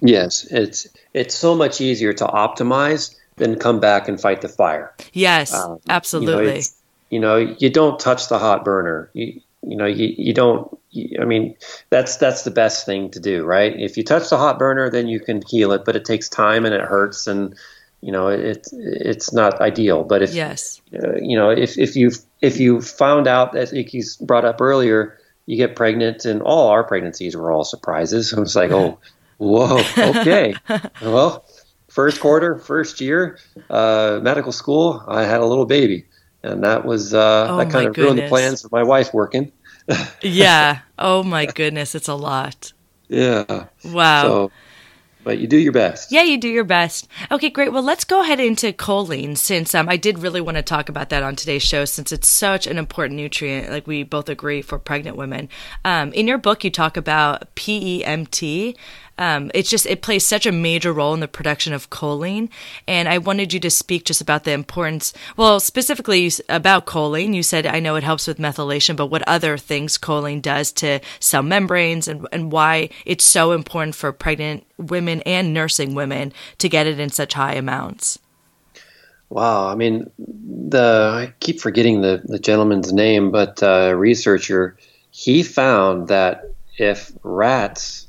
yes, 0.00 0.44
it's 0.50 0.86
it's 1.14 1.34
so 1.34 1.54
much 1.54 1.80
easier 1.80 2.12
to 2.12 2.26
optimize 2.26 3.14
than 3.36 3.56
come 3.58 3.80
back 3.80 4.08
and 4.08 4.20
fight 4.20 4.40
the 4.40 4.48
fire. 4.48 4.94
Yes, 5.12 5.54
um, 5.54 5.78
absolutely. 5.88 6.62
You 7.10 7.20
know, 7.20 7.36
you 7.36 7.46
know, 7.46 7.56
you 7.58 7.70
don't 7.70 8.00
touch 8.00 8.28
the 8.28 8.38
hot 8.38 8.64
burner. 8.64 9.10
You, 9.12 9.40
you 9.62 9.76
know, 9.76 9.86
you, 9.86 10.14
you 10.16 10.32
don't. 10.32 10.76
You, 10.90 11.20
I 11.20 11.24
mean, 11.24 11.56
that's 11.90 12.16
that's 12.16 12.42
the 12.42 12.50
best 12.50 12.86
thing 12.86 13.10
to 13.10 13.20
do, 13.20 13.44
right? 13.44 13.78
If 13.78 13.96
you 13.96 14.04
touch 14.04 14.28
the 14.30 14.38
hot 14.38 14.58
burner, 14.58 14.90
then 14.90 15.08
you 15.08 15.20
can 15.20 15.42
heal 15.46 15.72
it, 15.72 15.84
but 15.84 15.96
it 15.96 16.04
takes 16.04 16.28
time 16.28 16.64
and 16.64 16.74
it 16.74 16.82
hurts, 16.82 17.26
and 17.26 17.54
you 18.00 18.12
know, 18.12 18.28
it 18.28 18.66
it's 18.72 19.32
not 19.32 19.60
ideal. 19.60 20.04
But 20.04 20.22
if 20.22 20.34
yes, 20.34 20.80
uh, 20.94 21.16
you 21.16 21.36
know, 21.36 21.50
if 21.50 21.78
if 21.78 21.96
you 21.96 22.12
if 22.40 22.60
you 22.60 22.80
found 22.80 23.26
out 23.26 23.52
that 23.52 23.72
you 23.72 24.02
brought 24.20 24.44
up 24.44 24.60
earlier, 24.60 25.18
you 25.46 25.56
get 25.56 25.76
pregnant, 25.76 26.24
and 26.24 26.42
all 26.42 26.68
our 26.68 26.84
pregnancies 26.84 27.36
were 27.36 27.50
all 27.50 27.64
surprises. 27.64 28.32
It 28.36 28.40
was 28.40 28.56
like, 28.56 28.70
oh, 28.70 28.98
whoa, 29.38 29.82
okay, 29.98 30.54
well, 31.02 31.44
first 31.88 32.20
quarter, 32.20 32.58
first 32.58 33.00
year, 33.00 33.38
uh, 33.70 34.20
medical 34.22 34.52
school, 34.52 35.02
I 35.08 35.24
had 35.24 35.40
a 35.40 35.46
little 35.46 35.66
baby, 35.66 36.06
and 36.42 36.62
that 36.64 36.84
was 36.84 37.14
uh, 37.14 37.48
oh 37.50 37.56
that 37.58 37.70
kind 37.70 37.88
of 37.88 37.94
goodness. 37.94 38.04
ruined 38.04 38.18
the 38.18 38.28
plans 38.28 38.64
of 38.64 38.72
my 38.72 38.82
wife 38.82 39.12
working. 39.14 39.52
yeah. 40.22 40.80
Oh 40.98 41.22
my 41.22 41.44
goodness, 41.44 41.94
it's 41.94 42.08
a 42.08 42.14
lot. 42.14 42.72
Yeah. 43.08 43.66
Wow. 43.84 44.22
So, 44.22 44.52
but 45.26 45.40
you 45.40 45.48
do 45.48 45.58
your 45.58 45.72
best. 45.72 46.12
Yeah, 46.12 46.22
you 46.22 46.38
do 46.38 46.48
your 46.48 46.62
best. 46.62 47.08
Okay, 47.32 47.50
great. 47.50 47.72
Well, 47.72 47.82
let's 47.82 48.04
go 48.04 48.22
ahead 48.22 48.38
into 48.38 48.72
choline 48.72 49.36
since 49.36 49.74
um, 49.74 49.88
I 49.88 49.96
did 49.96 50.20
really 50.20 50.40
want 50.40 50.56
to 50.56 50.62
talk 50.62 50.88
about 50.88 51.08
that 51.08 51.24
on 51.24 51.34
today's 51.34 51.64
show 51.64 51.84
since 51.84 52.12
it's 52.12 52.28
such 52.28 52.68
an 52.68 52.78
important 52.78 53.16
nutrient, 53.16 53.68
like 53.68 53.88
we 53.88 54.04
both 54.04 54.28
agree, 54.28 54.62
for 54.62 54.78
pregnant 54.78 55.16
women. 55.16 55.48
Um, 55.84 56.12
in 56.12 56.28
your 56.28 56.38
book, 56.38 56.62
you 56.62 56.70
talk 56.70 56.96
about 56.96 57.52
PEMT. 57.56 58.76
Um, 59.18 59.50
it's 59.54 59.70
just 59.70 59.86
it 59.86 60.02
plays 60.02 60.26
such 60.26 60.46
a 60.46 60.52
major 60.52 60.92
role 60.92 61.14
in 61.14 61.20
the 61.20 61.28
production 61.28 61.72
of 61.72 61.90
choline. 61.90 62.48
And 62.86 63.08
I 63.08 63.18
wanted 63.18 63.52
you 63.52 63.60
to 63.60 63.70
speak 63.70 64.04
just 64.04 64.20
about 64.20 64.44
the 64.44 64.52
importance. 64.52 65.12
Well, 65.36 65.60
specifically 65.60 66.30
about 66.48 66.86
choline, 66.86 67.34
you 67.34 67.42
said 67.42 67.66
I 67.66 67.80
know 67.80 67.96
it 67.96 68.04
helps 68.04 68.26
with 68.26 68.38
methylation, 68.38 68.96
but 68.96 69.06
what 69.06 69.26
other 69.26 69.56
things 69.56 69.98
choline 69.98 70.42
does 70.42 70.72
to 70.72 71.00
cell 71.20 71.42
membranes 71.42 72.08
and 72.08 72.26
and 72.32 72.52
why 72.52 72.90
it's 73.04 73.24
so 73.24 73.52
important 73.52 73.94
for 73.94 74.12
pregnant 74.12 74.66
women 74.78 75.22
and 75.22 75.54
nursing 75.54 75.94
women 75.94 76.32
to 76.58 76.68
get 76.68 76.86
it 76.86 77.00
in 77.00 77.10
such 77.10 77.34
high 77.34 77.54
amounts. 77.54 78.18
Wow, 79.28 79.66
I 79.66 79.74
mean, 79.74 80.08
the 80.18 81.10
I 81.12 81.34
keep 81.40 81.60
forgetting 81.60 82.00
the 82.00 82.22
the 82.24 82.38
gentleman's 82.38 82.92
name, 82.92 83.30
but 83.30 83.62
uh, 83.62 83.94
researcher 83.96 84.76
he 85.10 85.42
found 85.42 86.08
that 86.08 86.50
if 86.78 87.10
rats 87.22 88.06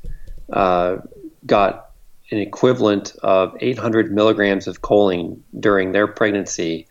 uh, 0.51 0.97
got 1.45 1.91
an 2.31 2.39
equivalent 2.39 3.15
of 3.23 3.55
800 3.59 4.11
milligrams 4.11 4.67
of 4.67 4.81
choline 4.81 5.39
during 5.59 5.91
their 5.91 6.07
pregnancy, 6.07 6.87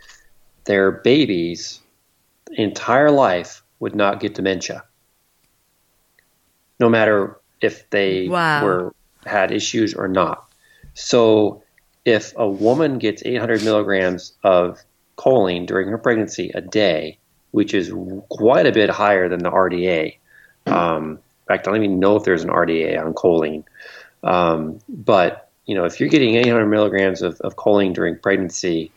their 0.64 0.90
babies' 0.90 1.80
entire 2.52 3.10
life 3.10 3.62
would 3.78 3.94
not 3.94 4.20
get 4.20 4.34
dementia, 4.34 4.84
no 6.80 6.88
matter 6.88 7.38
if 7.60 7.88
they 7.90 8.28
wow. 8.28 8.64
were 8.64 8.94
had 9.26 9.50
issues 9.52 9.94
or 9.94 10.08
not. 10.08 10.50
So 10.94 11.62
if 12.04 12.32
a 12.36 12.48
woman 12.48 12.98
gets 12.98 13.22
800 13.24 13.64
milligrams 13.64 14.32
of 14.42 14.82
choline 15.18 15.66
during 15.66 15.88
her 15.88 15.98
pregnancy 15.98 16.50
a 16.54 16.60
day, 16.60 17.18
which 17.50 17.74
is 17.74 17.92
quite 18.28 18.66
a 18.66 18.72
bit 18.72 18.90
higher 18.90 19.28
than 19.28 19.42
the 19.42 19.50
RDA. 19.50 20.16
Um, 20.66 21.18
fact, 21.46 21.68
I 21.68 21.72
don't 21.72 21.84
even 21.84 22.00
know 22.00 22.16
if 22.16 22.24
there's 22.24 22.44
an 22.44 22.50
RDA 22.50 23.00
on 23.00 23.14
choline. 23.14 23.64
Um, 24.22 24.80
but 24.88 25.50
you 25.66 25.74
know, 25.74 25.84
if 25.84 26.00
you're 26.00 26.08
getting 26.08 26.36
800 26.36 26.66
milligrams 26.66 27.22
of, 27.22 27.40
of 27.40 27.56
choline 27.56 27.94
during 27.94 28.18
pregnancy, 28.18 28.92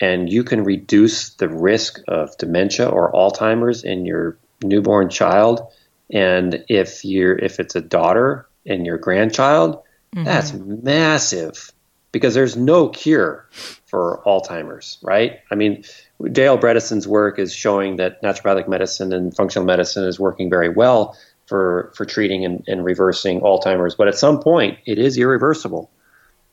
and 0.00 0.30
you 0.30 0.44
can 0.44 0.64
reduce 0.64 1.30
the 1.30 1.48
risk 1.48 2.00
of 2.06 2.36
dementia 2.38 2.88
or 2.88 3.12
Alzheimer's 3.12 3.82
in 3.82 4.04
your 4.04 4.36
newborn 4.62 5.08
child, 5.08 5.62
and 6.10 6.64
if 6.68 7.04
you're 7.04 7.36
if 7.36 7.58
it's 7.58 7.74
a 7.74 7.80
daughter 7.80 8.46
and 8.66 8.86
your 8.86 8.98
grandchild, 8.98 9.76
mm-hmm. 10.14 10.24
that's 10.24 10.52
massive 10.52 11.72
because 12.12 12.34
there's 12.34 12.56
no 12.56 12.88
cure 12.88 13.46
for 13.86 14.22
Alzheimer's, 14.26 14.98
right? 15.02 15.40
I 15.50 15.54
mean, 15.54 15.84
Dale 16.32 16.56
Bredesen's 16.56 17.06
work 17.06 17.38
is 17.38 17.54
showing 17.54 17.96
that 17.96 18.22
naturopathic 18.22 18.68
medicine 18.68 19.12
and 19.12 19.34
functional 19.34 19.66
medicine 19.66 20.04
is 20.04 20.18
working 20.18 20.48
very 20.48 20.68
well 20.68 21.16
for, 21.46 21.92
for 21.94 22.04
treating 22.04 22.44
and, 22.44 22.64
and 22.66 22.84
reversing 22.84 23.40
Alzheimer's, 23.40 23.94
but 23.94 24.08
at 24.08 24.16
some 24.16 24.40
point 24.40 24.78
it 24.84 24.98
is 24.98 25.16
irreversible. 25.16 25.90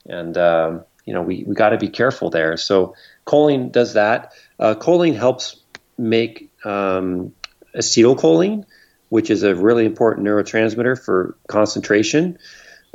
And, 0.07 0.37
um, 0.37 0.83
you 1.05 1.13
know, 1.13 1.21
we, 1.21 1.43
we 1.45 1.55
got 1.55 1.69
to 1.69 1.77
be 1.77 1.89
careful 1.89 2.29
there. 2.29 2.57
So 2.57 2.95
choline 3.25 3.71
does 3.71 3.93
that. 3.93 4.33
Uh, 4.59 4.75
choline 4.75 5.15
helps 5.15 5.57
make 5.97 6.51
um, 6.63 7.33
acetylcholine, 7.75 8.65
which 9.09 9.29
is 9.29 9.43
a 9.43 9.55
really 9.55 9.85
important 9.85 10.25
neurotransmitter 10.25 11.03
for 11.03 11.37
concentration. 11.47 12.37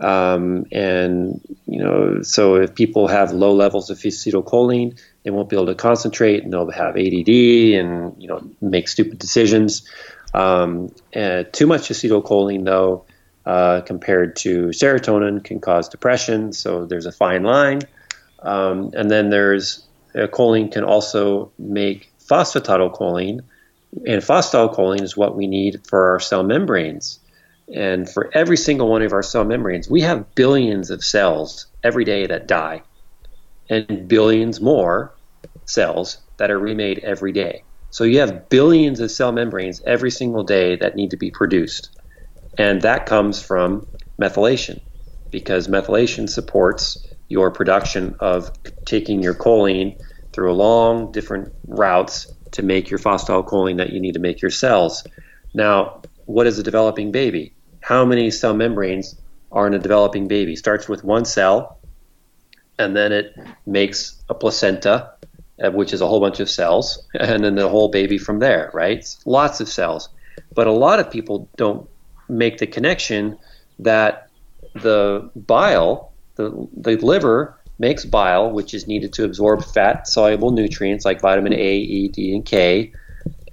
Um, 0.01 0.66
and 0.70 1.40
you 1.66 1.82
know, 1.82 2.22
so 2.22 2.57
if 2.57 2.74
people 2.74 3.09
have 3.09 3.32
low 3.32 3.53
levels 3.53 3.90
of 3.90 3.99
acetylcholine, 3.99 5.01
they 5.24 5.30
won't 5.30 5.49
be 5.49 5.57
able 5.57 5.66
to 5.66 5.74
concentrate, 5.74 6.44
and 6.44 6.53
they'll 6.53 6.70
have 6.70 6.96
ADD, 6.96 7.28
and 7.28 8.14
you 8.22 8.28
know, 8.28 8.49
make 8.61 8.88
stupid 8.88 9.18
decisions. 9.18 9.88
Um, 10.34 10.88
too 11.12 11.66
much 11.66 11.88
acetylcholine, 11.88 12.64
though, 12.64 13.04
uh, 13.46 13.80
compared 13.82 14.36
to 14.36 14.68
serotonin, 14.68 15.42
can 15.42 15.60
cause 15.60 15.88
depression. 15.88 16.52
So 16.52 16.84
there's 16.84 17.06
a 17.06 17.12
fine 17.12 17.42
line. 17.42 17.80
Um, 18.40 18.92
and 18.94 19.10
then 19.10 19.30
there's 19.30 19.86
uh, 20.14 20.26
choline 20.26 20.70
can 20.70 20.84
also 20.84 21.50
make 21.58 22.12
phosphatidylcholine, 22.28 23.40
and 24.06 24.22
phosphatidylcholine 24.22 25.02
is 25.02 25.16
what 25.16 25.36
we 25.36 25.46
need 25.46 25.86
for 25.86 26.10
our 26.10 26.20
cell 26.20 26.42
membranes. 26.42 27.20
And 27.74 28.08
for 28.08 28.30
every 28.32 28.56
single 28.56 28.88
one 28.88 29.02
of 29.02 29.12
our 29.12 29.22
cell 29.22 29.44
membranes, 29.44 29.90
we 29.90 30.00
have 30.02 30.34
billions 30.34 30.90
of 30.90 31.04
cells 31.04 31.66
every 31.82 32.04
day 32.04 32.26
that 32.26 32.46
die, 32.46 32.82
and 33.68 34.08
billions 34.08 34.60
more 34.60 35.12
cells 35.66 36.18
that 36.38 36.50
are 36.50 36.58
remade 36.58 37.00
every 37.00 37.32
day. 37.32 37.62
So 37.91 38.05
you 38.05 38.20
have 38.20 38.49
billions 38.49 39.01
of 39.01 39.11
cell 39.11 39.32
membranes 39.32 39.82
every 39.86 40.11
single 40.11 40.45
day 40.45 40.76
that 40.76 40.97
need 40.97 41.11
to 41.11 41.16
be 41.16 41.30
produced. 41.30 41.91
And 42.57 42.82
that 42.82 43.07
comes 43.07 43.43
from 43.43 43.86
methylation, 44.20 44.80
because 45.30 45.68
methylation 45.68 46.28
supports 46.28 47.07
your 47.28 47.51
production 47.51 48.16
of 48.20 48.51
taking 48.84 49.22
your 49.22 49.34
choline 49.34 50.01
through 50.32 50.53
a 50.53 50.55
long 50.55 51.12
different 51.12 51.53
routes 51.66 52.32
to 52.53 52.62
make 52.62 52.91
your 52.91 52.99
phosphatidylcholine 52.99 53.76
that 53.76 53.91
you 53.91 54.01
need 54.01 54.14
to 54.14 54.20
make 54.20 54.41
your 54.41 54.51
cells. 54.51 55.07
Now, 55.55 56.03
what 56.26 56.47
is 56.47 56.59
a 56.59 56.62
developing 56.62 57.12
baby? 57.12 57.55
how 57.89 58.05
many 58.05 58.30
cell 58.30 58.53
membranes 58.53 59.16
are 59.51 59.66
in 59.66 59.72
a 59.72 59.78
developing 59.78 60.28
baby. 60.28 60.57
Starts 60.57 60.91
with 60.91 61.05
one 61.05 61.24
cell, 61.24 61.78
and 62.78 62.95
then 62.95 63.12
it 63.12 63.34
makes 63.64 64.22
a 64.28 64.34
placenta, 64.34 65.14
which 65.72 65.92
is 65.92 66.00
a 66.00 66.06
whole 66.06 66.20
bunch 66.20 66.40
of 66.40 66.48
cells, 66.48 67.02
and 67.14 67.44
then 67.44 67.54
the 67.54 67.68
whole 67.68 67.88
baby 67.88 68.18
from 68.18 68.38
there, 68.38 68.70
right? 68.72 69.04
Lots 69.24 69.61
of 69.61 69.68
cells. 69.68 70.09
But 70.54 70.66
a 70.66 70.72
lot 70.72 71.00
of 71.00 71.11
people 71.11 71.48
don't 71.56 71.88
make 72.28 72.59
the 72.59 72.66
connection 72.66 73.38
that 73.80 74.28
the 74.74 75.30
bile, 75.34 76.12
the, 76.36 76.68
the 76.76 76.96
liver, 76.96 77.59
makes 77.78 78.04
bile, 78.04 78.50
which 78.50 78.74
is 78.74 78.86
needed 78.86 79.12
to 79.14 79.24
absorb 79.24 79.64
fat 79.64 80.09
soluble 80.09 80.50
nutrients 80.50 81.04
like 81.04 81.20
vitamin 81.20 81.52
A, 81.52 81.76
E, 81.76 82.09
D, 82.09 82.34
and 82.34 82.44
K 82.44 82.92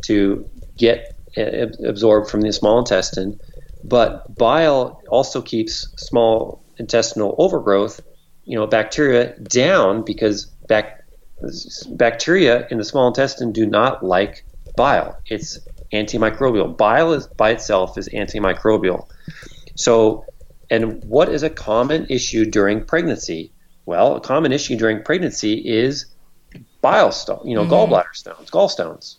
to 0.03 0.47
get 0.77 1.15
uh, 1.37 1.67
absorbed 1.85 2.29
from 2.29 2.41
the 2.41 2.51
small 2.51 2.79
intestine. 2.79 3.39
But 3.83 4.35
bile 4.35 5.01
also 5.09 5.41
keeps 5.41 5.87
small 5.97 6.63
intestinal 6.77 7.35
overgrowth, 7.37 8.01
you 8.45 8.57
know, 8.57 8.65
bacteria 8.65 9.37
down 9.39 10.03
because 10.03 10.45
bac- 10.67 11.04
bacteria 11.91 12.67
in 12.71 12.77
the 12.77 12.83
small 12.83 13.07
intestine 13.07 13.51
do 13.51 13.65
not 13.65 14.03
like 14.03 14.45
bile. 14.75 15.17
It's 15.27 15.59
antimicrobial. 15.93 16.75
Bile 16.77 17.13
is 17.13 17.27
by 17.27 17.51
itself 17.51 17.97
is 17.97 18.09
antimicrobial. 18.09 19.07
So, 19.75 20.25
and 20.69 21.03
what 21.03 21.29
is 21.29 21.43
a 21.43 21.49
common 21.49 22.07
issue 22.09 22.45
during 22.45 22.85
pregnancy? 22.85 23.51
Well, 23.85 24.15
a 24.15 24.21
common 24.21 24.51
issue 24.51 24.77
during 24.77 25.03
pregnancy 25.03 25.53
is 25.53 26.05
bile 26.81 27.11
stone, 27.11 27.41
you 27.45 27.55
know, 27.55 27.63
mm-hmm. 27.63 27.93
gallbladder 27.93 28.15
stones, 28.15 28.49
gallstones. 28.49 29.15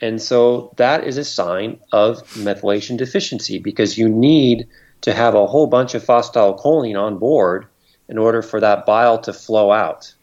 And 0.00 0.20
so 0.20 0.72
that 0.76 1.04
is 1.04 1.16
a 1.16 1.24
sign 1.24 1.78
of 1.92 2.22
methylation 2.34 2.98
deficiency 2.98 3.58
because 3.58 3.96
you 3.96 4.08
need 4.08 4.66
to 5.02 5.14
have 5.14 5.34
a 5.34 5.46
whole 5.46 5.68
bunch 5.68 5.94
of 5.94 6.04
phosphatidylcholine 6.04 7.00
on 7.00 7.18
board 7.18 7.66
in 8.08 8.18
order 8.18 8.42
for 8.42 8.60
that 8.60 8.84
bile 8.84 9.18
to 9.20 9.32
flow 9.32 9.70
out 9.70 10.14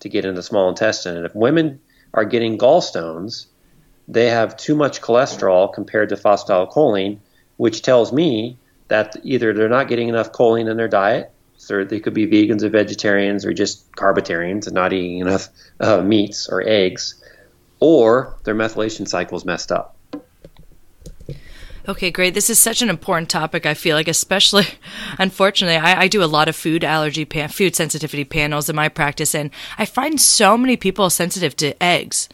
to 0.00 0.08
get 0.08 0.24
into 0.24 0.36
the 0.36 0.42
small 0.42 0.68
intestine. 0.68 1.16
And 1.16 1.26
if 1.26 1.34
women 1.34 1.80
are 2.14 2.24
getting 2.24 2.58
gallstones, 2.58 3.46
they 4.08 4.26
have 4.26 4.56
too 4.56 4.74
much 4.74 5.00
cholesterol 5.00 5.72
compared 5.72 6.10
to 6.10 6.16
phosphatidylcholine, 6.16 7.18
which 7.56 7.82
tells 7.82 8.12
me 8.12 8.58
that 8.88 9.16
either 9.24 9.52
they're 9.52 9.68
not 9.68 9.88
getting 9.88 10.08
enough 10.08 10.32
choline 10.32 10.70
in 10.70 10.76
their 10.76 10.88
diet, 10.88 11.32
so 11.56 11.82
they 11.84 11.98
could 11.98 12.14
be 12.14 12.26
vegans 12.26 12.62
or 12.62 12.68
vegetarians 12.68 13.44
or 13.44 13.52
just 13.52 13.90
carbitarians 13.92 14.66
and 14.66 14.74
not 14.74 14.92
eating 14.92 15.18
enough 15.18 15.48
uh, 15.80 16.00
meats 16.00 16.48
or 16.48 16.62
eggs, 16.62 17.20
or 17.80 18.36
their 18.44 18.54
methylation 18.54 19.08
cycle 19.08 19.36
is 19.36 19.44
messed 19.44 19.72
up. 19.72 19.95
Okay, 21.88 22.10
great. 22.10 22.34
This 22.34 22.50
is 22.50 22.58
such 22.58 22.82
an 22.82 22.90
important 22.90 23.30
topic. 23.30 23.64
I 23.64 23.74
feel 23.74 23.94
like, 23.94 24.08
especially, 24.08 24.66
unfortunately, 25.18 25.76
I, 25.76 26.02
I 26.02 26.08
do 26.08 26.22
a 26.22 26.26
lot 26.26 26.48
of 26.48 26.56
food 26.56 26.82
allergy, 26.82 27.24
food 27.24 27.76
sensitivity 27.76 28.24
panels 28.24 28.68
in 28.68 28.74
my 28.74 28.88
practice, 28.88 29.36
and 29.36 29.50
I 29.78 29.84
find 29.84 30.20
so 30.20 30.58
many 30.58 30.76
people 30.76 31.10
sensitive 31.10 31.54
to 31.56 31.80
eggs 31.80 32.28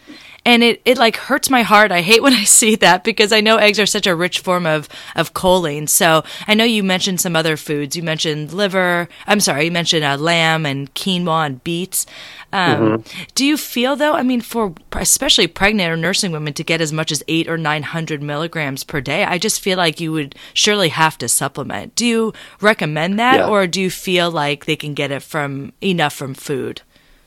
and 0.45 0.63
it, 0.63 0.83
it 0.85 0.99
like 0.99 1.17
hurts 1.17 1.51
my 1.51 1.63
heart. 1.63 1.93
I 1.93 2.01
hate 2.01 2.23
when 2.23 2.33
I 2.33 2.45
see 2.45 2.77
that 2.77 3.05
because 3.05 3.33
I 3.33 3.41
know 3.41 3.57
eggs 3.57 3.79
are 3.79 3.87
such 3.87 4.07
a 4.07 4.15
rich 4.15 4.41
form 4.41 4.67
of, 4.67 4.89
of 5.15 5.35
choline. 5.35 5.89
So 5.89 6.25
I 6.47 6.55
know 6.55 6.65
you 6.65 6.83
mentioned 6.83 7.21
some 7.21 7.37
other 7.37 7.57
foods. 7.57 7.97
You 7.97 8.03
mentioned 8.03 8.53
liver. 8.53 9.09
I'm 9.27 9.41
sorry, 9.41 9.67
you 9.67 9.71
mentioned 9.71 10.05
uh, 10.05 10.17
lamb 10.17 10.67
and 10.67 10.93
quinoa 10.95 11.47
and 11.47 11.65
beets. 11.65 12.07
Um, 12.53 12.81
mm-hmm. 12.81 13.23
Do 13.35 13.47
you 13.47 13.57
feel 13.57 13.97
though? 13.97 14.13
I 14.13 14.23
mean, 14.23 14.41
for 14.41 14.75
especially 14.93 15.47
pregnant 15.47 15.91
or 15.91 15.97
nursing 15.97 16.33
women 16.33 16.53
to 16.55 16.65
get 16.65 16.81
as 16.81 16.93
much 16.93 17.11
as 17.11 17.23
eight 17.29 17.49
or 17.49 17.57
nine 17.57 17.83
hundred 17.83 18.23
milligrams 18.23 18.85
per 18.85 19.01
day, 19.01 19.25
I 19.25 19.39
just 19.39 19.61
feel 19.61 19.79
like 19.79 20.01
you 20.01 20.13
would 20.13 20.35
surely 20.53 20.91
have 20.91 21.17
to 21.19 21.29
supplement. 21.29 21.95
Do 21.95 22.05
you 22.05 22.33
recommend 22.61 23.19
that, 23.19 23.37
yeah. 23.37 23.49
or 23.49 23.67
do 23.67 23.81
you 23.81 23.91
feel 23.91 24.31
like 24.31 24.67
they 24.67 24.77
can 24.77 24.93
get 24.93 25.11
it 25.11 25.23
from 25.23 25.73
enough 25.83 26.13
from 26.13 26.35
food? 26.35 26.83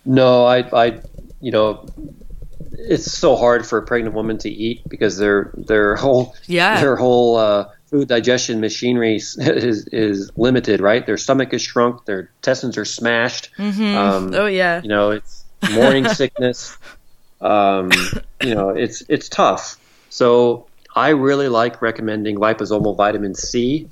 No, 0.05 0.45
I, 0.45 0.59
I, 0.85 1.01
you 1.41 1.51
know, 1.51 1.87
it's 2.77 3.11
so 3.11 3.35
hard 3.35 3.65
for 3.65 3.77
a 3.77 3.85
pregnant 3.85 4.15
woman 4.15 4.37
to 4.39 4.49
eat 4.49 4.87
because 4.87 5.17
their 5.17 5.51
their 5.55 5.95
whole 5.95 6.35
yeah. 6.47 6.81
their 6.81 6.95
whole 6.95 7.37
uh, 7.37 7.69
food 7.87 8.07
digestion 8.07 8.59
machinery 8.59 9.15
is, 9.15 9.37
is, 9.37 9.87
is 9.87 10.31
limited, 10.35 10.81
right? 10.81 11.05
Their 11.05 11.17
stomach 11.17 11.53
is 11.53 11.61
shrunk, 11.61 12.05
their 12.05 12.31
intestines 12.37 12.77
are 12.77 12.85
smashed. 12.85 13.51
Mm-hmm. 13.57 13.97
Um, 13.97 14.33
oh 14.33 14.47
yeah. 14.47 14.81
You 14.81 14.89
know, 14.89 15.11
it's 15.11 15.45
morning 15.71 16.07
sickness. 16.09 16.77
Um, 17.41 17.91
you 18.41 18.55
know, 18.55 18.69
it's 18.69 19.03
it's 19.09 19.29
tough. 19.29 19.77
So 20.09 20.67
I 20.95 21.09
really 21.09 21.49
like 21.49 21.81
recommending 21.81 22.37
liposomal 22.37 22.95
vitamin 22.95 23.35
C 23.35 23.89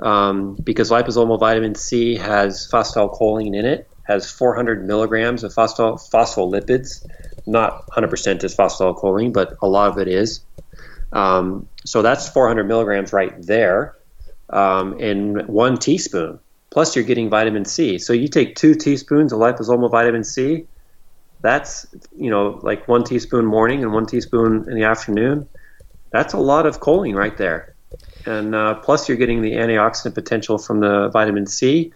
um, 0.00 0.54
because 0.62 0.90
liposomal 0.90 1.40
vitamin 1.40 1.74
C 1.74 2.16
has 2.16 2.68
phosphatidylcholine 2.70 3.56
in 3.56 3.64
it, 3.64 3.88
has 4.06 4.30
400 4.30 4.86
milligrams 4.86 5.44
of 5.44 5.52
phospholipids. 5.52 7.06
Not 7.46 7.86
100% 7.90 8.44
is 8.44 8.56
phosphatidylcholine, 8.56 9.32
but 9.32 9.56
a 9.62 9.68
lot 9.68 9.90
of 9.90 9.98
it 9.98 10.08
is. 10.08 10.40
Um, 11.12 11.68
so 11.84 12.02
that's 12.02 12.28
400 12.28 12.64
milligrams 12.64 13.12
right 13.12 13.34
there 13.42 13.96
um, 14.50 14.98
in 14.98 15.46
one 15.46 15.78
teaspoon. 15.78 16.38
Plus, 16.70 16.94
you're 16.94 17.04
getting 17.04 17.30
vitamin 17.30 17.64
C. 17.64 17.98
So 17.98 18.12
you 18.12 18.28
take 18.28 18.56
two 18.56 18.74
teaspoons 18.74 19.32
of 19.32 19.38
liposomal 19.38 19.90
vitamin 19.90 20.24
C. 20.24 20.66
That's 21.40 21.86
you 22.16 22.30
know 22.30 22.60
like 22.62 22.88
one 22.88 23.04
teaspoon 23.04 23.46
morning 23.46 23.82
and 23.82 23.92
one 23.92 24.06
teaspoon 24.06 24.66
in 24.68 24.74
the 24.74 24.84
afternoon. 24.84 25.48
That's 26.10 26.34
a 26.34 26.38
lot 26.38 26.66
of 26.66 26.80
choline 26.80 27.14
right 27.14 27.36
there. 27.36 27.74
And 28.26 28.54
uh, 28.54 28.74
plus, 28.74 29.08
you're 29.08 29.16
getting 29.16 29.42
the 29.42 29.52
antioxidant 29.52 30.14
potential 30.14 30.58
from 30.58 30.80
the 30.80 31.08
vitamin 31.08 31.46
C. 31.46 31.92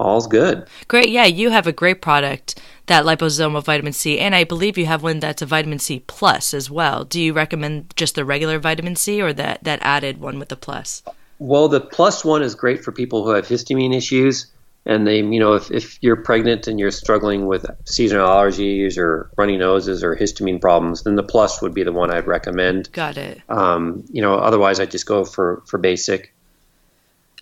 All's 0.00 0.26
good. 0.26 0.66
Great. 0.88 1.10
Yeah, 1.10 1.26
you 1.26 1.50
have 1.50 1.66
a 1.66 1.72
great 1.72 2.00
product 2.00 2.60
that 2.86 3.04
liposomal 3.04 3.62
vitamin 3.62 3.92
C, 3.92 4.18
and 4.18 4.34
I 4.34 4.44
believe 4.44 4.76
you 4.76 4.86
have 4.86 5.02
one 5.02 5.20
that's 5.20 5.42
a 5.42 5.46
vitamin 5.46 5.78
C 5.78 6.00
plus 6.06 6.54
as 6.54 6.70
well. 6.70 7.04
Do 7.04 7.20
you 7.20 7.32
recommend 7.32 7.92
just 7.96 8.14
the 8.14 8.24
regular 8.24 8.58
vitamin 8.58 8.96
C 8.96 9.20
or 9.20 9.32
that 9.34 9.62
that 9.62 9.78
added 9.82 10.20
one 10.20 10.38
with 10.38 10.48
the 10.48 10.56
plus? 10.56 11.02
Well, 11.38 11.68
the 11.68 11.80
plus 11.80 12.24
one 12.24 12.42
is 12.42 12.54
great 12.54 12.82
for 12.82 12.92
people 12.92 13.24
who 13.24 13.30
have 13.30 13.46
histamine 13.46 13.94
issues, 13.94 14.46
and 14.86 15.06
they, 15.06 15.18
you 15.18 15.38
know, 15.38 15.54
if, 15.54 15.70
if 15.70 15.98
you're 16.02 16.16
pregnant 16.16 16.66
and 16.66 16.80
you're 16.80 16.90
struggling 16.90 17.46
with 17.46 17.66
seasonal 17.84 18.28
allergies 18.28 18.98
or 18.98 19.30
runny 19.36 19.56
noses 19.56 20.02
or 20.02 20.16
histamine 20.16 20.60
problems, 20.60 21.02
then 21.02 21.14
the 21.14 21.22
plus 21.22 21.62
would 21.62 21.74
be 21.74 21.82
the 21.82 21.92
one 21.92 22.10
I'd 22.10 22.26
recommend. 22.26 22.90
Got 22.92 23.18
it. 23.18 23.40
Um, 23.48 24.04
you 24.10 24.22
know, 24.22 24.34
otherwise 24.34 24.80
I'd 24.80 24.90
just 24.90 25.06
go 25.06 25.24
for 25.24 25.62
for 25.66 25.78
basic. 25.78 26.34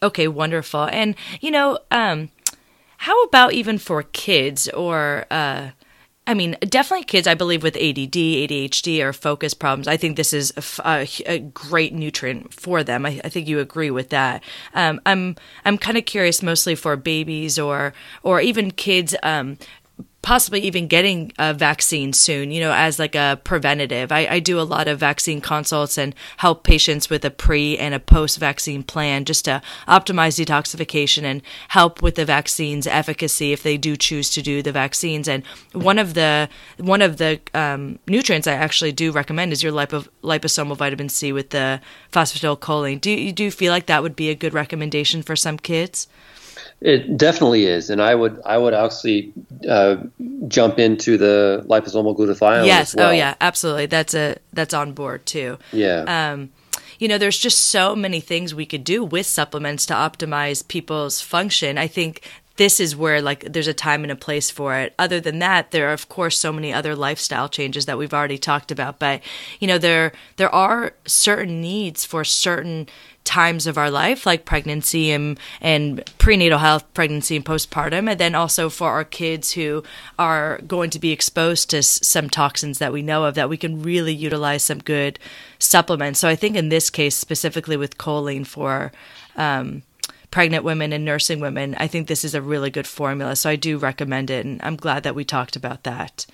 Okay, 0.02 0.28
wonderful. 0.28 0.84
And 0.84 1.16
you 1.40 1.50
know, 1.50 1.78
um, 1.90 2.30
how 2.98 3.22
about 3.24 3.52
even 3.52 3.78
for 3.78 4.02
kids 4.02 4.68
or 4.68 5.24
uh, 5.30 5.70
I 6.28 6.34
mean, 6.34 6.58
definitely 6.60 7.06
kids, 7.06 7.26
I 7.26 7.32
believe, 7.32 7.62
with 7.62 7.74
ADD, 7.74 8.12
ADHD, 8.12 9.02
or 9.02 9.14
focus 9.14 9.54
problems. 9.54 9.88
I 9.88 9.96
think 9.96 10.18
this 10.18 10.34
is 10.34 10.52
a, 10.84 11.08
a, 11.24 11.38
great 11.38 11.94
nutrient 11.94 12.52
for 12.52 12.84
them. 12.84 13.06
I, 13.06 13.18
I, 13.24 13.30
think 13.30 13.48
you 13.48 13.60
agree 13.60 13.90
with 13.90 14.10
that. 14.10 14.44
Um, 14.74 15.00
I'm 15.06 15.36
I'm 15.64 15.78
kind 15.78 15.96
of 15.96 16.04
curious, 16.04 16.42
mostly 16.42 16.74
for 16.74 16.96
babies 16.96 17.58
or 17.58 17.94
or 18.22 18.42
even 18.42 18.72
kids. 18.72 19.16
Um, 19.22 19.56
possibly 20.28 20.60
even 20.60 20.86
getting 20.86 21.32
a 21.38 21.54
vaccine 21.54 22.12
soon, 22.12 22.50
you 22.50 22.60
know, 22.60 22.72
as 22.72 22.98
like 22.98 23.14
a 23.14 23.40
preventative. 23.44 24.12
I, 24.12 24.26
I, 24.26 24.40
do 24.40 24.60
a 24.60 24.62
lot 24.62 24.86
of 24.86 24.98
vaccine 24.98 25.40
consults 25.40 25.96
and 25.96 26.14
help 26.36 26.64
patients 26.64 27.08
with 27.08 27.24
a 27.24 27.30
pre 27.30 27.78
and 27.78 27.94
a 27.94 27.98
post 27.98 28.36
vaccine 28.36 28.82
plan 28.82 29.24
just 29.24 29.46
to 29.46 29.62
optimize 29.86 30.38
detoxification 30.38 31.22
and 31.22 31.40
help 31.68 32.02
with 32.02 32.16
the 32.16 32.26
vaccine's 32.26 32.86
efficacy 32.86 33.52
if 33.52 33.62
they 33.62 33.78
do 33.78 33.96
choose 33.96 34.28
to 34.32 34.42
do 34.42 34.60
the 34.60 34.70
vaccines. 34.70 35.28
And 35.28 35.46
one 35.72 35.98
of 35.98 36.12
the 36.12 36.50
one 36.76 37.00
of 37.00 37.16
the 37.16 37.40
um, 37.54 37.98
nutrients 38.06 38.46
I 38.46 38.52
actually 38.52 38.92
do 38.92 39.12
recommend 39.12 39.54
is 39.54 39.62
your 39.62 39.72
lipo, 39.72 40.06
liposomal 40.22 40.76
vitamin 40.76 41.08
C 41.08 41.32
with 41.32 41.50
the 41.50 41.80
phosphatidylcholine. 42.12 43.00
Do 43.00 43.10
you 43.10 43.32
do 43.32 43.44
you 43.44 43.50
feel 43.50 43.72
like 43.72 43.86
that 43.86 44.02
would 44.02 44.14
be 44.14 44.28
a 44.28 44.34
good 44.34 44.52
recommendation 44.52 45.22
for 45.22 45.36
some 45.36 45.58
kids? 45.58 46.06
It 46.80 47.16
definitely 47.16 47.66
is, 47.66 47.90
and 47.90 48.00
I 48.00 48.14
would 48.14 48.40
I 48.46 48.56
would 48.56 48.72
actually 48.72 49.32
uh, 49.68 49.96
jump 50.46 50.78
into 50.78 51.18
the 51.18 51.64
liposomal 51.68 52.16
glutathione. 52.16 52.66
Yes, 52.66 52.94
oh, 52.96 53.02
well. 53.02 53.08
oh 53.08 53.12
yeah, 53.12 53.34
absolutely. 53.40 53.86
That's 53.86 54.14
a 54.14 54.36
that's 54.52 54.72
on 54.72 54.92
board 54.92 55.26
too. 55.26 55.58
Yeah. 55.72 56.04
Um, 56.06 56.50
you 57.00 57.08
know, 57.08 57.18
there's 57.18 57.38
just 57.38 57.68
so 57.68 57.96
many 57.96 58.20
things 58.20 58.54
we 58.54 58.66
could 58.66 58.84
do 58.84 59.04
with 59.04 59.26
supplements 59.26 59.86
to 59.86 59.94
optimize 59.94 60.66
people's 60.66 61.20
function. 61.20 61.78
I 61.78 61.86
think 61.86 62.22
this 62.58 62.80
is 62.80 62.94
where 62.94 63.22
like 63.22 63.52
there's 63.52 63.68
a 63.68 63.74
time 63.74 64.02
and 64.02 64.12
a 64.12 64.16
place 64.16 64.50
for 64.50 64.74
it. 64.74 64.92
Other 64.98 65.20
than 65.20 65.38
that, 65.38 65.70
there 65.70 65.88
are 65.88 65.92
of 65.92 66.08
course 66.08 66.38
so 66.38 66.52
many 66.52 66.72
other 66.72 66.94
lifestyle 66.94 67.48
changes 67.48 67.86
that 67.86 67.96
we've 67.96 68.12
already 68.12 68.38
talked 68.38 68.70
about. 68.70 68.98
But 68.98 69.22
you 69.58 69.66
know, 69.66 69.78
there 69.78 70.12
there 70.36 70.54
are 70.54 70.92
certain 71.06 71.60
needs 71.60 72.04
for 72.04 72.24
certain 72.24 72.88
times 73.28 73.66
of 73.66 73.76
our 73.76 73.90
life, 73.90 74.24
like 74.24 74.46
pregnancy 74.46 75.10
and, 75.10 75.38
and 75.60 76.02
prenatal 76.16 76.58
health, 76.58 76.82
pregnancy 76.94 77.36
and 77.36 77.44
postpartum, 77.44 78.10
and 78.10 78.18
then 78.18 78.34
also 78.34 78.70
for 78.70 78.88
our 78.90 79.04
kids 79.04 79.52
who 79.52 79.84
are 80.18 80.58
going 80.66 80.88
to 80.88 80.98
be 80.98 81.12
exposed 81.12 81.68
to 81.68 81.82
some 81.82 82.30
toxins 82.30 82.78
that 82.78 82.92
we 82.92 83.02
know 83.02 83.24
of, 83.24 83.34
that 83.34 83.50
we 83.50 83.58
can 83.58 83.82
really 83.82 84.14
utilize 84.14 84.64
some 84.64 84.78
good 84.78 85.18
supplements. 85.58 86.18
So 86.18 86.26
I 86.26 86.36
think 86.36 86.56
in 86.56 86.70
this 86.70 86.88
case, 86.88 87.16
specifically 87.16 87.76
with 87.76 87.98
choline 87.98 88.46
for 88.46 88.92
um, 89.36 89.82
pregnant 90.30 90.64
women 90.64 90.92
and 90.92 91.04
nursing 91.04 91.40
women, 91.40 91.74
I 91.78 91.86
think 91.86 92.06
this 92.06 92.24
is 92.24 92.34
a 92.34 92.42
really 92.42 92.70
good 92.70 92.86
formula. 92.86 93.36
So 93.36 93.50
I 93.50 93.56
do 93.56 93.78
recommend 93.78 94.30
it, 94.30 94.44
and 94.44 94.60
I'm 94.62 94.76
glad 94.76 95.02
that 95.04 95.14
we 95.14 95.24
talked 95.24 95.56
about 95.56 95.84
that. 95.84 96.26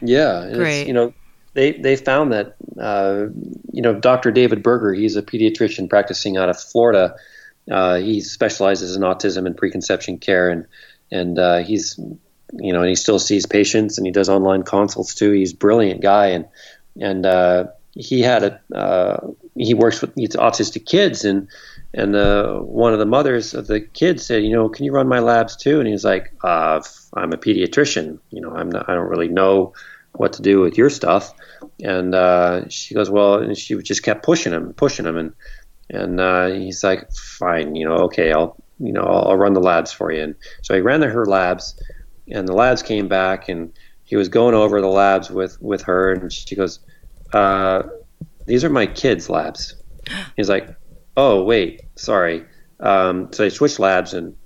Yeah, 0.00 0.50
great. 0.54 0.86
You 0.86 0.92
know, 0.92 1.14
they 1.54 1.72
they 1.72 1.96
found 1.96 2.32
that 2.32 2.56
uh, 2.78 3.26
you 3.72 3.82
know 3.82 3.94
Dr. 3.94 4.30
David 4.30 4.62
Berger, 4.62 4.92
he's 4.92 5.16
a 5.16 5.22
pediatrician 5.22 5.88
practicing 5.88 6.36
out 6.36 6.48
of 6.48 6.60
Florida. 6.60 7.16
Uh, 7.70 7.96
he 7.96 8.20
specializes 8.20 8.96
in 8.96 9.02
autism 9.02 9.46
and 9.46 9.56
preconception 9.56 10.18
care, 10.18 10.50
and 10.50 10.66
and 11.10 11.38
uh, 11.38 11.58
he's 11.58 11.98
you 12.52 12.72
know 12.72 12.80
and 12.80 12.88
he 12.88 12.94
still 12.94 13.18
sees 13.18 13.46
patients 13.46 13.98
and 13.98 14.06
he 14.06 14.12
does 14.12 14.28
online 14.28 14.62
consults 14.62 15.14
too. 15.14 15.32
He's 15.32 15.52
a 15.52 15.56
brilliant 15.56 16.02
guy, 16.02 16.26
and 16.28 16.46
and 17.00 17.24
uh, 17.24 17.66
he 17.92 18.20
had 18.20 18.42
a 18.42 18.76
uh, 18.76 19.28
he 19.56 19.74
works 19.74 20.00
with 20.00 20.14
autistic 20.16 20.86
kids, 20.86 21.24
and 21.24 21.48
and 21.94 22.16
uh, 22.16 22.58
one 22.58 22.92
of 22.92 22.98
the 22.98 23.06
mothers 23.06 23.54
of 23.54 23.68
the 23.68 23.80
kids 23.80 24.26
said, 24.26 24.42
you 24.42 24.52
know, 24.52 24.68
can 24.68 24.84
you 24.84 24.92
run 24.92 25.06
my 25.06 25.20
labs 25.20 25.56
too? 25.56 25.78
And 25.78 25.88
he's 25.88 26.04
like, 26.04 26.32
uh, 26.42 26.82
I'm 27.14 27.32
a 27.32 27.36
pediatrician, 27.36 28.18
you 28.30 28.40
know, 28.40 28.50
I'm 28.50 28.68
not, 28.68 28.88
I 28.88 28.94
don't 28.94 29.08
really 29.08 29.28
know 29.28 29.72
what 30.12 30.32
to 30.34 30.42
do 30.42 30.60
with 30.60 30.76
your 30.76 30.90
stuff. 30.90 31.32
And 31.84 32.12
uh, 32.12 32.68
she 32.68 32.94
goes, 32.94 33.10
well, 33.10 33.34
and 33.34 33.56
she 33.56 33.76
just 33.76 34.02
kept 34.02 34.24
pushing 34.24 34.52
him, 34.52 34.72
pushing 34.74 35.06
him, 35.06 35.16
and 35.16 35.32
and 35.90 36.18
uh, 36.18 36.46
he's 36.48 36.82
like, 36.82 37.12
fine, 37.12 37.76
you 37.76 37.86
know, 37.86 37.96
okay, 38.06 38.32
I'll 38.32 38.56
you 38.80 38.92
know 38.92 39.02
I'll, 39.02 39.36
run 39.36 39.52
the 39.52 39.60
labs 39.60 39.92
for 39.92 40.10
you. 40.10 40.22
And 40.22 40.34
so 40.62 40.74
he 40.74 40.80
ran 40.80 40.98
the, 40.98 41.08
her 41.08 41.26
labs, 41.26 41.80
and 42.28 42.48
the 42.48 42.54
labs 42.54 42.82
came 42.82 43.06
back, 43.06 43.48
and 43.48 43.72
he 44.02 44.16
was 44.16 44.28
going 44.28 44.54
over 44.54 44.80
the 44.80 44.88
labs 44.88 45.30
with 45.30 45.60
with 45.62 45.82
her, 45.82 46.12
and 46.12 46.32
she 46.32 46.56
goes, 46.56 46.80
uh, 47.32 47.84
these 48.46 48.64
are 48.64 48.70
my 48.70 48.86
kids' 48.86 49.30
labs. 49.30 49.76
He's 50.36 50.48
like, 50.48 50.74
oh 51.16 51.42
wait, 51.42 51.82
sorry. 51.96 52.44
Um, 52.80 53.32
so 53.32 53.42
they 53.42 53.50
switched 53.50 53.78
labs, 53.78 54.14
and 54.14 54.36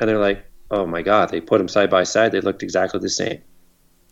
and 0.00 0.08
they're 0.08 0.18
like, 0.18 0.44
oh 0.70 0.86
my 0.86 1.02
god, 1.02 1.30
they 1.30 1.40
put 1.40 1.58
them 1.58 1.68
side 1.68 1.90
by 1.90 2.04
side, 2.04 2.32
they 2.32 2.40
looked 2.40 2.62
exactly 2.62 3.00
the 3.00 3.08
same. 3.08 3.40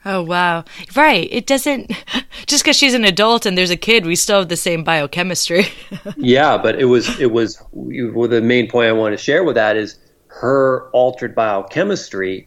Oh 0.05 0.23
wow! 0.23 0.65
Right. 0.95 1.29
It 1.33 1.47
doesn't 1.47 1.91
just 2.47 2.63
because 2.63 2.77
she's 2.77 2.95
an 2.95 3.05
adult 3.05 3.45
and 3.45 3.59
there's 3.59 3.71
a 3.71 3.77
kid, 3.77 4.07
we 4.07 4.15
still 4.15 4.39
have 4.39 4.49
the 4.49 4.57
same 4.57 4.85
biochemistry. 4.85 5.67
yeah, 6.17 6.57
but 6.57 6.81
it 6.81 6.85
was 6.85 7.19
it 7.21 7.33
was 7.33 7.61
well, 7.73 8.29
the 8.29 8.41
main 8.41 8.71
point 8.71 8.89
I 8.89 8.93
want 8.93 9.17
to 9.17 9.23
share 9.23 9.43
with 9.43 9.57
that 9.57 9.77
is 9.77 9.99
her 10.29 10.91
altered 10.91 11.35
biochemistry 11.35 12.47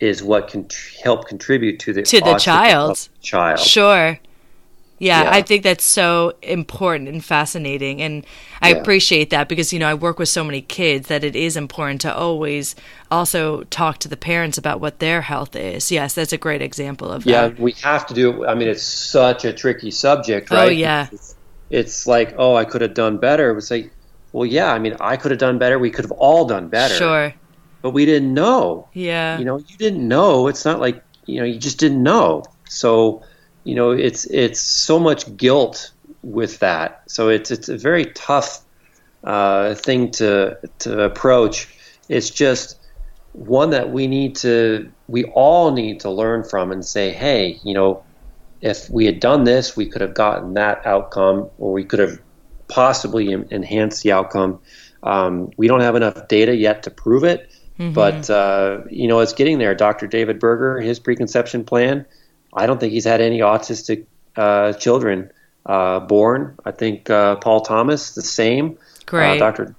is 0.00 0.22
what 0.22 0.48
can 0.48 0.68
tr- 0.68 1.02
help 1.02 1.26
contribute 1.26 1.78
to 1.80 1.92
the 1.92 2.02
to 2.02 2.20
the 2.20 2.34
child. 2.34 3.08
Child. 3.22 3.60
Sure. 3.60 4.18
Yeah, 5.00 5.22
yeah, 5.22 5.30
I 5.30 5.42
think 5.42 5.62
that's 5.62 5.84
so 5.84 6.32
important 6.42 7.08
and 7.08 7.24
fascinating. 7.24 8.02
And 8.02 8.26
I 8.60 8.70
yeah. 8.70 8.76
appreciate 8.76 9.30
that 9.30 9.48
because, 9.48 9.72
you 9.72 9.78
know, 9.78 9.88
I 9.88 9.94
work 9.94 10.18
with 10.18 10.28
so 10.28 10.42
many 10.42 10.60
kids 10.60 11.06
that 11.06 11.22
it 11.22 11.36
is 11.36 11.56
important 11.56 12.00
to 12.00 12.12
always 12.14 12.74
also 13.10 13.62
talk 13.64 13.98
to 13.98 14.08
the 14.08 14.16
parents 14.16 14.58
about 14.58 14.80
what 14.80 14.98
their 14.98 15.22
health 15.22 15.54
is. 15.54 15.92
Yes, 15.92 16.14
that's 16.14 16.32
a 16.32 16.38
great 16.38 16.62
example 16.62 17.12
of 17.12 17.24
yeah, 17.24 17.48
that. 17.48 17.58
Yeah, 17.58 17.62
we 17.62 17.72
have 17.82 18.06
to 18.08 18.14
do 18.14 18.42
it. 18.42 18.48
I 18.48 18.54
mean, 18.54 18.66
it's 18.66 18.82
such 18.82 19.44
a 19.44 19.52
tricky 19.52 19.92
subject, 19.92 20.48
oh, 20.50 20.56
right? 20.56 20.66
Oh, 20.66 20.70
yeah. 20.70 21.08
It's, 21.12 21.36
it's 21.70 22.06
like, 22.06 22.34
oh, 22.36 22.56
I 22.56 22.64
could 22.64 22.80
have 22.80 22.94
done 22.94 23.18
better. 23.18 23.56
It's 23.56 23.70
like, 23.70 23.92
well, 24.32 24.46
yeah, 24.46 24.72
I 24.72 24.80
mean, 24.80 24.96
I 25.00 25.16
could 25.16 25.30
have 25.30 25.40
done 25.40 25.58
better. 25.58 25.78
We 25.78 25.90
could 25.90 26.04
have 26.06 26.12
all 26.12 26.44
done 26.44 26.68
better. 26.68 26.94
Sure. 26.94 27.34
But 27.82 27.90
we 27.90 28.04
didn't 28.04 28.34
know. 28.34 28.88
Yeah. 28.94 29.38
You 29.38 29.44
know, 29.44 29.58
you 29.58 29.76
didn't 29.76 30.06
know. 30.06 30.48
It's 30.48 30.64
not 30.64 30.80
like, 30.80 31.04
you 31.26 31.38
know, 31.38 31.44
you 31.44 31.58
just 31.58 31.78
didn't 31.78 32.02
know. 32.02 32.42
So, 32.68 33.22
you 33.68 33.74
know, 33.74 33.90
it's 33.90 34.24
it's 34.24 34.60
so 34.60 34.98
much 34.98 35.36
guilt 35.36 35.92
with 36.22 36.60
that. 36.60 37.02
So 37.06 37.28
it's 37.28 37.50
it's 37.50 37.68
a 37.68 37.76
very 37.76 38.06
tough 38.06 38.62
uh, 39.22 39.74
thing 39.74 40.10
to 40.12 40.58
to 40.78 41.02
approach. 41.02 41.68
It's 42.08 42.30
just 42.30 42.80
one 43.34 43.70
that 43.70 43.90
we 43.90 44.06
need 44.06 44.36
to 44.36 44.90
we 45.06 45.24
all 45.24 45.72
need 45.72 46.00
to 46.00 46.10
learn 46.10 46.44
from 46.44 46.72
and 46.72 46.82
say, 46.82 47.12
hey, 47.12 47.60
you 47.62 47.74
know, 47.74 48.02
if 48.62 48.88
we 48.88 49.04
had 49.04 49.20
done 49.20 49.44
this, 49.44 49.76
we 49.76 49.84
could 49.84 50.00
have 50.00 50.14
gotten 50.14 50.54
that 50.54 50.86
outcome, 50.86 51.50
or 51.58 51.70
we 51.74 51.84
could 51.84 51.98
have 51.98 52.18
possibly 52.68 53.34
enhance 53.34 54.00
the 54.00 54.12
outcome. 54.12 54.60
Um, 55.02 55.50
we 55.58 55.68
don't 55.68 55.82
have 55.82 55.94
enough 55.94 56.26
data 56.28 56.56
yet 56.56 56.84
to 56.84 56.90
prove 56.90 57.24
it, 57.24 57.50
mm-hmm. 57.78 57.92
but 57.92 58.30
uh, 58.30 58.78
you 58.88 59.08
know 59.08 59.20
it's 59.20 59.34
getting 59.34 59.58
there. 59.58 59.74
Dr. 59.74 60.06
David 60.06 60.40
Berger, 60.40 60.80
his 60.80 60.98
preconception 60.98 61.64
plan, 61.64 62.06
I 62.58 62.66
don't 62.66 62.78
think 62.78 62.92
he's 62.92 63.04
had 63.04 63.20
any 63.20 63.38
autistic 63.38 64.06
uh, 64.36 64.72
children 64.74 65.30
uh, 65.66 66.00
born. 66.00 66.58
I 66.64 66.72
think 66.72 67.08
uh, 67.10 67.36
Paul 67.36 67.60
Thomas, 67.60 68.14
the 68.14 68.22
same. 68.22 68.78
Uh, 68.78 69.02
great, 69.06 69.38
Dr. 69.38 69.74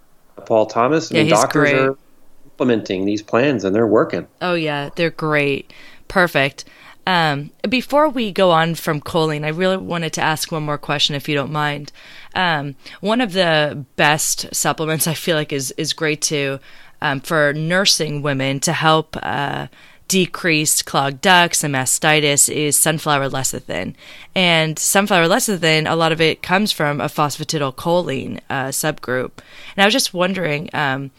Paul 0.46 0.66
Thomas. 0.66 1.12
I 1.12 1.16
yeah, 1.16 1.22
mean, 1.24 1.32
doctors 1.32 1.70
great. 1.70 1.76
are 1.76 1.98
implementing 2.46 3.06
these 3.06 3.22
plans 3.22 3.64
and 3.64 3.76
they're 3.76 3.88
working. 3.88 4.28
Oh 4.42 4.54
yeah, 4.54 4.90
they're 4.96 5.10
great. 5.10 5.72
Perfect. 6.08 6.66
Um, 7.08 7.52
before 7.68 8.10
we 8.10 8.32
go 8.32 8.52
on 8.52 8.76
from 8.76 9.02
choline, 9.02 9.44
I 9.44 9.50
really 9.50 9.78
wanted 9.78 10.14
to 10.14 10.22
ask 10.22 10.52
one 10.52 10.64
more 10.64 10.78
question, 10.78 11.16
if 11.16 11.28
you 11.28 11.34
don't 11.34 11.52
mind. 11.52 11.92
Um, 12.36 12.76
one 13.02 13.20
of 13.20 13.34
the 13.34 13.84
best 13.96 14.54
supplements 14.54 15.08
I 15.08 15.16
feel 15.16 15.36
like 15.36 15.52
is 15.52 15.72
is 15.72 15.94
great 15.94 16.22
to 16.24 16.60
um, 17.02 17.22
for 17.22 17.54
nursing 17.54 18.22
women 18.22 18.60
to 18.62 18.74
help 18.74 19.18
uh, 19.24 19.68
decrease 20.10 20.82
clogged 20.82 21.22
ducts 21.22 21.64
and 21.64 21.74
mastitis 21.74 22.50
is 22.50 22.78
sunflower 22.78 23.30
lecithin. 23.30 23.94
And 24.36 24.78
sunflower 24.78 25.28
lecithin, 25.28 25.90
a 25.90 25.96
lot 25.96 26.12
of 26.12 26.20
it 26.20 26.42
comes 26.42 26.72
from 26.72 27.00
a 27.00 27.06
phosphatidylcholine 27.06 28.40
uh, 28.50 28.70
subgroup. 28.70 29.32
And 29.76 29.84
I 29.84 29.86
was 29.86 29.94
just 29.94 30.14
wondering, 30.14 30.70
um, 30.74 31.12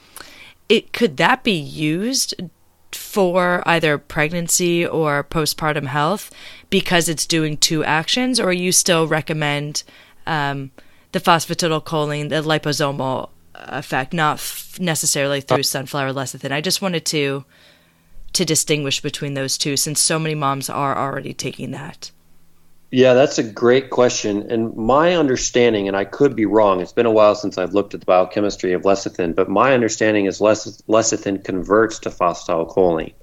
it 0.68 0.92
could 0.92 1.16
that 1.18 1.44
be 1.44 1.56
used 1.56 2.34
for 2.90 3.62
either 3.66 3.96
pregnancy 3.96 4.84
or 4.84 5.22
postpartum 5.22 5.86
health 5.86 6.32
because 6.68 7.08
it's 7.08 7.26
doing 7.26 7.56
two 7.56 7.84
actions, 7.84 8.40
or 8.40 8.52
you 8.52 8.72
still 8.72 9.06
recommend 9.06 9.84
um, 10.26 10.72
the 11.12 11.20
phosphatidylcholine, 11.20 12.28
the 12.28 12.42
liposomal 12.42 13.30
effect, 13.54 14.12
not 14.12 14.38
f- 14.38 14.78
necessarily 14.80 15.40
through 15.40 15.62
sunflower 15.62 16.12
lecithin? 16.12 16.50
I 16.50 16.60
just 16.60 16.82
wanted 16.82 17.04
to 17.06 17.44
to 18.32 18.44
distinguish 18.44 19.00
between 19.00 19.34
those 19.34 19.58
two, 19.58 19.76
since 19.76 20.00
so 20.00 20.18
many 20.18 20.34
moms 20.34 20.70
are 20.70 20.96
already 20.96 21.34
taking 21.34 21.70
that. 21.72 22.10
Yeah, 22.92 23.14
that's 23.14 23.38
a 23.38 23.44
great 23.44 23.90
question. 23.90 24.50
And 24.50 24.74
my 24.76 25.14
understanding, 25.14 25.86
and 25.86 25.96
I 25.96 26.04
could 26.04 26.34
be 26.34 26.44
wrong, 26.44 26.80
it's 26.80 26.92
been 26.92 27.06
a 27.06 27.10
while 27.10 27.36
since 27.36 27.56
I've 27.56 27.72
looked 27.72 27.94
at 27.94 28.00
the 28.00 28.06
biochemistry 28.06 28.72
of 28.72 28.82
lecithin, 28.82 29.34
but 29.34 29.48
my 29.48 29.74
understanding 29.74 30.26
is 30.26 30.40
lecithin 30.40 31.44
converts 31.44 32.00
to 32.00 32.10
phosphatidylcholine. 32.10 33.14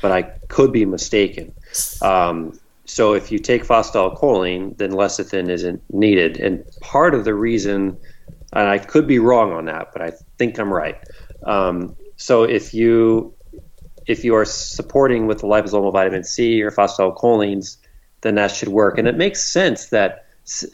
But 0.00 0.12
I 0.12 0.22
could 0.22 0.72
be 0.72 0.84
mistaken. 0.84 1.52
Um, 2.00 2.58
so 2.84 3.12
if 3.14 3.32
you 3.32 3.40
take 3.40 3.64
phosphatidylcholine, 3.64 4.78
then 4.78 4.92
lecithin 4.92 5.50
isn't 5.50 5.82
needed. 5.92 6.38
And 6.38 6.64
part 6.80 7.14
of 7.14 7.24
the 7.24 7.34
reason, 7.34 7.98
and 8.52 8.68
I 8.68 8.78
could 8.78 9.08
be 9.08 9.18
wrong 9.18 9.52
on 9.52 9.64
that, 9.64 9.88
but 9.92 10.00
I 10.00 10.12
think 10.38 10.60
I'm 10.60 10.72
right. 10.72 10.96
Um, 11.42 11.96
so 12.16 12.44
if 12.44 12.72
you 12.72 13.34
if 14.08 14.24
you 14.24 14.34
are 14.34 14.44
supporting 14.44 15.26
with 15.26 15.40
the 15.40 15.46
liposomal 15.46 15.92
vitamin 15.92 16.24
C 16.24 16.60
or 16.62 16.70
phosphatidylcholines, 16.70 17.76
then 18.22 18.34
that 18.34 18.50
should 18.50 18.68
work. 18.68 18.98
And 18.98 19.06
it 19.06 19.16
makes 19.16 19.44
sense 19.44 19.86
that 19.86 20.24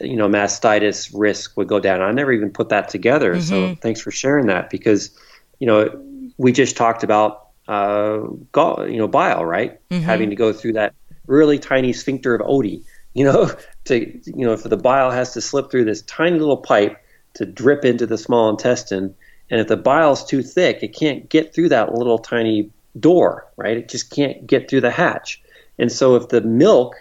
you 0.01 0.16
know 0.16 0.28
mastitis 0.28 1.11
risk 1.12 1.56
would 1.56 1.66
go 1.66 1.81
down. 1.81 2.01
I 2.01 2.12
never 2.12 2.32
even 2.32 2.51
put 2.51 2.69
that 2.69 2.89
together. 2.89 3.35
Mm-hmm. 3.35 3.43
So 3.43 3.74
thanks 3.82 4.01
for 4.01 4.12
sharing 4.12 4.47
that 4.47 4.70
because 4.70 5.11
you 5.59 5.66
know 5.66 6.01
we 6.39 6.52
just 6.52 6.77
talked 6.77 7.02
about 7.02 7.48
uh, 7.66 8.19
gall, 8.52 8.89
you 8.89 8.98
know 8.98 9.09
bile, 9.09 9.44
right? 9.44 9.81
Mm-hmm. 9.90 10.05
Having 10.05 10.31
to 10.31 10.36
go 10.36 10.52
through 10.52 10.74
that 10.74 10.94
really 11.27 11.59
tiny 11.59 11.93
sphincter 11.93 12.36
of 12.36 12.40
Oddi. 12.47 12.85
You 13.15 13.24
know, 13.24 13.51
to 13.86 13.98
you 14.24 14.47
know 14.47 14.52
if 14.52 14.62
the 14.62 14.77
bile 14.77 15.11
has 15.11 15.35
to 15.35 15.40
slip 15.40 15.73
through 15.73 15.86
this 15.86 16.02
tiny 16.02 16.39
little 16.39 16.59
pipe 16.59 16.97
to 17.35 17.44
drip 17.44 17.85
into 17.85 18.06
the 18.06 18.16
small 18.16 18.48
intestine, 18.48 19.12
and 19.51 19.61
if 19.61 19.66
the 19.66 19.77
bile's 19.77 20.24
too 20.24 20.40
thick, 20.40 20.85
it 20.85 20.97
can't 20.97 21.28
get 21.28 21.52
through 21.52 21.70
that 21.70 21.93
little 21.94 22.19
tiny 22.19 22.70
door, 22.98 23.50
right? 23.56 23.76
It 23.76 23.88
just 23.88 24.10
can't 24.10 24.46
get 24.46 24.68
through 24.68 24.82
the 24.82 24.90
hatch. 24.90 25.42
And 25.78 25.90
so 25.90 26.16
if 26.16 26.28
the 26.28 26.40
milk 26.40 26.94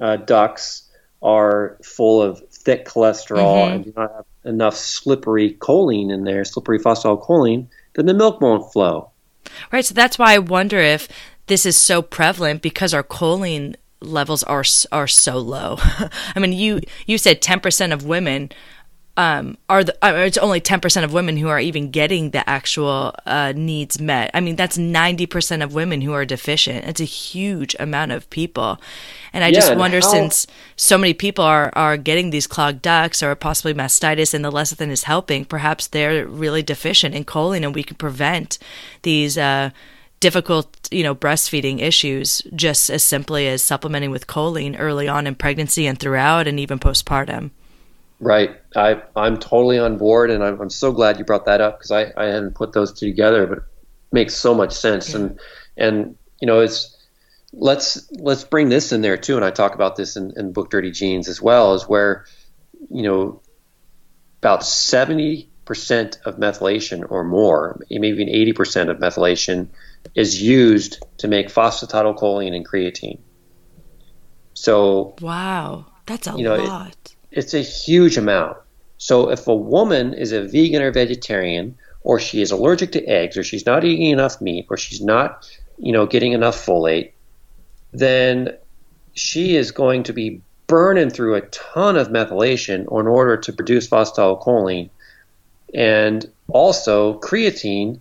uh, 0.00 0.16
ducts 0.16 0.90
are 1.22 1.78
full 1.82 2.22
of 2.22 2.42
thick 2.50 2.86
cholesterol 2.86 3.64
mm-hmm. 3.64 3.74
and 3.74 3.84
do 3.84 3.92
not 3.96 4.12
have 4.12 4.24
enough 4.44 4.76
slippery 4.76 5.54
choline 5.54 6.12
in 6.12 6.24
there, 6.24 6.44
slippery 6.44 6.78
phosphatidylcholine, 6.78 7.66
then 7.94 8.06
the 8.06 8.14
milk 8.14 8.40
won't 8.40 8.72
flow. 8.72 9.10
Right. 9.70 9.84
So 9.84 9.94
that's 9.94 10.18
why 10.18 10.34
I 10.34 10.38
wonder 10.38 10.78
if 10.78 11.08
this 11.46 11.66
is 11.66 11.76
so 11.76 12.02
prevalent 12.02 12.62
because 12.62 12.94
our 12.94 13.02
choline 13.02 13.74
levels 14.00 14.42
are 14.44 14.64
are 14.90 15.08
so 15.08 15.38
low. 15.38 15.76
I 16.34 16.38
mean, 16.38 16.52
you 16.52 16.80
you 17.06 17.18
said 17.18 17.40
10% 17.40 17.92
of 17.92 18.04
women 18.04 18.50
um, 19.16 19.58
are 19.68 19.84
the, 19.84 19.94
uh, 20.04 20.14
it's 20.14 20.38
only 20.38 20.60
10% 20.60 21.04
of 21.04 21.12
women 21.12 21.36
who 21.36 21.48
are 21.48 21.60
even 21.60 21.90
getting 21.90 22.30
the 22.30 22.48
actual 22.48 23.14
uh, 23.26 23.52
needs 23.54 24.00
met. 24.00 24.30
I 24.32 24.40
mean, 24.40 24.56
that's 24.56 24.78
90% 24.78 25.62
of 25.62 25.74
women 25.74 26.00
who 26.00 26.12
are 26.14 26.24
deficient. 26.24 26.86
It's 26.86 27.00
a 27.00 27.04
huge 27.04 27.76
amount 27.78 28.12
of 28.12 28.28
people. 28.30 28.80
And 29.34 29.44
I 29.44 29.48
yeah, 29.48 29.54
just 29.54 29.76
wonder 29.76 29.98
how- 29.98 30.10
since 30.10 30.46
so 30.76 30.96
many 30.96 31.12
people 31.12 31.44
are, 31.44 31.70
are 31.74 31.98
getting 31.98 32.30
these 32.30 32.46
clogged 32.46 32.80
ducts 32.80 33.22
or 33.22 33.34
possibly 33.34 33.74
mastitis 33.74 34.32
and 34.32 34.42
the 34.42 34.50
lecithin 34.50 34.88
is 34.88 35.04
helping, 35.04 35.44
perhaps 35.44 35.86
they're 35.86 36.26
really 36.26 36.62
deficient 36.62 37.14
in 37.14 37.24
choline 37.24 37.64
and 37.64 37.74
we 37.74 37.82
can 37.82 37.96
prevent 37.96 38.58
these 39.02 39.36
uh, 39.36 39.70
difficult, 40.20 40.88
you 40.90 41.02
know, 41.02 41.14
breastfeeding 41.14 41.80
issues 41.80 42.40
just 42.56 42.88
as 42.88 43.02
simply 43.02 43.46
as 43.46 43.62
supplementing 43.62 44.10
with 44.10 44.26
choline 44.26 44.76
early 44.78 45.06
on 45.06 45.26
in 45.26 45.34
pregnancy 45.34 45.86
and 45.86 45.98
throughout 45.98 46.48
and 46.48 46.58
even 46.58 46.78
postpartum. 46.78 47.50
Right. 48.24 48.56
I, 48.76 49.02
I'm 49.16 49.36
totally 49.36 49.80
on 49.80 49.98
board, 49.98 50.30
and 50.30 50.44
I'm, 50.44 50.60
I'm 50.60 50.70
so 50.70 50.92
glad 50.92 51.18
you 51.18 51.24
brought 51.24 51.46
that 51.46 51.60
up 51.60 51.78
because 51.78 51.90
I, 51.90 52.12
I 52.16 52.26
hadn't 52.26 52.54
put 52.54 52.72
those 52.72 52.92
two 52.92 53.06
together, 53.06 53.48
but 53.48 53.58
it 53.58 53.64
makes 54.12 54.36
so 54.36 54.54
much 54.54 54.72
sense. 54.72 55.10
Yeah. 55.10 55.16
And 55.16 55.40
and 55.76 56.16
you 56.40 56.46
know, 56.46 56.60
it's 56.60 56.96
let's 57.52 58.08
let's 58.12 58.44
bring 58.44 58.68
this 58.68 58.92
in 58.92 59.02
there 59.02 59.16
too. 59.16 59.34
And 59.34 59.44
I 59.44 59.50
talk 59.50 59.74
about 59.74 59.96
this 59.96 60.14
in, 60.16 60.34
in 60.36 60.52
book 60.52 60.70
Dirty 60.70 60.92
Genes 60.92 61.26
as 61.26 61.42
well, 61.42 61.74
is 61.74 61.88
where 61.88 62.24
you 62.88 63.02
know 63.02 63.42
about 64.38 64.64
seventy 64.64 65.48
percent 65.64 66.18
of 66.24 66.36
methylation 66.36 67.04
or 67.10 67.24
more, 67.24 67.80
maybe 67.90 68.06
even 68.06 68.28
eighty 68.28 68.52
percent 68.52 68.88
of 68.88 68.98
methylation 68.98 69.66
is 70.14 70.40
used 70.40 71.04
to 71.18 71.26
make 71.26 71.48
phosphatidylcholine 71.48 72.54
and 72.54 72.64
creatine. 72.64 73.18
So 74.54 75.16
wow, 75.20 75.86
that's 76.06 76.28
a 76.28 76.36
you 76.36 76.44
know, 76.44 76.54
lot. 76.54 76.90
It, 76.90 77.16
it's 77.32 77.54
a 77.54 77.60
huge 77.60 78.16
amount. 78.16 78.56
So 78.98 79.30
if 79.30 79.48
a 79.48 79.54
woman 79.54 80.14
is 80.14 80.32
a 80.32 80.42
vegan 80.42 80.82
or 80.82 80.92
vegetarian, 80.92 81.76
or 82.02 82.20
she 82.20 82.42
is 82.42 82.50
allergic 82.50 82.92
to 82.92 83.04
eggs, 83.04 83.36
or 83.36 83.44
she's 83.44 83.66
not 83.66 83.84
eating 83.84 84.10
enough 84.10 84.40
meat, 84.40 84.66
or 84.70 84.76
she's 84.76 85.00
not, 85.00 85.50
you 85.78 85.92
know, 85.92 86.06
getting 86.06 86.32
enough 86.32 86.56
folate, 86.56 87.12
then 87.92 88.56
she 89.14 89.56
is 89.56 89.70
going 89.70 90.04
to 90.04 90.12
be 90.12 90.40
burning 90.66 91.10
through 91.10 91.34
a 91.34 91.42
ton 91.42 91.96
of 91.96 92.08
methylation 92.08 92.80
in 92.80 93.06
order 93.06 93.36
to 93.36 93.52
produce 93.52 93.88
phosphatidylcholine. 93.88 94.90
And 95.74 96.30
also, 96.48 97.18
creatine 97.20 97.98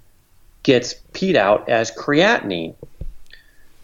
gets 0.64 0.96
peed 1.14 1.36
out 1.36 1.68
as 1.70 1.92
creatinine. 1.92 2.76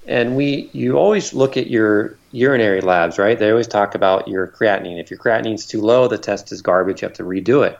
And 0.08 0.38
we, 0.38 0.70
you 0.72 0.98
always 0.98 1.34
look 1.34 1.58
at 1.58 1.68
your 1.68 2.18
urinary 2.32 2.80
labs, 2.82 3.20
right? 3.20 3.38
They 3.38 3.50
always 3.50 3.68
talk 3.68 3.94
about 3.94 4.28
your 4.28 4.48
creatinine. 4.48 5.02
If 5.02 5.12
your 5.12 5.20
creatinine's 5.20 5.66
too 5.66 5.82
low, 5.82 6.08
the 6.08 6.18
test 6.18 6.52
is 6.52 6.62
garbage. 6.62 7.02
You 7.02 7.10
have 7.10 7.18
to 7.18 7.24
redo 7.24 7.68
it. 7.68 7.78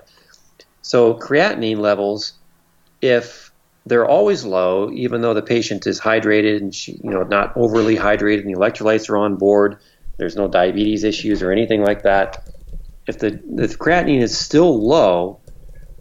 So 0.82 1.14
creatinine 1.14 1.80
levels, 1.80 2.34
if 3.02 3.52
they're 3.86 4.08
always 4.08 4.44
low, 4.44 4.92
even 4.92 5.22
though 5.22 5.34
the 5.34 5.42
patient 5.42 5.88
is 5.88 6.00
hydrated 6.00 6.58
and 6.58 6.76
she, 6.76 6.94
you 7.04 7.10
know 7.10 7.24
not 7.24 7.56
overly 7.56 7.96
hydrated, 7.96 8.42
and 8.46 8.54
the 8.54 8.60
electrolytes 8.60 9.10
are 9.10 9.18
on 9.18 9.38
board, 9.38 9.78
there's 10.18 10.36
no 10.36 10.48
diabetes 10.48 11.04
issues 11.04 11.42
or 11.42 11.52
anything 11.52 11.82
like 11.82 12.04
that. 12.04 12.44
If 13.08 13.20
the 13.20 13.40
if 13.58 13.80
creatinine 13.80 14.22
is 14.22 14.38
still 14.38 14.86
low, 14.86 15.40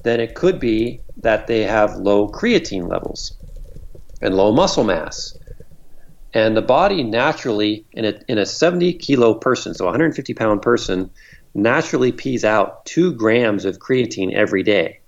then 0.02 0.20
it 0.20 0.34
could 0.34 0.58
be 0.58 1.00
that 1.18 1.46
they 1.46 1.62
have 1.62 1.96
low 1.96 2.28
creatine 2.28 2.88
levels 2.88 3.32
and 4.20 4.34
low 4.34 4.52
muscle 4.52 4.84
mass. 4.84 5.36
And 6.36 6.54
the 6.54 6.60
body 6.60 7.02
naturally, 7.02 7.86
in 7.92 8.04
a, 8.04 8.20
in 8.28 8.36
a 8.36 8.44
70 8.44 8.92
kilo 8.92 9.32
person, 9.32 9.72
so 9.72 9.86
150 9.86 10.34
pound 10.34 10.60
person, 10.60 11.08
naturally 11.54 12.12
pees 12.12 12.44
out 12.44 12.84
two 12.84 13.14
grams 13.14 13.64
of 13.64 13.78
creatine 13.78 14.34
every 14.34 14.62
day. 14.62 15.00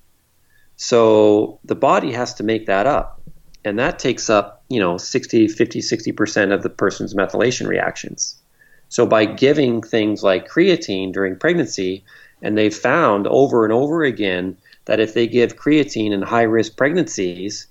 So 0.77 1.61
the 1.67 1.75
body 1.75 2.13
has 2.13 2.33
to 2.37 2.45
make 2.45 2.65
that 2.65 2.87
up. 2.87 3.21
And 3.63 3.79
that 3.79 3.99
takes 3.99 4.31
up, 4.31 4.65
you 4.71 4.81
know, 4.81 4.97
60, 4.97 5.49
50, 5.49 5.81
60% 5.81 6.55
of 6.55 6.63
the 6.63 6.71
person's 6.71 7.13
methylation 7.13 7.69
reactions. 7.69 8.41
So 8.89 9.05
by 9.05 9.27
giving 9.27 9.83
things 9.83 10.23
like 10.23 10.49
creatine 10.49 11.13
during 11.13 11.37
pregnancy, 11.37 12.05
and 12.41 12.57
they've 12.57 12.75
found 12.75 13.27
over 13.27 13.65
and 13.65 13.73
over 13.75 14.03
again 14.03 14.57
that 14.87 14.99
if 14.99 15.13
they 15.13 15.27
give 15.27 15.59
creatine 15.59 16.13
in 16.13 16.23
high 16.23 16.45
risk 16.45 16.79
pregnancies, 16.79 17.67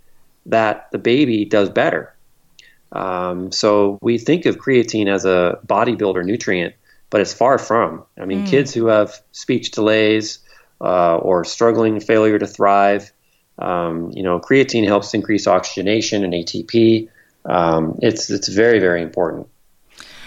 that 0.46 0.92
the 0.92 1.00
baby 1.00 1.44
does 1.44 1.72
better. 1.72 2.14
Um, 2.98 3.52
so 3.52 4.00
we 4.02 4.18
think 4.18 4.46
of 4.46 4.58
creatine 4.58 5.08
as 5.08 5.24
a 5.24 5.60
bodybuilder 5.68 6.26
nutrient, 6.26 6.74
but 7.10 7.22
it's 7.22 7.34
far 7.34 7.60
from. 7.60 8.04
I 8.20 8.26
mean, 8.26 8.46
mm. 8.46 8.50
kids 8.50 8.74
who 8.74 8.88
have 8.88 9.22
speech 9.32 9.72
delays 9.72 10.40
uh, 10.82 11.18
or 11.18 11.46
struggling 11.46 12.00
failure 12.00 12.40
to 12.40 12.48
thrive, 12.48 13.12
um, 13.60 14.12
you 14.12 14.24
know, 14.24 14.40
creatine 14.40 14.86
helps 14.86 15.14
increase 15.14 15.46
oxygenation 15.46 16.24
and 16.24 16.34
ATP. 16.34 17.10
Um, 17.46 18.00
it's 18.02 18.30
it's 18.30 18.48
very 18.48 18.80
very 18.80 19.02
important. 19.02 19.48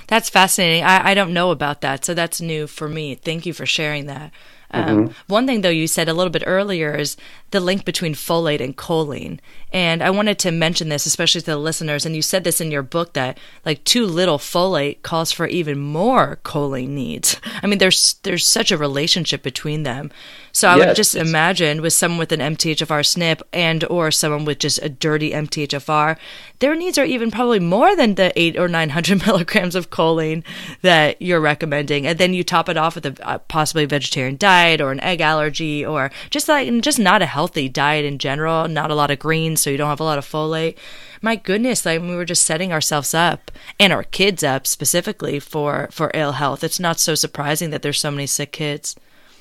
That's 0.06 0.28
fascinating. 0.28 0.84
I, 0.84 1.10
I 1.10 1.14
don't 1.14 1.32
know 1.32 1.50
about 1.50 1.82
that, 1.82 2.04
so 2.04 2.14
that's 2.14 2.40
new 2.40 2.66
for 2.66 2.88
me. 2.88 3.14
Thank 3.14 3.46
you 3.46 3.52
for 3.52 3.66
sharing 3.66 4.06
that. 4.06 4.32
Um, 4.72 4.84
mm-hmm. 4.84 5.12
One 5.26 5.46
thing, 5.46 5.60
though, 5.60 5.68
you 5.68 5.86
said 5.86 6.08
a 6.08 6.14
little 6.14 6.30
bit 6.30 6.44
earlier 6.46 6.94
is 6.94 7.16
the 7.50 7.60
link 7.60 7.84
between 7.84 8.14
folate 8.14 8.60
and 8.60 8.76
choline. 8.76 9.38
And 9.72 10.02
I 10.02 10.10
wanted 10.10 10.38
to 10.40 10.50
mention 10.50 10.88
this, 10.88 11.06
especially 11.06 11.40
to 11.42 11.46
the 11.46 11.56
listeners. 11.56 12.04
And 12.04 12.16
you 12.16 12.22
said 12.22 12.44
this 12.44 12.60
in 12.60 12.70
your 12.70 12.82
book 12.82 13.12
that 13.12 13.38
like 13.64 13.84
too 13.84 14.04
little 14.06 14.38
folate 14.38 15.02
calls 15.02 15.32
for 15.32 15.46
even 15.46 15.78
more 15.78 16.38
choline 16.44 16.88
needs. 16.88 17.40
I 17.62 17.66
mean, 17.66 17.78
there's 17.78 18.14
there's 18.22 18.46
such 18.46 18.72
a 18.72 18.76
relationship 18.76 19.42
between 19.42 19.82
them. 19.82 20.10
So 20.52 20.68
I 20.68 20.76
yes, 20.76 20.86
would 20.86 20.96
just 20.96 21.14
imagine 21.14 21.80
with 21.80 21.92
someone 21.92 22.18
with 22.18 22.32
an 22.32 22.40
MTHFR 22.40 23.02
SNP 23.02 23.42
and 23.52 23.84
or 23.84 24.10
someone 24.10 24.44
with 24.44 24.58
just 24.58 24.82
a 24.82 24.88
dirty 24.88 25.30
MTHFR, 25.30 26.16
their 26.58 26.74
needs 26.74 26.98
are 26.98 27.04
even 27.04 27.30
probably 27.30 27.60
more 27.60 27.94
than 27.94 28.16
the 28.16 28.32
eight 28.34 28.58
or 28.58 28.66
nine 28.66 28.90
hundred 28.90 29.24
milligrams 29.26 29.76
of 29.76 29.90
choline 29.90 30.42
that 30.82 31.22
you're 31.22 31.40
recommending. 31.40 32.06
And 32.06 32.18
then 32.18 32.34
you 32.34 32.42
top 32.42 32.68
it 32.68 32.76
off 32.76 32.96
with 32.96 33.06
a 33.06 33.28
uh, 33.28 33.38
possibly 33.38 33.84
vegetarian 33.84 34.36
diet 34.36 34.80
or 34.80 34.90
an 34.90 35.00
egg 35.00 35.20
allergy 35.20 35.86
or 35.86 36.10
just 36.30 36.48
like 36.48 36.68
just 36.80 36.98
not 36.98 37.22
a 37.22 37.26
healthy 37.26 37.39
diet 37.48 38.04
in 38.04 38.18
general, 38.18 38.68
not 38.68 38.90
a 38.90 38.94
lot 38.94 39.10
of 39.10 39.18
greens, 39.18 39.60
so 39.60 39.70
you 39.70 39.76
don't 39.76 39.88
have 39.88 40.00
a 40.00 40.04
lot 40.04 40.18
of 40.18 40.26
folate. 40.26 40.76
My 41.22 41.36
goodness, 41.36 41.84
like 41.84 42.00
we 42.00 42.16
were 42.16 42.24
just 42.24 42.44
setting 42.44 42.72
ourselves 42.72 43.14
up 43.14 43.50
and 43.78 43.92
our 43.92 44.04
kids 44.04 44.42
up 44.42 44.66
specifically 44.66 45.38
for 45.38 45.88
for 45.90 46.10
ill 46.14 46.32
health. 46.32 46.64
It's 46.64 46.80
not 46.80 46.98
so 46.98 47.14
surprising 47.14 47.70
that 47.70 47.82
there's 47.82 48.00
so 48.00 48.10
many 48.10 48.26
sick 48.26 48.52
kids. 48.52 48.96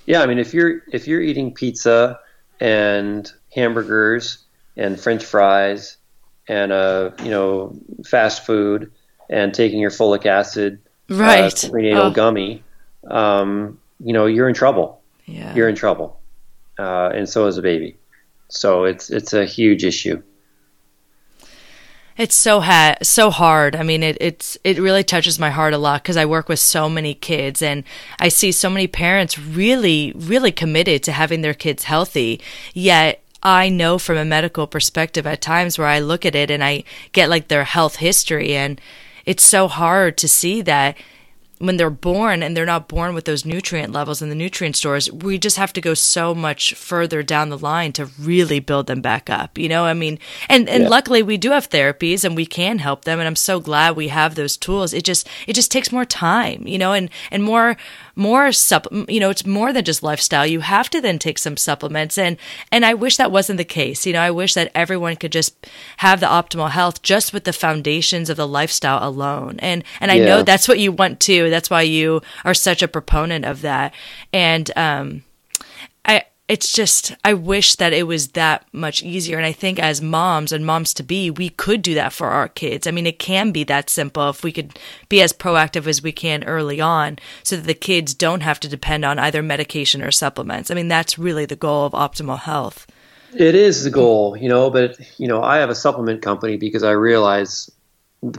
Yeah, 0.05 0.21
I 0.21 0.25
mean, 0.25 0.39
if 0.39 0.53
you're 0.53 0.81
if 0.91 1.07
you're 1.07 1.21
eating 1.21 1.53
pizza 1.53 2.19
and 2.59 3.31
hamburgers 3.53 4.45
and 4.75 4.99
French 4.99 5.23
fries 5.23 5.97
and 6.47 6.71
uh, 6.71 7.11
you 7.23 7.29
know 7.29 7.75
fast 8.05 8.45
food 8.45 8.91
and 9.29 9.53
taking 9.53 9.79
your 9.79 9.91
folic 9.91 10.25
acid 10.25 10.79
uh, 11.11 11.15
right 11.15 11.65
uh, 11.65 11.69
prenatal 11.69 12.03
oh. 12.03 12.11
gummy, 12.11 12.63
um, 13.07 13.79
you 14.03 14.13
know 14.13 14.25
you're 14.25 14.49
in 14.49 14.55
trouble. 14.55 15.01
Yeah. 15.29 15.53
You're 15.53 15.69
in 15.69 15.75
trouble, 15.75 16.18
uh, 16.79 17.11
and 17.13 17.27
so 17.27 17.45
is 17.45 17.57
a 17.57 17.61
baby. 17.61 17.97
So 18.47 18.85
it's 18.85 19.09
it's 19.09 19.33
a 19.33 19.45
huge 19.45 19.83
issue. 19.83 20.23
It's 22.17 22.35
so 22.35 22.59
ha- 22.61 22.97
so 23.03 23.29
hard. 23.29 23.75
I 23.75 23.83
mean, 23.83 24.01
it 24.01 24.17
it's 24.19 24.57
it 24.63 24.79
really 24.79 25.03
touches 25.03 25.39
my 25.39 25.51
heart 25.51 25.73
a 25.73 25.77
lot 25.77 26.01
because 26.01 26.17
I 26.17 26.25
work 26.25 26.49
with 26.49 26.59
so 26.59 26.89
many 26.89 27.13
kids 27.13 27.61
and 27.61 27.83
I 28.19 28.29
see 28.29 28.51
so 28.51 28.69
many 28.69 28.87
parents 28.87 29.37
really 29.37 30.13
really 30.15 30.51
committed 30.51 31.03
to 31.03 31.11
having 31.11 31.41
their 31.41 31.53
kids 31.53 31.83
healthy. 31.83 32.41
Yet 32.73 33.21
I 33.43 33.69
know 33.69 33.99
from 33.99 34.17
a 34.17 34.25
medical 34.25 34.67
perspective 34.67 35.27
at 35.27 35.41
times 35.41 35.77
where 35.77 35.87
I 35.87 35.99
look 35.99 36.25
at 36.25 36.35
it 36.35 36.49
and 36.49 36.63
I 36.63 36.83
get 37.11 37.29
like 37.29 37.47
their 37.47 37.63
health 37.63 37.97
history 37.97 38.55
and 38.55 38.81
it's 39.25 39.43
so 39.43 39.67
hard 39.67 40.17
to 40.17 40.27
see 40.27 40.61
that 40.63 40.97
when 41.59 41.75
they're 41.75 41.89
born 41.89 42.41
and 42.41 42.55
they're 42.55 42.65
not 42.65 42.87
born 42.87 43.13
with 43.13 43.25
those 43.25 43.45
nutrient 43.45 43.91
levels 43.91 44.21
in 44.21 44.29
the 44.29 44.35
nutrient 44.35 44.77
stores, 44.77 45.11
we 45.11 45.37
just 45.37 45.57
have 45.57 45.73
to 45.73 45.81
go 45.81 45.93
so 45.93 46.33
much 46.33 46.73
further 46.73 47.21
down 47.21 47.49
the 47.49 47.57
line 47.57 47.91
to 47.91 48.05
really 48.19 48.59
build 48.59 48.87
them 48.87 49.01
back 49.01 49.29
up. 49.29 49.57
You 49.57 49.67
know, 49.67 49.83
I 49.83 49.93
mean, 49.93 50.19
and, 50.47 50.69
and 50.69 50.83
yeah. 50.83 50.89
luckily 50.89 51.21
we 51.21 51.37
do 51.37 51.51
have 51.51 51.69
therapies 51.69 52.23
and 52.23 52.35
we 52.35 52.45
can 52.45 52.79
help 52.79 53.03
them. 53.03 53.19
And 53.19 53.27
I'm 53.27 53.35
so 53.35 53.59
glad 53.59 53.95
we 53.95 54.07
have 54.07 54.35
those 54.35 54.55
tools. 54.55 54.93
It 54.93 55.03
just, 55.03 55.27
it 55.47 55.53
just 55.53 55.71
takes 55.71 55.91
more 55.91 56.05
time, 56.05 56.65
you 56.65 56.77
know, 56.77 56.93
and, 56.93 57.09
and 57.29 57.43
more, 57.43 57.75
more 58.19 58.51
sup 58.51 58.85
you 59.07 59.19
know 59.19 59.29
it's 59.29 59.45
more 59.45 59.71
than 59.71 59.85
just 59.85 60.03
lifestyle 60.03 60.45
you 60.45 60.59
have 60.59 60.89
to 60.89 60.99
then 60.99 61.17
take 61.17 61.37
some 61.37 61.55
supplements 61.55 62.17
and 62.17 62.35
and 62.69 62.85
i 62.85 62.93
wish 62.93 63.15
that 63.15 63.31
wasn't 63.31 63.55
the 63.55 63.63
case 63.63 64.05
you 64.05 64.11
know 64.11 64.19
i 64.19 64.29
wish 64.29 64.53
that 64.53 64.69
everyone 64.75 65.15
could 65.15 65.31
just 65.31 65.65
have 65.97 66.19
the 66.19 66.25
optimal 66.25 66.69
health 66.69 67.01
just 67.01 67.31
with 67.31 67.45
the 67.45 67.53
foundations 67.53 68.29
of 68.29 68.35
the 68.35 68.47
lifestyle 68.47 68.99
alone 69.07 69.57
and 69.59 69.85
and 70.01 70.11
i 70.11 70.15
yeah. 70.15 70.25
know 70.25 70.43
that's 70.43 70.67
what 70.67 70.79
you 70.79 70.91
want 70.91 71.17
that's 71.49 71.69
why 71.69 71.81
you 71.81 72.21
are 72.45 72.53
such 72.53 72.81
a 72.81 72.87
proponent 72.87 73.45
of 73.45 73.61
that 73.61 73.93
and 74.33 74.71
um 74.77 75.23
i 76.05 76.23
it's 76.49 76.73
just 76.73 77.15
I 77.23 77.35
wish 77.35 77.75
that 77.75 77.93
it 77.93 78.07
was 78.07 78.29
that 78.29 78.65
much 78.73 79.03
easier. 79.03 79.37
And 79.37 79.45
I 79.45 79.51
think 79.51 79.77
as 79.77 80.01
moms 80.01 80.51
and 80.51 80.65
moms 80.65 80.95
to 80.95 81.03
be, 81.03 81.29
we 81.29 81.49
could 81.49 81.83
do 81.83 81.93
that 81.93 82.11
for 82.11 82.29
our 82.29 82.47
kids. 82.47 82.87
I 82.87 82.91
mean, 82.91 83.05
it 83.05 83.19
can 83.19 83.51
be 83.51 83.63
that 83.65 83.87
simple 83.87 84.31
if 84.31 84.43
we 84.43 84.51
could 84.51 84.77
be 85.09 85.21
as 85.21 85.31
proactive 85.31 85.85
as 85.85 86.01
we 86.01 86.11
can 86.11 86.43
early 86.45 86.81
on 86.81 87.19
so 87.43 87.55
that 87.55 87.67
the 87.67 87.75
kids 87.75 88.15
don't 88.15 88.41
have 88.41 88.59
to 88.61 88.67
depend 88.67 89.05
on 89.05 89.19
either 89.19 89.43
medication 89.43 90.01
or 90.01 90.09
supplements. 90.09 90.71
I 90.71 90.73
mean, 90.73 90.87
that's 90.87 91.19
really 91.19 91.45
the 91.45 91.55
goal 91.55 91.85
of 91.85 91.93
optimal 91.93 92.39
health. 92.39 92.87
It 93.37 93.53
is 93.53 93.83
the 93.83 93.91
goal, 93.91 94.35
you 94.35 94.49
know, 94.49 94.71
but 94.71 94.97
you 95.19 95.27
know, 95.27 95.43
I 95.43 95.57
have 95.57 95.69
a 95.69 95.75
supplement 95.75 96.23
company 96.23 96.57
because 96.57 96.81
I 96.81 96.91
realize 96.91 97.69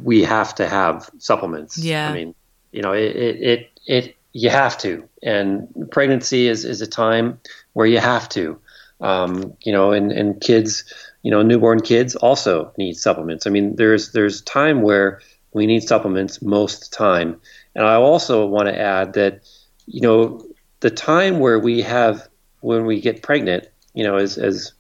we 0.03 0.25
have 0.25 0.53
to 0.57 0.69
have 0.69 1.09
supplements. 1.19 1.79
Yeah. 1.79 2.11
I 2.11 2.13
mean, 2.13 2.35
you 2.73 2.83
know, 2.83 2.93
it 2.93 3.17
it 3.17 3.43
it, 3.43 3.71
it 3.87 4.17
you 4.33 4.51
have 4.51 4.79
to. 4.79 5.09
And 5.23 5.89
pregnancy 5.91 6.49
is 6.49 6.65
is 6.65 6.81
a 6.81 6.87
time 6.87 7.41
where 7.73 7.87
you 7.87 7.99
have 7.99 8.29
to. 8.31 8.61
Um, 9.01 9.55
you 9.63 9.73
know, 9.73 9.93
and, 9.93 10.13
and 10.13 10.39
kids, 10.43 10.85
you 11.23 11.31
know, 11.31 11.41
newborn 11.41 11.81
kids 11.81 12.17
also 12.17 12.73
need 12.77 12.99
supplements. 12.99 13.47
I 13.47 13.51
mean, 13.51 13.77
there's 13.77 14.13
there's 14.13 14.43
time 14.43 14.83
where 14.83 15.21
we 15.53 15.67
need 15.67 15.83
supplements 15.83 16.43
most 16.43 16.93
time. 16.93 17.41
And 17.75 17.87
I 17.87 17.95
also 17.95 18.47
want 18.47 18.69
to 18.69 18.79
add 18.79 19.15
that, 19.15 19.41
you 19.87 20.03
know, 20.03 20.47
the 20.81 20.91
time 20.91 21.39
where 21.39 21.59
we 21.59 21.83
have 21.83 22.29
when 22.61 22.85
we 22.85 23.01
get 23.01 23.23
pregnant, 23.23 23.69
you 23.95 24.05
know, 24.05 24.17
as 24.17 24.37
as 24.39 24.73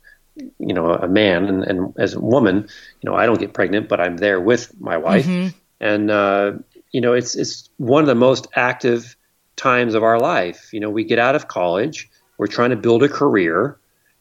you 0.59 0.75
know, 0.75 0.93
a 0.93 1.09
man 1.09 1.47
and, 1.47 1.65
and 1.65 1.95
as 1.99 2.15
a 2.15 2.21
woman, 2.21 2.69
you 3.01 3.11
know, 3.11 3.17
I 3.17 3.27
don't 3.27 3.41
get 3.41 3.53
pregnant, 3.53 3.89
but 3.89 4.01
I'm 4.01 4.17
there 4.17 4.41
with 4.41 4.79
my 4.81 4.97
wife, 4.97 5.27
mm-hmm. 5.27 5.57
and 5.81 6.11
uh, 6.11 6.53
you 6.93 7.01
know, 7.01 7.13
it's 7.13 7.35
it's 7.37 7.69
one 7.77 8.03
of 8.03 8.09
the 8.09 8.15
most 8.15 8.49
active 8.55 9.17
times 9.57 9.95
of 9.95 10.03
our 10.03 10.19
life. 10.19 10.73
You 10.73 10.81
know, 10.81 10.91
we 10.91 11.05
get 11.05 11.19
out 11.19 11.35
of 11.35 11.49
college, 11.49 12.11
we're 12.39 12.47
trying 12.47 12.71
to 12.71 12.77
build 12.77 13.03
a 13.03 13.09
career 13.09 13.79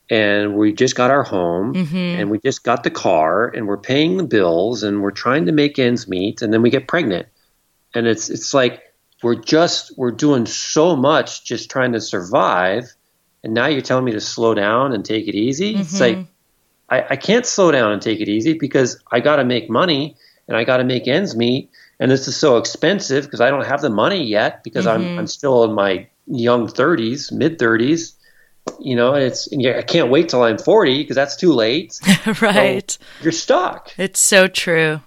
and 0.10 0.56
we 0.56 0.74
just 0.74 0.96
got 0.96 1.12
our 1.12 1.24
home 1.24 1.74
mm-hmm. 1.74 1.96
and 1.96 2.30
we 2.30 2.40
just 2.40 2.64
got 2.64 2.84
the 2.84 2.90
car 2.90 3.48
and 3.48 3.68
we're 3.68 3.78
paying 3.78 4.18
the 4.18 4.24
bills 4.24 4.84
and 4.84 5.02
we're 5.02 5.12
trying 5.12 5.46
to 5.46 5.52
make 5.52 5.78
ends 5.78 6.08
meet 6.08 6.42
and 6.42 6.52
then 6.52 6.62
we 6.62 6.70
get 6.70 6.88
pregnant 6.88 7.28
and 7.94 8.08
it's 8.08 8.30
it's 8.30 8.54
like 8.54 8.82
we're 9.22 9.36
just 9.36 9.98
we're 9.98 10.12
doing 10.12 10.46
so 10.46 10.96
much 10.96 11.46
just 11.46 11.70
trying 11.70 11.94
to 11.94 12.02
survive 12.02 12.92
and 13.44 13.54
now 13.54 13.68
you're 13.68 13.82
telling 13.82 14.06
me 14.06 14.12
to 14.12 14.22
slow 14.22 14.54
down 14.54 14.94
and 14.94 15.06
take 15.06 15.28
it 15.28 15.36
easy 15.36 15.74
mm-hmm. 15.74 15.82
it's 15.82 16.00
like 16.00 16.18
I, 16.90 17.06
I 17.12 17.16
can't 17.16 17.46
slow 17.46 17.72
down 17.72 17.92
and 17.92 18.02
take 18.02 18.20
it 18.20 18.28
easy 18.28 18.58
because 18.58 19.02
i 19.12 19.20
got 19.20 19.36
to 19.36 19.46
make 19.46 19.70
money 19.70 20.16
and 20.48 20.58
i 20.58 20.64
got 20.64 20.78
to 20.78 20.84
make 20.84 21.08
ends 21.08 21.36
meet 21.36 21.70
and 22.00 22.10
this 22.10 22.28
is 22.28 22.36
so 22.36 22.58
expensive 22.58 23.26
because 23.26 23.42
i 23.42 23.50
don't 23.50 23.66
have 23.66 23.82
the 23.82 23.90
money 23.90 24.24
yet 24.24 24.64
because 24.64 24.86
mm-hmm. 24.86 25.12
i'm 25.12 25.20
i'm 25.20 25.28
still 25.28 25.64
in 25.64 25.74
my 25.74 26.08
young 26.30 26.68
30s, 26.68 27.32
mid 27.32 27.60
30s. 27.60 28.14
You 28.80 28.96
know, 28.96 29.16
it's 29.16 29.50
I 29.52 29.82
can't 29.82 30.12
wait 30.12 30.30
till 30.30 30.44
I'm 30.44 30.58
40 30.58 31.02
because 31.02 31.16
that's 31.16 31.36
too 31.36 31.54
late. 31.54 32.00
right. 32.42 32.90
So 32.92 33.00
you're 33.24 33.32
stuck. 33.32 33.92
It's 33.98 34.20
so 34.20 34.48
true. 34.48 35.02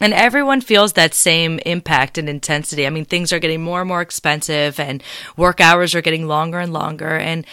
And 0.00 0.12
everyone 0.12 0.60
feels 0.60 0.92
that 0.92 1.14
same 1.14 1.58
impact 1.60 2.18
and 2.18 2.28
intensity. 2.28 2.86
I 2.86 2.90
mean, 2.90 3.06
things 3.06 3.32
are 3.32 3.38
getting 3.38 3.62
more 3.62 3.80
and 3.80 3.88
more 3.88 4.02
expensive 4.02 4.78
and 4.78 5.02
work 5.36 5.60
hours 5.60 5.94
are 5.94 6.02
getting 6.02 6.28
longer 6.28 6.60
and 6.60 6.72
longer. 6.72 7.16
And, 7.16 7.46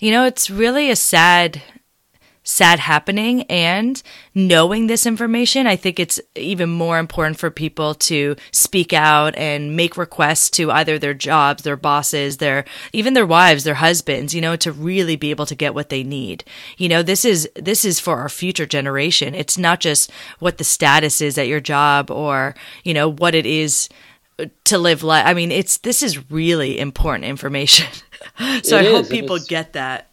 you 0.00 0.12
know, 0.12 0.24
it's 0.24 0.48
really 0.48 0.90
a 0.90 0.96
sad 0.96 1.60
sad 2.48 2.78
happening 2.78 3.42
and 3.42 4.02
knowing 4.34 4.86
this 4.86 5.04
information, 5.04 5.66
I 5.66 5.76
think 5.76 6.00
it's 6.00 6.18
even 6.34 6.70
more 6.70 6.98
important 6.98 7.38
for 7.38 7.50
people 7.50 7.94
to 7.94 8.36
speak 8.52 8.94
out 8.94 9.36
and 9.36 9.76
make 9.76 9.98
requests 9.98 10.48
to 10.50 10.70
either 10.70 10.98
their 10.98 11.12
jobs, 11.12 11.62
their 11.62 11.76
bosses, 11.76 12.38
their 12.38 12.64
even 12.94 13.12
their 13.12 13.26
wives, 13.26 13.64
their 13.64 13.74
husbands, 13.74 14.34
you 14.34 14.40
know, 14.40 14.56
to 14.56 14.72
really 14.72 15.14
be 15.14 15.30
able 15.30 15.44
to 15.44 15.54
get 15.54 15.74
what 15.74 15.90
they 15.90 16.02
need. 16.02 16.42
You 16.78 16.88
know, 16.88 17.02
this 17.02 17.26
is 17.26 17.50
this 17.54 17.84
is 17.84 18.00
for 18.00 18.16
our 18.16 18.30
future 18.30 18.66
generation. 18.66 19.34
It's 19.34 19.58
not 19.58 19.80
just 19.80 20.10
what 20.38 20.56
the 20.56 20.64
status 20.64 21.20
is 21.20 21.36
at 21.36 21.48
your 21.48 21.60
job 21.60 22.10
or, 22.10 22.54
you 22.82 22.94
know, 22.94 23.10
what 23.10 23.34
it 23.34 23.44
is 23.44 23.90
to 24.64 24.78
live 24.78 25.02
life. 25.02 25.26
I 25.26 25.34
mean, 25.34 25.52
it's 25.52 25.78
this 25.78 26.02
is 26.02 26.30
really 26.30 26.78
important 26.78 27.24
information. 27.26 27.92
so 28.62 28.78
it 28.78 28.86
I 28.86 28.88
is, 28.88 28.96
hope 28.96 29.10
people 29.10 29.38
get 29.38 29.74
that 29.74 30.07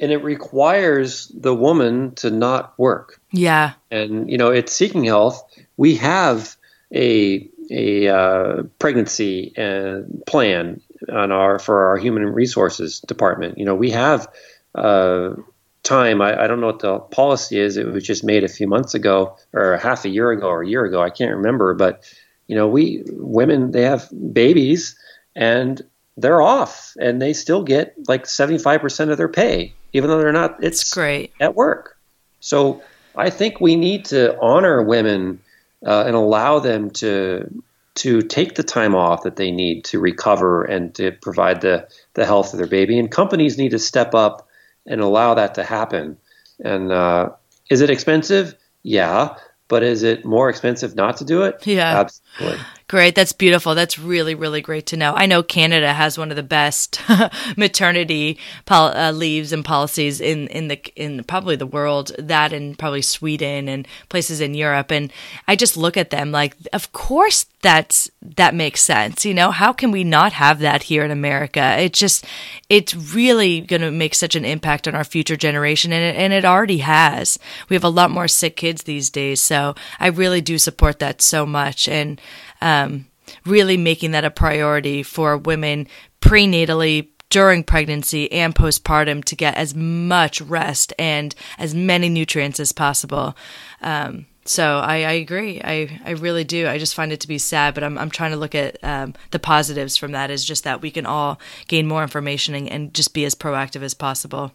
and 0.00 0.12
it 0.12 0.22
requires 0.22 1.28
the 1.28 1.54
woman 1.54 2.14
to 2.16 2.30
not 2.30 2.78
work. 2.78 3.20
Yeah. 3.32 3.72
And 3.90 4.30
you 4.30 4.38
know, 4.38 4.52
at 4.52 4.68
Seeking 4.68 5.04
Health, 5.04 5.42
we 5.76 5.96
have 5.96 6.56
a 6.94 7.48
a 7.70 8.08
uh, 8.08 8.62
pregnancy 8.78 9.52
uh, 9.56 10.02
plan 10.26 10.80
on 11.12 11.32
our 11.32 11.58
for 11.58 11.88
our 11.88 11.96
human 11.96 12.24
resources 12.26 13.00
department. 13.00 13.58
You 13.58 13.64
know, 13.64 13.74
we 13.74 13.90
have 13.90 14.28
uh, 14.74 15.34
time. 15.82 16.22
I, 16.22 16.44
I, 16.44 16.46
don't 16.46 16.60
know 16.60 16.66
what 16.66 16.78
the 16.80 16.98
policy 16.98 17.58
is. 17.58 17.76
It 17.76 17.86
was 17.86 18.04
just 18.04 18.22
made 18.22 18.44
a 18.44 18.48
few 18.48 18.68
months 18.68 18.94
ago, 18.94 19.36
or 19.52 19.76
half 19.78 20.04
a 20.04 20.08
year 20.08 20.30
ago, 20.30 20.46
or 20.48 20.62
a 20.62 20.68
year 20.68 20.84
ago. 20.84 21.02
I 21.02 21.10
can't 21.10 21.34
remember. 21.34 21.74
But 21.74 22.04
you 22.46 22.54
know, 22.54 22.68
we 22.68 23.02
women 23.08 23.72
they 23.72 23.82
have 23.82 24.08
babies, 24.32 24.96
and 25.34 25.82
they're 26.16 26.40
off 26.40 26.96
and 26.98 27.20
they 27.20 27.32
still 27.32 27.62
get 27.62 27.94
like 28.08 28.24
75% 28.24 29.10
of 29.10 29.18
their 29.18 29.28
pay, 29.28 29.74
even 29.96 30.10
though 30.10 30.18
they're 30.18 30.32
not, 30.32 30.62
it's 30.62 30.92
great 30.92 31.32
at 31.40 31.54
work. 31.54 31.96
So 32.40 32.82
I 33.16 33.30
think 33.30 33.60
we 33.60 33.76
need 33.76 34.04
to 34.06 34.38
honor 34.40 34.82
women 34.82 35.40
uh, 35.84 36.04
and 36.06 36.14
allow 36.14 36.58
them 36.58 36.90
to 36.90 37.62
to 37.96 38.20
take 38.20 38.56
the 38.56 38.62
time 38.62 38.94
off 38.94 39.22
that 39.22 39.36
they 39.36 39.50
need 39.50 39.82
to 39.82 39.98
recover 39.98 40.62
and 40.64 40.94
to 40.94 41.12
provide 41.12 41.62
the, 41.62 41.88
the 42.12 42.26
health 42.26 42.52
of 42.52 42.58
their 42.58 42.66
baby. 42.66 42.98
And 42.98 43.10
companies 43.10 43.56
need 43.56 43.70
to 43.70 43.78
step 43.78 44.14
up 44.14 44.46
and 44.86 45.00
allow 45.00 45.32
that 45.32 45.54
to 45.54 45.64
happen. 45.64 46.18
And 46.62 46.92
uh, 46.92 47.30
is 47.70 47.80
it 47.80 47.88
expensive? 47.88 48.54
Yeah. 48.82 49.36
But 49.68 49.82
is 49.82 50.02
it 50.02 50.26
more 50.26 50.50
expensive 50.50 50.94
not 50.94 51.16
to 51.16 51.24
do 51.24 51.44
it? 51.44 51.66
Yeah. 51.66 52.00
Absolutely. 52.00 52.58
Great. 52.88 53.16
That's 53.16 53.32
beautiful. 53.32 53.74
That's 53.74 53.98
really, 53.98 54.36
really 54.36 54.60
great 54.60 54.86
to 54.86 54.96
know. 54.96 55.12
I 55.16 55.26
know 55.26 55.42
Canada 55.42 55.92
has 55.92 56.16
one 56.16 56.30
of 56.30 56.36
the 56.36 56.42
best 56.44 57.00
maternity 57.56 58.38
pol- 58.64 58.96
uh, 58.96 59.10
leaves 59.10 59.52
and 59.52 59.64
policies 59.64 60.20
in, 60.20 60.46
in 60.48 60.68
the, 60.68 60.80
in 60.94 61.24
probably 61.24 61.56
the 61.56 61.66
world, 61.66 62.12
that 62.16 62.52
and 62.52 62.78
probably 62.78 63.02
Sweden 63.02 63.68
and 63.68 63.88
places 64.08 64.40
in 64.40 64.54
Europe. 64.54 64.92
And 64.92 65.12
I 65.48 65.56
just 65.56 65.76
look 65.76 65.96
at 65.96 66.10
them 66.10 66.30
like, 66.30 66.54
of 66.72 66.92
course 66.92 67.46
that's, 67.60 68.08
that 68.22 68.54
makes 68.54 68.82
sense. 68.82 69.24
You 69.24 69.34
know, 69.34 69.50
how 69.50 69.72
can 69.72 69.90
we 69.90 70.04
not 70.04 70.32
have 70.34 70.60
that 70.60 70.84
here 70.84 71.04
in 71.04 71.10
America? 71.10 71.76
It 71.80 71.92
just, 71.92 72.24
it's 72.68 72.94
really 72.94 73.62
going 73.62 73.82
to 73.82 73.90
make 73.90 74.14
such 74.14 74.36
an 74.36 74.44
impact 74.44 74.86
on 74.86 74.94
our 74.94 75.02
future 75.02 75.36
generation. 75.36 75.92
And 75.92 76.04
it, 76.04 76.20
and 76.20 76.32
it 76.32 76.44
already 76.44 76.78
has. 76.78 77.36
We 77.68 77.74
have 77.74 77.82
a 77.82 77.88
lot 77.88 78.12
more 78.12 78.28
sick 78.28 78.54
kids 78.54 78.84
these 78.84 79.10
days. 79.10 79.42
So 79.42 79.74
I 79.98 80.06
really 80.06 80.40
do 80.40 80.56
support 80.56 81.00
that 81.00 81.20
so 81.20 81.44
much. 81.44 81.88
And, 81.88 82.20
um, 82.60 83.06
really 83.44 83.76
making 83.76 84.12
that 84.12 84.24
a 84.24 84.30
priority 84.30 85.02
for 85.02 85.36
women 85.36 85.86
prenatally 86.20 87.08
during 87.30 87.64
pregnancy 87.64 88.30
and 88.32 88.54
postpartum 88.54 89.24
to 89.24 89.36
get 89.36 89.56
as 89.56 89.74
much 89.74 90.40
rest 90.40 90.92
and 90.98 91.34
as 91.58 91.74
many 91.74 92.08
nutrients 92.08 92.60
as 92.60 92.72
possible. 92.72 93.36
Um, 93.82 94.26
so 94.44 94.78
I, 94.78 94.98
I, 94.98 95.12
agree. 95.12 95.60
I, 95.62 96.00
I 96.04 96.10
really 96.12 96.44
do. 96.44 96.68
I 96.68 96.78
just 96.78 96.94
find 96.94 97.12
it 97.12 97.20
to 97.20 97.28
be 97.28 97.38
sad, 97.38 97.74
but 97.74 97.82
I'm, 97.82 97.98
I'm 97.98 98.10
trying 98.10 98.30
to 98.30 98.36
look 98.36 98.54
at 98.54 98.82
um, 98.84 99.14
the 99.32 99.40
positives 99.40 99.96
from 99.96 100.12
that 100.12 100.30
is 100.30 100.44
just 100.44 100.64
that 100.64 100.82
we 100.82 100.92
can 100.92 101.04
all 101.04 101.40
gain 101.66 101.88
more 101.88 102.02
information 102.02 102.54
and, 102.54 102.68
and 102.68 102.94
just 102.94 103.12
be 103.12 103.24
as 103.24 103.34
proactive 103.34 103.82
as 103.82 103.94
possible. 103.94 104.52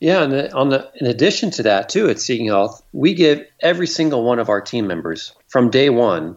Yeah, 0.00 0.22
and 0.22 0.52
on 0.52 0.68
the 0.68 0.90
in 0.96 1.06
addition 1.06 1.50
to 1.52 1.62
that 1.64 1.88
too, 1.88 2.08
at 2.08 2.20
Seeking 2.20 2.48
Health, 2.48 2.82
we 2.92 3.14
give 3.14 3.46
every 3.60 3.86
single 3.86 4.24
one 4.24 4.38
of 4.38 4.50
our 4.50 4.60
team 4.60 4.86
members 4.86 5.34
from 5.48 5.70
day 5.70 5.88
one 5.88 6.36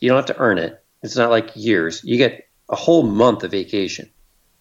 you 0.00 0.08
don't 0.08 0.16
have 0.16 0.26
to 0.26 0.38
earn 0.38 0.58
it. 0.58 0.82
It's 1.02 1.16
not 1.16 1.30
like 1.30 1.50
years. 1.54 2.02
You 2.04 2.16
get 2.16 2.48
a 2.68 2.76
whole 2.76 3.02
month 3.02 3.44
of 3.44 3.50
vacation. 3.50 4.10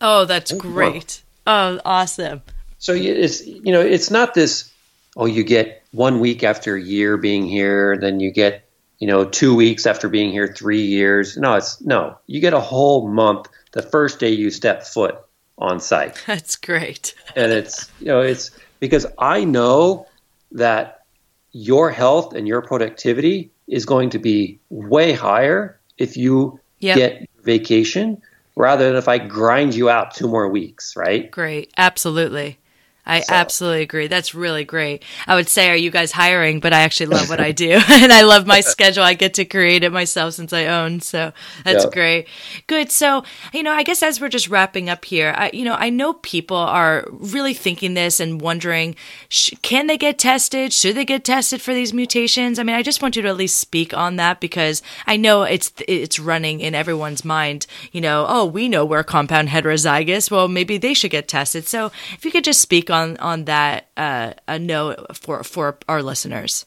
Oh, 0.02 0.26
that's 0.26 0.52
great. 0.52 1.24
Oh, 1.48 1.80
awesome. 1.86 2.42
So 2.78 2.94
it's 2.94 3.46
you 3.46 3.72
know 3.72 3.82
it's 3.82 4.12
not 4.12 4.34
this. 4.34 4.72
Oh, 5.18 5.26
you 5.26 5.44
get 5.44 5.84
one 5.92 6.20
week 6.20 6.44
after 6.44 6.76
a 6.76 6.82
year 6.82 7.18
being 7.18 7.48
here, 7.48 7.98
then 7.98 8.20
you 8.20 8.32
get 8.32 8.68
you 9.00 9.08
know 9.08 9.26
two 9.26 9.56
weeks 9.56 9.86
after 9.86 10.10
being 10.10 10.32
here 10.32 10.54
three 10.54 10.82
years. 10.82 11.38
No, 11.38 11.56
it's 11.56 11.82
no. 11.82 12.18
You 12.28 12.42
get 12.42 12.54
a 12.54 12.60
whole 12.60 13.08
month 13.08 13.48
the 13.72 13.82
first 13.82 14.20
day 14.20 14.30
you 14.30 14.52
step 14.52 14.84
foot 14.84 15.18
on 15.58 15.80
site. 15.80 16.22
That's 16.28 16.58
great. 16.58 17.16
and 17.36 17.52
it's 17.52 17.90
you 18.00 18.08
know 18.08 18.22
it's 18.22 18.52
because 18.80 19.06
I 19.18 19.46
know 19.46 20.08
that 20.52 21.06
your 21.54 21.90
health 21.90 22.34
and 22.36 22.48
your 22.48 22.62
productivity 22.62 23.52
is 23.68 23.86
going 23.86 24.10
to 24.12 24.20
be 24.20 24.60
way 24.70 25.14
higher 25.14 25.80
if 25.98 26.18
you 26.18 26.60
yep. 26.80 26.98
get 26.98 27.30
vacation 27.44 28.22
rather 28.56 28.88
than 28.88 28.96
if 28.96 29.08
I 29.08 29.18
grind 29.18 29.76
you 29.76 29.90
out 29.90 30.14
two 30.14 30.28
more 30.28 30.48
weeks, 30.48 30.96
right? 30.96 31.30
Great. 31.30 31.72
Absolutely. 31.78 32.58
I 33.06 33.22
so. 33.22 33.34
absolutely 33.34 33.82
agree. 33.84 34.08
That's 34.08 34.34
really 34.34 34.64
great. 34.64 35.04
I 35.28 35.36
would 35.36 35.48
say, 35.48 35.70
are 35.70 35.76
you 35.76 35.92
guys 35.92 36.12
hiring? 36.12 36.60
But 36.60 36.74
I 36.74 36.82
actually 36.82 37.08
love 37.08 37.30
what 37.30 37.40
I 37.40 37.52
do, 37.52 37.72
and 37.90 38.12
I 38.12 38.22
love 38.24 38.48
my 38.48 38.60
schedule. 38.62 39.04
I 39.04 39.14
get 39.14 39.36
to 39.36 39.46
create 39.46 39.84
it 39.84 39.92
myself 39.92 40.34
since 40.34 40.54
I 40.54 40.66
own, 40.66 41.02
so 41.02 41.32
that's 41.64 41.84
yeah. 41.84 41.92
great. 41.92 42.28
Good. 42.68 42.92
So, 42.92 43.24
you 43.54 43.64
know, 43.64 43.72
I 43.72 43.84
guess 43.84 44.02
as 44.02 44.20
we're 44.20 44.30
just 44.30 44.50
wrapping 44.50 44.90
up 44.90 45.06
here, 45.06 45.34
I, 45.38 45.52
you 45.54 45.64
know, 45.64 45.76
I 45.76 45.90
know 45.90 46.14
people 46.14 46.58
are 46.58 47.06
really 47.12 47.54
thinking 47.54 47.94
this 47.94 48.20
and 48.20 48.42
wondering, 48.42 48.96
sh- 49.30 49.54
can 49.62 49.88
they 49.88 49.98
get 49.98 50.18
tested? 50.18 50.74
Should 50.74 50.96
they 50.96 51.06
get 51.06 51.24
tested 51.24 51.62
for 51.62 51.74
these 51.74 51.94
mutations? 51.94 52.58
I 52.58 52.64
mean, 52.64 52.76
I 52.76 52.82
just 52.82 53.02
want 53.02 53.16
you 53.16 53.22
to 53.22 53.30
at 53.30 53.38
least 53.38 53.60
speak 53.60 53.94
on 53.94 54.16
that 54.16 54.40
because 54.40 54.82
I 55.06 55.18
know 55.18 55.44
it's 55.44 55.72
it's 55.88 56.20
running 56.20 56.60
in 56.60 56.74
everyone's 56.74 57.24
mind. 57.24 57.68
You 57.92 58.02
know, 58.02 58.26
oh, 58.28 58.46
we 58.46 58.68
know 58.68 58.84
we're 58.84 59.04
compound 59.04 59.50
heterozygous. 59.50 60.32
Well, 60.32 60.48
maybe 60.48 60.78
they 60.78 60.94
should 60.94 61.12
get 61.12 61.28
tested. 61.28 61.68
So, 61.68 61.92
if 62.14 62.26
you 62.26 62.32
could 62.32 62.44
just 62.44 62.62
speak 62.62 62.90
on 62.90 62.95
on 62.96 63.46
that 63.46 63.88
uh, 63.98 64.34
a 64.48 64.60
note 64.60 65.16
for 65.18 65.44
for 65.44 65.78
our 65.88 66.02
listeners? 66.02 66.66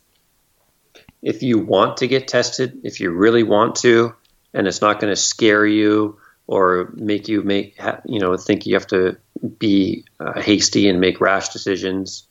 If 1.23 1.43
you 1.43 1.59
want 1.59 1.99
to 1.99 2.07
get 2.07 2.29
tested, 2.29 2.81
if 2.85 3.01
you 3.01 3.11
really 3.11 3.43
want 3.43 3.77
to, 3.77 4.15
and 4.55 4.67
it's 4.67 4.81
not 4.81 5.01
going 5.01 5.11
to 5.11 5.17
scare 5.17 5.67
you 5.67 6.19
or 6.47 6.93
make 6.95 7.29
you 7.29 7.43
make 7.43 7.79
you 8.05 8.21
know 8.21 8.37
think 8.37 8.67
you 8.67 8.75
have 8.75 8.87
to 8.89 9.17
be 9.59 10.05
uh, 10.21 10.41
hasty 10.41 10.89
and 10.89 11.01
make 11.01 11.21
rash 11.21 11.51
decisions, 11.51 12.27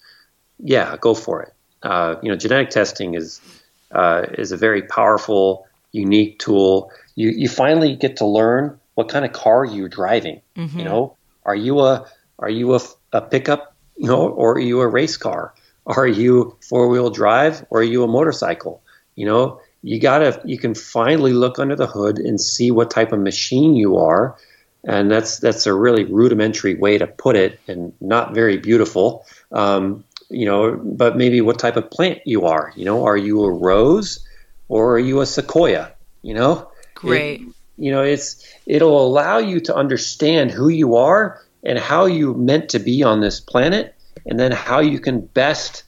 yeah, 0.59 0.95
go 0.97 1.13
for 1.13 1.43
it. 1.43 1.53
Uh, 1.83 2.15
you 2.21 2.29
know, 2.29 2.35
genetic 2.35 2.69
testing 2.69 3.13
is 3.13 3.39
uh, 3.91 4.25
is 4.37 4.51
a 4.51 4.57
very 4.57 4.81
powerful, 4.81 5.67
unique 5.91 6.39
tool. 6.39 6.91
You 7.15 7.29
you 7.29 7.47
finally 7.47 7.95
get 7.95 8.17
to 8.17 8.25
learn 8.25 8.79
what 8.95 9.09
kind 9.09 9.25
of 9.25 9.31
car 9.31 9.63
you're 9.63 9.89
driving. 9.89 10.41
Mm-hmm. 10.55 10.79
You 10.79 10.85
know, 10.85 11.17
are 11.45 11.55
you 11.55 11.79
a 11.81 12.07
are 12.39 12.49
you 12.49 12.75
a, 12.75 12.79
a 13.13 13.21
pickup 13.21 13.75
you 13.97 14.07
know, 14.07 14.27
or 14.29 14.53
are 14.53 14.59
you 14.59 14.81
a 14.81 14.87
race 14.87 15.17
car? 15.17 15.53
Are 15.85 16.07
you 16.07 16.57
four 16.61 16.89
wheel 16.89 17.09
drive 17.09 17.65
or 17.69 17.79
are 17.79 17.83
you 17.83 18.03
a 18.03 18.07
motorcycle? 18.07 18.81
You 19.15 19.25
know, 19.25 19.61
you 19.81 19.99
gotta 19.99 20.41
you 20.45 20.57
can 20.57 20.75
finally 20.75 21.33
look 21.33 21.59
under 21.59 21.75
the 21.75 21.87
hood 21.87 22.19
and 22.19 22.39
see 22.39 22.71
what 22.71 22.91
type 22.91 23.11
of 23.11 23.19
machine 23.19 23.75
you 23.75 23.97
are. 23.97 24.37
And 24.83 25.09
that's 25.09 25.39
that's 25.39 25.65
a 25.65 25.73
really 25.73 26.03
rudimentary 26.03 26.75
way 26.75 26.97
to 26.97 27.07
put 27.07 27.35
it 27.35 27.59
and 27.67 27.93
not 27.99 28.33
very 28.33 28.57
beautiful. 28.57 29.25
Um, 29.51 30.03
you 30.29 30.45
know, 30.45 30.75
but 30.75 31.15
maybe 31.15 31.41
what 31.41 31.57
type 31.57 31.77
of 31.77 31.89
plant 31.89 32.19
you 32.25 32.45
are. 32.45 32.73
You 32.75 32.85
know, 32.85 33.05
are 33.05 33.17
you 33.17 33.43
a 33.43 33.51
rose 33.51 34.27
or 34.67 34.95
are 34.95 34.99
you 34.99 35.21
a 35.21 35.25
sequoia? 35.25 35.93
You 36.21 36.33
know? 36.33 36.69
Great. 36.95 37.41
It, 37.41 37.47
you 37.77 37.91
know, 37.91 38.01
it's 38.01 38.45
it'll 38.65 39.05
allow 39.05 39.37
you 39.37 39.61
to 39.61 39.75
understand 39.75 40.51
who 40.51 40.67
you 40.67 40.95
are 40.95 41.41
and 41.67 41.77
how 41.77 42.05
you 42.05 42.33
meant 42.33 42.69
to 42.69 42.79
be 42.79 43.03
on 43.03 43.19
this 43.19 43.41
planet, 43.41 43.93
and 44.25 44.39
then 44.39 44.51
how 44.53 44.79
you 44.79 44.99
can 44.99 45.19
best, 45.19 45.87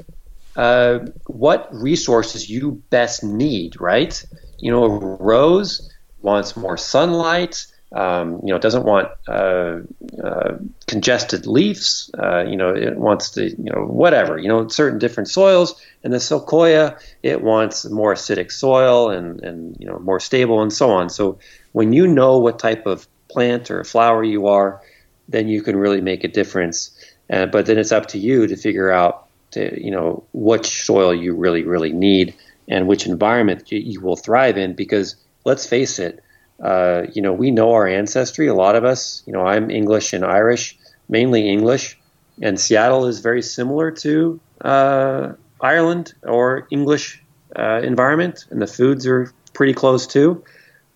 uh, 0.58 1.00
what 1.26 1.70
resources 1.74 2.50
you 2.50 2.84
best 2.90 3.24
need, 3.24 3.80
right? 3.80 4.24
You 4.60 4.72
know, 4.72 4.84
a 4.84 4.90
rose 4.90 5.92
wants 6.22 6.58
more 6.58 6.78
sunlight. 6.78 7.66
Um, 7.92 8.42
you 8.44 8.54
know, 8.54 8.60
doesn't 8.60 8.86
want 8.86 9.08
uh, 9.28 9.80
uh, 10.24 10.58
congested 10.86 11.48
leaves. 11.48 12.12
Uh, 12.16 12.44
you 12.44 12.56
know, 12.56 12.70
it 12.76 12.98
wants 12.98 13.32
to, 13.32 13.50
you 13.50 13.72
know, 13.72 13.86
whatever. 13.86 14.38
You 14.38 14.48
know, 14.48 14.68
certain 14.68 15.00
different 15.00 15.28
soils. 15.28 15.82
And 16.04 16.14
the 16.14 16.20
sequoia, 16.20 16.98
it 17.24 17.42
wants 17.42 17.90
more 17.90 18.14
acidic 18.14 18.52
soil 18.52 19.10
and 19.10 19.42
and 19.44 19.76
you 19.80 19.88
know 19.88 19.98
more 19.98 20.20
stable 20.20 20.62
and 20.62 20.72
so 20.72 20.92
on. 20.92 21.10
So 21.10 21.40
when 21.72 21.94
you 21.94 22.06
know 22.06 22.38
what 22.38 22.60
type 22.60 22.86
of 22.86 23.08
plant 23.28 23.72
or 23.72 23.84
flower 23.84 24.24
you 24.24 24.48
are, 24.48 24.82
then 25.30 25.48
you 25.48 25.62
can 25.62 25.78
really 25.78 26.02
make 26.02 26.24
a 26.24 26.28
difference. 26.28 26.92
Uh, 27.30 27.46
but 27.46 27.66
then 27.66 27.78
it's 27.78 27.92
up 27.92 28.08
to 28.08 28.18
you 28.18 28.48
to 28.48 28.56
figure 28.56 28.92
out, 28.92 29.28
to, 29.52 29.82
you 29.82 29.92
know, 29.92 30.24
which 30.34 30.86
soil 30.86 31.14
you 31.14 31.36
really, 31.36 31.64
really 31.64 31.94
need 31.94 32.36
and 32.68 32.88
which 32.88 33.06
environment 33.06 33.72
you, 33.72 33.80
you 33.80 34.02
will 34.02 34.16
thrive 34.16 34.58
in. 34.58 34.74
Because 34.74 35.16
let's 35.46 35.66
face 35.66 36.00
it, 36.00 36.24
uh, 36.62 37.04
you 37.14 37.22
know, 37.22 37.34
we 37.34 37.52
know 37.52 37.72
our 37.74 37.88
ancestry. 37.88 38.48
A 38.48 38.54
lot 38.54 38.76
of 38.76 38.84
us, 38.84 39.24
you 39.26 39.34
know, 39.34 39.46
I'm 39.46 39.70
English 39.70 40.14
and 40.14 40.26
Irish, 40.26 40.78
mainly 41.08 41.50
English, 41.50 41.98
and 42.42 42.60
Seattle 42.60 43.06
is 43.06 43.20
very 43.20 43.42
similar 43.42 43.92
to 43.92 44.40
uh, 44.62 45.34
Ireland 45.62 46.14
or 46.24 46.68
English 46.72 47.22
uh, 47.56 47.82
environment, 47.84 48.46
and 48.50 48.62
the 48.62 48.68
foods 48.68 49.08
are 49.08 49.32
pretty 49.54 49.74
close 49.74 50.08
too. 50.08 50.44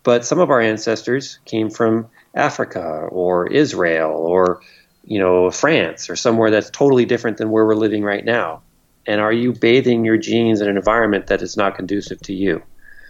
But 0.04 0.26
some 0.26 0.40
of 0.40 0.50
our 0.50 0.60
ancestors 0.60 1.40
came 1.46 1.70
from 1.70 2.08
Africa 2.34 3.08
or 3.12 3.48
Israel 3.48 4.12
or 4.12 4.62
you 5.06 5.20
know 5.20 5.52
France 5.52 6.10
or 6.10 6.16
somewhere 6.16 6.52
that's 6.52 6.70
totally 6.70 7.06
different 7.06 7.38
than 7.38 7.50
where 7.50 7.66
we're 7.66 7.76
living 7.76 8.04
right 8.04 8.24
now? 8.24 8.62
And 9.06 9.20
are 9.20 9.34
you 9.34 9.54
bathing 9.54 10.06
your 10.06 10.18
genes 10.18 10.62
in 10.62 10.70
an 10.70 10.78
environment 10.78 11.28
that 11.28 11.42
is 11.42 11.58
not 11.58 11.76
conducive 11.76 12.22
to 12.22 12.34
you? 12.34 12.64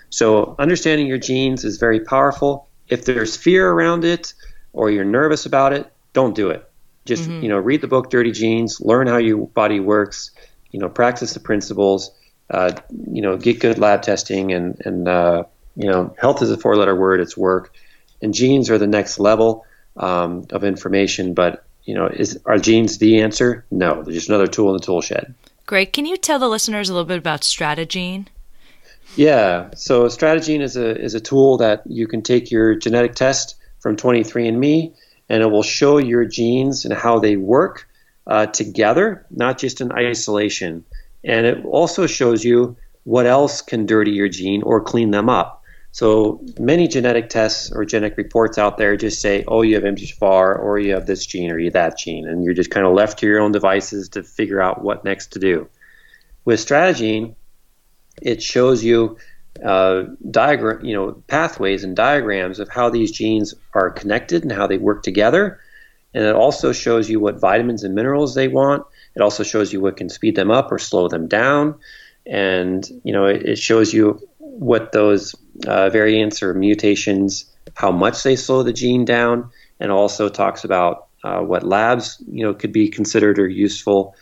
So 0.09 0.55
understanding 0.57 1.07
your 1.07 1.19
genes 1.19 1.63
is 1.63 1.77
very 1.77 1.99
powerful. 1.99 2.67
If 2.87 3.05
there's 3.05 3.35
fear 3.35 3.69
around 3.69 4.03
it 4.03 4.33
or 4.71 4.89
you're 4.89 5.05
nervous 5.05 5.45
about 5.45 5.73
it, 5.73 5.91
don't 6.13 6.35
do 6.35 6.49
it. 6.49 6.69
Just 7.05 7.23
mm-hmm. 7.23 7.43
you 7.43 7.49
know, 7.49 7.57
read 7.57 7.81
the 7.81 7.87
book 7.87 8.09
Dirty 8.09 8.31
Genes, 8.31 8.79
learn 8.79 9.07
how 9.07 9.17
your 9.17 9.47
body 9.47 9.79
works, 9.79 10.31
you 10.71 10.79
know, 10.79 10.89
practice 10.89 11.33
the 11.33 11.39
principles, 11.39 12.11
uh, 12.49 12.71
you 13.11 13.21
know, 13.21 13.37
get 13.37 13.59
good 13.59 13.77
lab 13.77 14.01
testing, 14.03 14.53
and 14.53 14.79
and 14.85 15.07
uh, 15.07 15.43
you 15.75 15.89
know, 15.89 16.15
health 16.19 16.41
is 16.41 16.51
a 16.51 16.57
four-letter 16.57 16.95
word. 16.95 17.19
It's 17.19 17.35
work 17.35 17.73
and 18.23 18.33
genes 18.33 18.71
are 18.71 18.79
the 18.79 18.87
next 18.87 19.19
level. 19.19 19.65
um, 19.97 20.45
of 20.51 20.63
information. 20.63 21.33
But 21.33 21.65
you 21.83 21.95
know, 21.95 22.07
is 22.07 22.39
are 22.45 22.57
genes 22.57 22.97
the 22.97 23.21
answer? 23.21 23.65
No, 23.71 24.03
they're 24.03 24.13
just 24.13 24.29
another 24.29 24.47
tool 24.47 24.69
in 24.69 24.77
the 24.77 24.83
tool 24.83 25.01
shed. 25.01 25.33
Great. 25.65 25.93
Can 25.93 26.05
you 26.05 26.17
tell 26.17 26.39
the 26.39 26.49
listeners 26.49 26.89
a 26.89 26.93
little 26.93 27.07
bit 27.07 27.17
about 27.17 27.41
StrateGene? 27.41 28.27
Yeah. 29.15 29.69
So 29.75 30.05
StrateGene 30.05 30.61
is 30.61 30.77
a 30.77 30.99
is 30.99 31.13
a 31.13 31.19
tool 31.19 31.57
that 31.57 31.83
you 31.85 32.07
can 32.07 32.21
take 32.21 32.51
your 32.51 32.75
genetic 32.75 33.15
test 33.15 33.55
from 33.79 33.97
23andMe, 33.97 34.93
and 35.29 35.43
it 35.43 35.47
will 35.47 35.63
show 35.63 35.97
your 35.97 36.25
genes 36.25 36.85
and 36.85 36.93
how 36.93 37.19
they 37.19 37.35
work 37.35 37.87
uh, 38.25 38.45
together, 38.45 39.25
not 39.29 39.57
just 39.57 39.81
in 39.81 39.91
isolation. 39.91 40.85
And 41.25 41.45
it 41.45 41.65
also 41.65 42.07
shows 42.07 42.43
you 42.43 42.77
what 43.03 43.25
else 43.25 43.61
can 43.61 43.85
dirty 43.85 44.11
your 44.11 44.29
gene 44.29 44.63
or 44.63 44.79
clean 44.81 45.11
them 45.11 45.29
up. 45.29 45.62
So 45.93 46.43
many 46.59 46.87
genetic 46.87 47.29
tests 47.29 47.71
or 47.71 47.85
genetic 47.85 48.17
reports 48.17 48.57
out 48.57 48.77
there 48.77 48.97
just 48.97 49.21
say, 49.21 49.45
oh, 49.47 49.61
you 49.61 49.75
have 49.75 49.83
MTHFR 49.83 50.57
or 50.57 50.79
you 50.79 50.95
have 50.95 51.05
this 51.05 51.23
gene 51.23 51.51
or 51.51 51.59
you 51.59 51.69
that 51.69 51.99
gene, 51.99 52.27
and 52.27 52.43
you're 52.43 52.55
just 52.55 52.71
kind 52.71 52.87
of 52.87 52.93
left 52.93 53.19
to 53.19 53.27
your 53.27 53.39
own 53.39 53.51
devices 53.51 54.09
to 54.09 54.23
figure 54.23 54.59
out 54.59 54.83
what 54.83 55.05
next 55.05 55.33
to 55.33 55.39
do. 55.39 55.69
With 56.45 56.59
StrateGene, 56.59 57.35
it 58.23 58.41
shows 58.41 58.83
you 58.83 59.17
uh, 59.63 60.05
diagram, 60.31 60.83
you 60.83 60.95
know, 60.95 61.11
pathways 61.27 61.83
and 61.83 61.95
diagrams 61.95 62.59
of 62.59 62.69
how 62.69 62.89
these 62.89 63.11
genes 63.11 63.53
are 63.75 63.91
connected 63.91 64.41
and 64.41 64.51
how 64.51 64.65
they 64.65 64.77
work 64.79 65.03
together. 65.03 65.59
And 66.15 66.25
it 66.25 66.35
also 66.35 66.71
shows 66.71 67.07
you 67.07 67.19
what 67.19 67.39
vitamins 67.39 67.83
and 67.83 67.93
minerals 67.93 68.33
they 68.33 68.47
want. 68.47 68.83
It 69.15 69.21
also 69.21 69.43
shows 69.43 69.71
you 69.71 69.79
what 69.79 69.97
can 69.97 70.09
speed 70.09 70.35
them 70.35 70.49
up 70.49 70.71
or 70.71 70.79
slow 70.79 71.07
them 71.07 71.27
down. 71.27 71.75
And, 72.25 72.83
you 73.03 73.13
know, 73.13 73.25
it, 73.25 73.43
it 73.43 73.59
shows 73.59 73.93
you 73.93 74.27
what 74.59 74.91
those 74.91 75.35
uh, 75.65 75.89
variants 75.89 76.43
or 76.43 76.53
mutations, 76.53 77.45
how 77.73 77.91
much 77.91 78.23
they 78.23 78.35
slow 78.35 78.63
the 78.63 78.73
gene 78.73 79.03
down, 79.05 79.49
and 79.80 79.91
also 79.91 80.30
talks 80.30 80.63
about 80.63 81.07
uh, 81.23 81.39
what 81.39 81.63
labs 81.63 82.21
you 82.27 82.43
know 82.43 82.53
could 82.53 82.71
be 82.71 82.89
considered 82.89 83.39
or 83.39 83.47
useful. 83.47 84.15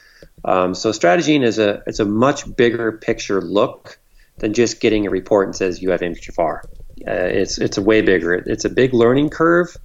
Um, 0.45 0.73
so 0.73 0.91
StrateGene 0.91 1.43
is 1.43 1.59
a 1.59 1.83
it's 1.85 1.99
a 1.99 2.05
much 2.05 2.55
bigger 2.55 2.93
picture 2.93 3.41
look 3.41 3.99
than 4.37 4.53
just 4.53 4.79
getting 4.79 5.05
a 5.05 5.09
report 5.09 5.47
and 5.47 5.55
says 5.55 5.81
you 5.81 5.91
have 5.91 5.99
MTHFR. 6.01 6.63
Uh, 7.07 7.11
it's 7.11 7.57
it's 7.57 7.77
a 7.77 7.81
way 7.81 8.01
bigger. 8.01 8.33
It's 8.33 8.65
a 8.65 8.69
big 8.69 8.93
learning 8.93 9.29
curve. 9.29 9.75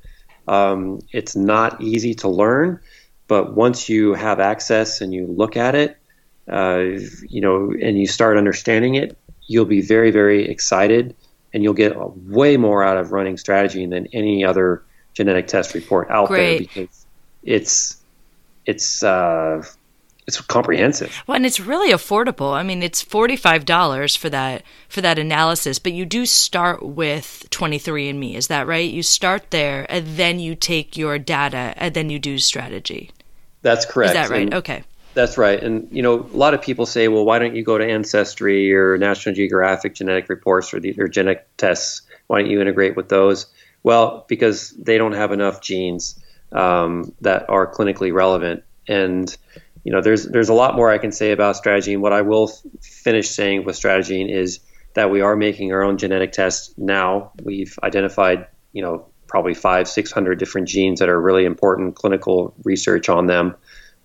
Um, 0.47 1.01
it's 1.13 1.35
not 1.35 1.83
easy 1.83 2.15
to 2.17 2.29
learn, 2.29 2.81
but 3.27 3.57
once 3.57 3.89
you 3.89 4.15
have 4.15 4.39
access 4.39 5.01
and 5.01 5.13
you 5.13 5.27
look 5.27 5.57
at 5.57 5.75
it, 5.75 5.99
uh, 6.49 6.85
you 7.29 7.41
know, 7.41 7.73
and 7.83 7.99
you 7.99 8.07
start 8.07 8.37
understanding 8.37 8.95
it, 8.95 9.19
you'll 9.47 9.65
be 9.65 9.81
very 9.81 10.11
very 10.11 10.49
excited 10.49 11.15
and 11.53 11.63
you'll 11.63 11.75
get 11.75 11.97
way 11.99 12.57
more 12.57 12.83
out 12.83 12.99
of 12.99 13.13
running 13.13 13.37
StrateGene 13.37 13.91
than 13.91 14.07
any 14.13 14.45
other 14.45 14.83
genetic 15.15 15.47
test 15.47 15.75
report 15.75 16.11
out 16.11 16.29
Great. 16.29 16.59
there 16.59 16.59
because 16.59 17.07
it's 17.43 17.97
it's 18.67 19.03
uh, 19.03 19.63
it's 20.27 20.41
comprehensive. 20.41 21.23
Well, 21.27 21.37
and 21.37 21.47
it's 21.47 21.61
really 21.61 21.93
affordable. 21.93 22.53
I 22.53 22.63
mean, 22.63 22.83
it's 22.83 23.01
forty 23.01 23.37
five 23.37 23.65
dollars 23.65 24.17
for 24.17 24.29
that 24.29 24.65
for 24.89 25.01
that 25.01 25.19
analysis, 25.19 25.79
but 25.79 25.93
you 25.93 26.05
do 26.05 26.27
start 26.27 26.83
with 26.83 27.47
twenty 27.51 27.79
three 27.79 28.09
and 28.09 28.21
Me. 28.21 28.37
Is 28.37 28.49
that 28.49 28.67
right? 28.67 28.91
You 28.91 29.03
start 29.03 29.51
there, 29.51 29.87
and 29.89 30.07
then 30.17 30.39
you 30.41 30.55
take 30.55 30.97
your 30.97 31.19
data, 31.19 31.73
and 31.77 31.95
then 31.95 32.11
you 32.11 32.19
do 32.19 32.37
StrateGene. 32.37 33.11
That's 33.63 33.87
correct. 33.87 34.11
Is 34.11 34.15
that 34.15 34.29
right? 34.29 34.43
And, 34.43 34.55
okay. 34.55 34.83
That's 35.17 35.39
right. 35.39 35.63
And, 35.63 35.89
you 35.91 36.03
know, 36.03 36.21
a 36.21 36.37
lot 36.37 36.53
of 36.53 36.61
people 36.61 36.85
say, 36.85 37.09
well, 37.09 37.25
why 37.25 37.39
don't 37.39 37.57
you 37.57 37.65
go 37.65 37.79
to 37.79 37.85
Ancestry 37.85 38.75
or 38.75 38.99
National 38.99 39.35
Geographic 39.35 39.95
genetic 39.95 40.29
reports 40.29 40.75
or, 40.75 40.79
the, 40.79 40.95
or 41.01 41.09
genetic 41.09 41.49
tests? 41.57 42.03
Why 42.27 42.43
don't 42.43 42.51
you 42.51 42.61
integrate 42.61 42.97
with 42.97 43.09
those? 43.09 43.47
Well, 43.83 44.27
because 44.29 44.73
they 44.73 44.99
don't 44.99 45.15
have 45.15 45.33
enough 45.33 45.63
genes 45.63 46.23
um, 46.53 47.15
that 47.23 47.49
are 47.49 47.67
clinically 47.67 48.13
relevant. 48.13 48.63
And, 48.89 49.35
you 49.85 49.93
know, 49.93 50.03
there's, 50.03 50.27
there's 50.27 50.51
a 50.51 50.55
lot 50.55 50.77
more 50.77 50.91
I 50.91 50.99
can 50.99 51.13
say 51.13 51.33
about 51.33 51.57
StrateGene. 51.57 52.01
What 52.01 52.13
I 52.13 52.21
will 52.21 52.51
f- 52.51 52.85
finish 52.85 53.31
saying 53.31 53.65
with 53.65 53.77
StrateGene 53.77 54.31
is 54.31 54.61
that 54.93 55.11
we 55.11 55.23
are 55.23 55.35
making 55.35 55.73
our 55.73 55.83
own 55.83 55.97
genetic 55.97 56.33
tests 56.33 56.75
now. 56.77 57.33
We've 57.43 57.79
identified, 57.83 58.49
you 58.75 58.83
know, 58.83 59.07
probably 59.29 59.55
five, 59.55 59.89
600 59.89 60.39
different 60.39 60.69
genes 60.69 61.01
that 61.01 61.09
are 61.09 61.19
really 61.19 61.47
important 61.47 61.95
clinical 61.95 62.53
research 62.65 63.09
on 63.09 63.25
them 63.25 63.57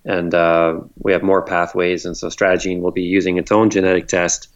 and 0.05 0.33
uh, 0.33 0.79
we 0.97 1.13
have 1.13 1.23
more 1.23 1.41
pathways. 1.43 2.05
And 2.05 2.17
so 2.17 2.27
StrateGene 2.27 2.81
will 2.81 2.91
be 2.91 3.03
using 3.03 3.37
its 3.37 3.51
own 3.51 3.69
genetic 3.69 4.07
test 4.07 4.47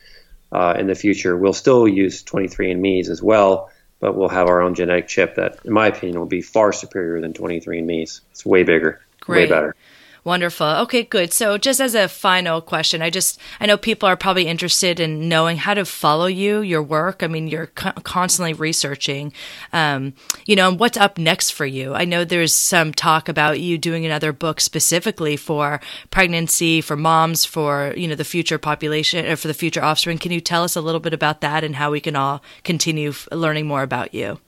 uh, 0.51 0.75
in 0.77 0.87
the 0.87 0.95
future. 0.95 1.35
We'll 1.35 1.53
still 1.53 1.87
use 1.87 2.23
23andMe's 2.23 3.09
as 3.09 3.21
well, 3.21 3.69
but 3.99 4.15
we'll 4.15 4.29
have 4.29 4.47
our 4.47 4.61
own 4.61 4.75
genetic 4.75 5.07
chip 5.07 5.35
that, 5.35 5.59
in 5.65 5.73
my 5.73 5.87
opinion, 5.87 6.19
will 6.19 6.25
be 6.25 6.41
far 6.41 6.71
superior 6.71 7.21
than 7.21 7.33
23andMe's. 7.33 8.21
It's 8.31 8.45
way 8.45 8.63
bigger, 8.63 9.01
Great. 9.19 9.43
way 9.43 9.49
better. 9.49 9.75
Wonderful. 10.25 10.65
Okay, 10.65 11.03
good. 11.03 11.31
So, 11.31 11.59
just 11.59 11.79
as 11.79 11.93
a 11.93 12.07
final 12.07 12.59
question, 12.59 13.03
I 13.03 13.11
just 13.11 13.39
I 13.59 13.67
know 13.67 13.77
people 13.77 14.09
are 14.09 14.17
probably 14.17 14.47
interested 14.47 14.99
in 14.99 15.29
knowing 15.29 15.57
how 15.57 15.75
to 15.75 15.85
follow 15.85 16.25
you, 16.25 16.61
your 16.61 16.81
work. 16.81 17.21
I 17.21 17.27
mean, 17.27 17.47
you're 17.47 17.67
co- 17.67 17.91
constantly 18.01 18.53
researching. 18.53 19.31
Um, 19.71 20.15
you 20.47 20.55
know, 20.55 20.73
what's 20.73 20.97
up 20.97 21.19
next 21.19 21.51
for 21.51 21.67
you? 21.67 21.93
I 21.93 22.05
know 22.05 22.23
there's 22.23 22.55
some 22.55 22.91
talk 22.91 23.29
about 23.29 23.59
you 23.59 23.77
doing 23.77 24.03
another 24.03 24.33
book 24.33 24.59
specifically 24.61 25.37
for 25.37 25.79
pregnancy, 26.09 26.81
for 26.81 26.97
moms, 26.97 27.45
for 27.45 27.93
you 27.95 28.07
know 28.07 28.15
the 28.15 28.23
future 28.23 28.57
population 28.57 29.27
or 29.27 29.35
for 29.35 29.47
the 29.47 29.53
future 29.53 29.83
offspring. 29.83 30.17
Can 30.17 30.31
you 30.31 30.41
tell 30.41 30.63
us 30.63 30.75
a 30.75 30.81
little 30.81 30.99
bit 30.99 31.13
about 31.13 31.41
that 31.41 31.63
and 31.63 31.75
how 31.75 31.91
we 31.91 32.01
can 32.01 32.15
all 32.15 32.41
continue 32.63 33.09
f- 33.09 33.27
learning 33.31 33.67
more 33.67 33.83
about 33.83 34.15
you? 34.15 34.39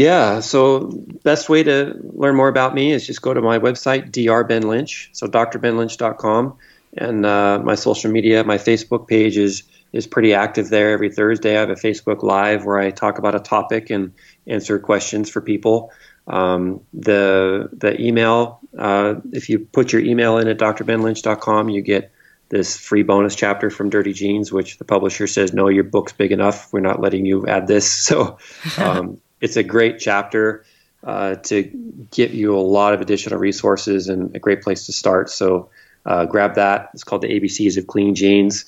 Yeah, 0.00 0.40
so 0.40 0.90
best 1.24 1.50
way 1.50 1.62
to 1.62 1.94
learn 2.14 2.34
more 2.34 2.48
about 2.48 2.74
me 2.74 2.90
is 2.90 3.06
just 3.06 3.20
go 3.20 3.34
to 3.34 3.42
my 3.42 3.58
website, 3.58 4.10
drbenlynch, 4.10 5.10
so 5.12 5.26
drbenlynch.com, 5.26 6.56
and 6.96 7.26
uh, 7.26 7.60
my 7.62 7.74
social 7.74 8.10
media, 8.10 8.42
my 8.42 8.56
Facebook 8.56 9.06
page 9.08 9.36
is 9.36 9.62
is 9.92 10.06
pretty 10.06 10.32
active 10.32 10.70
there. 10.70 10.92
Every 10.92 11.12
Thursday, 11.12 11.54
I 11.54 11.60
have 11.60 11.68
a 11.68 11.74
Facebook 11.74 12.22
Live 12.22 12.64
where 12.64 12.78
I 12.78 12.92
talk 12.92 13.18
about 13.18 13.34
a 13.34 13.40
topic 13.40 13.90
and 13.90 14.14
answer 14.46 14.78
questions 14.78 15.28
for 15.28 15.42
people. 15.42 15.92
Um, 16.26 16.80
the 16.94 17.68
the 17.70 18.00
email, 18.00 18.60
uh, 18.78 19.16
if 19.32 19.50
you 19.50 19.58
put 19.58 19.92
your 19.92 20.00
email 20.00 20.38
in 20.38 20.48
at 20.48 20.56
drbenlynch.com, 20.56 21.68
you 21.68 21.82
get 21.82 22.10
this 22.48 22.78
free 22.78 23.02
bonus 23.02 23.34
chapter 23.34 23.68
from 23.68 23.90
Dirty 23.90 24.14
Genes, 24.14 24.50
which 24.50 24.78
the 24.78 24.84
publisher 24.86 25.26
says, 25.26 25.52
no, 25.52 25.68
your 25.68 25.84
book's 25.84 26.14
big 26.14 26.32
enough. 26.32 26.72
We're 26.72 26.80
not 26.80 27.02
letting 27.02 27.26
you 27.26 27.46
add 27.46 27.66
this. 27.66 28.08
So 28.10 28.38
um, 28.78 29.20
it's 29.40 29.56
a 29.56 29.62
great 29.62 29.98
chapter 29.98 30.64
uh, 31.04 31.36
to 31.36 31.62
give 32.10 32.34
you 32.34 32.56
a 32.56 32.60
lot 32.60 32.94
of 32.94 33.00
additional 33.00 33.38
resources 33.38 34.08
and 34.08 34.34
a 34.36 34.38
great 34.38 34.62
place 34.62 34.86
to 34.86 34.92
start. 34.92 35.30
So 35.30 35.70
uh, 36.04 36.26
grab 36.26 36.54
that. 36.54 36.90
It's 36.94 37.04
called 37.04 37.22
the 37.22 37.40
ABCs 37.40 37.76
of 37.78 37.86
Clean 37.86 38.14
Genes. 38.14 38.66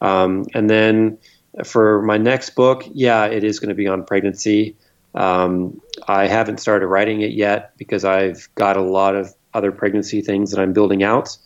Um, 0.00 0.46
and 0.54 0.68
then 0.68 1.18
for 1.64 2.02
my 2.02 2.18
next 2.18 2.50
book, 2.50 2.84
yeah, 2.92 3.26
it 3.26 3.44
is 3.44 3.60
going 3.60 3.70
to 3.70 3.74
be 3.74 3.88
on 3.88 4.04
pregnancy. 4.04 4.76
Um, 5.14 5.80
I 6.06 6.26
haven't 6.26 6.58
started 6.60 6.86
writing 6.86 7.22
it 7.22 7.32
yet 7.32 7.76
because 7.76 8.04
I've 8.04 8.48
got 8.54 8.76
a 8.76 8.82
lot 8.82 9.16
of 9.16 9.34
other 9.52 9.72
pregnancy 9.72 10.20
things 10.20 10.52
that 10.52 10.60
I'm 10.60 10.72
building 10.72 11.02
out. 11.02 11.36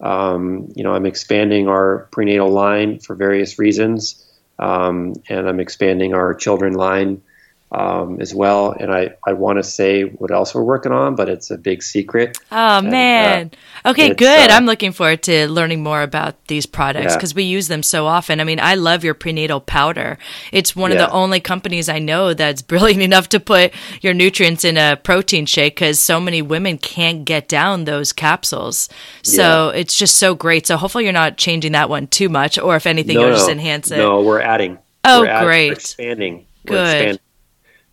Um, 0.00 0.72
you 0.74 0.82
know, 0.82 0.94
I'm 0.94 1.06
expanding 1.06 1.68
our 1.68 2.08
prenatal 2.10 2.50
line 2.50 2.98
for 2.98 3.14
various 3.14 3.58
reasons, 3.58 4.26
um, 4.58 5.14
and 5.28 5.48
I'm 5.48 5.60
expanding 5.60 6.12
our 6.12 6.34
children 6.34 6.72
line 6.72 7.22
um, 7.72 8.20
as 8.20 8.34
well. 8.34 8.72
And 8.72 8.92
I, 8.92 9.14
I 9.26 9.32
want 9.32 9.58
to 9.58 9.62
say 9.62 10.02
what 10.02 10.30
else 10.30 10.54
we're 10.54 10.62
working 10.62 10.92
on, 10.92 11.14
but 11.14 11.28
it's 11.28 11.50
a 11.50 11.56
big 11.56 11.82
secret. 11.82 12.38
Oh, 12.50 12.78
and, 12.78 12.86
uh, 12.86 12.90
man. 12.90 13.50
Uh, 13.84 13.90
okay, 13.90 14.14
good. 14.14 14.50
Uh, 14.50 14.54
I'm 14.54 14.66
looking 14.66 14.92
forward 14.92 15.22
to 15.24 15.48
learning 15.48 15.82
more 15.82 16.02
about 16.02 16.46
these 16.46 16.66
products 16.66 17.14
because 17.16 17.32
yeah. 17.32 17.36
we 17.36 17.42
use 17.44 17.68
them 17.68 17.82
so 17.82 18.06
often. 18.06 18.40
I 18.40 18.44
mean, 18.44 18.60
I 18.60 18.74
love 18.74 19.04
your 19.04 19.14
prenatal 19.14 19.60
powder. 19.60 20.18
It's 20.52 20.76
one 20.76 20.90
yeah. 20.90 20.98
of 20.98 21.08
the 21.08 21.14
only 21.14 21.40
companies 21.40 21.88
I 21.88 21.98
know 21.98 22.34
that's 22.34 22.62
brilliant 22.72 23.02
enough 23.02 23.28
to 23.30 23.40
put 23.40 23.72
your 24.02 24.12
nutrients 24.12 24.64
in 24.64 24.76
a 24.76 24.96
protein 25.02 25.46
shake 25.46 25.76
because 25.76 25.98
so 25.98 26.20
many 26.20 26.42
women 26.42 26.76
can't 26.76 27.24
get 27.24 27.48
down 27.48 27.84
those 27.84 28.12
capsules. 28.12 28.88
So 29.22 29.70
yeah. 29.70 29.80
it's 29.80 29.96
just 29.96 30.16
so 30.16 30.34
great. 30.34 30.66
So 30.66 30.76
hopefully 30.76 31.04
you're 31.04 31.12
not 31.12 31.38
changing 31.38 31.72
that 31.72 31.88
one 31.88 32.06
too 32.06 32.28
much, 32.28 32.58
or 32.58 32.76
if 32.76 32.86
anything, 32.86 33.14
no, 33.14 33.22
you'll 33.22 33.30
no. 33.30 33.36
just 33.36 33.50
enhance 33.50 33.90
it. 33.90 33.96
No, 33.96 34.20
we're 34.20 34.40
adding. 34.40 34.78
Oh, 35.04 35.22
we're 35.22 35.26
adding, 35.28 35.46
great. 35.46 35.68
We're 35.68 35.74
expanding. 35.74 36.46
We're 36.64 36.76
Good. 36.76 36.96
Expanding 36.96 37.18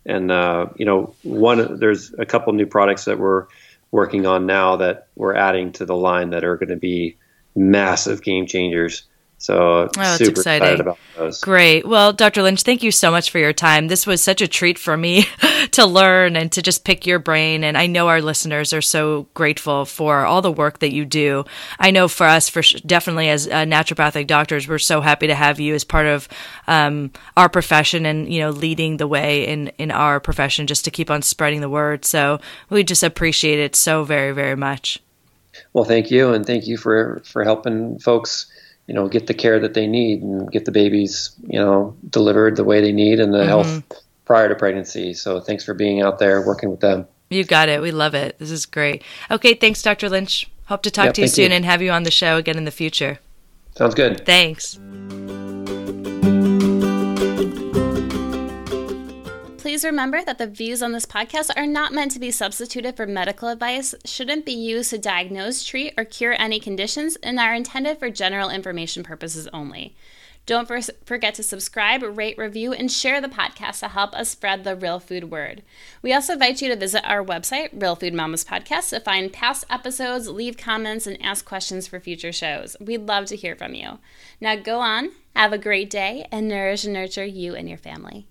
and 0.06 0.30
uh, 0.30 0.66
you 0.76 0.86
know, 0.86 1.14
one 1.22 1.78
there's 1.78 2.12
a 2.14 2.26
couple 2.26 2.52
new 2.52 2.66
products 2.66 3.04
that 3.04 3.18
we're 3.18 3.46
working 3.90 4.26
on 4.26 4.46
now 4.46 4.76
that 4.76 5.08
we're 5.16 5.34
adding 5.34 5.72
to 5.72 5.84
the 5.84 5.96
line 5.96 6.30
that 6.30 6.44
are 6.44 6.56
going 6.56 6.68
to 6.68 6.76
be 6.76 7.16
massive 7.54 8.22
game 8.22 8.46
changers 8.46 9.04
So 9.40 9.88
oh, 9.96 10.16
super 10.16 10.32
exciting. 10.32 10.68
excited 10.68 10.80
about 10.80 10.98
those. 11.16 11.40
Great. 11.40 11.88
Well, 11.88 12.12
Dr. 12.12 12.42
Lynch, 12.42 12.62
thank 12.62 12.82
you 12.82 12.90
so 12.90 13.10
much 13.10 13.30
for 13.30 13.38
your 13.38 13.54
time. 13.54 13.88
This 13.88 14.06
was 14.06 14.22
such 14.22 14.42
a 14.42 14.46
treat 14.46 14.78
for 14.78 14.98
me 14.98 15.24
to 15.70 15.86
learn 15.86 16.36
and 16.36 16.52
to 16.52 16.60
just 16.60 16.84
pick 16.84 17.06
your 17.06 17.18
brain. 17.18 17.64
And 17.64 17.78
I 17.78 17.86
know 17.86 18.08
our 18.08 18.20
listeners 18.20 18.74
are 18.74 18.82
so 18.82 19.28
grateful 19.32 19.86
for 19.86 20.26
all 20.26 20.42
the 20.42 20.52
work 20.52 20.80
that 20.80 20.92
you 20.92 21.06
do. 21.06 21.46
I 21.78 21.90
know 21.90 22.06
for 22.06 22.26
us, 22.26 22.50
for 22.50 22.60
definitely 22.84 23.30
as 23.30 23.46
uh, 23.46 23.64
naturopathic 23.64 24.26
doctors, 24.26 24.68
we're 24.68 24.78
so 24.78 25.00
happy 25.00 25.28
to 25.28 25.34
have 25.34 25.58
you 25.58 25.74
as 25.74 25.84
part 25.84 26.06
of 26.06 26.28
um, 26.66 27.10
our 27.34 27.48
profession 27.48 28.04
and 28.04 28.30
you 28.30 28.40
know 28.40 28.50
leading 28.50 28.98
the 28.98 29.08
way 29.08 29.48
in 29.48 29.68
in 29.78 29.90
our 29.90 30.20
profession, 30.20 30.66
just 30.66 30.84
to 30.84 30.90
keep 30.90 31.10
on 31.10 31.22
spreading 31.22 31.62
the 31.62 31.70
word. 31.70 32.04
So 32.04 32.40
we 32.68 32.84
just 32.84 33.02
appreciate 33.02 33.58
it 33.58 33.74
so 33.74 34.04
very 34.04 34.32
very 34.32 34.54
much. 34.54 35.02
Well, 35.72 35.84
thank 35.84 36.10
you, 36.10 36.34
and 36.34 36.44
thank 36.44 36.66
you 36.66 36.76
for 36.76 37.22
for 37.24 37.42
helping 37.42 37.98
folks 38.00 38.49
you 38.90 38.94
know 38.94 39.06
get 39.06 39.28
the 39.28 39.34
care 39.34 39.60
that 39.60 39.74
they 39.74 39.86
need 39.86 40.20
and 40.20 40.50
get 40.50 40.64
the 40.64 40.72
babies 40.72 41.30
you 41.46 41.60
know 41.60 41.96
delivered 42.08 42.56
the 42.56 42.64
way 42.64 42.80
they 42.80 42.90
need 42.90 43.20
and 43.20 43.32
the 43.32 43.38
mm-hmm. 43.38 43.46
health 43.46 43.84
prior 44.24 44.48
to 44.48 44.56
pregnancy. 44.56 45.14
So 45.14 45.40
thanks 45.40 45.64
for 45.64 45.74
being 45.74 46.02
out 46.02 46.18
there 46.18 46.44
working 46.44 46.70
with 46.70 46.80
them. 46.80 47.06
You 47.30 47.44
got 47.44 47.68
it. 47.68 47.80
We 47.80 47.92
love 47.92 48.14
it. 48.14 48.36
This 48.40 48.50
is 48.50 48.66
great. 48.66 49.04
Okay 49.30 49.54
thanks 49.54 49.80
dr 49.80 50.08
lynch. 50.08 50.50
Hope 50.64 50.82
to 50.82 50.90
talk 50.90 51.14
to 51.14 51.20
you 51.20 51.28
soon 51.28 51.50
you. 51.50 51.56
and 51.56 51.64
have 51.64 51.82
you 51.82 51.92
on 51.92 52.02
the 52.02 52.10
show 52.10 52.36
again 52.36 52.58
in 52.58 52.64
the 52.64 52.72
future. 52.72 53.20
Sounds 53.76 53.94
good. 53.94 54.26
Thanks 54.26 54.76
Please 59.80 59.86
remember 59.86 60.22
that 60.22 60.36
the 60.36 60.46
views 60.46 60.82
on 60.82 60.92
this 60.92 61.06
podcast 61.06 61.48
are 61.56 61.66
not 61.66 61.94
meant 61.94 62.10
to 62.10 62.18
be 62.18 62.30
substituted 62.30 62.98
for 62.98 63.06
medical 63.06 63.48
advice, 63.48 63.94
shouldn't 64.04 64.44
be 64.44 64.52
used 64.52 64.90
to 64.90 64.98
diagnose, 64.98 65.64
treat, 65.64 65.94
or 65.96 66.04
cure 66.04 66.36
any 66.38 66.60
conditions, 66.60 67.16
and 67.22 67.40
are 67.40 67.54
intended 67.54 67.98
for 67.98 68.10
general 68.10 68.50
information 68.50 69.02
purposes 69.02 69.48
only. 69.54 69.96
Don't 70.44 70.68
forget 71.06 71.34
to 71.36 71.42
subscribe, 71.42 72.02
rate, 72.02 72.36
review, 72.36 72.74
and 72.74 72.92
share 72.92 73.22
the 73.22 73.28
podcast 73.28 73.80
to 73.80 73.88
help 73.88 74.12
us 74.14 74.28
spread 74.28 74.64
the 74.64 74.76
real 74.76 75.00
food 75.00 75.30
word. 75.30 75.62
We 76.02 76.12
also 76.12 76.34
invite 76.34 76.60
you 76.60 76.68
to 76.68 76.76
visit 76.76 77.02
our 77.08 77.24
website, 77.24 77.70
Real 77.72 77.96
Food 77.96 78.12
Mamas 78.12 78.44
Podcast, 78.44 78.90
to 78.90 79.00
find 79.00 79.32
past 79.32 79.64
episodes, 79.70 80.28
leave 80.28 80.58
comments, 80.58 81.06
and 81.06 81.16
ask 81.22 81.46
questions 81.46 81.86
for 81.86 82.00
future 82.00 82.32
shows. 82.32 82.76
We'd 82.78 83.08
love 83.08 83.24
to 83.28 83.36
hear 83.36 83.56
from 83.56 83.72
you. 83.72 83.98
Now 84.42 84.56
go 84.56 84.80
on, 84.80 85.12
have 85.34 85.54
a 85.54 85.58
great 85.58 85.88
day, 85.88 86.26
and 86.30 86.48
nourish 86.48 86.84
and 86.84 86.92
nurture 86.92 87.24
you 87.24 87.54
and 87.54 87.66
your 87.66 87.78
family. 87.78 88.26